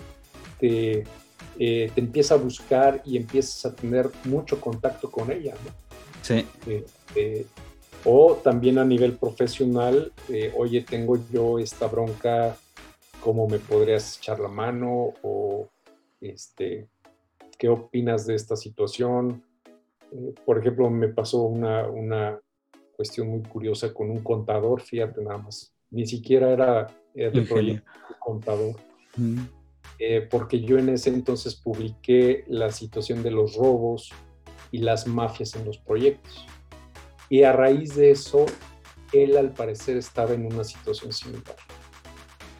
te, 0.58 1.04
eh, 1.58 1.90
te 1.94 2.00
empieza 2.00 2.34
a 2.34 2.38
buscar 2.38 3.02
y 3.04 3.16
empiezas 3.16 3.66
a 3.66 3.74
tener 3.74 4.10
mucho 4.24 4.60
contacto 4.60 5.10
con 5.10 5.30
ella, 5.30 5.54
¿no? 5.64 5.70
Sí. 6.22 6.46
Eh, 6.66 6.84
eh, 7.14 7.46
o 8.08 8.36
también 8.36 8.78
a 8.78 8.84
nivel 8.84 9.14
profesional, 9.14 10.12
eh, 10.28 10.52
oye, 10.56 10.82
tengo 10.82 11.18
yo 11.32 11.58
esta 11.58 11.88
bronca, 11.88 12.56
¿cómo 13.20 13.48
me 13.48 13.58
podrías 13.58 14.18
echar 14.18 14.38
la 14.38 14.48
mano? 14.48 15.12
O 15.22 15.68
este, 16.20 16.86
¿qué 17.58 17.68
opinas 17.68 18.24
de 18.24 18.36
esta 18.36 18.54
situación? 18.54 19.42
Eh, 20.12 20.34
por 20.44 20.58
ejemplo, 20.58 20.88
me 20.88 21.08
pasó 21.08 21.42
una, 21.42 21.88
una 21.88 22.40
cuestión 22.94 23.28
muy 23.28 23.42
curiosa 23.42 23.92
con 23.92 24.08
un 24.08 24.22
contador, 24.22 24.80
fíjate 24.82 25.20
nada 25.22 25.38
más, 25.38 25.74
ni 25.90 26.06
siquiera 26.06 26.52
era, 26.52 26.86
de 27.12 27.42
proyecto 27.42 27.90
contador, 28.20 28.76
eh, 29.98 30.28
porque 30.30 30.60
yo 30.60 30.78
en 30.78 30.90
ese 30.90 31.10
entonces 31.10 31.56
publiqué 31.56 32.44
la 32.46 32.70
situación 32.70 33.22
de 33.22 33.30
los 33.30 33.56
robos 33.56 34.12
y 34.70 34.78
las 34.78 35.06
mafias 35.06 35.56
en 35.56 35.64
los 35.64 35.78
proyectos. 35.78 36.46
Y 37.28 37.42
a 37.42 37.52
raíz 37.52 37.96
de 37.96 38.10
eso, 38.10 38.46
él 39.12 39.36
al 39.36 39.52
parecer 39.52 39.96
estaba 39.96 40.34
en 40.34 40.46
una 40.46 40.64
situación 40.64 41.12
similar. 41.12 41.56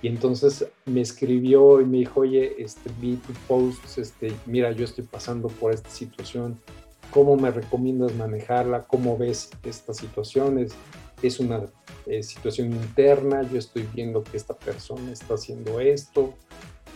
Y 0.03 0.09
entonces 0.09 0.67
me 0.85 1.01
escribió 1.01 1.81
y 1.81 1.85
me 1.85 1.99
dijo, 1.99 2.21
oye, 2.21 2.63
este, 2.63 2.91
vi 3.01 3.17
tu 3.17 3.33
post, 3.49 3.99
este, 3.99 4.33
mira, 4.45 4.71
yo 4.73 4.85
estoy 4.85 5.05
pasando 5.05 5.49
por 5.49 5.73
esta 5.73 5.89
situación, 5.91 6.61
¿cómo 7.11 7.37
me 7.37 7.51
recomiendas 7.51 8.15
manejarla? 8.15 8.87
¿Cómo 8.87 9.17
ves 9.17 9.51
estas 9.65 9.97
situaciones? 9.97 10.75
Es 11.23 11.41
una 11.41 11.65
eh, 12.07 12.23
situación 12.23 12.73
interna, 12.73 13.43
yo 13.51 13.59
estoy 13.59 13.89
viendo 13.95 14.23
que 14.23 14.37
esta 14.37 14.55
persona 14.55 15.11
está 15.11 15.35
haciendo 15.35 15.81
esto, 15.81 16.35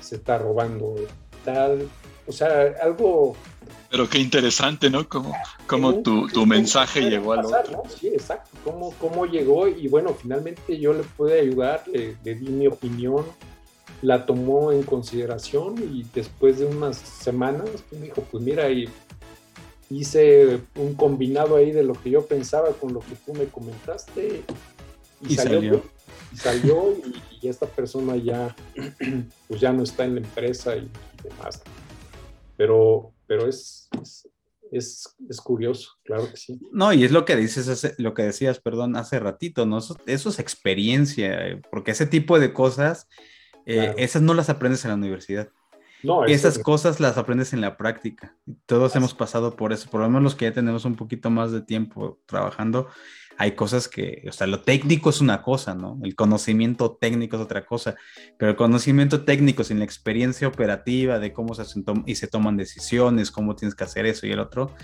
se 0.01 0.17
está 0.17 0.39
robando 0.39 0.95
tal, 1.45 1.89
o 2.27 2.33
sea, 2.33 2.75
algo... 2.83 3.37
Pero 3.91 4.09
qué 4.09 4.19
interesante, 4.19 4.89
¿no? 4.89 5.09
Cómo, 5.09 5.35
cómo 5.67 6.01
tu, 6.03 6.29
tu 6.29 6.47
mensaje 6.47 7.03
llegó 7.03 7.33
al 7.33 7.45
otro. 7.45 7.83
Sí, 7.99 8.09
exacto, 8.09 8.51
cómo, 8.65 8.93
cómo 9.01 9.27
llegó 9.27 9.67
y 9.67 9.89
bueno, 9.89 10.15
finalmente 10.15 10.79
yo 10.79 10.93
le 10.93 11.03
pude 11.03 11.41
ayudar, 11.41 11.83
le, 11.89 12.35
di 12.35 12.49
mi 12.49 12.69
opinión, 12.69 13.25
la 14.03 14.27
tomó 14.27 14.71
en 14.71 14.85
consideración 14.85 15.77
y 15.79 16.07
después 16.15 16.61
de 16.61 16.67
unas 16.67 16.97
semanas 16.97 17.69
pues, 17.89 18.01
me 18.01 18.07
dijo, 18.07 18.23
pues 18.31 18.45
mira, 18.45 18.71
y 18.71 18.89
hice 19.91 20.61
un 20.77 20.95
combinado 20.95 21.57
ahí 21.57 21.73
de 21.73 21.83
lo 21.83 21.95
que 21.95 22.11
yo 22.11 22.25
pensaba 22.25 22.71
con 22.73 22.95
lo 22.95 23.01
que 23.01 23.17
tú 23.27 23.35
me 23.35 23.47
comentaste 23.47 24.45
y, 25.29 25.35
salió. 25.35 25.83
Y 26.33 26.37
salió 26.37 26.97
y, 27.41 27.49
esta 27.49 27.67
persona 27.67 28.17
ya, 28.17 28.55
pues 29.49 29.61
ya 29.61 29.73
no 29.73 29.83
está 29.83 30.05
en 30.05 30.15
la 30.15 30.21
empresa 30.21 30.77
y, 30.77 30.89
demás. 31.23 31.61
Pero, 32.61 33.15
pero 33.27 33.49
es, 33.49 33.89
es, 34.71 35.17
es, 35.31 35.41
curioso, 35.41 35.93
claro 36.05 36.29
que 36.31 36.37
sí. 36.37 36.61
No, 36.71 36.93
y 36.93 37.05
es 37.05 37.11
lo 37.11 37.25
que 37.25 37.35
dices, 37.35 37.95
lo 37.97 38.13
que 38.13 38.25
decías, 38.25 38.61
perdón, 38.61 38.97
hace 38.97 39.19
ratito, 39.19 39.65
¿no? 39.65 39.79
Eso, 39.79 40.29
es 40.29 40.39
experiencia, 40.39 41.49
eh, 41.49 41.63
porque 41.71 41.93
ese 41.93 42.05
tipo 42.05 42.39
de 42.39 42.53
cosas, 42.53 43.09
eh, 43.65 43.95
esas 43.97 44.21
no 44.21 44.35
las 44.35 44.51
aprendes 44.51 44.85
en 44.85 44.91
la 44.91 44.97
universidad. 44.97 45.49
No, 46.03 46.27
esas 46.27 46.59
cosas 46.59 47.01
las 47.01 47.17
aprendes 47.17 47.55
en 47.55 47.63
la 47.63 47.79
práctica. 47.79 48.37
Todos 48.67 48.95
hemos 48.95 49.15
pasado 49.15 49.57
por 49.57 49.73
eso, 49.73 49.89
por 49.89 50.03
lo 50.03 50.09
menos 50.09 50.23
los 50.23 50.35
que 50.35 50.45
ya 50.45 50.53
tenemos 50.53 50.85
un 50.85 50.97
poquito 50.97 51.31
más 51.31 51.53
de 51.53 51.63
tiempo 51.63 52.21
trabajando, 52.27 52.89
hay 53.39 53.53
cosas 53.53 53.89
que, 53.89 54.25
o 54.29 54.33
sea, 54.33 54.47
lo 54.47 54.61
técnico 54.61 55.11
es 55.11 55.21
una 55.21 55.43
cosa, 55.43 55.75
¿no? 55.75 55.99
El 56.03 56.15
conocimiento 56.15 56.99
técnico 57.01 57.37
es 57.37 57.43
otra 57.43 57.65
cosa, 57.65 57.97
pero 58.39 58.51
el 58.51 58.57
conocimiento 58.57 59.25
técnico 59.25 59.65
sin 59.65 59.79
la 59.79 59.85
experiencia 59.85 60.47
operativa 60.47 61.19
de 61.19 61.33
cómo 61.33 61.55
se 61.55 61.63
hacen 61.63 61.85
y 62.07 62.17
se 62.17 62.27
toman 62.27 62.57
decisiones, 62.57 63.31
cómo 63.31 63.57
tienes 63.57 63.75
que 63.75 63.85
hacer 63.85 64.07
eso 64.07 64.27
y 64.27 64.33
el 64.33 64.41
otro, 64.41 64.75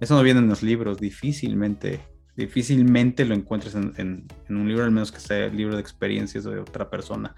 eso 0.00 0.14
no 0.14 0.22
viene 0.22 0.40
en 0.40 0.48
los 0.48 0.62
libros, 0.62 0.98
difícilmente, 0.98 2.00
difícilmente 2.36 3.24
lo 3.24 3.34
encuentres 3.34 3.74
en, 3.74 4.26
un 4.48 4.68
libro, 4.68 4.84
al 4.84 4.92
menos 4.92 5.12
que 5.12 5.20
sea 5.20 5.46
el 5.46 5.56
libro 5.56 5.74
de 5.74 5.82
experiencias 5.82 6.44
de 6.44 6.58
otra 6.58 6.88
persona 6.88 7.34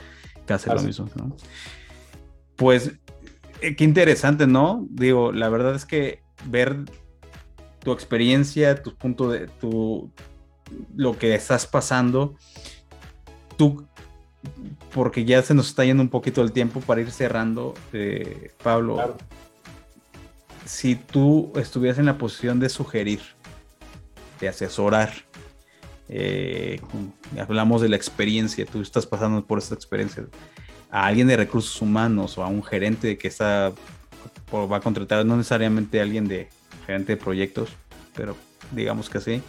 que 0.46 0.52
hace 0.52 0.72
lo 0.72 0.80
mismo, 0.80 1.08
¿no? 1.16 1.36
Pues, 2.56 2.92
eh, 3.60 3.74
qué 3.76 3.84
interesante, 3.84 4.46
¿no? 4.46 4.86
Digo, 4.90 5.32
la 5.32 5.48
verdad 5.48 5.74
es 5.74 5.84
que 5.84 6.22
ver 6.46 6.84
tu 7.80 7.92
experiencia, 7.92 8.82
tu 8.82 8.94
punto 8.96 9.30
de 9.30 9.46
tu, 9.46 10.12
lo 10.96 11.18
que 11.18 11.34
estás 11.34 11.66
pasando, 11.66 12.36
tú, 13.56 13.86
porque 14.92 15.24
ya 15.24 15.42
se 15.42 15.54
nos 15.54 15.68
está 15.68 15.84
yendo 15.84 16.02
un 16.02 16.08
poquito 16.08 16.42
el 16.42 16.52
tiempo 16.52 16.80
para 16.80 17.00
ir 17.00 17.10
cerrando, 17.10 17.74
eh, 17.92 18.52
Pablo, 18.62 19.16
si 20.64 20.94
tú 20.94 21.52
estuvieras 21.56 21.98
en 21.98 22.06
la 22.06 22.18
posición 22.18 22.60
de 22.60 22.68
sugerir, 22.68 23.20
de 24.40 24.48
asesorar, 24.48 25.12
eh, 26.08 26.80
hablamos 27.38 27.82
de 27.82 27.88
la 27.88 27.96
experiencia, 27.96 28.64
tú 28.66 28.80
estás 28.80 29.06
pasando 29.06 29.44
por 29.44 29.58
esta 29.58 29.74
experiencia, 29.74 30.24
a 30.90 31.06
alguien 31.06 31.28
de 31.28 31.36
recursos 31.36 31.82
humanos 31.82 32.38
o 32.38 32.42
a 32.42 32.46
un 32.46 32.62
gerente 32.62 33.18
que 33.18 33.28
está 33.28 33.72
va 34.56 34.76
a 34.76 34.80
contratar, 34.80 35.24
no 35.26 35.36
necesariamente 35.36 36.00
a 36.00 36.02
alguien 36.02 36.26
de 36.26 36.48
gerente 36.86 37.16
de 37.16 37.22
proyectos, 37.22 37.70
pero 38.14 38.36
digamos 38.72 39.10
que 39.10 39.18
así, 39.18 39.42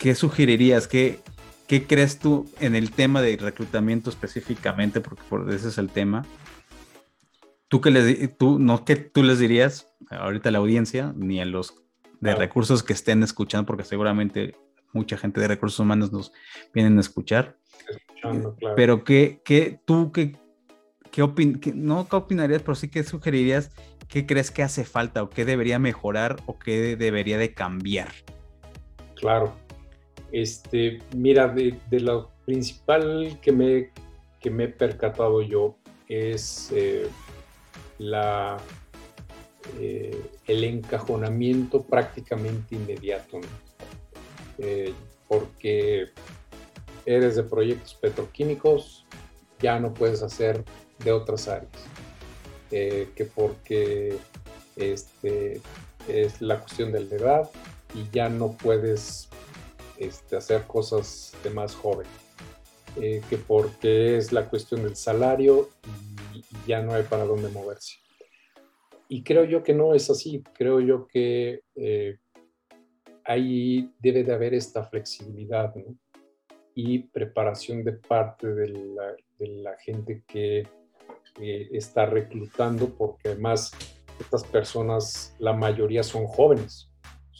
¿qué 0.00 0.14
sugerirías? 0.14 0.88
¿Qué, 0.88 1.20
¿Qué 1.68 1.86
crees 1.86 2.18
tú 2.18 2.50
en 2.58 2.74
el 2.74 2.90
tema 2.90 3.22
de 3.22 3.36
reclutamiento 3.36 4.10
específicamente? 4.10 5.00
Porque 5.00 5.22
por 5.28 5.48
ese 5.52 5.68
es 5.68 5.78
el 5.78 5.90
tema. 5.90 6.26
¿Tú, 7.68 7.80
que 7.80 7.90
les, 7.92 8.36
tú 8.36 8.58
no 8.58 8.84
que 8.84 8.96
tú 8.96 9.22
les 9.22 9.38
dirías 9.38 9.92
ahorita 10.10 10.48
a 10.48 10.52
la 10.52 10.58
audiencia, 10.58 11.12
ni 11.14 11.40
a 11.40 11.44
los 11.44 11.76
de 12.18 12.34
recursos 12.34 12.82
que 12.82 12.94
estén 12.94 13.22
escuchando, 13.22 13.66
porque 13.66 13.84
seguramente 13.84 14.56
mucha 14.92 15.16
gente 15.16 15.40
de 15.40 15.48
recursos 15.48 15.78
humanos 15.78 16.10
nos 16.12 16.32
vienen 16.74 16.96
a 16.96 17.02
escuchar. 17.02 17.56
Pero 18.74 19.04
¿qué, 19.04 19.42
qué, 19.44 19.80
tú 19.84 20.12
qué, 20.12 20.36
qué, 21.10 21.22
opin 21.22 21.60
no 21.74 22.08
qué 22.08 22.16
opinarías, 22.16 22.62
pero 22.62 22.74
sí 22.74 22.88
que 22.88 23.04
sugerirías, 23.04 23.70
qué 24.08 24.26
crees 24.26 24.50
que 24.50 24.62
hace 24.62 24.84
falta 24.84 25.22
o 25.22 25.30
qué 25.30 25.44
debería 25.44 25.78
mejorar 25.78 26.36
o 26.46 26.58
qué 26.58 26.96
debería 26.96 27.38
de 27.38 27.54
cambiar? 27.54 28.08
Claro, 29.14 29.54
este, 30.32 31.00
mira, 31.14 31.48
de, 31.48 31.78
lo 31.90 32.30
principal 32.44 33.38
que 33.42 33.52
me, 33.52 33.90
que 34.40 34.50
me 34.50 34.64
he 34.64 34.68
percatado 34.68 35.42
yo 35.42 35.76
es 36.08 36.70
eh, 36.72 37.08
la, 37.98 38.58
eh, 39.78 40.20
el 40.46 40.64
encajonamiento 40.64 41.82
prácticamente 41.82 42.74
inmediato, 42.74 43.40
eh, 44.58 44.92
porque 45.28 46.08
eres 47.06 47.36
de 47.36 47.42
proyectos 47.44 47.94
petroquímicos, 47.94 49.06
ya 49.60 49.78
no 49.78 49.92
puedes 49.92 50.22
hacer 50.22 50.64
de 51.04 51.12
otras 51.12 51.48
áreas, 51.48 51.72
que 52.70 53.30
porque 53.34 54.16
este, 54.76 55.60
es 56.08 56.40
la 56.40 56.60
cuestión 56.60 56.92
de 56.92 57.04
la 57.04 57.16
edad 57.16 57.50
y 57.94 58.08
ya 58.12 58.28
no 58.28 58.52
puedes 58.52 59.28
este, 60.00 60.36
hacer 60.36 60.66
cosas 60.66 61.32
de 61.44 61.50
más 61.50 61.74
joven, 61.74 62.06
eh, 63.00 63.20
que 63.28 63.36
porque 63.36 64.16
es 64.16 64.32
la 64.32 64.48
cuestión 64.48 64.82
del 64.82 64.96
salario 64.96 65.68
y, 66.34 66.42
ya 66.66 66.82
no 66.82 66.92
hay 66.94 67.04
para 67.04 67.24
dónde 67.24 67.48
moverse. 67.48 67.98
Y 69.08 69.22
creo 69.22 69.44
yo 69.44 69.62
que 69.62 69.74
no 69.74 69.94
es 69.94 70.08
así, 70.10 70.42
creo 70.54 70.80
yo 70.80 71.06
que 71.06 71.60
eh, 71.74 72.18
ahí 73.24 73.92
debe 73.98 74.24
de 74.24 74.32
haber 74.32 74.54
esta 74.54 74.84
flexibilidad 74.84 75.72
y 76.74 77.00
preparación 77.00 77.84
de 77.84 77.92
parte 77.92 78.46
de 78.46 78.68
la, 79.38 79.76
gente 79.78 80.22
que 80.26 80.66
está 81.72 82.06
reclutando, 82.06 82.88
porque 82.88 83.28
además 83.28 83.72
estas 84.18 84.44
personas, 84.44 85.34
la 85.38 85.52
mayoría 85.52 86.02
son 86.02 86.26
jóvenes. 86.26 86.89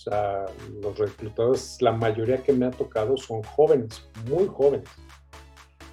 Sea, 0.01 0.47
los 0.81 0.99
reclutadores, 0.99 1.77
la 1.83 1.93
mayoría 1.93 2.43
que 2.43 2.55
me 2.55 2.65
ha 2.65 2.71
tocado 2.71 3.19
son 3.19 3.43
jóvenes, 3.43 4.09
muy 4.31 4.47
jóvenes. 4.47 4.89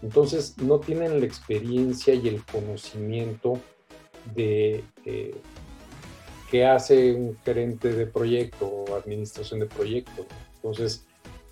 Entonces, 0.01 0.57
no 0.59 0.79
tienen 0.79 1.19
la 1.19 1.25
experiencia 1.25 2.13
y 2.13 2.29
el 2.29 2.41
conocimiento 2.45 3.59
de 4.33 4.85
eh, 5.03 5.35
qué 6.49 6.65
hace 6.65 7.15
un 7.15 7.37
gerente 7.43 7.91
de 7.91 8.07
proyecto 8.07 8.65
o 8.65 8.95
administración 8.95 9.59
de 9.59 9.65
proyecto. 9.65 10.25
Entonces, 10.55 11.05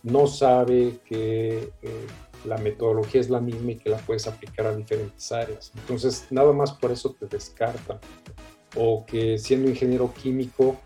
no 0.04 0.26
sabe 0.26 1.00
que 1.04 1.74
eh, 1.82 2.08
la 2.46 2.58
metodología 2.58 3.20
es 3.20 3.30
la 3.30 3.42
misma 3.42 3.74
y 3.74 3.76
que 3.80 3.90
la 3.90 3.98
puedes 3.98 4.28
aplicar 4.28 4.68
a 4.68 4.76
diferentes 4.78 5.30
áreas. 5.34 5.74
Entonces, 5.76 6.28
nada 6.30 6.54
más 6.54 6.72
por 6.72 6.94
eso 6.94 7.14
te 7.20 7.26
descartan. 7.26 8.00
O 8.78 9.06
que 9.06 9.38
siendo 9.38 9.70
ingeniero 9.70 10.14
químico, 10.14 10.78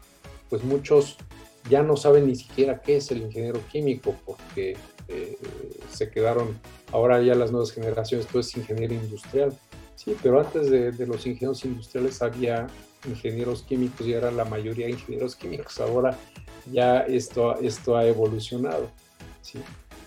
pues 0.50 0.64
muchos 0.64 1.16
ya 1.70 1.84
no 1.84 1.96
saben 1.96 2.28
ni 2.28 2.36
siquiera 2.36 2.82
qué 2.82 2.98
es 2.98 3.12
el 3.12 3.20
ingeniero 3.20 3.62
químico, 3.72 4.16
porque 4.26 4.76
eh, 5.08 5.38
se 5.91 6.10
quedaron, 6.10 6.60
ahora 6.91 7.22
ya 7.22 7.36
las 7.36 7.52
nuevas 7.52 7.72
generaciones, 7.72 8.28
todo 8.28 8.41
es 8.41 8.56
ingeniero 8.58 8.94
industrial. 8.94 9.58
Sí, 9.96 10.16
pero 10.24 10.40
antes 10.40 10.70
de, 10.70 10.91
los 11.06 11.26
ingenieros 11.28 11.66
industriales 11.66 12.22
había 12.22 12.68
ingenieros 13.06 13.64
químicos 13.64 14.08
y 14.08 14.14
era 14.14 14.32
la 14.32 14.46
mayoría 14.46 14.90
ingenieros 14.90 15.36
químicos. 15.36 15.80
Ahora 15.80 16.18
ya 16.72 17.02
esto, 17.02 17.58
esto 17.60 17.98
ha 17.98 18.06
evolucionado. 18.06 18.90
¿sí? 19.41 19.60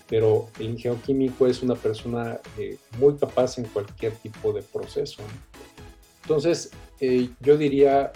Pero 0.09 0.49
el 0.59 0.71
ingeniero 0.71 1.01
químico 1.03 1.45
es 1.47 1.61
una 1.61 1.75
persona 1.75 2.39
eh, 2.57 2.77
muy 2.97 3.15
capaz 3.17 3.57
en 3.59 3.65
cualquier 3.65 4.13
tipo 4.15 4.51
de 4.51 4.63
proceso. 4.63 5.21
Entonces, 6.23 6.71
eh, 6.99 7.29
yo 7.41 7.57
diría, 7.57 8.11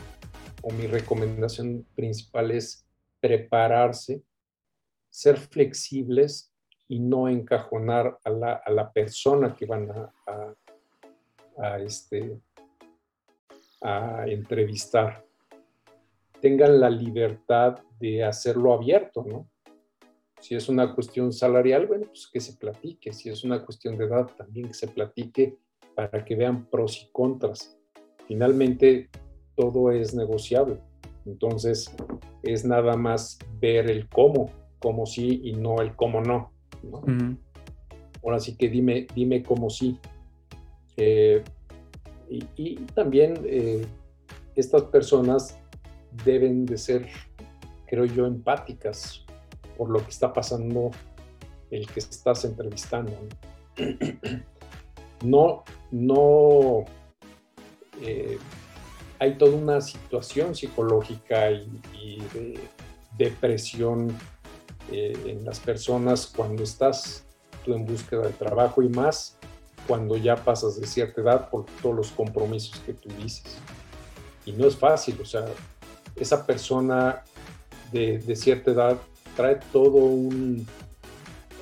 o 0.63 0.71
mi 0.71 0.87
recomendación 0.87 1.85
principal 1.95 2.51
es 2.51 2.86
prepararse, 3.27 4.23
ser 5.09 5.37
flexibles 5.37 6.53
y 6.87 6.99
no 6.99 7.27
encajonar 7.27 8.17
a 8.23 8.29
la, 8.69 8.91
persona 8.93 9.53
que 9.53 9.65
van 9.65 9.89
a, 9.91 11.77
este, 11.79 12.39
a 13.81 14.23
entrevistar. 14.27 15.25
Tengan 16.39 16.79
la 16.79 16.89
libertad 16.89 17.79
de 17.99 18.23
hacerlo 18.23 18.73
abierto, 18.73 19.25
¿no? 19.27 19.49
Si 20.39 20.55
es 20.55 20.69
una 20.69 20.95
cuestión 20.95 21.33
salarial, 21.33 21.87
bueno, 21.87 22.05
pues 22.05 22.29
que 22.31 22.39
se 22.39 22.53
platique. 22.53 23.11
Si 23.11 23.27
es 23.27 23.43
una 23.43 23.65
cuestión 23.65 23.97
de 23.97 24.05
edad, 24.05 24.27
también 24.37 24.67
que 24.67 24.73
se 24.73 24.87
platique 24.87 25.57
para 25.95 26.23
que 26.23 26.35
vean 26.35 26.69
pros 26.69 27.03
y 27.03 27.11
contras. 27.11 27.75
Finalmente, 28.27 29.09
todo 29.55 29.91
es 29.91 30.13
negociable. 30.13 30.79
Entonces, 31.27 31.93
es 32.43 32.65
nada 32.65 32.95
más 32.95 33.37
ver 33.59 33.89
el 33.89 34.07
cómo, 34.07 34.49
cómo 34.79 35.05
sí 35.05 35.41
y 35.43 35.53
no 35.53 35.81
el 35.81 35.95
cómo 35.95 36.21
no. 36.21 36.51
Ahora 38.23 38.39
sí 38.39 38.55
que 38.55 38.69
dime, 38.69 39.07
dime 39.13 39.43
cómo 39.43 39.69
sí. 39.69 39.99
Eh, 40.95 41.43
y, 42.29 42.75
también 42.95 43.39
eh, 43.45 43.85
estas 44.55 44.83
personas 44.83 45.59
deben 46.25 46.65
de 46.65 46.77
ser, 46.77 47.07
creo 47.87 48.05
yo, 48.05 48.25
empáticas 48.25 49.25
por 49.77 49.89
lo 49.89 49.99
que 49.99 50.09
está 50.09 50.33
pasando 50.33 50.91
el 51.69 51.85
que 51.87 51.99
estás 51.99 52.45
entrevistando. 52.45 53.13
No, 55.23 55.63
no, 55.91 56.85
eh, 58.01 58.37
hay 59.19 59.37
toda 59.37 59.55
una 59.55 59.81
situación 59.81 60.55
psicológica 60.55 61.51
y, 61.51 62.21
de 62.33 62.59
depresión 63.17 64.15
eh, 64.91 65.17
en 65.25 65.43
las 65.43 65.59
personas 65.59 66.27
cuando 66.27 66.63
estás 66.63 67.25
tú 67.65 67.73
en 67.73 67.85
búsqueda 67.85 68.23
de 68.27 68.33
trabajo 68.33 68.81
y 68.81 68.89
más 68.89 69.37
cuando 69.87 70.17
ya 70.17 70.35
pasas 70.35 70.79
de 70.79 70.85
cierta 70.85 71.21
edad 71.21 71.49
por 71.49 71.65
todos 71.81 71.95
los 71.95 72.11
compromisos 72.11 72.79
que 72.85 72.93
tú 72.93 73.09
dices. 73.21 73.57
Y 74.45 74.51
no 74.51 74.67
es 74.67 74.75
fácil, 74.75 75.17
o 75.21 75.25
sea, 75.25 75.45
esa 76.15 76.45
persona 76.45 77.23
de, 77.91 78.35
cierta 78.35 78.71
edad 78.71 78.97
trae 79.35 79.59
todo 79.71 79.97
un, 79.97 80.67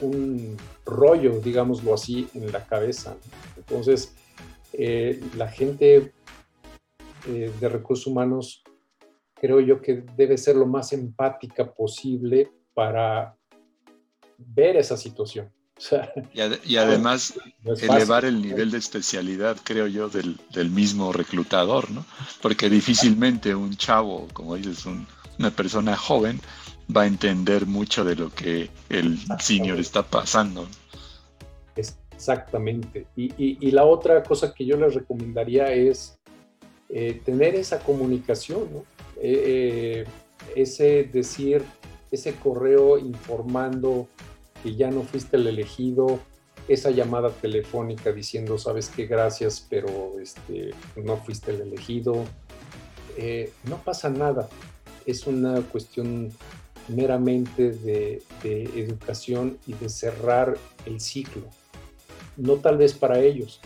un 0.02 0.58
rollo, 0.86 1.40
digámoslo 1.40 1.94
así, 1.94 2.28
en 2.34 2.52
la 2.52 2.66
cabeza. 2.66 3.16
Entonces, 3.58 4.14
eh, 4.74 5.22
la 5.36 5.48
gente 5.48 6.14
eh, 7.28 7.52
de 7.60 7.70
recursos 7.70 8.08
humanos 8.08 8.64
creo 9.36 9.60
yo 9.60 9.82
que 9.82 10.04
debe 10.16 10.38
ser 10.38 10.56
lo 10.56 10.66
más 10.66 10.94
empática 10.94 11.72
posible 11.72 12.52
para 12.74 13.36
ver 14.38 14.78
esa 14.78 14.98
situación. 14.98 15.52
y, 16.64 16.78
además 16.78 17.34
elevar 17.82 18.24
el 18.24 18.42
nivel 18.42 18.72
de 18.72 18.78
especialidad, 18.78 19.58
creo 19.64 19.88
yo, 19.88 20.08
del, 20.08 20.38
del, 20.54 20.70
mismo 20.70 21.12
reclutador, 21.12 21.92
¿no? 21.92 22.06
Porque 22.42 22.70
difícilmente 22.70 23.54
un 23.54 23.76
chavo, 23.76 24.28
como 24.32 24.56
dices, 24.56 24.86
una 25.38 25.52
persona 25.52 25.98
joven, 25.98 26.40
va 26.96 27.02
a 27.02 27.08
entender 27.08 27.66
mucho 27.66 28.06
de 28.06 28.16
lo 28.16 28.30
que 28.30 28.70
el 28.90 29.20
senior 29.40 29.80
está 29.80 30.04
pasando. 30.04 30.68
Exactamente. 31.76 33.08
Y, 33.16 33.72
la 33.72 33.84
otra 33.84 34.24
cosa 34.24 34.54
que 34.54 34.66
yo 34.66 34.78
les 34.78 34.94
recomendaría 34.94 35.72
es 35.72 36.15
eh, 36.90 37.22
tener 37.26 37.56
esa 37.56 37.80
comunicación. 37.80 38.68
Eh, 39.18 40.04
eh, 40.04 40.06
ese 40.56 41.04
decir, 41.04 41.64
ese 42.12 42.36
correo 42.36 42.98
informando 42.98 44.08
que 44.62 44.76
ya 44.76 44.92
no 44.92 45.04
fuiste 45.04 45.38
el 45.38 45.48
elegido, 45.48 46.20
esa 46.68 46.92
llamada 46.92 47.30
telefónica 47.30 48.12
diciendo, 48.12 48.58
sabes 48.58 48.90
qué, 48.90 49.06
gracias, 49.06 49.66
pero 49.70 50.20
este, 50.20 50.72
no 50.96 51.18
fuiste 51.18 51.52
el 51.52 51.62
elegido. 51.62 52.26
no 53.70 53.78
pasa 53.84 54.10
nada. 54.10 54.50
Es 55.06 55.28
una 55.28 55.62
cuestión 55.62 56.32
meramente 56.88 57.72
de, 57.72 58.22
educación 58.44 59.58
y 59.68 59.74
de 59.74 59.90
cerrar 59.90 60.58
el 60.86 61.00
ciclo. 61.00 61.44
No 62.38 62.56
tal 62.56 62.78
vez 62.78 62.94
para 62.94 63.20
ellos, 63.20 63.60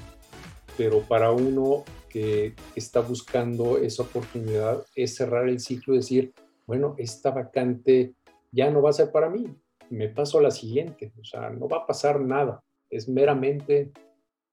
pero 0.77 1.01
para 1.01 1.31
uno 1.31 1.83
que 2.09 2.55
está 2.75 3.01
buscando 3.01 3.77
esa 3.77 4.03
oportunidad 4.03 4.85
es 4.95 5.15
cerrar 5.15 5.47
el 5.47 5.59
ciclo 5.59 5.93
y 5.93 5.97
decir, 5.97 6.33
bueno, 6.65 6.95
esta 6.97 7.31
vacante 7.31 8.13
ya 8.51 8.69
no 8.69 8.81
va 8.81 8.89
a 8.89 8.93
ser 8.93 9.11
para 9.11 9.29
mí, 9.29 9.45
me 9.89 10.09
paso 10.09 10.39
a 10.39 10.41
la 10.41 10.51
siguiente, 10.51 11.13
o 11.19 11.23
sea, 11.23 11.49
no 11.49 11.67
va 11.67 11.77
a 11.77 11.87
pasar 11.87 12.19
nada, 12.19 12.63
es 12.89 13.07
meramente 13.07 13.91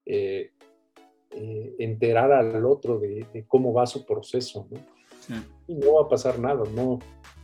eh, 0.05 0.53
eh, 1.31 1.75
enterar 1.79 2.33
al 2.33 2.65
otro 2.65 2.99
de, 2.99 3.45
cómo 3.49 3.73
va 3.73 3.87
su 3.87 4.07
proceso, 4.07 4.69
Y 5.67 5.75
no 5.75 5.95
va 5.95 6.03
a 6.03 6.09
pasar 6.09 6.39
nada, 6.39 6.63
no, 6.75 6.99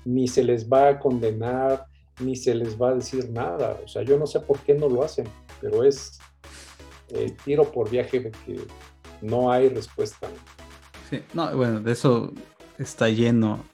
ni 0.05 0.28
se 0.28 0.44
les 0.44 0.70
va 0.70 0.89
a 0.89 0.98
condenar, 0.98 1.86
ni 2.20 2.36
se 2.36 2.55
les 2.55 2.80
va 2.80 2.90
a 2.90 2.94
decir 2.94 3.28
nada. 3.30 3.80
O 3.84 3.89
sea, 3.89 4.02
yo 4.02 4.18
no 4.18 4.26
sé 4.26 4.40
por 4.40 4.59
qué 4.60 4.74
no 4.74 4.89
lo 4.89 5.02
hacen, 5.02 5.26
pero 5.60 5.84
es 5.84 6.18
eh, 7.10 7.34
tiro 7.44 7.70
por 7.70 7.90
viaje 7.90 8.30
que 8.47 8.60
no 9.23 9.51
hay 9.51 9.69
respuesta. 9.69 10.28
Sí, 11.09 11.23
no, 11.32 11.55
bueno, 11.57 11.81
de 11.81 11.93
eso 11.93 12.32
está 12.78 13.09
lleno, 13.09 13.65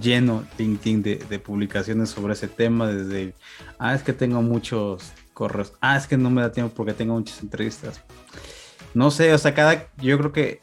lleno 0.00 0.44
LinkedIn 0.58 1.02
de, 1.02 1.16
de 1.16 1.38
publicaciones 1.38 2.10
sobre 2.10 2.34
ese 2.34 2.48
tema, 2.48 2.86
desde, 2.88 3.34
ah, 3.78 3.94
es 3.94 4.02
que 4.02 4.12
tengo 4.12 4.42
muchos 4.42 5.12
correos, 5.32 5.72
ah, 5.80 5.96
es 5.96 6.06
que 6.06 6.16
no 6.16 6.30
me 6.30 6.42
da 6.42 6.52
tiempo 6.52 6.74
porque 6.74 6.92
tengo 6.92 7.14
muchas 7.14 7.42
entrevistas. 7.42 8.02
No 8.92 9.10
sé, 9.10 9.32
o 9.32 9.38
sea, 9.38 9.54
cada, 9.54 9.88
yo 9.98 10.18
creo 10.18 10.32
que 10.32 10.60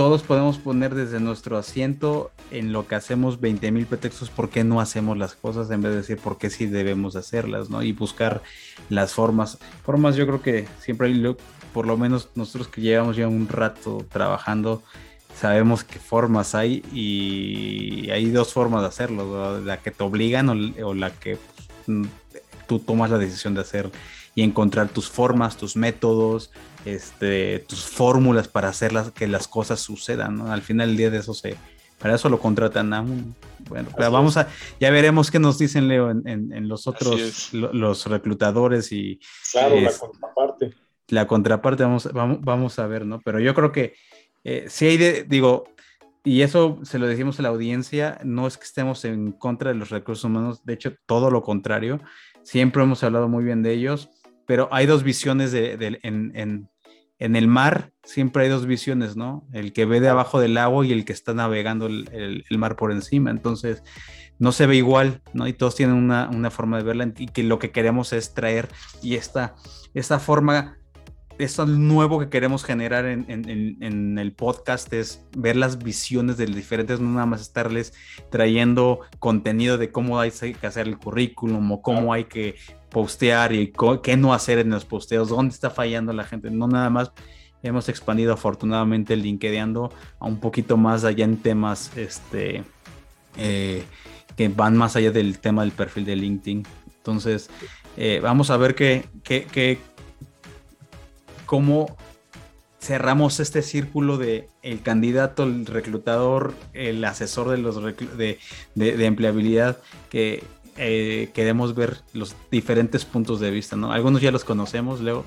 todos 0.00 0.22
podemos 0.22 0.56
poner 0.56 0.94
desde 0.94 1.20
nuestro 1.20 1.58
asiento 1.58 2.30
en 2.50 2.72
lo 2.72 2.86
que 2.86 2.94
hacemos 2.94 3.38
20 3.38 3.70
mil 3.70 3.84
pretextos 3.84 4.30
por 4.30 4.48
qué 4.48 4.64
no 4.64 4.80
hacemos 4.80 5.18
las 5.18 5.34
cosas 5.34 5.70
en 5.70 5.82
vez 5.82 5.92
de 5.92 5.98
decir 5.98 6.16
por 6.16 6.38
qué 6.38 6.48
sí 6.48 6.64
debemos 6.64 7.16
hacerlas, 7.16 7.68
¿no? 7.68 7.82
Y 7.82 7.92
buscar 7.92 8.40
las 8.88 9.12
formas. 9.12 9.58
Formas 9.84 10.16
yo 10.16 10.26
creo 10.26 10.40
que 10.40 10.66
siempre 10.78 11.08
hay, 11.08 11.36
por 11.72 11.86
lo 11.86 11.96
menos 11.96 12.28
nosotros 12.34 12.68
que 12.68 12.80
llevamos 12.80 13.16
ya 13.16 13.28
un 13.28 13.48
rato 13.48 14.04
trabajando, 14.10 14.82
sabemos 15.34 15.84
qué 15.84 15.98
formas 15.98 16.54
hay 16.54 16.82
y 16.92 18.10
hay 18.10 18.30
dos 18.30 18.52
formas 18.52 18.82
de 18.82 18.88
hacerlo, 18.88 19.60
la 19.60 19.78
que 19.78 19.90
te 19.90 20.02
obligan 20.02 20.48
o, 20.82 20.94
la 20.94 21.10
que 21.10 21.38
pues, 21.86 22.08
tú 22.66 22.78
tomas 22.78 23.10
la 23.10 23.18
decisión 23.18 23.54
de 23.54 23.62
hacer 23.62 23.90
y 24.34 24.42
encontrar 24.42 24.88
tus 24.88 25.08
formas, 25.08 25.56
tus 25.56 25.76
métodos, 25.76 26.50
este, 26.84 27.60
tus 27.60 27.84
fórmulas 27.84 28.48
para 28.48 28.68
hacer 28.68 28.92
que 29.14 29.26
las 29.26 29.48
cosas 29.48 29.80
sucedan, 29.80 30.42
Al 30.42 30.62
final 30.62 30.88
del 30.88 30.96
día 30.96 31.10
de 31.10 31.18
eso 31.18 31.34
se, 31.34 31.56
para 32.00 32.14
eso 32.14 32.28
lo 32.28 32.38
contratan 32.38 32.92
a 32.94 33.04
Bueno, 33.68 33.88
vamos 33.96 34.36
a, 34.36 34.48
ya 34.80 34.90
veremos 34.90 35.30
qué 35.30 35.38
nos 35.38 35.58
dicen, 35.58 35.88
Leo, 35.88 36.10
en, 36.10 36.68
los 36.68 36.86
otros, 36.86 37.52
los 37.52 38.06
reclutadores 38.06 38.90
y... 38.92 39.20
Claro, 39.52 39.80
la 39.80 39.92
contraparte. 39.92 40.74
La 41.10 41.26
contraparte, 41.26 41.82
vamos, 41.82 42.10
vamos, 42.12 42.38
vamos 42.40 42.78
a 42.78 42.86
ver, 42.86 43.04
¿no? 43.04 43.20
Pero 43.20 43.40
yo 43.40 43.54
creo 43.54 43.72
que 43.72 43.94
eh, 44.44 44.66
si 44.68 44.86
hay, 44.86 44.96
de, 44.96 45.24
digo, 45.24 45.64
y 46.24 46.42
eso 46.42 46.78
se 46.82 46.98
lo 46.98 47.06
decimos 47.06 47.38
a 47.38 47.42
la 47.42 47.48
audiencia, 47.48 48.18
no 48.24 48.46
es 48.46 48.58
que 48.58 48.64
estemos 48.64 49.04
en 49.04 49.32
contra 49.32 49.70
de 49.70 49.78
los 49.78 49.90
recursos 49.90 50.24
humanos, 50.24 50.64
de 50.64 50.74
hecho, 50.74 50.94
todo 51.06 51.30
lo 51.30 51.42
contrario, 51.42 52.00
siempre 52.42 52.82
hemos 52.82 53.02
hablado 53.02 53.28
muy 53.28 53.44
bien 53.44 53.62
de 53.62 53.72
ellos, 53.72 54.10
pero 54.46 54.68
hay 54.72 54.86
dos 54.86 55.02
visiones 55.02 55.52
de, 55.52 55.98
en, 56.02 56.32
en, 57.18 57.36
el 57.36 57.46
mar, 57.46 57.92
siempre 58.02 58.44
hay 58.44 58.48
dos 58.48 58.66
visiones, 58.66 59.14
¿no? 59.14 59.46
El 59.52 59.72
que 59.72 59.84
ve 59.84 60.00
de 60.00 60.08
abajo 60.08 60.40
del 60.40 60.56
agua 60.58 60.84
y 60.84 60.92
el 60.92 61.04
que 61.04 61.12
está 61.12 61.34
navegando 61.34 61.86
el, 61.86 62.44
el, 62.48 62.58
mar 62.58 62.76
por 62.76 62.92
encima. 62.92 63.30
Entonces, 63.30 63.82
no 64.38 64.52
se 64.52 64.66
ve 64.66 64.76
igual, 64.76 65.22
¿no? 65.34 65.46
Y 65.46 65.52
todos 65.52 65.76
tienen 65.76 65.96
una, 65.96 66.30
una, 66.30 66.50
forma 66.50 66.78
de 66.78 66.82
verla 66.82 67.12
y 67.16 67.26
que 67.26 67.44
lo 67.44 67.58
que 67.58 67.70
queremos 67.70 68.12
es 68.12 68.34
traer 68.34 68.68
y 69.02 69.16
esta, 69.16 69.54
esta 69.94 70.18
forma 70.18 70.79
eso 71.40 71.66
nuevo 71.66 72.18
que 72.20 72.28
queremos 72.28 72.64
generar 72.64 73.06
en, 73.06 73.24
en, 73.28 73.76
en, 73.80 74.18
el 74.18 74.32
podcast 74.32 74.92
es 74.92 75.24
ver 75.36 75.56
las 75.56 75.78
visiones 75.78 76.36
de 76.36 76.46
los 76.46 76.56
diferentes, 76.56 77.00
no 77.00 77.10
nada 77.10 77.26
más 77.26 77.40
estarles 77.40 77.92
trayendo 78.30 79.00
contenido 79.18 79.78
de 79.78 79.90
cómo 79.90 80.20
hay 80.20 80.30
que 80.30 80.66
hacer 80.66 80.86
el 80.86 80.98
currículum 80.98 81.72
o 81.72 81.82
cómo 81.82 82.12
hay 82.12 82.24
que 82.24 82.56
postear 82.90 83.52
y 83.52 83.72
qué 84.02 84.16
no 84.16 84.34
hacer 84.34 84.58
en 84.58 84.70
los 84.70 84.84
posteos, 84.84 85.28
dónde 85.28 85.54
está 85.54 85.70
fallando 85.70 86.12
la 86.12 86.24
gente. 86.24 86.50
No 86.50 86.68
nada 86.68 86.90
más 86.90 87.12
hemos 87.62 87.88
expandido 87.88 88.32
afortunadamente 88.32 89.14
el 89.14 89.22
LinkedIn 89.22 89.76
a 90.18 90.26
un 90.26 90.40
poquito 90.40 90.76
más 90.76 91.04
allá 91.04 91.24
en 91.24 91.36
temas 91.36 91.96
este, 91.96 92.64
eh, 93.36 93.84
que 94.36 94.48
van 94.48 94.76
más 94.76 94.96
allá 94.96 95.10
del 95.10 95.38
tema 95.38 95.62
del 95.62 95.72
perfil 95.72 96.04
de 96.04 96.16
LinkedIn. 96.16 96.66
Entonces, 96.96 97.50
eh, 97.96 98.20
vamos 98.22 98.50
a 98.50 98.56
ver 98.56 98.74
qué, 98.74 99.04
qué, 99.24 99.46
qué, 99.50 99.78
cómo 101.50 101.96
cerramos 102.78 103.40
este 103.40 103.62
círculo 103.62 104.18
de 104.18 104.46
el 104.62 104.82
candidato, 104.82 105.42
el 105.42 105.66
reclutador, 105.66 106.54
el 106.74 107.04
asesor 107.04 107.48
de 107.48 107.58
los 107.58 107.82
de, 107.82 108.38
de, 108.76 109.04
empleabilidad, 109.04 109.78
que 110.10 110.44
eh, 110.76 111.30
queremos 111.34 111.74
ver 111.74 111.96
los 112.12 112.36
diferentes 112.52 113.04
puntos 113.04 113.40
de 113.40 113.50
vista, 113.50 113.74
¿no? 113.74 113.92
Algunos 113.92 114.22
ya 114.22 114.30
los 114.30 114.44
conocemos, 114.44 115.00
Leo, 115.00 115.24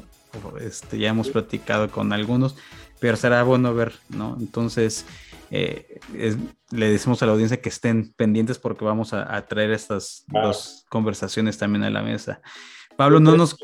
este, 0.61 0.97
ya 0.97 1.09
hemos 1.09 1.27
platicado 1.27 1.91
con 1.91 2.13
algunos, 2.13 2.55
pero 3.01 3.17
será 3.17 3.43
bueno 3.43 3.73
ver, 3.73 3.91
¿no? 4.07 4.37
Entonces, 4.39 5.05
eh, 5.51 5.99
le 6.71 6.89
decimos 6.89 7.21
a 7.21 7.25
la 7.25 7.33
audiencia 7.33 7.59
que 7.59 7.67
estén 7.67 8.13
pendientes 8.13 8.59
porque 8.59 8.85
vamos 8.85 9.11
a, 9.11 9.45
traer 9.45 9.71
estas 9.71 10.23
dos 10.27 10.85
conversaciones 10.87 11.57
también 11.57 11.83
a 11.83 11.89
la 11.89 12.01
mesa. 12.01 12.41
Pablo, 12.95 13.19
no 13.19 13.35
nos... 13.35 13.57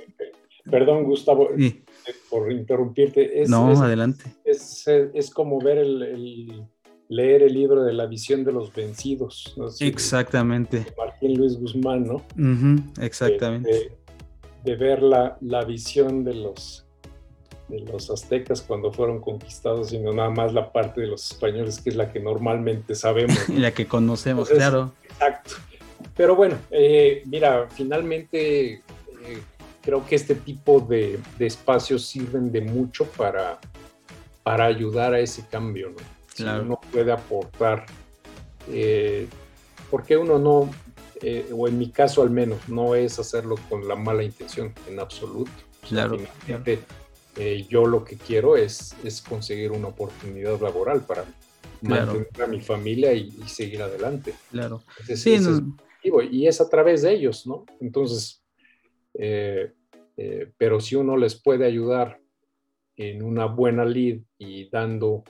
Perdón, 0.69 1.05
Gustavo, 1.05 1.51
eh, 1.57 1.83
por 2.29 2.51
interrumpirte. 2.51 3.43
no, 3.47 3.71
adelante. 3.81 4.23
Es, 4.43 4.87
es, 4.87 5.29
como 5.29 5.59
ver 5.59 5.77
el, 5.77 6.63
leer 7.07 7.43
el 7.43 7.53
libro 7.53 7.83
de 7.83 7.93
la 7.93 8.05
visión 8.05 8.43
de 8.43 8.51
los 8.51 8.73
vencidos. 8.73 9.55
Exactamente. 9.79 10.85
Martín 10.97 11.37
Luis 11.37 11.57
Guzmán, 11.59 12.05
¿no? 12.05 12.23
exactamente. 13.01 13.91
De, 14.63 14.75
ver 14.75 15.01
la, 15.01 15.37
la 15.41 15.63
visión 15.63 16.23
de 16.23 16.35
los 16.35 16.85
de 17.69 17.79
los 17.81 18.09
aztecas 18.09 18.61
cuando 18.61 18.91
fueron 18.91 19.21
conquistados, 19.21 19.89
sino 19.89 20.11
nada 20.11 20.31
más 20.31 20.53
la 20.53 20.71
parte 20.71 21.01
de 21.01 21.07
los 21.07 21.31
españoles, 21.31 21.79
que 21.79 21.91
es 21.91 21.95
la 21.95 22.11
que 22.11 22.19
normalmente 22.19 22.95
sabemos. 22.95 23.37
y 23.47 23.53
la 23.57 23.71
que 23.71 23.85
conocemos, 23.85 24.49
claro. 24.49 24.91
Exacto. 25.03 25.55
Pero 26.15 26.35
bueno, 26.35 26.57
eh, 26.71 27.21
mira, 27.25 27.67
finalmente 27.69 28.73
eh, 28.73 28.81
creo 29.81 30.05
que 30.05 30.15
este 30.15 30.35
tipo 30.35 30.79
de, 30.79 31.19
espacios 31.39 32.05
sirven 32.05 32.51
de 32.51 32.61
mucho 32.61 33.05
para, 33.05 33.59
para 34.43 34.65
ayudar 34.65 35.13
a 35.13 35.19
ese 35.19 35.45
cambio, 35.47 35.89
¿no? 35.89 35.97
Claro. 36.35 36.63
uno 36.63 36.79
puede 36.91 37.11
aportar, 37.11 37.85
eh, 38.69 39.27
porque 39.91 40.15
uno 40.15 40.39
no, 40.39 40.69
o 41.53 41.67
en 41.67 41.77
mi 41.77 41.89
caso 41.89 42.21
al 42.21 42.29
menos, 42.29 42.69
no 42.69 42.95
es 42.95 43.19
hacerlo 43.19 43.55
con 43.67 43.87
la 43.87 43.95
mala 43.95 44.23
intención 44.23 44.73
en 44.87 44.99
absoluto. 44.99 45.51
Claro. 45.87 46.17
Eh, 47.35 47.65
yo 47.69 47.85
lo 47.85 48.03
que 48.03 48.17
quiero 48.17 48.57
es, 48.57 48.95
es 49.03 49.21
conseguir 49.21 49.71
una 49.71 49.87
oportunidad 49.87 50.59
laboral 50.59 51.01
para 51.01 51.23
mantener 51.81 52.27
a 52.43 52.47
mi 52.47 52.59
familia 52.59 53.13
y, 53.13 53.31
seguir 53.47 53.81
adelante. 53.81 54.33
Claro. 54.51 54.83
sí, 55.05 55.37
y 56.31 56.47
es 56.47 56.59
a 56.59 56.69
través 56.69 57.01
de 57.03 57.13
ellos, 57.13 57.47
¿no? 57.47 57.65
Entonces, 57.79 58.38
eh, 59.19 59.73
eh, 60.17 60.51
pero 60.57 60.79
si 60.79 60.95
uno 60.95 61.17
les 61.17 61.41
puede 61.41 61.65
ayudar 61.65 62.19
en 62.95 63.21
una 63.21 63.45
buena 63.45 63.85
lead 63.85 64.19
y 64.37 64.69
dando 64.69 65.23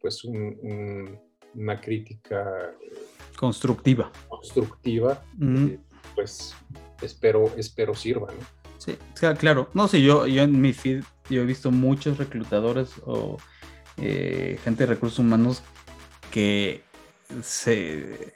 pues 0.00 0.22
una 0.24 1.80
crítica 1.80 2.72
constructiva, 3.36 4.12
constructiva 4.28 5.24
pues 6.14 6.54
espero, 7.02 7.50
espero 7.56 7.94
sirva, 7.94 8.28
¿no? 8.28 8.64
Sí, 8.78 8.96
claro. 9.38 9.70
No 9.72 9.88
sé, 9.88 10.02
yo, 10.02 10.26
yo 10.26 10.42
en 10.42 10.60
mi 10.60 10.72
feed 10.72 11.02
yo 11.30 11.42
he 11.42 11.46
visto 11.46 11.70
muchos 11.70 12.18
reclutadores 12.18 12.90
o 13.06 13.38
eh, 13.96 14.58
gente 14.62 14.84
de 14.84 14.94
recursos 14.94 15.18
humanos 15.18 15.62
que 16.30 16.82
se 17.42 18.32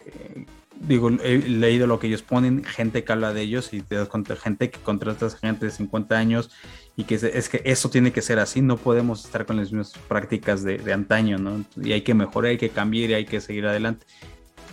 digo, 0.80 1.10
he 1.22 1.38
leído 1.38 1.86
lo 1.86 1.98
que 1.98 2.06
ellos 2.06 2.22
ponen, 2.22 2.64
gente 2.64 3.04
que 3.04 3.12
habla 3.12 3.32
de 3.32 3.42
ellos 3.42 3.72
y 3.72 3.82
te 3.82 3.96
das 3.96 4.08
cuenta, 4.08 4.36
gente 4.36 4.70
que 4.70 4.78
contrata 4.78 5.26
a 5.26 5.30
gente 5.30 5.66
de 5.66 5.72
50 5.72 6.16
años 6.16 6.50
y 6.96 7.04
que 7.04 7.14
es, 7.14 7.48
que 7.48 7.62
eso 7.64 7.90
tiene 7.90 8.12
que 8.12 8.22
ser 8.22 8.38
así, 8.38 8.60
no 8.60 8.76
podemos 8.76 9.24
estar 9.24 9.46
con 9.46 9.56
las 9.56 9.72
mismas 9.72 9.92
prácticas 10.08 10.62
de, 10.62 10.78
de 10.78 10.92
antaño, 10.92 11.38
¿no? 11.38 11.64
Y 11.76 11.92
hay 11.92 12.02
que 12.02 12.14
mejorar, 12.14 12.50
hay 12.50 12.58
que 12.58 12.70
cambiar 12.70 13.10
y 13.10 13.14
hay 13.14 13.24
que 13.24 13.40
seguir 13.40 13.66
adelante. 13.66 14.06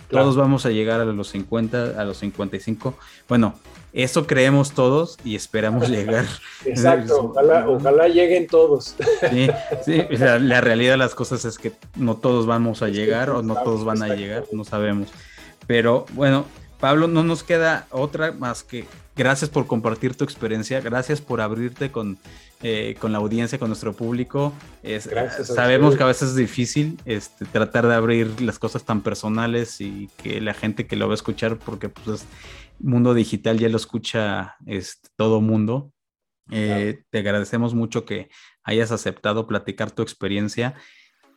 Todos 0.08 0.36
vamos 0.36 0.66
a 0.66 0.70
llegar 0.70 1.00
a 1.00 1.04
los 1.04 1.28
50, 1.28 2.00
a 2.00 2.04
los 2.04 2.18
55. 2.18 2.94
Bueno, 3.28 3.54
eso 3.92 4.26
creemos 4.26 4.72
todos 4.72 5.18
y 5.24 5.34
esperamos 5.34 5.88
llegar. 5.90 6.26
Exacto, 6.64 7.32
ojalá, 7.66 8.08
lleguen 8.08 8.46
todos. 8.46 8.94
Sí, 9.30 9.48
sí 9.84 10.02
la 10.18 10.60
realidad 10.60 10.92
de 10.92 10.98
las 10.98 11.14
cosas 11.14 11.44
es 11.44 11.58
que 11.58 11.72
no 11.96 12.16
todos 12.16 12.46
vamos 12.46 12.82
a 12.82 12.88
llegar 12.88 13.30
o 13.30 13.42
no 13.42 13.54
todos 13.54 13.84
van 13.84 14.02
a 14.02 14.14
llegar, 14.14 14.44
no 14.52 14.64
sabemos. 14.64 15.08
Pero 15.66 16.06
bueno, 16.12 16.46
Pablo, 16.80 17.08
no 17.08 17.24
nos 17.24 17.42
queda 17.42 17.86
otra 17.90 18.32
más 18.32 18.62
que 18.62 18.86
gracias 19.16 19.50
por 19.50 19.66
compartir 19.66 20.14
tu 20.14 20.24
experiencia, 20.24 20.80
gracias 20.80 21.20
por 21.20 21.40
abrirte 21.40 21.90
con, 21.90 22.18
eh, 22.62 22.96
con 23.00 23.12
la 23.12 23.18
audiencia, 23.18 23.58
con 23.58 23.68
nuestro 23.68 23.94
público. 23.94 24.52
Es, 24.82 25.08
sabemos 25.42 25.96
que 25.96 26.02
a 26.02 26.06
veces 26.06 26.30
es 26.30 26.36
difícil 26.36 27.00
este, 27.06 27.46
tratar 27.46 27.86
de 27.86 27.94
abrir 27.94 28.40
las 28.42 28.58
cosas 28.58 28.84
tan 28.84 29.00
personales 29.00 29.80
y 29.80 30.08
que 30.22 30.40
la 30.40 30.54
gente 30.54 30.86
que 30.86 30.96
lo 30.96 31.06
va 31.08 31.14
a 31.14 31.16
escuchar, 31.16 31.58
porque 31.58 31.88
pues 31.88 32.22
es 32.22 32.26
mundo 32.78 33.14
digital 33.14 33.58
ya 33.58 33.70
lo 33.70 33.78
escucha 33.78 34.56
este, 34.66 35.08
todo 35.16 35.40
mundo. 35.40 35.92
Eh, 36.50 37.02
te 37.10 37.18
agradecemos 37.18 37.74
mucho 37.74 38.04
que 38.04 38.28
hayas 38.62 38.92
aceptado 38.92 39.46
platicar 39.46 39.90
tu 39.90 40.02
experiencia. 40.02 40.74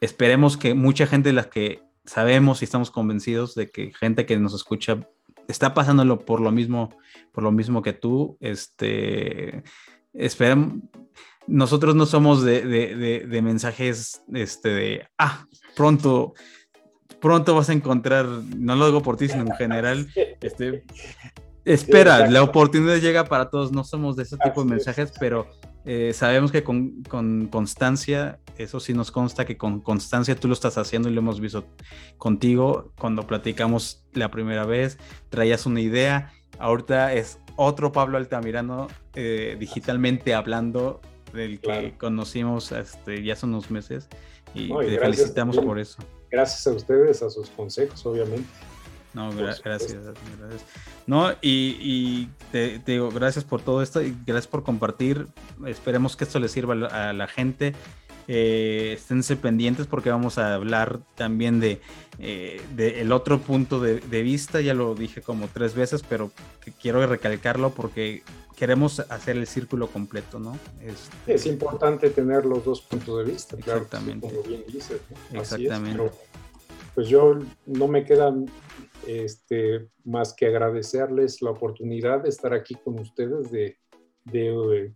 Esperemos 0.01 0.57
que 0.57 0.73
mucha 0.73 1.07
gente 1.07 1.29
de 1.29 1.33
las 1.33 1.47
que 1.47 1.81
sabemos 2.09 2.61
y 2.61 2.65
estamos 2.65 2.91
convencidos 2.91 3.55
de 3.55 3.69
que 3.69 3.93
gente 3.93 4.25
que 4.25 4.37
nos 4.37 4.53
escucha 4.53 5.07
está 5.47 5.73
pasándolo 5.73 6.25
por 6.25 6.41
lo 6.41 6.51
mismo, 6.51 6.89
por 7.31 7.43
lo 7.43 7.51
mismo 7.51 7.81
que 7.81 7.93
tú. 7.93 8.37
Este, 8.39 9.63
esperamos, 10.13 10.79
nosotros 11.47 11.95
no 11.95 12.05
somos 12.05 12.43
de, 12.43 13.41
mensajes 13.43 14.21
este, 14.33 14.69
de, 14.69 15.07
ah, 15.17 15.45
pronto, 15.75 16.33
pronto 17.19 17.55
vas 17.55 17.69
a 17.69 17.73
encontrar, 17.73 18.25
no 18.25 18.75
lo 18.75 18.87
digo 18.87 19.01
por 19.01 19.17
ti, 19.17 19.27
sino 19.27 19.43
en 19.43 19.55
general, 19.55 20.07
este, 20.41 20.83
espera, 21.65 22.29
la 22.29 22.43
oportunidad 22.43 22.97
llega 22.97 23.25
para 23.25 23.49
todos, 23.49 23.71
no 23.71 23.83
somos 23.83 24.15
de 24.15 24.23
ese 24.23 24.37
tipo 24.37 24.63
de 24.63 24.69
mensajes, 24.69 25.11
pero 25.19 25.47
eh, 25.85 26.11
sabemos 26.13 26.51
que 26.51 26.63
con, 26.63 27.03
con, 27.03 27.47
constancia, 27.47 28.39
eso 28.57 28.79
sí 28.79 28.93
nos 28.93 29.11
consta 29.11 29.45
que 29.45 29.57
con 29.57 29.79
constancia 29.79 30.35
tú 30.35 30.47
lo 30.47 30.53
estás 30.53 30.77
haciendo 30.77 31.09
y 31.09 31.13
lo 31.13 31.21
hemos 31.21 31.39
visto 31.39 31.65
contigo 32.17 32.91
cuando 32.97 33.25
platicamos 33.25 34.03
la 34.13 34.29
primera 34.29 34.65
vez, 34.65 34.97
traías 35.29 35.65
una 35.65 35.81
idea, 35.81 36.33
ahorita 36.59 37.13
es 37.13 37.39
otro 37.55 37.91
Pablo 37.91 38.17
Altamirano 38.17 38.87
eh, 39.15 39.57
digitalmente 39.59 40.33
hablando 40.33 41.01
del 41.33 41.59
que 41.59 41.93
conocimos 41.97 42.71
este, 42.71 43.23
ya 43.23 43.33
hace 43.33 43.45
unos 43.45 43.69
meses 43.71 44.07
y 44.53 44.69
te 44.69 44.99
felicitamos 44.99 45.57
por 45.57 45.79
eso. 45.79 45.97
Gracias 46.31 46.67
a 46.67 46.71
ustedes, 46.71 47.23
a 47.23 47.29
sus 47.29 47.49
consejos, 47.49 48.05
obviamente. 48.05 48.47
No, 49.13 49.31
gracias, 49.31 49.63
gracias, 49.63 50.01
No, 51.07 51.31
y, 51.41 52.27
te, 52.51 52.79
digo, 52.85 53.09
gracias 53.09 53.43
por 53.43 53.61
todo 53.61 53.81
esto 53.81 54.01
y 54.01 54.15
gracias 54.25 54.47
por 54.47 54.63
compartir. 54.63 55.27
Esperemos 55.65 56.15
que 56.15 56.25
esto 56.25 56.39
le 56.39 56.47
sirva 56.47 56.73
a 56.73 57.13
la 57.13 57.27
gente. 57.27 57.73
Eh, 58.31 58.93
esténse 58.93 59.35
pendientes 59.37 59.87
porque 59.87 60.11
vamos 60.11 60.37
a 60.37 60.53
hablar 60.53 60.99
también 61.15 61.59
de, 61.59 61.81
eh, 62.19 62.61
el 62.77 63.11
otro 63.11 63.39
punto 63.39 63.79
de, 63.79 64.21
vista, 64.21 64.61
ya 64.61 64.75
lo 64.75 64.93
dije 64.93 65.23
como 65.23 65.47
tres 65.47 65.73
veces, 65.73 66.03
pero 66.07 66.29
quiero 66.79 67.03
recalcarlo 67.07 67.71
porque 67.71 68.21
queremos 68.55 68.99
hacer 68.99 69.35
el 69.35 69.47
círculo 69.47 69.87
completo, 69.87 70.37
¿no? 70.37 70.59
Este, 70.79 71.33
es 71.33 71.47
importante 71.47 72.11
tener 72.11 72.45
los 72.45 72.63
dos 72.63 72.81
puntos 72.81 73.17
de 73.17 73.31
vista, 73.31 73.57
exactamente. 73.57 74.27
como 74.27 74.43
bien 74.43 74.63
dices. 74.67 75.01
Exactamente. 75.33 76.11
pues 76.93 77.07
yo 77.07 77.39
no 77.65 77.87
me 77.87 78.05
quedan 78.05 78.45
este, 79.09 79.89
más 80.03 80.33
que 80.33 80.45
agradecerles 80.45 81.41
la 81.41 81.51
oportunidad 81.51 82.23
de 82.23 82.29
estar 82.29 82.53
aquí 82.53 82.75
con 82.75 82.99
ustedes, 82.99 83.51
de, 83.51 83.77
de, 84.25 84.93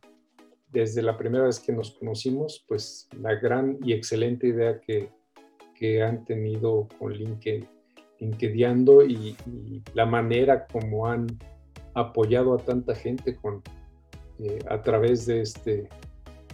desde 0.72 1.02
la 1.02 1.18
primera 1.18 1.46
vez 1.46 1.60
que 1.60 1.72
nos 1.72 1.92
conocimos, 1.92 2.64
pues 2.68 3.08
la 3.20 3.36
gran 3.36 3.80
y 3.84 3.94
excelente 3.94 4.48
idea 4.48 4.80
que, 4.80 5.10
que 5.76 6.04
han 6.04 6.26
tenido 6.26 6.88
con 7.00 7.14
LinkedIn, 7.14 7.68
LinkedIn 8.20 8.88
y, 9.08 9.36
y, 9.48 9.84
la 9.94 10.06
manera 10.06 10.68
como 10.68 11.08
han 11.08 11.28
apoyado 11.96 12.54
a 12.54 12.58
tanta 12.58 12.94
gente 12.96 13.36
con, 13.36 13.62
eh, 14.40 14.60
a 14.70 14.82
través 14.82 15.26
de 15.26 15.42
este, 15.42 15.90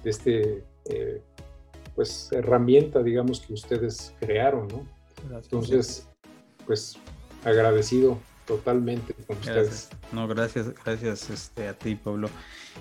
de 0.04 0.10
este 0.10 0.64
eh, 0.90 1.22
pues, 1.96 2.32
herramienta, 2.32 3.04
digamos, 3.04 3.42
que 3.42 3.54
ustedes 3.54 4.16
crearon, 4.20 4.68
¿no? 4.70 4.86
Entonces, 5.36 6.10
pues 6.66 6.98
agradecido 7.44 8.20
totalmente 8.46 9.14
con 9.28 9.38
ustedes. 9.38 9.90
No, 10.12 10.28
gracias, 10.28 10.74
gracias 10.84 11.30
este, 11.30 11.68
a 11.68 11.74
ti, 11.74 11.96
Pablo. 11.96 12.30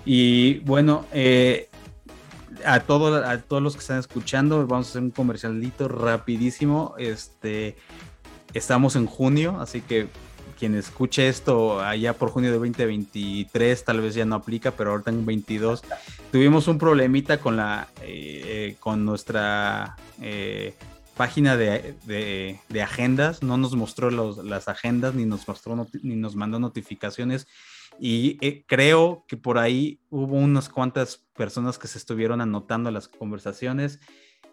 Y 0.05 0.59
bueno, 0.59 1.05
eh, 1.13 1.69
a, 2.65 2.79
todo, 2.81 3.23
a 3.23 3.37
todos 3.39 3.61
los 3.61 3.73
que 3.73 3.79
están 3.79 3.99
escuchando, 3.99 4.65
vamos 4.65 4.87
a 4.87 4.89
hacer 4.89 5.01
un 5.03 5.11
comercialito 5.11 5.87
rapidísimo. 5.87 6.95
Este, 6.97 7.77
estamos 8.53 8.95
en 8.95 9.05
junio, 9.05 9.59
así 9.59 9.81
que 9.81 10.07
quien 10.57 10.75
escuche 10.75 11.29
esto 11.29 11.79
allá 11.79 12.13
por 12.13 12.31
junio 12.31 12.51
de 12.51 12.57
2023 12.57 13.85
tal 13.85 14.01
vez 14.01 14.13
ya 14.13 14.25
no 14.25 14.35
aplica, 14.35 14.71
pero 14.71 14.91
ahorita 14.91 15.09
en 15.09 15.25
22 15.25 15.83
tuvimos 16.33 16.67
un 16.67 16.77
problemita 16.77 17.39
con 17.39 17.55
la 17.55 17.87
eh, 18.01 18.75
con 18.81 19.05
nuestra 19.05 19.95
eh, 20.21 20.75
página 21.19 21.57
de, 21.57 22.61
agendas, 22.81 23.43
no 23.43 23.57
nos 23.57 23.75
mostró 23.75 24.09
las 24.09 24.69
agendas 24.69 25.15
ni 25.15 25.25
nos 25.25 25.45
mostró 25.49 25.85
ni 26.01 26.15
nos 26.15 26.37
mandó 26.37 26.59
notificaciones 26.59 27.45
y 27.99 28.37
eh, 28.39 28.63
creo 28.65 29.25
que 29.27 29.35
por 29.35 29.57
ahí 29.57 29.99
hubo 30.09 30.37
unas 30.37 30.69
cuantas 30.69 31.17
personas 31.35 31.77
que 31.77 31.89
se 31.89 31.97
estuvieron 31.97 32.39
anotando 32.39 32.89
las 32.89 33.09
conversaciones. 33.09 33.99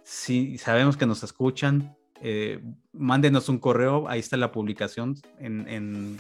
Si 0.02 0.59
sabemos 0.59 0.97
que 0.97 1.06
nos 1.06 1.22
escuchan, 1.22 1.97
eh, 2.22 2.62
mándenos 2.93 3.48
un 3.48 3.59
correo, 3.59 4.09
ahí 4.09 4.20
está 4.20 4.36
la 4.36 4.52
publicación 4.52 5.16
en, 5.38 6.18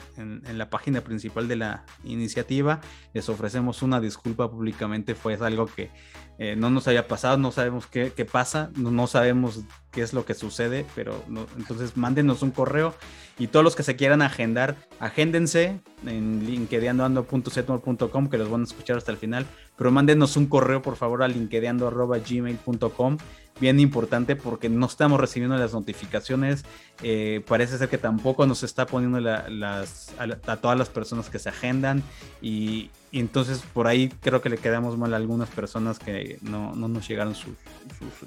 la 0.52 0.68
página 0.68 1.00
principal 1.00 1.48
de 1.48 1.56
la 1.56 1.84
iniciativa. 2.04 2.80
Les 3.14 3.28
ofrecemos 3.28 3.82
una 3.82 4.00
disculpa 4.00 4.50
públicamente, 4.50 5.14
fue 5.14 5.34
algo 5.34 5.66
que 5.66 5.90
eh, 6.38 6.54
no 6.56 6.68
nos 6.70 6.86
haya 6.88 7.08
pasado, 7.08 7.38
no 7.38 7.50
sabemos 7.50 7.86
qué, 7.86 8.10
pasa, 8.30 8.70
no, 8.76 9.06
sabemos 9.06 9.64
qué 9.90 10.02
es 10.02 10.12
lo 10.12 10.26
que 10.26 10.34
sucede, 10.34 10.84
pero 10.94 11.24
entonces 11.56 11.96
mándenos 11.96 12.42
un 12.42 12.50
correo 12.50 12.94
y 13.38 13.46
todos 13.46 13.64
los 13.64 13.74
que 13.74 13.82
se 13.82 13.96
quieran 13.96 14.20
agendar, 14.20 14.76
agéndense 15.00 15.80
en 16.06 16.44
linkedeandoando.setmore.com 16.44 18.28
que 18.28 18.38
los 18.38 18.50
van 18.50 18.62
a 18.62 18.64
escuchar 18.64 18.98
hasta 18.98 19.12
el 19.12 19.18
final, 19.18 19.46
pero 19.76 19.90
mándenos 19.90 20.36
un 20.36 20.46
correo 20.46 20.82
por 20.82 20.96
favor 20.96 21.22
a 21.22 21.28
linkedeando.gmail.com 21.28 23.18
bien 23.60 23.80
importante 23.80 24.36
porque 24.36 24.68
no 24.68 24.86
estamos 24.86 25.20
recibiendo 25.20 25.56
las 25.56 25.72
notificaciones. 25.72 26.64
Eh, 27.02 27.42
parece 27.46 27.78
ser 27.78 27.88
que 27.88 27.98
tampoco 27.98 28.46
nos 28.46 28.62
está 28.62 28.86
poniendo 28.86 29.20
las, 29.20 30.12
a, 30.18 30.56
todas 30.56 30.78
las 30.78 30.88
personas 30.88 31.30
que 31.30 31.38
se 31.38 31.48
agendan 31.48 32.02
y, 32.40 32.90
entonces 33.12 33.62
por 33.72 33.86
ahí 33.86 34.10
creo 34.20 34.42
que 34.42 34.50
le 34.50 34.58
quedamos 34.58 34.98
mal 34.98 35.14
a 35.14 35.16
algunas 35.16 35.48
personas 35.48 35.98
que 35.98 36.38
no, 36.42 36.74
nos 36.74 37.08
llegaron 37.08 37.34
sus, 37.34 37.54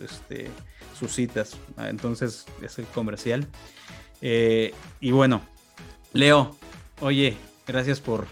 este, 0.03 0.49
sus 0.97 1.13
citas. 1.13 1.57
Entonces 1.77 2.45
es 2.61 2.79
el 2.79 2.85
comercial. 2.85 3.47
Eh, 4.21 4.73
y 4.99 5.11
bueno, 5.11 5.41
Leo, 6.13 6.55
oye, 7.01 7.37
gracias 7.67 7.99
por, 7.99 8.25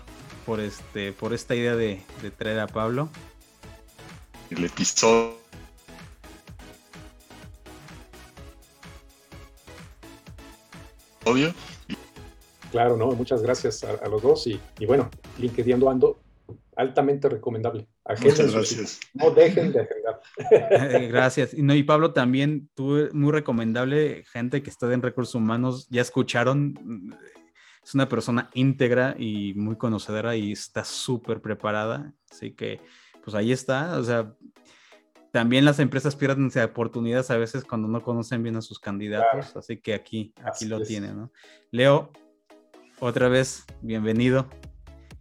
por, 0.45 0.59
este, 0.59 1.13
por 1.13 1.33
esta 1.33 1.53
idea 1.53 1.75
de, 1.75 2.01
de 2.23 2.31
traer 2.31 2.59
a 2.59 2.67
Pablo. 2.67 3.09
El 4.49 4.63
episodio 4.63 5.46
obvio. 11.29 11.53
Claro, 12.71 12.97
no, 12.97 13.11
muchas 13.11 13.41
gracias 13.41 13.83
a, 13.83 14.07
los 14.07 14.21
dos 14.21 14.47
y, 14.47 14.59
bueno, 14.85 15.09
LinkedIn 15.37 15.87
Ando, 15.87 16.19
altamente 16.75 17.29
recomendable. 17.29 17.87
Muchas 18.21 18.53
gracias. 18.53 18.99
No 19.13 19.31
dejen 19.31 19.71
de 19.71 19.81
agendar. 19.81 21.07
gracias. 21.09 21.53
Y, 21.53 21.61
no, 21.61 21.73
y 21.73 21.83
Pablo 21.83 22.13
también, 22.13 22.69
tú 22.75 23.09
muy 23.13 23.31
recomendable, 23.31 24.23
gente 24.31 24.61
que 24.61 24.69
está 24.69 24.91
en 24.93 25.01
recursos 25.01 25.35
humanos, 25.35 25.87
ya 25.89 26.01
escucharon, 26.01 27.15
es 27.83 27.95
una 27.95 28.09
persona 28.09 28.49
íntegra 28.53 29.15
y 29.17 29.53
muy 29.53 29.77
conocedora 29.77 30.35
y 30.35 30.51
está 30.51 30.83
súper 30.83 31.41
preparada, 31.41 32.13
así 32.29 32.51
que 32.51 32.81
pues 33.23 33.35
ahí 33.35 33.51
está, 33.51 33.97
o 33.97 34.03
sea, 34.03 34.33
también 35.31 35.65
las 35.65 35.79
empresas 35.79 36.15
pierden 36.15 36.51
oportunidades 36.63 37.29
a 37.31 37.37
veces 37.37 37.63
cuando 37.63 37.87
no 37.87 38.01
conocen 38.01 38.43
bien 38.43 38.55
a 38.55 38.61
sus 38.61 38.79
candidatos, 38.79 39.55
así 39.55 39.77
que 39.77 39.93
aquí, 39.93 40.33
aquí 40.43 40.65
lo 40.65 40.81
tienen, 40.81 41.17
¿no? 41.17 41.31
Leo, 41.71 42.11
otra 42.99 43.27
vez, 43.29 43.65
bienvenido. 43.81 44.49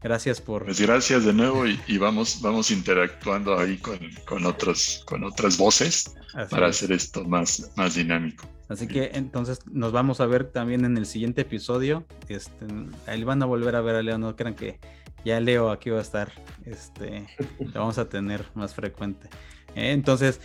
Gracias 0.01 0.41
por... 0.41 0.65
Pues 0.65 0.81
gracias 0.81 1.25
de 1.25 1.33
nuevo 1.33 1.67
y, 1.67 1.99
vamos, 1.99 2.41
vamos 2.41 2.71
interactuando 2.71 3.59
ahí 3.59 3.77
con, 3.79 3.99
con, 4.25 4.47
otros, 4.47 5.03
con 5.07 5.25
otras 5.25 5.59
voces 5.59 6.15
para 6.51 6.69
hacer 6.69 6.93
esto 6.93 7.25
más, 7.25 7.73
más 7.77 7.95
dinámico. 7.95 8.47
Así 8.69 8.87
que 8.87 9.11
entonces 9.15 9.67
nos 9.67 9.93
vamos 9.93 10.21
a 10.21 10.27
ver 10.27 10.45
también 10.51 10.85
en 10.85 10.97
el 10.97 11.07
siguiente 11.07 11.43
episodio. 11.43 12.05
Este, 12.29 12.67
ahí 13.07 13.25
van 13.25 13.43
a 13.43 13.47
volver 13.47 13.77
a 13.77 13.81
ver 13.81 13.97
a 13.97 14.03
Leo, 14.03 14.19
no 14.19 14.37
crean 14.37 14.55
que 14.55 14.79
ya 15.25 15.41
Leo 15.41 15.71
aquí 15.71 15.91
va 15.91 15.99
a 15.99 16.03
estar, 16.03 16.31
este, 16.65 17.27
lo 17.59 17.81
vamos 17.81 17.99
a 17.99 18.09
tener 18.09 18.45
más 18.55 18.75
frecuente. 18.75 19.29
¿Eh? 19.77 19.93
Entonces, 19.93 20.41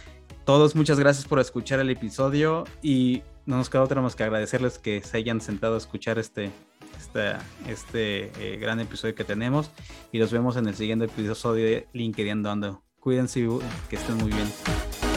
todos 0.45 0.75
muchas 0.75 0.99
gracias 0.99 1.27
por 1.27 1.39
escuchar 1.39 1.79
el 1.79 1.89
episodio 1.89 2.65
y 2.81 3.23
no 3.45 3.57
nos 3.57 3.69
queda 3.69 3.83
otra 3.83 4.01
más 4.01 4.15
que 4.15 4.23
agradecerles 4.23 4.77
que 4.77 5.01
se 5.01 5.17
hayan 5.17 5.41
sentado 5.41 5.75
a 5.75 5.77
escuchar 5.77 6.19
este, 6.19 6.51
este, 6.97 7.35
este 7.67 8.57
gran 8.57 8.79
episodio 8.79 9.15
que 9.15 9.23
tenemos 9.23 9.71
y 10.11 10.19
los 10.19 10.31
vemos 10.31 10.57
en 10.57 10.67
el 10.67 10.75
siguiente 10.75 11.05
episodio 11.05 11.65
de 11.65 11.87
LinkedIn 11.93 12.45
Ando. 12.45 12.83
Cuídense 12.99 13.47
que 13.89 13.95
estén 13.95 14.17
muy 14.17 14.31
bien. 14.31 15.10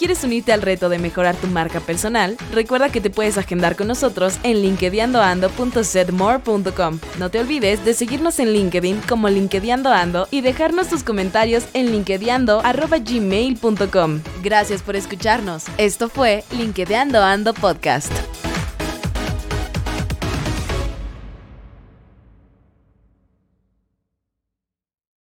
Quieres 0.00 0.24
unirte 0.24 0.52
al 0.54 0.62
reto 0.62 0.88
de 0.88 0.98
mejorar 0.98 1.36
tu 1.36 1.46
marca 1.46 1.78
personal, 1.78 2.38
recuerda 2.54 2.90
que 2.90 3.02
te 3.02 3.10
puedes 3.10 3.36
agendar 3.36 3.76
con 3.76 3.86
nosotros 3.86 4.38
en 4.44 4.62
linkedinando.setmore.com. 4.62 6.98
No 7.18 7.30
te 7.30 7.38
olvides 7.38 7.84
de 7.84 7.92
seguirnos 7.92 8.38
en 8.38 8.54
LinkedIn 8.54 9.02
como 9.06 9.28
LinkedInando 9.28 10.26
y 10.30 10.40
dejarnos 10.40 10.88
tus 10.88 11.04
comentarios 11.04 11.64
en 11.74 11.92
linkedinando.gmail.com. 11.92 14.20
Gracias 14.42 14.80
por 14.80 14.96
escucharnos. 14.96 15.66
Esto 15.76 16.08
fue 16.08 16.44
LinkedInando 16.50 17.22
Ando 17.22 17.52
Podcast. 17.52 18.10